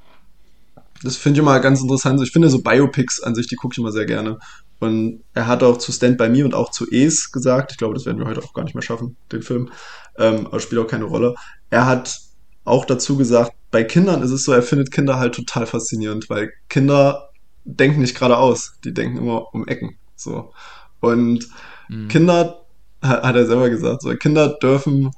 das 1.03 1.17
finde 1.17 1.39
ich 1.39 1.43
immer 1.43 1.59
ganz 1.59 1.81
interessant. 1.81 2.21
Ich 2.21 2.31
finde 2.31 2.49
so 2.49 2.61
Biopics 2.61 3.21
an 3.21 3.35
sich, 3.35 3.47
die 3.47 3.55
gucke 3.55 3.73
ich 3.73 3.77
immer 3.77 3.91
sehr 3.91 4.05
gerne. 4.05 4.39
Und 4.79 5.23
er 5.33 5.47
hat 5.47 5.63
auch 5.63 5.77
zu 5.77 5.91
Stand 5.91 6.17
By 6.17 6.29
Me 6.29 6.43
und 6.43 6.53
auch 6.53 6.71
zu 6.71 6.89
Es 6.91 7.31
gesagt, 7.31 7.71
ich 7.71 7.77
glaube, 7.77 7.93
das 7.93 8.05
werden 8.05 8.19
wir 8.19 8.27
heute 8.27 8.43
auch 8.43 8.53
gar 8.53 8.63
nicht 8.63 8.73
mehr 8.73 8.81
schaffen, 8.81 9.15
den 9.31 9.41
Film, 9.41 9.71
ähm, 10.17 10.47
aber 10.47 10.59
spielt 10.59 10.81
auch 10.81 10.89
keine 10.89 11.05
Rolle. 11.05 11.35
Er 11.69 11.85
hat 11.85 12.19
auch 12.65 12.85
dazu 12.85 13.17
gesagt, 13.17 13.53
bei 13.73 13.83
Kindern 13.83 14.21
ist 14.21 14.31
es 14.31 14.43
so, 14.45 14.53
er 14.53 14.63
findet 14.63 14.91
Kinder 14.91 15.17
halt 15.19 15.35
total 15.35 15.65
faszinierend, 15.65 16.29
weil 16.29 16.51
Kinder 16.69 17.29
denken 17.65 18.01
nicht 18.01 18.15
geradeaus, 18.15 18.73
die 18.85 18.93
denken 18.93 19.17
immer 19.17 19.53
um 19.53 19.67
Ecken. 19.67 19.97
So. 20.15 20.53
Und 21.01 21.47
Mhm. 21.89 22.07
Kinder, 22.07 22.65
ha- 23.03 23.23
hat 23.27 23.35
er 23.35 23.45
selber 23.47 23.69
gesagt, 23.69 24.03
so, 24.03 24.15
Kinder 24.15 24.55
dürfen 24.61 25.11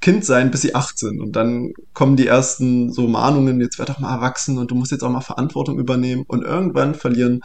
Kind 0.00 0.24
sein, 0.24 0.50
bis 0.50 0.62
sie 0.62 0.74
acht 0.74 0.98
sind. 0.98 1.20
Und 1.20 1.36
dann 1.36 1.72
kommen 1.94 2.16
die 2.16 2.26
ersten 2.26 2.92
so 2.92 3.06
Mahnungen, 3.06 3.60
jetzt 3.60 3.78
werd 3.78 3.90
doch 3.90 3.98
mal 4.00 4.14
erwachsen 4.14 4.58
und 4.58 4.70
du 4.70 4.74
musst 4.74 4.90
jetzt 4.92 5.02
auch 5.02 5.10
mal 5.10 5.20
Verantwortung 5.20 5.78
übernehmen. 5.78 6.24
Und 6.26 6.42
irgendwann 6.42 6.94
verlieren, 6.94 7.40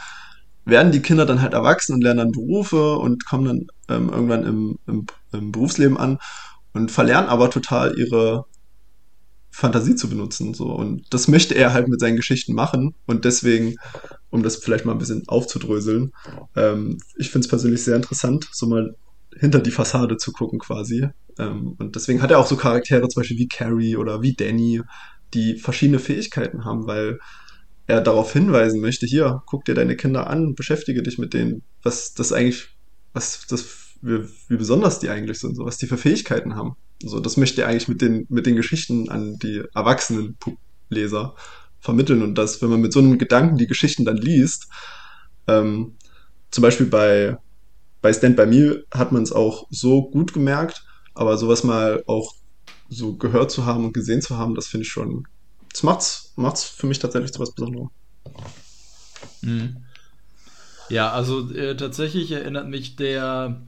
werden 0.66 0.92
die 0.92 1.02
Kinder 1.02 1.26
dann 1.26 1.42
halt 1.42 1.54
erwachsen 1.54 1.94
und 1.94 2.02
lernen 2.04 2.20
dann 2.20 2.32
Berufe 2.32 2.98
und 2.98 3.26
kommen 3.26 3.46
dann 3.46 3.68
ähm, 3.98 4.10
irgendwann 4.10 4.44
im, 4.46 4.78
im, 4.88 5.06
im 5.34 5.52
Berufsleben 5.52 5.98
an 5.98 6.18
und 6.74 6.92
verlernen 6.92 7.30
aber 7.30 7.50
total 7.50 7.98
ihre 7.98 8.46
Fantasie 9.50 9.96
zu 9.96 10.10
benutzen. 10.10 10.54
So. 10.54 10.72
Und 10.72 11.06
das 11.14 11.28
möchte 11.28 11.56
er 11.56 11.74
halt 11.74 11.88
mit 11.88 12.00
seinen 12.00 12.16
Geschichten 12.16 12.54
machen. 12.54 12.94
Und 13.06 13.26
deswegen, 13.26 13.76
um 14.30 14.44
das 14.44 14.58
vielleicht 14.58 14.86
mal 14.86 14.92
ein 14.92 15.00
bisschen 15.00 15.28
aufzudröseln, 15.28 16.12
ähm, 16.56 16.98
ich 17.18 17.32
finde 17.32 17.46
es 17.46 17.50
persönlich 17.50 17.84
sehr 17.84 17.96
interessant, 17.96 18.48
so 18.52 18.68
mal 18.68 18.96
hinter 19.36 19.60
die 19.60 19.72
Fassade 19.72 20.18
zu 20.18 20.32
gucken 20.32 20.60
quasi. 20.60 21.08
Ähm, 21.40 21.76
und 21.78 21.96
deswegen 21.96 22.22
hat 22.22 22.32
er 22.32 22.40
auch 22.40 22.48
so 22.48 22.56
Charaktere 22.56 23.08
zum 23.08 23.22
Beispiel 23.22 23.38
wie 23.38 23.48
Carrie 23.48 23.96
oder 23.96 24.22
wie 24.22 24.34
Danny, 24.34 24.82
die 25.34 25.58
verschiedene 25.58 26.00
Fähigkeiten 26.00 26.66
haben, 26.66 26.88
weil 26.88 27.20
er 27.86 28.02
darauf 28.02 28.34
hinweisen 28.34 28.82
möchte, 28.82 29.06
hier, 29.06 29.44
guck 29.46 29.66
dir 29.66 29.74
deine 29.74 29.96
Kinder 29.96 30.28
an, 30.28 30.56
beschäftige 30.56 31.04
dich 31.04 31.18
mit 31.18 31.34
denen, 31.34 31.64
was 31.84 32.14
das 32.14 32.34
eigentlich, 32.34 32.70
was 33.14 33.46
das, 33.48 33.66
wie, 34.02 34.28
wie 34.50 34.58
besonders 34.58 35.00
die 35.00 35.10
eigentlich 35.10 35.40
sind, 35.40 35.56
so 35.56 35.66
was 35.66 35.78
die 35.78 35.88
für 35.88 35.98
Fähigkeiten 35.98 36.56
haben. 36.56 36.76
So, 37.02 37.20
das 37.20 37.38
möchte 37.38 37.62
er 37.62 37.68
eigentlich 37.68 37.88
mit 37.88 38.02
den, 38.02 38.26
mit 38.30 38.46
den 38.46 38.56
Geschichten 38.56 39.10
an 39.10 39.38
die 39.40 39.64
erwachsenen 39.76 40.38
Leser 40.90 41.36
vermitteln 41.80 42.22
und 42.22 42.36
dass, 42.36 42.62
wenn 42.62 42.70
man 42.70 42.82
mit 42.82 42.92
so 42.92 43.00
einem 43.00 43.18
Gedanken 43.18 43.58
die 43.58 43.68
Geschichten 43.68 44.04
dann 44.04 44.18
liest, 44.18 44.68
ähm, 45.48 45.96
zum 46.50 46.62
Beispiel 46.62 46.88
bei, 46.88 47.38
bei 48.02 48.12
Stand 48.14 48.36
By 48.36 48.46
Me 48.46 48.84
hat 48.92 49.12
man 49.12 49.24
es 49.24 49.32
auch 49.32 49.68
so 49.70 50.10
gut 50.10 50.34
gemerkt, 50.34 50.84
aber 51.14 51.38
sowas 51.38 51.64
mal 51.64 52.04
auch 52.08 52.34
so 52.90 53.16
gehört 53.16 53.52
zu 53.52 53.66
haben 53.66 53.86
und 53.86 53.94
gesehen 53.94 54.22
zu 54.22 54.38
haben, 54.38 54.56
das 54.56 54.68
finde 54.68 54.86
ich 54.86 54.92
schon, 54.92 55.28
das 55.72 55.84
macht's, 55.84 56.34
macht's 56.36 56.64
für 56.64 56.88
mich 56.88 57.00
tatsächlich 57.00 57.34
zu 57.34 57.40
was 57.40 57.54
Besonderem. 57.54 57.90
Mhm. 59.42 59.78
Ja, 60.90 61.12
also 61.12 61.52
äh, 61.52 61.76
tatsächlich 61.76 62.32
erinnert 62.32 62.68
mich 62.68 62.96
der 62.96 63.62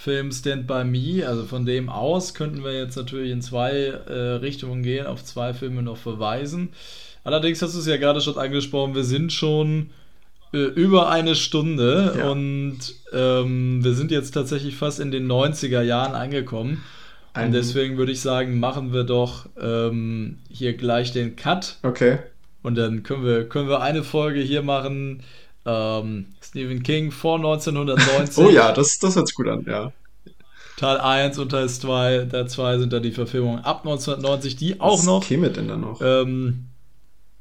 Film 0.00 0.30
Stand 0.30 0.68
By 0.68 0.84
Me, 0.84 1.26
also 1.26 1.44
von 1.44 1.66
dem 1.66 1.88
aus 1.88 2.32
könnten 2.32 2.62
wir 2.62 2.72
jetzt 2.72 2.96
natürlich 2.96 3.32
in 3.32 3.42
zwei 3.42 3.72
äh, 3.72 4.12
Richtungen 4.36 4.84
gehen, 4.84 5.06
auf 5.06 5.24
zwei 5.24 5.52
Filme 5.52 5.82
noch 5.82 5.96
verweisen. 5.96 6.68
Allerdings 7.24 7.60
hast 7.62 7.74
du 7.74 7.80
es 7.80 7.86
ja 7.86 7.96
gerade 7.96 8.20
schon 8.20 8.38
angesprochen, 8.38 8.94
wir 8.94 9.02
sind 9.02 9.32
schon 9.32 9.90
äh, 10.54 10.58
über 10.58 11.10
eine 11.10 11.34
Stunde 11.34 12.14
Ja. 12.16 12.30
und 12.30 12.78
ähm, 13.12 13.82
wir 13.82 13.94
sind 13.94 14.12
jetzt 14.12 14.30
tatsächlich 14.30 14.76
fast 14.76 15.00
in 15.00 15.10
den 15.10 15.26
90er 15.26 15.82
Jahren 15.82 16.14
angekommen. 16.14 16.84
Ein- 17.34 17.46
und 17.46 17.52
deswegen 17.52 17.98
würde 17.98 18.12
ich 18.12 18.20
sagen, 18.20 18.60
machen 18.60 18.92
wir 18.92 19.02
doch 19.02 19.46
ähm, 19.60 20.38
hier 20.48 20.74
gleich 20.74 21.10
den 21.12 21.34
Cut. 21.34 21.76
Okay. 21.82 22.18
Und 22.62 22.76
dann 22.76 23.02
können 23.02 23.24
wir, 23.24 23.48
können 23.48 23.68
wir 23.68 23.80
eine 23.80 24.04
Folge 24.04 24.40
hier 24.40 24.62
machen. 24.62 25.24
Ähm, 25.70 26.26
Stephen 26.42 26.82
King 26.82 27.10
vor 27.10 27.36
1990. 27.36 28.38
Oh 28.44 28.48
ja, 28.48 28.72
das, 28.72 28.98
das 28.98 29.16
hört 29.16 29.28
sich 29.28 29.34
gut 29.36 29.48
an, 29.48 29.64
ja. 29.66 29.92
Teil 30.78 30.96
1 30.98 31.38
und 31.38 31.50
Teil 31.50 31.68
2. 31.68 32.28
Teil 32.30 32.48
2 32.48 32.78
sind 32.78 32.92
dann 32.92 33.02
die 33.02 33.10
Verfilmungen 33.12 33.64
ab 33.64 33.80
1990, 33.84 34.56
die 34.56 34.80
auch 34.80 34.98
Was 34.98 35.04
noch 35.04 35.24
käme 35.24 35.50
denn 35.50 35.68
da 35.68 35.76
noch? 35.76 36.00
ähm, 36.00 36.68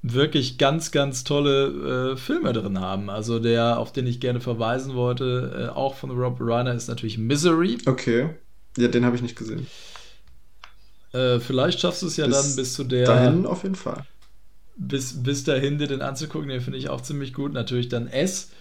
wirklich 0.01 0.57
ganz, 0.57 0.91
ganz 0.91 1.23
tolle 1.23 2.13
äh, 2.13 2.17
Filme 2.17 2.51
drin 2.53 2.79
haben. 2.81 3.09
Also 3.09 3.39
der, 3.39 3.79
auf 3.79 3.93
den 3.93 4.07
ich 4.07 4.19
gerne 4.19 4.41
verweisen 4.41 4.95
wollte, 4.95 5.69
äh, 5.71 5.75
auch 5.75 5.95
von 5.95 6.11
Rob 6.11 6.37
Reiner, 6.39 6.73
ist 6.73 6.87
natürlich 6.89 7.17
Misery. 7.17 7.77
Okay. 7.85 8.31
Ja, 8.77 8.87
den 8.87 9.05
habe 9.05 9.15
ich 9.15 9.21
nicht 9.21 9.37
gesehen. 9.37 9.67
Äh, 11.13 11.39
vielleicht 11.39 11.79
schaffst 11.79 12.01
du 12.01 12.07
es 12.07 12.17
ja 12.17 12.25
Bis 12.27 12.41
dann 12.41 12.55
bis 12.55 12.73
zu 12.73 12.83
der 12.83 13.05
Dahin 13.05 13.45
auf 13.45 13.63
jeden 13.63 13.75
Fall. 13.75 14.03
Bis, 14.77 15.23
bis 15.23 15.43
dahin 15.43 15.77
dir 15.77 15.87
den 15.87 16.01
anzugucken, 16.01 16.49
den 16.49 16.61
finde 16.61 16.79
ich 16.79 16.89
auch 16.89 17.01
ziemlich 17.01 17.33
gut. 17.33 17.53
Natürlich 17.53 17.89
dann 17.89 18.07
S, 18.07 18.51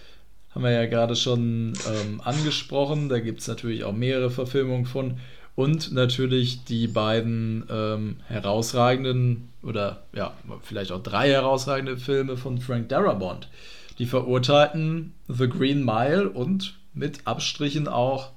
haben 0.53 0.63
wir 0.63 0.71
ja 0.71 0.85
gerade 0.87 1.15
schon 1.15 1.73
ähm, 1.87 2.21
angesprochen. 2.23 3.09
Da 3.09 3.19
gibt 3.19 3.41
es 3.41 3.47
natürlich 3.47 3.83
auch 3.83 3.93
mehrere 3.93 4.31
Verfilmungen 4.31 4.85
von. 4.85 5.19
Und 5.55 5.91
natürlich 5.91 6.65
die 6.65 6.87
beiden 6.87 7.65
ähm, 7.69 8.17
herausragenden 8.27 9.49
oder 9.63 10.03
ja, 10.13 10.33
vielleicht 10.61 10.91
auch 10.91 11.01
drei 11.01 11.29
herausragende 11.29 11.97
Filme 11.97 12.37
von 12.37 12.59
Frank 12.59 12.89
Darabont. 12.89 13.49
Die 13.97 14.05
Verurteilten 14.05 15.13
The 15.27 15.49
Green 15.49 15.83
Mile 15.83 16.29
und 16.29 16.75
mit 16.93 17.25
Abstrichen 17.25 17.87
auch 17.87 18.31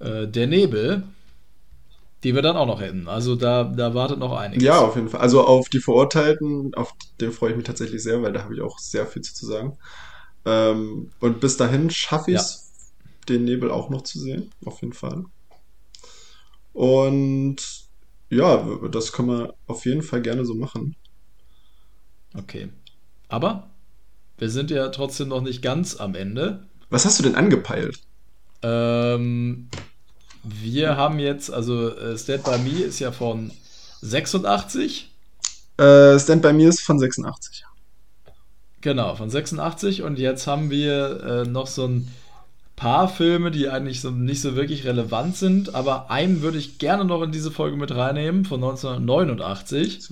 äh, 0.00 0.26
Der 0.26 0.48
Nebel, 0.48 1.04
die 2.22 2.34
wir 2.34 2.42
dann 2.42 2.56
auch 2.56 2.66
noch 2.66 2.80
hätten. 2.80 3.08
Also 3.08 3.34
da, 3.34 3.64
da 3.64 3.94
wartet 3.94 4.18
noch 4.18 4.36
einiges. 4.36 4.62
Ja, 4.62 4.80
auf 4.80 4.96
jeden 4.96 5.08
Fall. 5.08 5.20
Also 5.20 5.46
auf 5.46 5.68
die 5.68 5.80
Verurteilten, 5.80 6.74
auf 6.74 6.94
den 7.20 7.32
freue 7.32 7.50
ich 7.50 7.56
mich 7.56 7.66
tatsächlich 7.66 8.02
sehr, 8.02 8.22
weil 8.22 8.32
da 8.32 8.44
habe 8.44 8.54
ich 8.54 8.60
auch 8.60 8.78
sehr 8.78 9.06
viel 9.06 9.22
zu 9.22 9.46
sagen. 9.46 9.78
Ähm, 10.44 11.10
und 11.20 11.40
bis 11.40 11.56
dahin 11.56 11.90
schaffe 11.90 12.32
ich 12.32 12.36
es, 12.36 12.72
den 13.28 13.44
Nebel 13.44 13.70
auch 13.70 13.90
noch 13.90 14.02
zu 14.02 14.18
sehen, 14.18 14.50
auf 14.64 14.80
jeden 14.80 14.92
Fall. 14.92 15.24
Und 16.72 17.56
ja, 18.28 18.78
das 18.90 19.12
können 19.12 19.28
wir 19.28 19.54
auf 19.66 19.84
jeden 19.86 20.02
Fall 20.02 20.22
gerne 20.22 20.44
so 20.44 20.54
machen. 20.54 20.96
Okay. 22.34 22.68
Aber 23.28 23.70
wir 24.38 24.50
sind 24.50 24.70
ja 24.70 24.88
trotzdem 24.88 25.28
noch 25.28 25.42
nicht 25.42 25.62
ganz 25.62 25.96
am 25.96 26.14
Ende. 26.14 26.66
Was 26.88 27.04
hast 27.04 27.18
du 27.18 27.22
denn 27.22 27.34
angepeilt? 27.34 28.00
Ähm, 28.62 29.68
wir 30.42 30.96
haben 30.96 31.18
jetzt, 31.18 31.52
also 31.52 31.94
äh, 31.96 32.16
Stand 32.16 32.44
By 32.44 32.58
Me 32.58 32.82
ist 32.82 32.98
ja 32.98 33.12
von 33.12 33.50
86. 34.02 35.10
Äh, 35.76 36.18
Stand 36.18 36.42
By 36.42 36.52
Me 36.52 36.64
ist 36.64 36.80
von 36.80 36.98
86. 36.98 37.64
Genau, 38.80 39.14
von 39.14 39.28
86. 39.28 40.02
Und 40.02 40.18
jetzt 40.18 40.46
haben 40.46 40.70
wir 40.70 41.22
äh, 41.22 41.48
noch 41.48 41.66
so 41.66 41.86
ein 41.86 42.08
paar 42.76 43.08
Filme, 43.08 43.50
die 43.50 43.68
eigentlich 43.68 44.00
so 44.00 44.10
nicht 44.10 44.40
so 44.40 44.56
wirklich 44.56 44.86
relevant 44.86 45.36
sind, 45.36 45.74
aber 45.74 46.10
einen 46.10 46.40
würde 46.40 46.56
ich 46.56 46.78
gerne 46.78 47.04
noch 47.04 47.20
in 47.20 47.30
diese 47.30 47.50
Folge 47.50 47.76
mit 47.76 47.94
reinnehmen, 47.94 48.46
von 48.46 48.62
1989. 48.62 50.08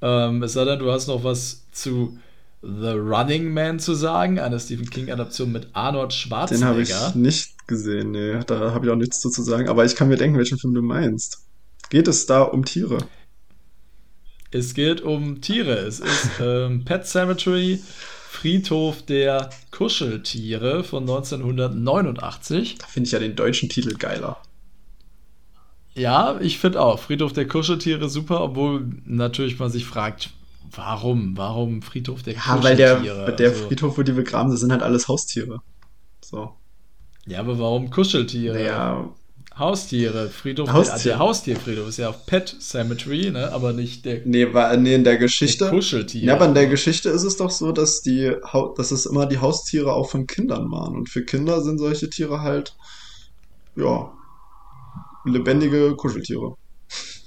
Ähm, 0.00 0.42
es 0.44 0.52
sei 0.52 0.64
denn, 0.64 0.78
du 0.78 0.92
hast 0.92 1.08
noch 1.08 1.24
was 1.24 1.64
zu 1.72 2.16
The 2.62 2.90
Running 2.90 3.52
Man 3.52 3.80
zu 3.80 3.94
sagen, 3.94 4.38
eine 4.38 4.60
Stephen 4.60 4.88
King-Adaption 4.88 5.50
mit 5.50 5.68
Arnold 5.72 6.12
Schwarzenegger. 6.12 6.74
Den 6.74 6.94
habe 6.94 7.10
ich 7.10 7.14
nicht 7.16 7.57
gesehen, 7.68 8.10
nee, 8.12 8.40
da 8.46 8.72
habe 8.72 8.86
ich 8.86 8.92
auch 8.92 8.96
nichts 8.96 9.20
zu 9.20 9.30
sagen, 9.42 9.68
aber 9.68 9.84
ich 9.84 9.96
kann 9.96 10.08
mir 10.08 10.16
denken, 10.16 10.38
welchen 10.38 10.58
Film 10.58 10.74
du 10.74 10.82
meinst. 10.82 11.46
Geht 11.90 12.08
es 12.08 12.26
da 12.26 12.42
um 12.42 12.64
Tiere? 12.64 13.08
Es 14.50 14.74
geht 14.74 15.00
um 15.00 15.40
Tiere. 15.40 15.78
Es 15.78 16.00
ist 16.00 16.32
ähm, 16.38 16.84
Pet 16.84 17.06
Cemetery, 17.06 17.82
Friedhof 18.26 19.02
der 19.02 19.50
Kuscheltiere 19.70 20.84
von 20.84 21.04
1989. 21.04 22.76
Da 22.78 22.86
finde 22.86 23.06
ich 23.06 23.12
ja 23.12 23.18
den 23.20 23.36
deutschen 23.36 23.68
Titel 23.70 23.96
geiler. 23.96 24.42
Ja, 25.94 26.38
ich 26.40 26.58
finde 26.58 26.80
auch. 26.80 26.98
Friedhof 27.00 27.32
der 27.32 27.48
Kuscheltiere 27.48 28.08
super, 28.08 28.40
obwohl 28.42 28.86
natürlich 29.04 29.58
man 29.58 29.70
sich 29.70 29.84
fragt, 29.84 30.30
warum? 30.70 31.36
Warum 31.36 31.82
Friedhof 31.82 32.22
der 32.22 32.34
Ja, 32.34 32.56
Kuscheltiere? 32.56 33.26
weil 33.26 33.32
der, 33.32 33.32
der 33.32 33.52
Also, 33.52 33.66
Friedhof, 33.66 33.98
wo 33.98 34.02
die 34.02 34.12
begraben 34.12 34.50
sind, 34.50 34.58
sind 34.60 34.72
halt 34.72 34.82
alles 34.82 35.08
Haustiere. 35.08 35.60
So. 36.24 36.56
Ja, 37.28 37.40
aber 37.40 37.58
warum 37.58 37.90
Kuscheltiere? 37.90 38.54
Naja, 38.54 39.10
Haustiere. 39.58 40.28
Friedhof, 40.28 40.72
Haustiere. 40.72 40.98
Der, 40.98 41.04
der 41.04 41.18
Haustierfriedhof 41.18 41.88
ist 41.88 41.96
ja 41.96 42.10
auch 42.10 42.26
Pet 42.26 42.56
Cemetery, 42.60 43.30
ne? 43.30 43.52
aber 43.52 43.72
nicht 43.72 44.04
der, 44.04 44.20
nee, 44.24 44.52
war, 44.54 44.76
nee, 44.76 44.94
in 44.94 45.02
der 45.04 45.14
der 45.14 45.18
Geschichte. 45.18 45.68
Kuscheltier. 45.68 46.22
Ja, 46.22 46.34
aber 46.34 46.46
in 46.46 46.54
der 46.54 46.68
Geschichte 46.68 47.08
ist 47.08 47.24
es 47.24 47.36
doch 47.36 47.50
so, 47.50 47.72
dass 47.72 48.02
die 48.02 48.32
dass 48.76 48.92
es 48.92 49.06
immer 49.06 49.26
die 49.26 49.38
Haustiere 49.38 49.92
auch 49.92 50.10
von 50.10 50.26
Kindern 50.26 50.70
waren. 50.70 50.94
Und 50.96 51.08
für 51.08 51.24
Kinder 51.24 51.60
sind 51.62 51.78
solche 51.78 52.08
Tiere 52.08 52.40
halt, 52.42 52.76
ja, 53.74 54.12
lebendige 55.24 55.96
Kuscheltiere. 55.96 56.54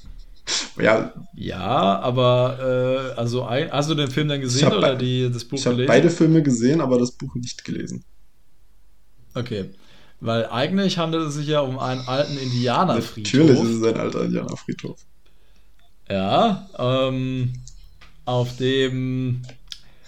ja, 0.82 1.14
Ja, 1.36 2.00
aber 2.00 3.12
äh, 3.16 3.20
also 3.20 3.44
ein, 3.44 3.72
hast 3.72 3.90
du 3.90 3.96
den 3.96 4.10
Film 4.10 4.30
dann 4.30 4.40
gesehen 4.40 4.70
Ich 4.70 4.74
oder 4.74 4.96
die, 4.96 5.30
das 5.32 5.44
Buch 5.44 5.58
ich 5.58 5.66
habe 5.66 5.76
gelesen? 5.76 5.88
beide 5.90 6.10
Filme 6.10 6.42
gesehen, 6.42 6.80
aber 6.80 6.98
das 6.98 7.12
Buch 7.12 7.36
nicht 7.36 7.66
gelesen. 7.66 8.06
Okay. 9.34 9.70
Weil 10.22 10.46
eigentlich 10.46 11.00
handelt 11.00 11.28
es 11.28 11.34
sich 11.34 11.48
ja 11.48 11.62
um 11.62 11.80
einen 11.80 12.08
alten 12.08 12.38
Indianerfriedhof. 12.38 13.34
Natürlich 13.34 13.64
ist 13.64 13.82
es 13.82 13.84
ein 13.84 14.00
alter 14.00 14.24
Indianerfriedhof. 14.24 15.00
Ja, 16.08 16.70
ähm, 16.78 17.54
auf 18.26 18.56
dem, 18.58 19.42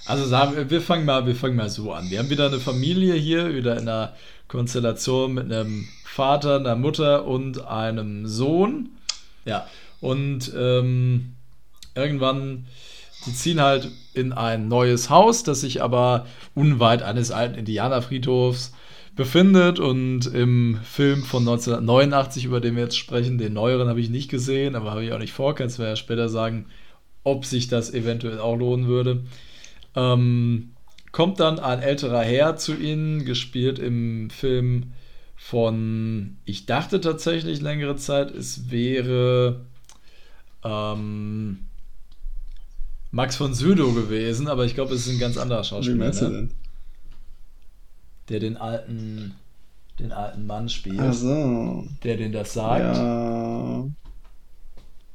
also 0.06 0.26
sagen 0.27 0.56
wir, 0.56 0.69
wir 0.69 0.81
fangen 0.81 1.06
mal, 1.06 1.26
wir 1.26 1.35
fangen 1.35 1.56
mal 1.56 1.69
so 1.69 1.91
an. 1.94 2.11
Wir 2.11 2.19
haben 2.19 2.30
wieder 2.30 2.45
eine 2.45 2.60
Familie 2.60 3.15
hier, 3.15 3.56
wieder 3.56 3.73
in 3.73 3.90
einer 3.90 4.14
Konstellation 4.48 5.34
mit 5.34 5.52
einem 5.52 5.88
Vater, 6.06 6.57
einer 6.57 6.76
Mutter 6.76 7.26
und 7.26 7.65
einem 7.65 8.27
Sohn. 8.27 8.90
Ja, 9.45 9.65
und 9.99 10.52
ähm, 10.56 11.34
irgendwann, 11.95 12.68
die 13.26 13.34
ziehen 13.34 13.60
halt 13.60 13.90
in 14.14 14.31
ein 14.31 14.68
neues 14.68 15.10
Haus, 15.10 15.41
das 15.41 15.61
sich 15.61 15.81
aber 15.81 16.27
unweit 16.53 17.02
eines 17.02 17.31
alten 17.31 17.56
Indianerfriedhofs 17.56 18.73
befindet 19.15 19.80
und 19.80 20.26
im 20.27 20.80
Film 20.84 21.23
von 21.23 21.44
1989, 21.44 22.45
über 22.45 22.60
den 22.60 22.76
wir 22.76 22.84
jetzt 22.84 22.98
sprechen, 22.98 23.38
den 23.38 23.53
neueren 23.53 23.88
habe 23.88 24.02
ich 24.02 24.10
nicht 24.10 24.30
gesehen, 24.30 24.76
aber 24.76 24.91
habe 24.91 25.06
ich 25.06 25.11
auch 25.11 25.19
nicht 25.19 25.34
vor, 25.34 25.53
kannst 25.56 25.77
du 25.77 25.84
mir 25.84 25.90
ja 25.90 25.95
später 25.95 26.30
sagen, 26.30 26.65
ob 27.23 27.45
sich 27.45 27.68
das 27.68 27.94
eventuell 27.94 28.40
auch 28.40 28.56
lohnen 28.56 28.88
würde. 28.88 29.23
Ähm, 29.95 30.72
kommt 31.11 31.40
dann 31.40 31.60
ein 31.60 31.80
älterer 31.81 32.23
Herr 32.23 32.56
zu 32.57 32.76
ihnen, 32.76 33.23
gespielt 33.23 33.77
im 33.80 34.30
Film 34.30 34.94
von, 35.35 36.38
ich 36.45 36.65
dachte 36.65 36.99
tatsächlich 36.99 37.61
längere 37.61 37.98
Zeit, 37.98 38.31
es 38.31 38.72
wäre 38.72 39.65
ähm, 40.64 41.60
Max 43.11 43.35
von 43.35 43.53
Sydow 43.53 43.94
gewesen, 43.94 44.48
aber 44.48 44.65
ich 44.65 44.73
glaube, 44.73 44.95
es 44.95 45.06
ist 45.06 45.14
ein 45.14 45.19
ganz 45.19 45.38
anderer 45.38 45.61
Wie 45.61 45.65
Schauspieler. 45.65 45.98
meinst 45.98 46.22
du 46.22 46.30
ne? 46.30 46.31
denn? 46.31 46.52
Der 48.30 48.40
den 48.40 48.58
alten, 48.58 49.36
den 50.00 50.12
alten 50.12 50.45
Mann 50.45 50.70
spielt, 50.70 51.00
Ach 51.00 51.14
so. 51.14 51.86
der 52.04 52.18
den 52.18 52.32
das 52.32 52.54
sagt. 52.54 52.98
Ja. 52.98 53.86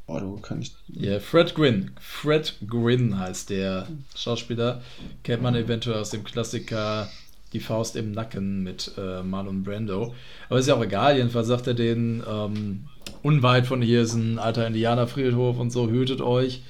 Oh, 0.06 0.18
du 0.18 0.36
kann 0.39 0.62
ich. 0.62 0.74
Ja, 0.89 1.20
Fred 1.20 1.55
Gwynn. 1.55 1.90
Fred 2.01 2.55
Gwynn 2.66 3.18
heißt 3.18 3.51
der 3.51 3.86
Schauspieler. 4.16 4.80
Kennt 5.22 5.43
man 5.43 5.55
eventuell 5.55 6.01
aus 6.01 6.10
dem 6.10 6.24
Klassiker 6.24 7.09
Die 7.52 7.60
Faust 7.60 7.94
im 7.94 8.12
Nacken 8.12 8.62
mit 8.62 8.93
äh, 8.97 9.22
Marlon 9.22 9.64
Brando. 9.64 10.14
Aber 10.48 10.59
ist 10.59 10.66
ja 10.66 10.74
auch 10.76 10.82
egal. 10.82 11.16
Jedenfalls 11.16 11.48
sagt 11.48 11.66
er 11.66 11.74
den, 11.74 12.22
ähm, 12.26 12.85
unweit 13.22 13.66
von 13.66 13.82
hier 13.82 14.02
ist 14.02 14.14
ein 14.14 14.39
alter 14.39 14.66
Indianerfriedhof 14.66 15.59
und 15.59 15.70
so, 15.70 15.90
hütet 15.90 16.22
euch. 16.22 16.62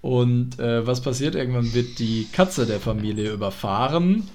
Und 0.00 0.58
äh, 0.58 0.86
was 0.86 1.02
passiert? 1.02 1.34
Irgendwann 1.34 1.74
wird 1.74 1.98
die 1.98 2.26
Katze 2.32 2.64
der 2.64 2.80
Familie 2.80 3.30
überfahren. 3.32 4.26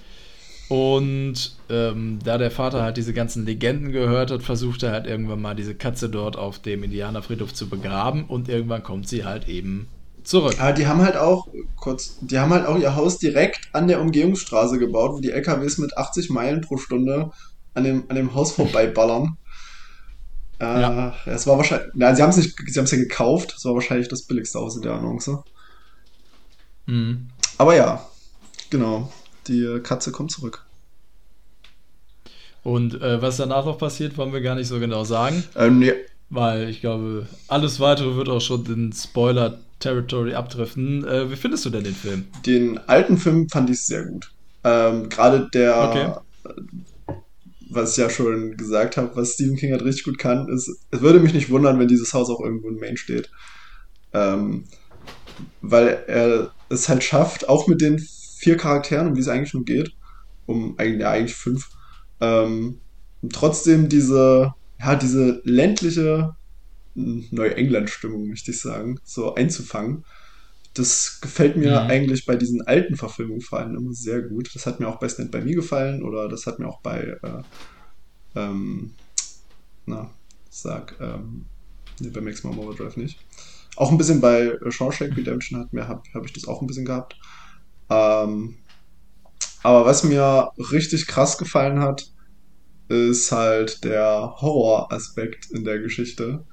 Und 0.67 1.55
ähm, 1.69 2.19
da 2.23 2.37
der 2.37 2.49
Vater 2.49 2.81
halt 2.81 2.97
diese 2.97 3.13
ganzen 3.13 3.45
Legenden 3.45 3.91
gehört 3.91 4.31
hat, 4.31 4.41
versucht 4.41 4.81
er 4.81 4.91
halt 4.91 5.05
irgendwann 5.05 5.41
mal 5.41 5.55
diese 5.55 5.75
Katze 5.75 6.09
dort 6.09 6.37
auf 6.37 6.59
dem 6.59 6.83
Indianerfriedhof 6.83 7.53
zu 7.53 7.69
begraben 7.69 8.25
und 8.25 8.49
irgendwann 8.49 8.81
kommt 8.81 9.07
sie 9.07 9.25
halt 9.25 9.47
eben 9.47 9.87
zurück. 10.23 10.55
Aber 10.57 10.73
die 10.73 10.87
haben 10.87 11.01
halt 11.01 11.17
auch, 11.17 11.47
kurz, 11.75 12.17
die 12.21 12.39
haben 12.39 12.51
halt 12.51 12.65
auch 12.65 12.79
ihr 12.79 12.95
Haus 12.95 13.19
direkt 13.19 13.69
an 13.73 13.87
der 13.87 14.01
Umgehungsstraße 14.01 14.79
gebaut, 14.79 15.11
wo 15.13 15.19
die 15.19 15.31
LKWs 15.31 15.77
mit 15.77 15.95
80 15.97 16.31
Meilen 16.31 16.61
pro 16.61 16.77
Stunde 16.77 17.31
an 17.75 17.83
dem, 17.83 18.05
an 18.09 18.15
dem 18.15 18.33
Haus 18.33 18.51
vorbeiballern. 18.51 19.37
Äh, 20.57 20.63
Ja. 20.63 21.13
Es 21.25 21.45
war 21.47 21.57
wahrscheinlich, 21.57 21.89
na, 21.95 22.15
sie 22.15 22.23
haben 22.23 22.29
es 22.29 22.37
nicht, 22.37 22.55
sie 22.65 22.79
haben 22.79 22.85
es 22.85 22.91
ja 22.91 22.97
gekauft, 22.97 23.55
es 23.57 23.65
war 23.65 23.73
wahrscheinlich 23.73 24.07
das 24.07 24.21
billigste 24.21 24.57
Haus 24.57 24.77
in 24.77 24.83
der 24.83 24.93
Annonce. 24.93 25.43
Mhm. 26.85 27.27
Aber 27.57 27.75
ja, 27.75 28.07
genau, 28.69 29.11
die 29.47 29.79
Katze 29.83 30.11
kommt 30.11 30.31
zurück. 30.31 30.65
Und 32.63 32.99
äh, 33.01 33.21
was 33.21 33.37
danach 33.37 33.65
noch 33.65 33.77
passiert, 33.77 34.17
wollen 34.17 34.33
wir 34.33 34.41
gar 34.41 34.55
nicht 34.55 34.67
so 34.67 34.79
genau 34.79 35.03
sagen, 35.03 35.43
Ähm, 35.55 35.79
nee, 35.79 35.93
weil 36.29 36.69
ich 36.69 36.81
glaube, 36.81 37.27
alles 37.47 37.79
weitere 37.79 38.15
wird 38.15 38.29
auch 38.29 38.41
schon 38.41 38.63
den 38.63 38.91
Spoiler-Territory 38.91 40.33
abdriften. 40.33 41.05
Äh, 41.07 41.29
wie 41.31 41.35
findest 41.35 41.65
du 41.65 41.69
denn 41.69 41.83
den 41.83 41.95
Film? 41.95 42.25
Den 42.45 42.79
alten 42.87 43.17
Film 43.17 43.47
fand 43.49 43.69
ich 43.69 43.85
sehr 43.85 44.05
gut. 44.05 44.31
Ähm, 44.63 45.09
Gerade 45.09 45.47
der, 45.53 46.23
Okay. 46.43 46.55
was 47.69 47.91
ich 47.91 47.97
ja 47.97 48.09
schon 48.09 48.57
gesagt 48.57 48.97
habe, 48.97 49.15
was 49.15 49.33
Stephen 49.33 49.57
King 49.57 49.71
halt 49.71 49.83
richtig 49.83 50.05
gut 50.05 50.17
kann, 50.17 50.49
ist, 50.49 50.67
es 50.91 51.01
würde 51.01 51.19
mich 51.19 51.33
nicht 51.33 51.49
wundern, 51.49 51.79
wenn 51.79 51.87
dieses 51.87 52.13
Haus 52.13 52.29
auch 52.29 52.39
irgendwo 52.41 52.69
in 52.69 52.79
Maine 52.79 52.97
steht. 52.97 53.29
Ähm, 54.13 54.65
weil 55.61 56.03
er 56.07 56.51
es 56.69 56.89
halt 56.89 57.03
schafft, 57.03 57.49
auch 57.49 57.67
mit 57.67 57.81
den 57.81 57.99
vier 58.45 58.57
Charakteren, 58.57 59.07
um 59.09 59.15
die 59.15 59.21
es 59.21 59.29
eigentlich 59.29 59.53
nur 59.55 59.65
geht, 59.65 59.91
um 60.45 60.75
eigentlich, 60.79 61.01
ja, 61.01 61.11
eigentlich 61.11 61.35
fünf, 61.35 61.67
ähm, 62.21 62.81
trotzdem 63.33 63.89
diese, 63.89 64.51
ja, 64.79 64.95
diese 64.95 65.41
ländliche 65.45 66.31
Neuengland-Stimmung, 66.95 68.27
möchte 68.29 68.51
ich 68.51 68.61
sagen, 68.61 68.97
so 69.03 69.35
einzufangen. 69.35 70.03
Das 70.73 71.19
gefällt 71.21 71.57
mir 71.57 71.85
Mhm. 71.85 71.89
eigentlich 71.89 72.25
bei 72.25 72.35
diesen 72.37 72.61
alten 72.63 72.95
Verfilmungen 72.97 73.41
vor 73.41 73.59
allem 73.59 73.75
immer 73.77 73.93
sehr 73.93 74.21
gut. 74.23 74.49
Das 74.55 74.65
hat 74.67 74.79
mir 74.79 74.87
auch 74.89 74.99
bei 74.99 75.09
Stand 75.09 75.31
By 75.31 75.41
Me 75.41 75.53
gefallen 75.53 76.03
oder 76.03 76.29
das 76.29 76.45
hat 76.47 76.59
mir 76.59 76.67
auch 76.67 76.81
bei, 76.83 77.17
äh, 77.23 77.43
ähm, 78.35 78.95
na, 79.85 80.13
sag, 80.49 80.97
ähm, 81.01 81.49
nee, 81.99 82.09
bei 82.11 82.21
Maximum 82.21 82.59
Overdrive 82.59 82.97
nicht. 82.97 83.19
Auch 83.77 83.91
ein 83.91 83.97
bisschen 83.97 84.21
bei 84.21 84.47
äh, 84.47 84.71
Shawshank 84.71 85.17
Redemption 85.17 85.59
hat 85.59 85.73
mir, 85.73 85.87
habe 85.87 86.03
hab 86.13 86.25
ich 86.25 86.33
das 86.33 86.45
auch 86.47 86.61
ein 86.61 86.67
bisschen 86.67 86.85
gehabt. 86.85 87.15
Ähm, 87.89 88.57
aber 89.63 89.85
was 89.85 90.03
mir 90.03 90.49
richtig 90.71 91.07
krass 91.07 91.37
gefallen 91.37 91.79
hat, 91.79 92.03
ist 92.89 93.31
halt 93.31 93.83
der 93.83 94.35
Horroraspekt 94.39 95.47
in 95.51 95.63
der 95.63 95.79
Geschichte. 95.79 96.45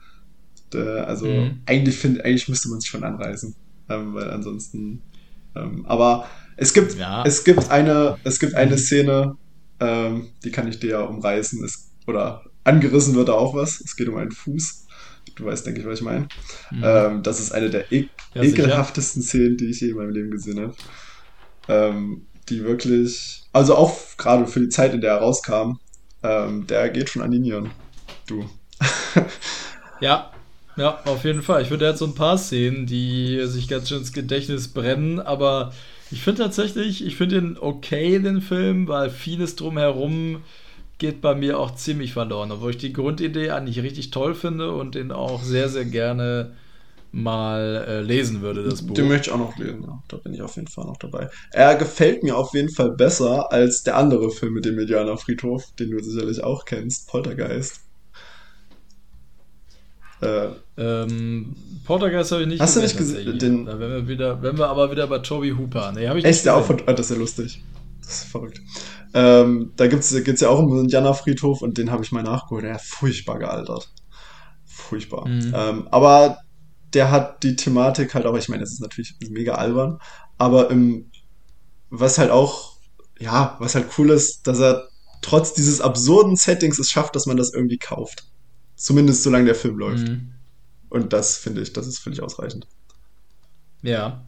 Der, 0.72 1.06
also 1.06 1.26
Mhm. 1.26 1.62
eigentlich 1.66 1.98
finde, 1.98 2.24
eigentlich 2.24 2.48
müsste 2.48 2.68
man 2.70 2.78
es 2.78 2.86
schon 2.86 3.04
anreißen, 3.04 3.54
ähm, 3.90 4.14
weil 4.14 4.30
ansonsten. 4.30 5.02
Ähm, 5.54 5.84
aber 5.86 6.28
es 6.56 6.72
gibt, 6.72 6.94
Ja. 6.96 7.24
es 7.26 7.44
gibt 7.44 7.70
eine, 7.70 8.16
es 8.24 8.38
gibt 8.40 8.54
eine 8.54 8.78
Szene, 8.78 9.34
ähm, 9.80 10.32
die 10.44 10.50
kann 10.50 10.68
ich 10.68 10.80
dir 10.80 10.90
ja 10.90 11.00
umreißen. 11.02 11.62
Es, 11.64 11.92
oder 12.06 12.42
angerissen 12.64 13.14
wird 13.14 13.28
da 13.28 13.34
auch 13.34 13.54
was. 13.54 13.80
Es 13.84 13.96
geht 13.96 14.08
um 14.08 14.16
einen 14.16 14.32
Fuß. 14.32 14.86
Du 15.36 15.44
weißt, 15.44 15.66
denke 15.66 15.80
ich, 15.80 15.86
was 15.86 15.98
ich 15.98 16.04
meine. 16.04 16.28
Mhm. 16.70 16.82
Ähm, 16.84 17.22
das 17.22 17.40
ist 17.40 17.52
eine 17.52 17.68
der 17.70 17.90
e 17.92 18.08
Ja, 18.34 18.42
ekelhaftesten 18.42 19.22
Szenen, 19.22 19.56
die 19.58 19.66
ich 19.70 19.80
je 19.80 19.90
in 19.90 19.96
meinem 19.96 20.10
Leben 20.10 20.30
gesehen 20.30 20.60
habe. 20.60 20.74
Ähm, 21.68 22.26
die 22.48 22.64
wirklich, 22.64 23.44
also 23.52 23.76
auch 23.76 23.96
gerade 24.16 24.46
für 24.46 24.60
die 24.60 24.68
Zeit, 24.68 24.94
in 24.94 25.00
der 25.00 25.12
er 25.12 25.18
rauskam, 25.20 25.78
ähm, 26.22 26.66
der 26.66 26.90
geht 26.90 27.10
schon 27.10 27.22
an 27.22 27.30
die 27.30 27.38
Nieren. 27.40 27.70
Du. 28.26 28.48
Ja, 30.00 30.32
Ja, 30.76 31.00
auf 31.04 31.24
jeden 31.24 31.42
Fall. 31.42 31.62
Ich 31.62 31.68
finde, 31.68 31.84
er 31.84 31.90
hat 31.92 31.98
so 31.98 32.06
ein 32.06 32.14
paar 32.14 32.38
Szenen, 32.38 32.86
die 32.86 33.40
sich 33.46 33.68
ganz 33.68 33.88
schön 33.88 33.98
ins 33.98 34.12
Gedächtnis 34.12 34.68
brennen, 34.68 35.20
aber 35.20 35.72
ich 36.10 36.22
finde 36.22 36.42
tatsächlich, 36.42 37.04
ich 37.04 37.16
finde 37.16 37.36
ihn 37.38 37.58
okay, 37.60 38.18
den 38.18 38.40
Film, 38.40 38.88
weil 38.88 39.10
vieles 39.10 39.56
drumherum 39.56 40.42
geht 40.98 41.20
bei 41.20 41.34
mir 41.34 41.58
auch 41.58 41.74
ziemlich 41.74 42.12
verloren, 42.14 42.52
obwohl 42.52 42.70
ich 42.70 42.78
die 42.78 42.92
Grundidee 42.92 43.50
eigentlich 43.50 43.82
richtig 43.82 44.10
toll 44.10 44.34
finde 44.34 44.72
und 44.72 44.94
den 44.94 45.12
auch 45.12 45.42
sehr, 45.42 45.68
sehr 45.68 45.84
gerne 45.84 46.56
mal 47.12 47.84
äh, 47.86 48.00
lesen 48.00 48.40
würde, 48.40 48.64
das 48.64 48.82
Buch. 48.82 48.94
Den 48.94 49.08
möchte 49.08 49.28
ich 49.28 49.34
auch 49.34 49.38
noch 49.38 49.56
lesen, 49.58 49.82
ja. 49.82 50.02
Da 50.08 50.16
bin 50.16 50.32
ich 50.32 50.40
auf 50.40 50.56
jeden 50.56 50.68
Fall 50.68 50.86
noch 50.86 50.96
dabei. 50.96 51.28
Er 51.50 51.76
gefällt 51.76 52.22
mir 52.22 52.36
auf 52.36 52.54
jeden 52.54 52.70
Fall 52.70 52.90
besser 52.92 53.52
als 53.52 53.82
der 53.82 53.98
andere 53.98 54.30
Film 54.30 54.54
mit 54.54 54.64
dem 54.64 54.78
Indianerfriedhof, 54.78 55.72
den 55.78 55.90
du 55.90 56.02
sicherlich 56.02 56.42
auch 56.42 56.64
kennst, 56.64 57.08
Poltergeist. 57.08 57.80
Äh, 60.22 60.48
ähm, 60.78 61.54
Poltergeist 61.84 62.32
habe 62.32 62.42
ich 62.42 62.48
nicht 62.48 62.60
Hast 62.60 62.80
gesehen, 62.80 62.98
du 62.98 63.14
nicht 63.14 63.40
gesehen? 63.40 63.66
Da 63.66 63.78
wenn 63.78 63.90
wir, 63.90 64.08
wieder, 64.08 64.42
wenn 64.42 64.56
wir 64.56 64.68
aber 64.68 64.90
wieder 64.90 65.06
bei 65.06 65.18
Toby 65.18 65.50
Hooper. 65.50 65.92
Nee, 65.92 66.08
habe 66.08 66.18
ich 66.18 66.24
Echt, 66.24 66.46
nicht 66.46 66.54
gesehen. 66.54 66.80
Auch, 66.80 66.94
das 66.94 67.00
ist 67.00 67.10
ja 67.10 67.16
lustig. 67.16 67.62
Das 68.00 68.22
ist 68.22 68.24
verrückt. 68.30 68.60
Ähm, 69.14 69.72
da 69.76 69.86
gibt 69.86 70.02
es 70.02 70.40
ja 70.40 70.48
auch 70.48 70.60
einen 70.60 70.78
Indianerfriedhof 70.78 71.60
und 71.60 71.76
den 71.76 71.90
habe 71.90 72.04
ich 72.04 72.12
mal 72.12 72.22
nachgeholt. 72.22 72.64
Der 72.64 72.76
ist 72.76 72.86
furchtbar 72.86 73.38
gealtert. 73.38 73.90
Furchtbar. 74.64 75.28
Mhm. 75.28 75.52
Ähm, 75.54 75.88
aber 75.90 76.38
der 76.94 77.10
hat 77.10 77.42
die 77.42 77.56
Thematik 77.56 78.14
halt 78.14 78.26
auch, 78.26 78.36
ich 78.36 78.48
meine, 78.48 78.62
das 78.62 78.72
ist 78.72 78.80
natürlich 78.80 79.14
mega 79.30 79.54
albern, 79.54 79.98
aber 80.38 80.70
im, 80.70 81.10
was 81.90 82.18
halt 82.18 82.30
auch, 82.30 82.76
ja, 83.18 83.56
was 83.60 83.74
halt 83.74 83.86
cool 83.98 84.10
ist, 84.10 84.46
dass 84.46 84.60
er 84.60 84.88
trotz 85.20 85.54
dieses 85.54 85.80
absurden 85.80 86.36
Settings 86.36 86.78
es 86.78 86.90
schafft, 86.90 87.14
dass 87.16 87.26
man 87.26 87.36
das 87.36 87.54
irgendwie 87.54 87.78
kauft. 87.78 88.24
Zumindest 88.76 89.22
solange 89.22 89.46
der 89.46 89.54
Film 89.54 89.78
läuft. 89.78 90.08
Mhm. 90.08 90.32
Und 90.88 91.12
das 91.12 91.36
finde 91.36 91.62
ich, 91.62 91.72
das 91.72 91.86
ist 91.86 92.00
völlig 92.00 92.22
ausreichend. 92.22 92.66
Ja. 93.82 94.24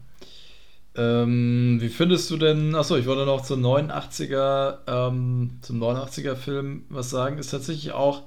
Ähm, 0.95 1.77
wie 1.81 1.89
findest 1.89 2.31
du 2.31 2.37
denn, 2.37 2.73
achso, 2.73 2.95
ich 2.95 3.05
wollte 3.05 3.25
noch 3.25 3.43
zum 3.43 3.61
89er, 3.63 4.77
ähm, 4.87 5.59
zum 5.61 5.83
89er 5.83 6.35
Film 6.35 6.85
was 6.89 7.09
sagen, 7.09 7.37
ist 7.37 7.51
tatsächlich 7.51 7.91
auch 7.91 8.23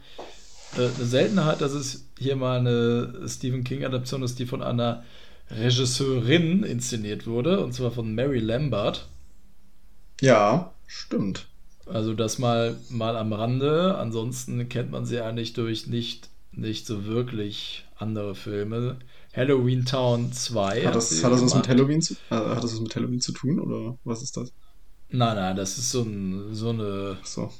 eine 0.77 0.90
Seltenheit, 0.90 1.61
dass 1.61 1.73
es 1.73 2.09
hier 2.19 2.36
mal 2.36 2.59
eine 2.59 3.28
Stephen 3.28 3.65
King-Adaption 3.65 4.23
ist, 4.23 4.39
die 4.39 4.47
von 4.47 4.62
einer 4.62 5.05
Regisseurin 5.51 6.62
inszeniert 6.62 7.27
wurde, 7.27 7.65
und 7.65 7.73
zwar 7.73 7.90
von 7.90 8.15
Mary 8.15 8.39
Lambert. 8.39 9.09
Ja, 10.20 10.73
stimmt. 10.86 11.47
Also 11.86 12.15
das 12.15 12.39
mal, 12.39 12.77
mal 12.90 13.16
am 13.16 13.32
Rande. 13.32 13.97
Ansonsten 13.97 14.69
kennt 14.69 14.90
man 14.90 15.07
sie 15.07 15.20
eigentlich 15.20 15.55
durch 15.55 15.86
nicht, 15.86 16.28
nicht 16.53 16.86
so 16.86 17.07
wirklich 17.07 17.86
andere 17.97 18.35
Filme. 18.35 18.99
Halloween 19.35 19.85
Town 19.85 20.32
2. 20.32 20.86
Hat 20.86 20.95
das, 20.95 21.23
hat 21.23 21.32
das 21.32 21.43
was 21.43 21.55
mit 21.55 21.69
Halloween 21.69 22.03
zu, 22.03 22.15
äh, 22.31 22.35
hat 22.35 22.62
das 22.62 22.74
was 22.74 22.81
mit 22.81 22.95
Halloween 22.95 23.20
zu 23.20 23.32
tun 23.32 23.61
oder 23.61 23.99
was 24.05 24.23
ist 24.23 24.36
das? 24.36 24.53
Nein, 25.11 25.36
nein, 25.36 25.57
das 25.57 25.78
ist 25.78 25.90
so, 25.90 26.03
ein, 26.03 26.55
so 26.55 26.70
eine 26.70 27.16
so. 27.24 27.51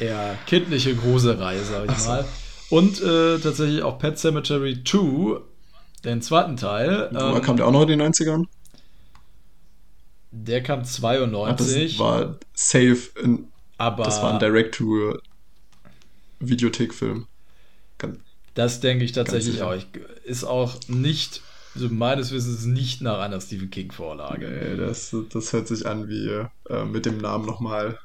Eher 0.00 0.38
kindliche 0.46 0.94
Gruselreihe, 0.94 1.62
sag 1.62 1.90
ich 1.90 1.98
so. 1.98 2.08
mal. 2.08 2.24
Und 2.70 3.02
äh, 3.02 3.38
tatsächlich 3.38 3.82
auch 3.82 3.98
Pet 3.98 4.18
Cemetery 4.18 4.82
2, 4.84 5.40
den 6.04 6.22
zweiten 6.22 6.56
Teil. 6.56 7.10
Ähm, 7.12 7.42
kam 7.42 7.56
der 7.56 7.66
auch 7.66 7.72
noch 7.72 7.82
in 7.82 7.88
den 7.88 8.00
90ern? 8.00 8.46
Der 10.30 10.62
kam 10.62 10.84
92. 10.84 11.44
Ach, 11.44 11.56
das 11.56 11.98
war 11.98 12.38
safe. 12.54 13.10
In, 13.22 13.48
aber 13.78 14.04
das 14.04 14.22
war 14.22 14.34
ein 14.34 14.38
Direct-to-Videothek-Film. 14.38 17.26
Das 18.54 18.80
denke 18.80 19.04
ich 19.04 19.12
tatsächlich 19.12 19.62
auch. 19.62 19.74
Ich, 19.74 19.86
ist 20.24 20.44
auch 20.44 20.74
nicht, 20.88 21.42
also 21.74 21.88
meines 21.88 22.32
Wissens 22.32 22.64
nicht 22.66 23.00
nach 23.00 23.20
einer 23.20 23.40
Stephen 23.40 23.70
King-Vorlage. 23.70 24.48
Nee, 24.48 24.76
das, 24.76 25.14
das 25.32 25.52
hört 25.52 25.68
sich 25.68 25.86
an 25.86 26.08
wie 26.08 26.46
äh, 26.68 26.84
mit 26.84 27.06
dem 27.06 27.18
Namen 27.18 27.46
nochmal. 27.46 28.00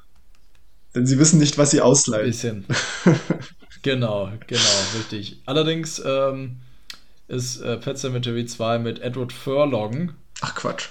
Denn 0.96 1.06
sie 1.06 1.18
wissen 1.18 1.38
nicht, 1.38 1.58
was 1.58 1.72
sie 1.72 1.82
ausleihen. 1.82 2.24
Bisschen. 2.24 2.64
genau, 3.82 4.30
genau, 4.46 4.62
richtig. 4.96 5.42
Allerdings 5.44 6.02
ähm, 6.02 6.56
ist 7.28 7.60
äh, 7.60 7.76
Pet 7.76 7.98
Cemetery 7.98 8.46
2 8.46 8.78
mit 8.78 9.00
Edward 9.00 9.30
Furlong. 9.30 10.14
Ach 10.40 10.54
Quatsch. 10.54 10.88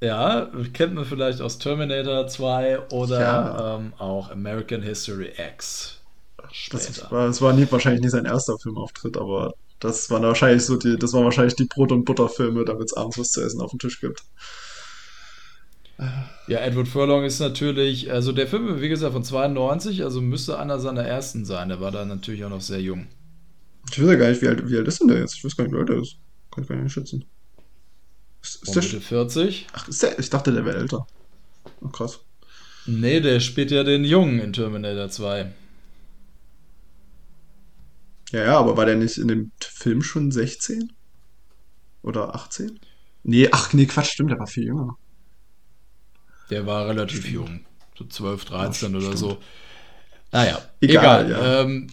Ja, 0.00 0.50
kennt 0.72 0.94
man 0.94 1.04
vielleicht 1.04 1.40
aus 1.40 1.60
Terminator 1.60 2.26
2 2.26 2.90
oder 2.90 3.20
ja. 3.20 3.76
ähm, 3.76 3.92
auch 3.96 4.32
American 4.32 4.82
History 4.82 5.30
X. 5.36 6.00
Das 6.72 7.10
war, 7.12 7.28
das 7.28 7.40
war 7.40 7.52
nie, 7.52 7.66
wahrscheinlich 7.70 8.02
nie 8.02 8.08
sein 8.08 8.24
erster 8.24 8.58
Filmauftritt, 8.58 9.16
aber 9.16 9.54
das 9.78 10.10
waren 10.10 10.24
wahrscheinlich 10.24 10.64
so 10.64 10.76
die, 10.76 10.98
das 10.98 11.12
waren 11.12 11.24
wahrscheinlich 11.24 11.54
die 11.54 11.66
Brot- 11.66 11.92
und 11.92 12.04
Butterfilme, 12.04 12.64
damit 12.64 12.86
es 12.86 12.96
abends 12.96 13.18
was 13.18 13.30
zu 13.30 13.40
essen 13.40 13.60
auf 13.60 13.70
dem 13.70 13.78
Tisch 13.78 14.00
gibt. 14.00 14.24
Ja, 15.98 16.58
Edward 16.60 16.86
Furlong 16.86 17.24
ist 17.24 17.40
natürlich, 17.40 18.12
also 18.12 18.30
der 18.30 18.46
Film, 18.46 18.80
wie 18.80 18.88
gesagt, 18.88 19.12
von 19.12 19.24
92, 19.24 20.04
also 20.04 20.20
müsste 20.20 20.58
einer 20.58 20.78
seiner 20.78 21.02
ersten 21.02 21.44
sein. 21.44 21.68
Der 21.68 21.80
war 21.80 21.90
da 21.90 22.04
natürlich 22.04 22.44
auch 22.44 22.50
noch 22.50 22.60
sehr 22.60 22.80
jung. 22.80 23.08
Ich 23.90 24.00
weiß 24.00 24.08
ja 24.08 24.14
gar 24.14 24.28
nicht, 24.28 24.40
wie 24.40 24.48
alt, 24.48 24.70
wie 24.70 24.76
alt 24.76 24.86
ist 24.86 25.00
denn 25.00 25.08
der 25.08 25.18
jetzt? 25.18 25.34
Ich 25.34 25.44
weiß 25.44 25.56
gar 25.56 25.64
nicht, 25.64 25.74
wie 25.74 25.78
alt 25.78 25.90
er 25.90 26.00
ist. 26.00 26.16
Kann 26.52 26.62
ich 26.62 26.68
gar 26.68 26.76
nicht 26.76 26.92
schätzen. 26.92 27.24
Ist, 28.42 28.62
ist 28.62 28.76
der 28.76 28.82
Mitte 28.82 29.00
40? 29.00 29.66
Ach, 29.72 29.88
ist 29.88 30.02
der, 30.02 30.18
ich 30.18 30.30
dachte, 30.30 30.52
der 30.52 30.64
wäre 30.64 30.76
älter. 30.76 31.06
Oh, 31.80 31.88
krass. 31.88 32.20
Nee, 32.86 33.20
der 33.20 33.40
spielt 33.40 33.70
ja 33.70 33.82
den 33.82 34.04
Jungen 34.04 34.38
in 34.38 34.52
Terminator 34.52 35.10
2. 35.10 35.52
Ja, 38.30 38.44
ja, 38.44 38.58
aber 38.58 38.76
war 38.76 38.86
der 38.86 38.96
nicht 38.96 39.18
in 39.18 39.28
dem 39.28 39.50
Film 39.60 40.02
schon 40.02 40.30
16? 40.30 40.92
Oder 42.02 42.34
18? 42.34 42.78
Nee, 43.24 43.48
ach 43.50 43.72
nee, 43.72 43.86
Quatsch, 43.86 44.12
stimmt, 44.12 44.30
der 44.30 44.38
war 44.38 44.46
viel 44.46 44.64
jünger. 44.64 44.96
Der 46.50 46.66
war 46.66 46.88
relativ 46.88 47.20
stimmt. 47.20 47.34
jung. 47.34 47.60
So 47.98 48.04
12, 48.04 48.44
13 48.46 48.92
ja, 48.92 48.98
oder 48.98 49.16
so. 49.16 49.38
Naja, 50.32 50.58
egal. 50.80 51.26
egal. 51.26 51.30
Ja. 51.30 51.60
Ähm, 51.62 51.86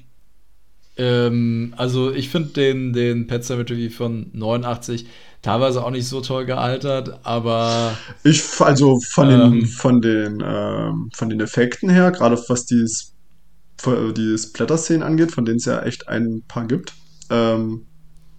ähm, 0.97 1.73
also 1.77 2.11
ich 2.11 2.29
finde 2.29 2.49
den, 2.49 2.93
den 2.93 3.27
Pet 3.27 3.43
Cemetery 3.43 3.89
von 3.89 4.29
89 4.33 5.07
teilweise 5.41 5.83
auch 5.83 5.91
nicht 5.91 6.07
so 6.07 6.21
toll 6.21 6.45
gealtert, 6.45 7.19
aber. 7.23 7.97
Ich, 8.23 8.43
also 8.59 8.99
von 8.99 9.29
den, 9.29 9.41
ähm, 9.41 9.65
von 9.65 10.01
den, 10.01 10.43
ähm, 10.45 11.09
von 11.13 11.29
den 11.29 11.39
Effekten 11.39 11.89
her, 11.89 12.11
gerade 12.11 12.41
was 12.47 12.65
dieses 12.65 13.11
die 13.85 14.37
Splatter-Szenen 14.37 15.03
angeht, 15.03 15.31
von 15.33 15.45
denen 15.45 15.57
es 15.57 15.65
ja 15.65 15.81
echt 15.83 16.07
ein 16.07 16.43
paar 16.47 16.65
gibt. 16.65 16.93
Ähm, 17.29 17.85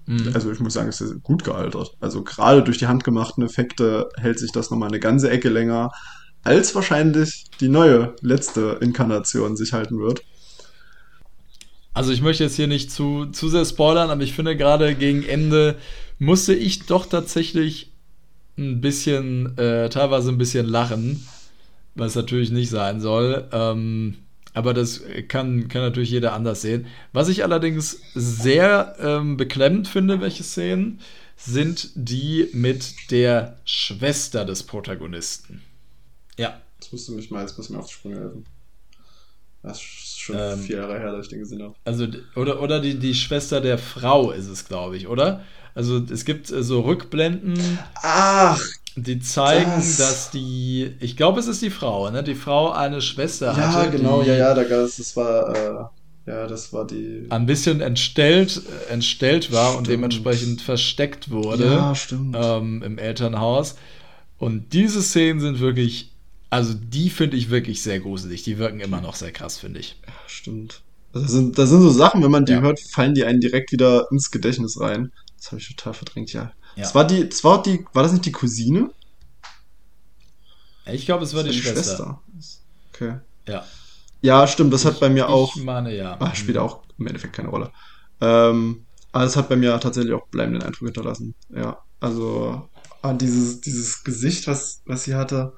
mhm. 0.07 0.31
Also 0.35 0.51
ich 0.51 0.61
muss 0.61 0.75
sagen, 0.75 0.89
es 0.89 1.01
ist 1.01 1.23
gut 1.23 1.45
gealtert. 1.45 1.97
Also 2.01 2.23
gerade 2.23 2.63
durch 2.63 2.79
die 2.79 2.87
handgemachten 2.87 3.45
Effekte 3.45 4.09
hält 4.17 4.39
sich 4.39 4.53
das 4.53 4.71
nochmal 4.71 4.89
eine 4.89 5.01
ganze 5.01 5.31
Ecke 5.31 5.49
länger, 5.49 5.91
als 6.43 6.75
wahrscheinlich 6.75 7.45
die 7.61 7.69
neue, 7.69 8.15
letzte 8.21 8.79
Inkarnation 8.81 9.57
sich 9.57 9.73
halten 9.73 9.99
wird. 9.99 10.23
Also 11.93 12.13
ich 12.13 12.21
möchte 12.21 12.45
jetzt 12.45 12.57
hier 12.57 12.67
nicht 12.67 12.93
zu, 12.93 13.27
zu 13.27 13.49
sehr 13.49 13.65
spoilern, 13.65 14.11
aber 14.11 14.23
ich 14.23 14.35
finde 14.35 14.57
gerade 14.57 14.95
gegen 14.95 15.25
Ende 15.25 15.77
musste 16.19 16.55
ich 16.55 16.87
doch 16.87 17.07
tatsächlich 17.07 17.93
ein 18.59 18.81
bisschen, 18.81 19.57
äh, 19.59 19.89
teilweise 19.89 20.31
ein 20.31 20.39
bisschen 20.39 20.67
lachen, 20.67 21.27
was 21.95 22.15
natürlich 22.15 22.51
nicht 22.51 22.71
sein 22.71 23.01
soll. 23.01 23.49
Ähm, 23.53 24.19
aber 24.57 24.73
das 24.73 25.03
kann, 25.29 25.69
kann 25.69 25.83
natürlich 25.83 26.11
jeder 26.11 26.33
anders 26.33 26.63
sehen. 26.63 26.87
Was 27.13 27.29
ich 27.29 27.45
allerdings 27.45 28.01
sehr 28.15 28.97
ähm, 28.99 29.37
beklemmend 29.37 29.87
finde, 29.87 30.23
welche 30.23 30.45
Szenen, 30.45 31.01
sind 31.37 31.91
die 31.95 32.49
mit 32.55 33.11
der 33.11 33.59
Schwester 33.67 34.47
des 34.47 34.63
Protagonisten. 34.63 35.63
Ja. 36.39 36.59
Jetzt 36.81 36.91
musst 36.91 37.07
du 37.07 37.13
mich 37.13 37.31
mal 37.31 37.43
jetzt 37.43 37.55
bisschen 37.55 37.77
auf 37.77 37.89
die 37.89 37.93
Sprünge 37.93 38.19
helfen. 38.19 38.47
Das 39.63 39.77
ist 39.77 40.21
schon 40.21 40.37
ähm, 40.39 40.59
vier 40.61 40.79
Jahre 40.79 41.01
her, 41.01 41.13
dass 41.13 41.27
ich 41.27 41.31
den 41.31 41.41
gesehen 41.41 41.63
habe. 41.63 41.75
Also, 41.85 42.07
oder, 42.35 42.63
oder 42.63 42.81
die, 42.81 42.99
die 42.99 43.15
Schwester 43.15 43.61
der 43.61 43.77
Frau 43.77 44.31
ist 44.31 44.47
es, 44.47 44.67
glaube 44.67 44.97
ich, 44.97 45.07
oder? 45.07 45.45
Also 45.75 45.99
es 45.99 46.25
gibt 46.25 46.51
äh, 46.51 46.63
so 46.63 46.81
Rückblenden. 46.81 47.79
Ach, 47.97 48.59
die 48.97 49.21
zeigen, 49.21 49.71
das. 49.77 49.99
dass 49.99 50.31
die, 50.31 50.93
ich 51.01 51.17
glaube, 51.17 51.39
es 51.39 51.47
ist 51.47 51.61
die 51.61 51.71
Frau, 51.71 52.11
ne? 52.11 52.25
Die 52.25 52.35
Frau 52.35 52.71
eine 52.73 53.03
Schwester 53.03 53.49
ja, 53.49 53.57
hatte. 53.57 53.87
Ja, 53.87 53.91
genau, 53.91 54.23
ja, 54.23 54.35
ja, 54.35 54.55
das, 54.55 54.97
das 54.97 55.17
war, 55.17 55.55
äh, 55.55 56.31
ja, 56.31 56.47
das 56.47 56.73
war 56.73 56.87
die. 56.87 57.27
Ein 57.29 57.47
bisschen 57.47 57.81
entstellt, 57.81 58.63
entstellt 58.91 59.53
war 59.53 59.69
stimmt. 59.69 59.79
und 59.79 59.89
dementsprechend 59.89 60.63
versteckt 60.63 61.31
wurde. 61.31 61.67
Ja, 61.67 61.95
stimmt. 61.95 62.37
Ähm, 62.39 62.83
Im 62.83 62.99
Elternhaus. 62.99 63.77
Und 64.39 64.73
diese 64.73 65.03
Szenen 65.03 65.41
sind 65.41 65.61
wirklich, 65.61 66.13
also 66.51 66.75
die 66.75 67.11
finde 67.11 67.37
ich 67.37 67.51
wirklich 67.51 67.83
sehr 67.83 68.01
gruselig. 68.01 68.43
Die 68.43 68.59
wirken 68.59 68.81
immer 68.81 69.01
noch 69.01 69.15
sehr 69.15 69.33
krass, 69.33 69.59
finde 69.59 69.81
ich. 69.81 69.97
Ja, 70.07 70.13
stimmt. 70.27 70.83
Das 71.13 71.31
sind, 71.31 71.59
das 71.59 71.71
sind 71.71 71.81
so 71.81 71.91
Sachen, 71.91 72.23
wenn 72.23 72.31
man 72.31 72.45
die 72.45 72.53
ja. 72.53 72.61
hört, 72.61 72.81
fallen 72.81 73.15
die 73.15 73.25
einen 73.25 73.41
direkt 73.41 73.73
wieder 73.73 74.07
ins 74.11 74.31
Gedächtnis 74.31 74.81
rein. 74.81 75.13
Das 75.37 75.53
habe 75.53 75.61
ich 75.61 75.69
total 75.69 75.95
verdrängt, 75.95 76.33
ja. 76.33 76.53
Ja. 76.77 76.83
Das 76.83 76.95
war 76.95 77.07
die, 77.07 77.29
das 77.29 77.43
war 77.43 77.63
die, 77.63 77.85
war 77.93 78.03
das 78.03 78.13
nicht 78.13 78.27
die 78.27 78.33
Cousine? 78.33 78.91
Ich 80.87 81.07
glaube, 81.07 81.25
es 81.25 81.35
war, 81.35 81.43
die, 81.43 81.51
die, 81.51 81.59
Schwester. 81.59 82.21
Schwester. 82.33 82.63
Okay. 82.93 83.17
Ja. 83.49 83.65
Ja, 84.21 84.47
stimmt, 84.47 84.73
das 84.73 84.83
ich, 84.83 84.87
hat 84.87 85.01
bei 85.01 85.09
mir 85.09 85.29
auch. 85.29 85.57
Ich 85.57 85.65
meine, 85.65 85.95
ja. 85.97 86.17
Ach, 86.21 86.35
spielt 86.35 86.59
auch 86.59 86.83
im 86.99 87.07
Endeffekt 87.07 87.35
keine 87.35 87.49
Rolle. 87.49 87.71
Ähm, 88.21 88.87
Aber 89.13 89.25
es 89.25 89.37
hat 89.37 89.49
bei 89.49 89.57
mir 89.57 89.79
tatsächlich 89.81 90.15
auch 90.15 90.27
bleibenden 90.29 90.63
Eindruck 90.63 90.87
hinterlassen. 90.87 91.35
Ja, 91.55 91.79
also 92.01 92.69
ah, 93.03 93.13
dieses, 93.15 93.61
dieses 93.61 94.05
Gesicht, 94.05 94.47
was, 94.47 94.83
was 94.87 95.05
sie 95.05 95.15
hatte, 95.15 95.55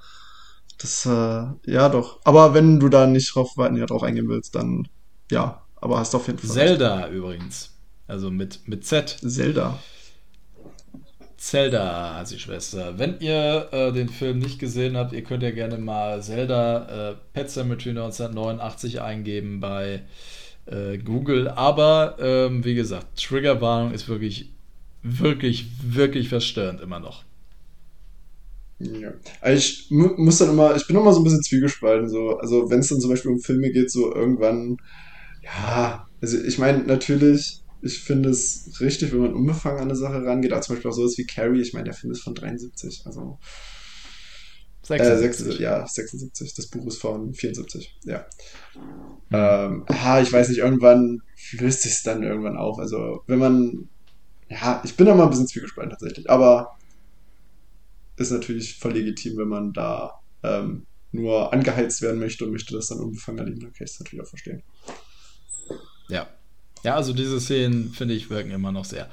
das, 0.78 1.06
äh, 1.06 1.46
ja 1.66 1.88
doch. 1.88 2.20
Aber 2.24 2.54
wenn 2.54 2.80
du 2.80 2.88
da 2.88 3.06
nicht 3.06 3.34
drauf, 3.34 3.56
näher 3.56 3.86
drauf 3.86 4.02
eingehen 4.02 4.28
willst, 4.28 4.54
dann 4.54 4.88
ja, 5.30 5.62
aber 5.76 5.98
hast 5.98 6.14
auf 6.14 6.26
jeden 6.26 6.38
Fall. 6.38 6.50
Zelda 6.50 6.96
recht. 6.96 7.12
übrigens. 7.12 7.70
Also 8.06 8.30
mit, 8.30 8.66
mit 8.66 8.86
Z. 8.86 9.18
Zelda. 9.26 9.78
Zelda 11.38 12.16
heißt 12.16 12.32
die 12.32 12.38
Schwester. 12.38 12.98
Wenn 12.98 13.20
ihr 13.20 13.68
äh, 13.70 13.92
den 13.92 14.08
Film 14.08 14.40
nicht 14.40 14.58
gesehen 14.58 14.96
habt, 14.96 15.12
ihr 15.12 15.22
könnt 15.22 15.44
ja 15.44 15.52
gerne 15.52 15.78
mal 15.78 16.20
Zelda 16.20 17.12
äh, 17.12 17.14
Pet 17.32 17.48
Cemetery 17.48 17.90
1989 17.90 19.00
eingeben 19.00 19.60
bei 19.60 20.02
äh, 20.66 20.98
Google. 20.98 21.48
Aber 21.48 22.16
ähm, 22.20 22.64
wie 22.64 22.74
gesagt, 22.74 23.06
Triggerwarnung 23.16 23.92
ist 23.92 24.08
wirklich, 24.08 24.50
wirklich, 25.04 25.66
wirklich 25.82 26.28
verstörend 26.28 26.80
immer 26.80 26.98
noch. 26.98 27.22
Ja. 28.80 29.12
Also 29.40 29.58
ich 29.58 29.90
muss 29.90 30.38
dann 30.38 30.50
immer, 30.50 30.74
ich 30.74 30.86
bin 30.88 30.96
immer 30.96 31.12
so 31.12 31.20
ein 31.20 31.24
bisschen 31.24 31.42
zwiegespalten. 31.42 32.08
So. 32.08 32.38
Also 32.38 32.68
wenn 32.68 32.80
es 32.80 32.88
dann 32.88 33.00
zum 33.00 33.10
Beispiel 33.10 33.30
um 33.30 33.40
Filme 33.40 33.70
geht, 33.70 33.92
so 33.92 34.12
irgendwann, 34.12 34.78
ja, 35.42 36.04
also 36.20 36.36
ich 36.36 36.58
meine, 36.58 36.78
natürlich, 36.78 37.57
ich 37.80 38.00
finde 38.00 38.30
es 38.30 38.80
richtig, 38.80 39.12
wenn 39.12 39.20
man 39.20 39.34
unbefangen 39.34 39.78
an 39.78 39.84
eine 39.84 39.96
Sache 39.96 40.24
rangeht. 40.24 40.52
Aber 40.52 40.62
zum 40.62 40.74
Beispiel 40.74 40.90
auch 40.90 40.94
sowas 40.94 41.16
wie 41.18 41.26
Carrie, 41.26 41.60
ich 41.60 41.72
meine, 41.72 41.84
der 41.84 41.94
Film 41.94 42.12
ist 42.12 42.22
von 42.22 42.34
73, 42.34 43.02
also 43.06 43.38
76. 44.82 45.60
Äh, 45.60 45.62
ja, 45.62 45.86
76. 45.86 46.54
Das 46.54 46.66
Buch 46.66 46.86
ist 46.86 47.00
von 47.00 47.34
74. 47.34 47.96
Ja. 48.04 48.26
Mhm. 48.74 48.80
Ähm, 49.32 49.84
ah, 49.88 50.20
ich 50.20 50.32
weiß 50.32 50.48
nicht, 50.48 50.58
irgendwann 50.58 51.22
löst 51.52 51.82
sich 51.82 51.92
es 51.92 52.02
dann 52.02 52.22
irgendwann 52.22 52.56
auf. 52.56 52.78
Also, 52.78 53.22
wenn 53.26 53.38
man. 53.38 53.88
Ja, 54.48 54.80
ich 54.84 54.96
bin 54.96 55.06
da 55.06 55.14
mal 55.14 55.24
ein 55.24 55.30
bisschen 55.30 55.46
zwiegespalten 55.46 55.90
tatsächlich. 55.90 56.30
Aber 56.30 56.78
ist 58.16 58.30
natürlich 58.30 58.78
voll 58.78 58.92
legitim, 58.92 59.36
wenn 59.36 59.48
man 59.48 59.72
da 59.72 60.20
ähm, 60.42 60.86
nur 61.12 61.52
angeheizt 61.52 62.02
werden 62.02 62.18
möchte 62.18 62.44
und 62.44 62.52
möchte 62.52 62.74
das 62.74 62.88
dann 62.88 62.98
unbefangen 62.98 63.38
erleben. 63.38 63.60
Dann 63.60 63.72
kann 63.72 63.84
ich 63.84 63.92
es 63.92 64.00
natürlich 64.00 64.24
auch 64.24 64.28
verstehen. 64.28 64.62
Ja. 66.08 66.28
Ja, 66.84 66.94
also 66.94 67.12
diese 67.12 67.40
Szenen, 67.40 67.92
finde 67.92 68.14
ich, 68.14 68.30
wirken 68.30 68.50
immer 68.50 68.72
noch 68.72 68.84
sehr. 68.84 69.08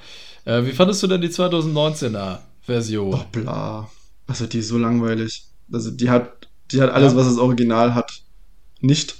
Äh, 0.45 0.65
wie 0.65 0.71
fandest 0.71 1.01
du 1.03 1.07
denn 1.07 1.21
die 1.21 1.29
2019er 1.29 2.39
Version? 2.61 3.23
Bla. 3.31 3.89
Also, 4.27 4.47
die 4.47 4.59
ist 4.59 4.69
so 4.69 4.77
langweilig. 4.77 5.45
Also 5.71 5.91
die 5.91 6.09
hat, 6.09 6.47
die 6.71 6.81
hat 6.81 6.91
alles, 6.91 7.13
ja. 7.13 7.19
was 7.19 7.27
das 7.27 7.37
Original 7.37 7.95
hat, 7.95 8.21
nicht. 8.81 9.15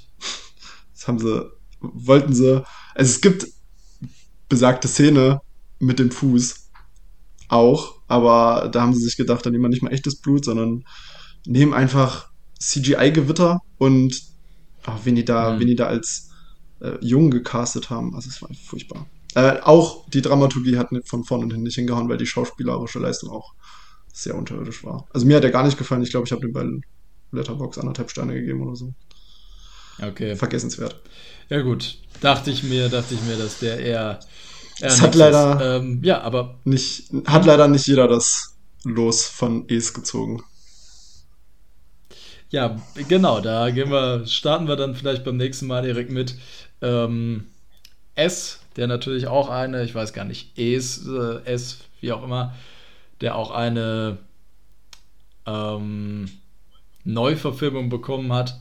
Das 0.94 1.08
haben 1.08 1.20
sie, 1.20 1.50
wollten 1.80 2.34
sie. 2.34 2.64
Also 2.94 3.12
es 3.12 3.22
gibt 3.22 3.48
besagte 4.50 4.88
Szene 4.88 5.42
mit 5.80 6.00
dem 6.00 6.12
Fuß 6.12 6.70
auch, 7.48 7.96
aber 8.08 8.70
da 8.72 8.82
haben 8.82 8.94
sie 8.94 9.04
sich 9.04 9.18
gedacht, 9.18 9.46
dann 9.46 9.54
nehmen 9.54 9.66
wir 9.66 9.70
nicht 9.70 9.84
mal 9.84 9.94
echtes 9.94 10.16
Blut, 10.18 10.46
sondern 10.46 10.86
nehmen 11.46 11.74
einfach 11.74 12.30
CGI-Gewitter 12.60 13.60
und 13.78 14.22
ach, 14.86 15.00
wen 15.04 15.16
die 15.16 15.26
da, 15.26 15.52
mhm. 15.52 15.60
wen 15.60 15.68
die 15.68 15.76
da 15.76 15.88
als 15.88 16.30
äh, 16.86 16.98
jung 17.02 17.32
gecastet 17.32 17.90
haben. 17.90 18.16
Also 18.16 18.30
es 18.30 18.42
war 18.42 18.50
furchtbar. 18.54 19.08
Äh, 19.36 19.60
auch 19.62 20.10
die 20.10 20.22
Dramaturgie 20.22 20.78
hat 20.78 20.90
von 21.06 21.24
vorne 21.24 21.44
und 21.44 21.52
hinten 21.52 21.66
nicht 21.66 21.76
hingehauen, 21.76 22.08
weil 22.08 22.18
die 22.18 22.26
schauspielerische 22.26 23.00
Leistung 23.00 23.30
auch 23.32 23.54
sehr 24.14 24.36
unterirdisch 24.36 24.84
war. 24.84 25.08
Also 25.14 25.26
mir 25.26 25.38
hat 25.38 25.44
er 25.44 25.52
gar 25.52 25.66
nicht 25.66 25.78
gefallen. 25.78 26.04
Ich 26.04 26.12
glaube, 26.12 26.26
ich 26.26 26.32
habe 26.32 26.42
dem 26.42 26.54
bei 26.54 26.66
Letterbox 27.32 27.78
anderthalb 27.78 28.10
Sterne 28.10 28.34
gegeben 28.34 28.62
oder 28.66 28.76
so. 28.76 28.94
Okay. 30.02 30.36
Vergessenswert. 30.36 31.02
Ja 31.50 31.62
gut, 31.62 31.98
dachte 32.22 32.50
ich 32.50 32.64
mir, 32.64 32.90
dachte 32.90 33.14
ich 33.14 33.22
mir, 33.24 33.38
dass 33.38 33.60
der 33.60 33.80
eher. 33.80 34.20
eher 34.80 34.88
es 34.88 35.02
hat 35.02 35.16
leider 35.16 35.78
ähm, 35.78 36.02
ja, 36.04 36.22
aber 36.22 36.60
nicht 36.64 37.12
hat 37.26 37.46
leider 37.46 37.68
nicht 37.68 37.88
jeder 37.88 38.08
das 38.08 38.56
Los 38.84 39.26
von 39.26 39.66
Es 39.68 39.94
gezogen. 39.94 40.44
Ja, 42.50 42.80
genau, 43.10 43.42
da 43.42 43.70
gehen 43.72 43.90
wir, 43.90 44.26
starten 44.28 44.68
wir 44.68 44.76
dann 44.76 44.96
vielleicht 44.96 45.26
beim 45.26 45.38
nächsten 45.38 45.68
Mal 45.68 45.82
direkt 45.82 46.12
mit 46.12 46.38
ähm, 46.82 47.48
S, 48.16 48.62
der 48.76 48.88
natürlich 48.88 49.28
auch 49.28 49.50
eine, 49.50 49.84
ich 49.84 49.96
weiß 49.96 50.14
gar 50.14 50.26
nicht, 50.26 50.58
Es, 50.58 51.06
äh, 51.08 51.44
S, 51.46 51.80
wie 52.02 52.12
auch 52.12 52.24
immer, 52.24 52.54
der 53.22 53.36
auch 53.36 53.52
eine 53.52 54.18
ähm, 55.46 56.30
Neuverfilmung 57.04 57.90
bekommen 57.90 58.34
hat, 58.34 58.60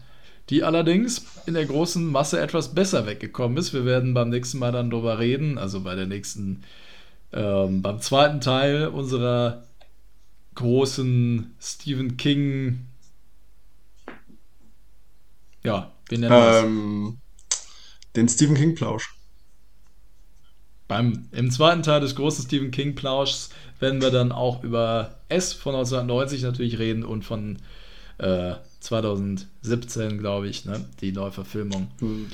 die 0.50 0.62
allerdings 0.62 1.24
in 1.46 1.54
der 1.54 1.64
großen 1.64 2.06
Masse 2.06 2.40
etwas 2.40 2.74
besser 2.74 3.06
weggekommen 3.06 3.56
ist. 3.56 3.72
Wir 3.72 3.84
werden 3.84 4.14
beim 4.14 4.28
nächsten 4.28 4.58
Mal 4.58 4.72
dann 4.72 4.90
darüber 4.90 5.18
reden, 5.18 5.58
also 5.58 5.80
bei 5.80 5.94
der 5.94 6.06
nächsten, 6.06 6.62
ähm, 7.32 7.80
beim 7.82 8.00
zweiten 8.00 8.40
Teil 8.40 8.88
unserer 8.88 9.64
großen 10.54 11.54
Stephen 11.60 12.16
King, 12.16 12.86
ja, 15.64 15.90
wie 16.08 16.18
nennen 16.18 16.32
wir 16.32 16.62
ähm, 16.64 17.18
Den 18.16 18.28
Stephen 18.28 18.54
King 18.54 18.74
Plausch. 18.74 19.14
Beim, 20.86 21.28
Im 21.32 21.50
zweiten 21.50 21.82
Teil 21.82 22.00
des 22.00 22.14
großen 22.14 22.44
Stephen 22.44 22.70
King 22.70 22.94
Plauschs 22.94 23.50
werden 23.80 24.02
wir 24.02 24.10
dann 24.10 24.32
auch 24.32 24.62
über 24.62 25.16
S 25.28 25.52
von 25.52 25.74
1990 25.74 26.42
natürlich 26.42 26.78
reden 26.78 27.04
und 27.04 27.24
von 27.24 27.58
äh, 28.18 28.54
2017, 28.80 30.18
glaube 30.18 30.48
ich, 30.48 30.66
ne, 30.66 30.84
die 31.00 31.12
Neuverfilmung. 31.12 31.88
Mhm. 32.00 32.26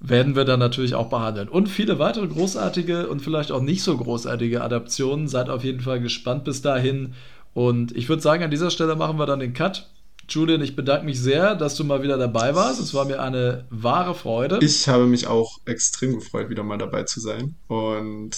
Werden 0.00 0.36
wir 0.36 0.44
dann 0.44 0.60
natürlich 0.60 0.94
auch 0.94 1.08
behandeln. 1.08 1.48
Und 1.48 1.68
viele 1.68 1.98
weitere 1.98 2.28
großartige 2.28 3.08
und 3.08 3.20
vielleicht 3.20 3.50
auch 3.50 3.62
nicht 3.62 3.82
so 3.82 3.96
großartige 3.96 4.62
Adaptionen. 4.62 5.26
Seid 5.26 5.48
auf 5.50 5.64
jeden 5.64 5.80
Fall 5.80 6.00
gespannt 6.00 6.44
bis 6.44 6.62
dahin. 6.62 7.14
Und 7.52 7.96
ich 7.96 8.08
würde 8.08 8.22
sagen, 8.22 8.44
an 8.44 8.50
dieser 8.52 8.70
Stelle 8.70 8.94
machen 8.94 9.18
wir 9.18 9.26
dann 9.26 9.40
den 9.40 9.54
Cut. 9.54 9.88
Julian, 10.28 10.60
ich 10.60 10.76
bedanke 10.76 11.06
mich 11.06 11.20
sehr, 11.20 11.54
dass 11.54 11.74
du 11.74 11.84
mal 11.84 12.02
wieder 12.02 12.18
dabei 12.18 12.54
warst. 12.54 12.80
Es 12.80 12.92
war 12.92 13.06
mir 13.06 13.20
eine 13.22 13.66
wahre 13.70 14.14
Freude. 14.14 14.58
Ich 14.60 14.86
habe 14.86 15.06
mich 15.06 15.26
auch 15.26 15.58
extrem 15.64 16.14
gefreut, 16.14 16.50
wieder 16.50 16.62
mal 16.62 16.76
dabei 16.76 17.04
zu 17.04 17.20
sein. 17.20 17.56
Und 17.66 18.36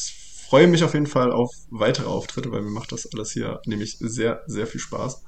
freue 0.48 0.68
mich 0.68 0.84
auf 0.84 0.94
jeden 0.94 1.06
Fall 1.06 1.32
auf 1.32 1.50
weitere 1.70 2.06
Auftritte, 2.06 2.52
weil 2.52 2.62
mir 2.62 2.70
macht 2.70 2.92
das 2.92 3.12
alles 3.12 3.32
hier 3.32 3.60
nämlich 3.66 3.96
sehr, 3.98 4.42
sehr 4.46 4.66
viel 4.66 4.80
Spaß. 4.80 5.24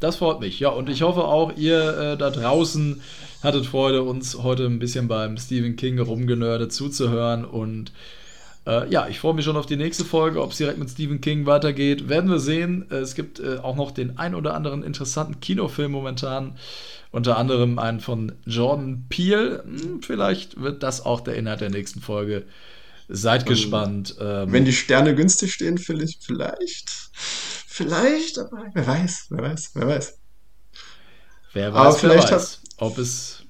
Das 0.00 0.16
freut 0.16 0.40
mich, 0.40 0.58
ja. 0.58 0.70
Und 0.70 0.88
ich 0.88 1.02
hoffe 1.02 1.22
auch, 1.22 1.56
ihr 1.56 1.96
äh, 1.96 2.16
da 2.16 2.30
draußen 2.30 3.00
hattet 3.44 3.66
Freude, 3.66 4.02
uns 4.02 4.42
heute 4.42 4.66
ein 4.66 4.80
bisschen 4.80 5.06
beim 5.06 5.36
Stephen 5.36 5.76
King 5.76 6.00
rumgenördet 6.00 6.72
zuzuhören. 6.72 7.44
Und 7.44 7.92
äh, 8.66 8.88
ja, 8.88 9.08
ich 9.08 9.18
freue 9.18 9.34
mich 9.34 9.44
schon 9.44 9.56
auf 9.56 9.66
die 9.66 9.76
nächste 9.76 10.04
Folge. 10.04 10.40
Ob 10.40 10.52
es 10.52 10.58
direkt 10.58 10.78
mit 10.78 10.90
Stephen 10.90 11.20
King 11.20 11.46
weitergeht, 11.46 12.08
werden 12.08 12.30
wir 12.30 12.38
sehen. 12.38 12.86
Äh, 12.90 12.96
es 12.96 13.14
gibt 13.14 13.40
äh, 13.40 13.58
auch 13.58 13.74
noch 13.74 13.90
den 13.90 14.18
ein 14.18 14.34
oder 14.34 14.54
anderen 14.54 14.82
interessanten 14.84 15.40
Kinofilm 15.40 15.90
momentan. 15.90 16.56
Unter 17.10 17.36
anderem 17.36 17.78
einen 17.78 18.00
von 18.00 18.32
Jordan 18.46 19.06
Peele. 19.08 19.64
Hm, 19.64 20.02
vielleicht 20.02 20.60
wird 20.60 20.82
das 20.82 21.04
auch 21.04 21.20
der 21.20 21.34
Inhalt 21.34 21.60
der 21.60 21.70
nächsten 21.70 22.00
Folge. 22.00 22.44
Seid 23.08 23.46
gespannt. 23.46 24.16
Ähm, 24.20 24.52
wenn 24.52 24.64
die 24.64 24.72
Sterne 24.72 25.14
günstig 25.14 25.52
stehen, 25.52 25.76
vielleicht. 25.76 27.10
Vielleicht, 27.12 28.38
aber 28.38 28.66
wer 28.72 28.86
weiß, 28.86 29.26
wer 29.30 29.42
weiß, 29.42 29.70
wer 29.74 29.88
weiß. 29.88 30.18
Wer 31.52 31.74
weiß, 31.74 31.80
aber 31.80 31.94
vielleicht 31.94 32.30
wer 32.30 32.36
weiß, 32.36 32.52
hat, 32.52 32.60
ob 32.76 32.98
es. 32.98 33.42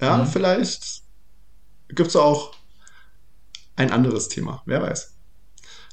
Ja, 0.00 0.18
hm? 0.18 0.26
vielleicht 0.26 1.02
gibt 1.88 2.08
es 2.08 2.16
auch 2.16 2.55
ein 3.76 3.90
anderes 3.90 4.28
Thema, 4.28 4.62
wer 4.66 4.82
weiß. 4.82 5.14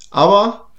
Aber 0.10 0.72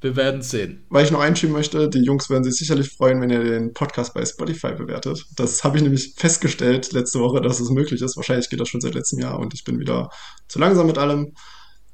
wir 0.00 0.16
werden 0.16 0.42
sehen. 0.42 0.84
Weil 0.88 1.04
ich 1.04 1.10
noch 1.10 1.20
einschieben 1.20 1.54
möchte, 1.54 1.88
die 1.88 2.02
Jungs 2.02 2.30
werden 2.30 2.44
sich 2.44 2.56
sicherlich 2.56 2.90
freuen, 2.90 3.20
wenn 3.20 3.30
ihr 3.30 3.44
den 3.44 3.74
Podcast 3.74 4.14
bei 4.14 4.24
Spotify 4.24 4.72
bewertet. 4.72 5.26
Das 5.36 5.62
habe 5.62 5.76
ich 5.76 5.82
nämlich 5.82 6.14
festgestellt 6.16 6.92
letzte 6.92 7.20
Woche, 7.20 7.40
dass 7.40 7.60
es 7.60 7.70
möglich 7.70 8.00
ist. 8.00 8.16
Wahrscheinlich 8.16 8.48
geht 8.48 8.60
das 8.60 8.68
schon 8.68 8.80
seit 8.80 8.94
letztem 8.94 9.18
Jahr 9.18 9.38
und 9.38 9.52
ich 9.52 9.64
bin 9.64 9.78
wieder 9.78 10.08
zu 10.48 10.58
langsam 10.58 10.86
mit 10.86 10.96
allem. 10.96 11.34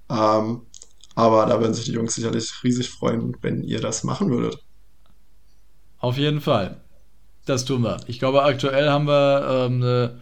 Ähm, 0.08 0.62
aber 1.16 1.46
da 1.46 1.60
werden 1.60 1.74
sich 1.74 1.86
die 1.86 1.92
Jungs 1.92 2.14
sicherlich 2.14 2.52
riesig 2.62 2.90
freuen, 2.90 3.36
wenn 3.40 3.64
ihr 3.64 3.80
das 3.80 4.04
machen 4.04 4.30
würdet. 4.30 4.62
Auf 5.98 6.16
jeden 6.16 6.40
Fall. 6.40 6.80
Das 7.46 7.64
tun 7.64 7.82
wir. 7.82 7.98
Ich 8.06 8.18
glaube, 8.18 8.44
aktuell 8.44 8.88
haben 8.88 9.06
wir 9.06 9.66
ähm, 9.66 9.82
eine, 9.82 10.20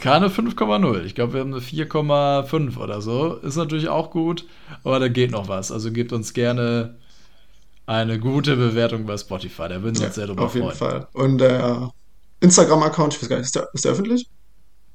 keine 0.00 0.28
5,0. 0.28 1.04
Ich 1.04 1.14
glaube, 1.14 1.34
wir 1.34 1.40
haben 1.40 1.52
eine 1.52 1.62
4,5 1.62 2.76
oder 2.78 3.00
so. 3.00 3.34
Ist 3.36 3.56
natürlich 3.56 3.88
auch 3.88 4.10
gut, 4.10 4.46
aber 4.82 5.00
da 5.00 5.08
geht 5.08 5.30
noch 5.30 5.48
was. 5.48 5.72
Also 5.72 5.92
gebt 5.92 6.12
uns 6.12 6.32
gerne 6.32 6.96
eine 7.86 8.18
gute 8.18 8.56
Bewertung 8.56 9.06
bei 9.06 9.16
Spotify. 9.16 9.68
Da 9.68 9.82
würden 9.82 9.84
wir 9.84 9.88
uns 9.90 10.00
ja, 10.00 10.10
sehr 10.10 10.26
drüber 10.26 10.48
freuen. 10.48 10.64
Auf 10.64 10.70
jeden 10.70 10.78
Fall. 10.78 11.08
Und 11.12 11.38
der 11.38 11.90
Instagram-Account, 12.40 13.14
ich 13.14 13.22
weiß 13.22 13.28
gar 13.28 13.36
nicht, 13.36 13.46
ist 13.46 13.56
der, 13.56 13.68
ist 13.72 13.84
der 13.84 13.92
öffentlich? 13.92 14.28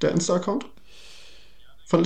Der 0.01 0.11
Insta-Account? 0.11 0.65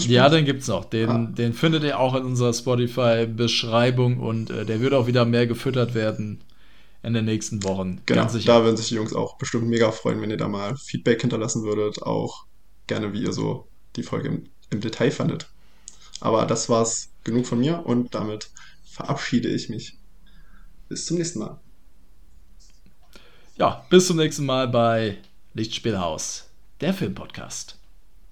Ja, 0.07 0.29
den 0.29 0.45
gibt 0.45 0.61
es 0.61 0.69
noch. 0.69 0.85
Den, 0.85 1.09
ah. 1.09 1.27
den 1.29 1.53
findet 1.53 1.83
ihr 1.83 1.99
auch 1.99 2.15
in 2.15 2.23
unserer 2.23 2.53
Spotify-Beschreibung 2.53 4.19
und 4.19 4.49
äh, 4.49 4.65
der 4.65 4.79
wird 4.79 4.93
auch 4.93 5.07
wieder 5.07 5.25
mehr 5.25 5.45
gefüttert 5.45 5.93
werden 5.93 6.41
in 7.03 7.13
den 7.13 7.25
nächsten 7.25 7.63
Wochen. 7.63 8.01
Genau, 8.05 8.25
da 8.45 8.63
würden 8.63 8.77
sich 8.77 8.87
die 8.87 8.95
Jungs 8.95 9.13
auch 9.13 9.37
bestimmt 9.37 9.67
mega 9.67 9.91
freuen, 9.91 10.21
wenn 10.21 10.31
ihr 10.31 10.37
da 10.37 10.47
mal 10.47 10.77
Feedback 10.77 11.19
hinterlassen 11.19 11.63
würdet. 11.63 12.01
Auch 12.01 12.45
gerne, 12.93 13.13
wie 13.13 13.23
ihr 13.23 13.33
so 13.33 13.67
die 13.95 14.03
Folge 14.03 14.27
im, 14.29 14.49
im 14.69 14.81
Detail 14.81 15.09
fandet. 15.09 15.47
Aber 16.19 16.45
das 16.45 16.69
war's 16.69 17.09
genug 17.23 17.47
von 17.47 17.59
mir 17.59 17.85
und 17.85 18.13
damit 18.13 18.51
verabschiede 18.85 19.49
ich 19.49 19.69
mich. 19.69 19.97
Bis 20.89 21.07
zum 21.07 21.17
nächsten 21.17 21.39
Mal. 21.39 21.59
Ja, 23.57 23.85
bis 23.89 24.07
zum 24.07 24.17
nächsten 24.17 24.45
Mal 24.45 24.67
bei 24.67 25.17
Lichtspielhaus, 25.55 26.49
der 26.81 26.93
Filmpodcast. 26.93 27.79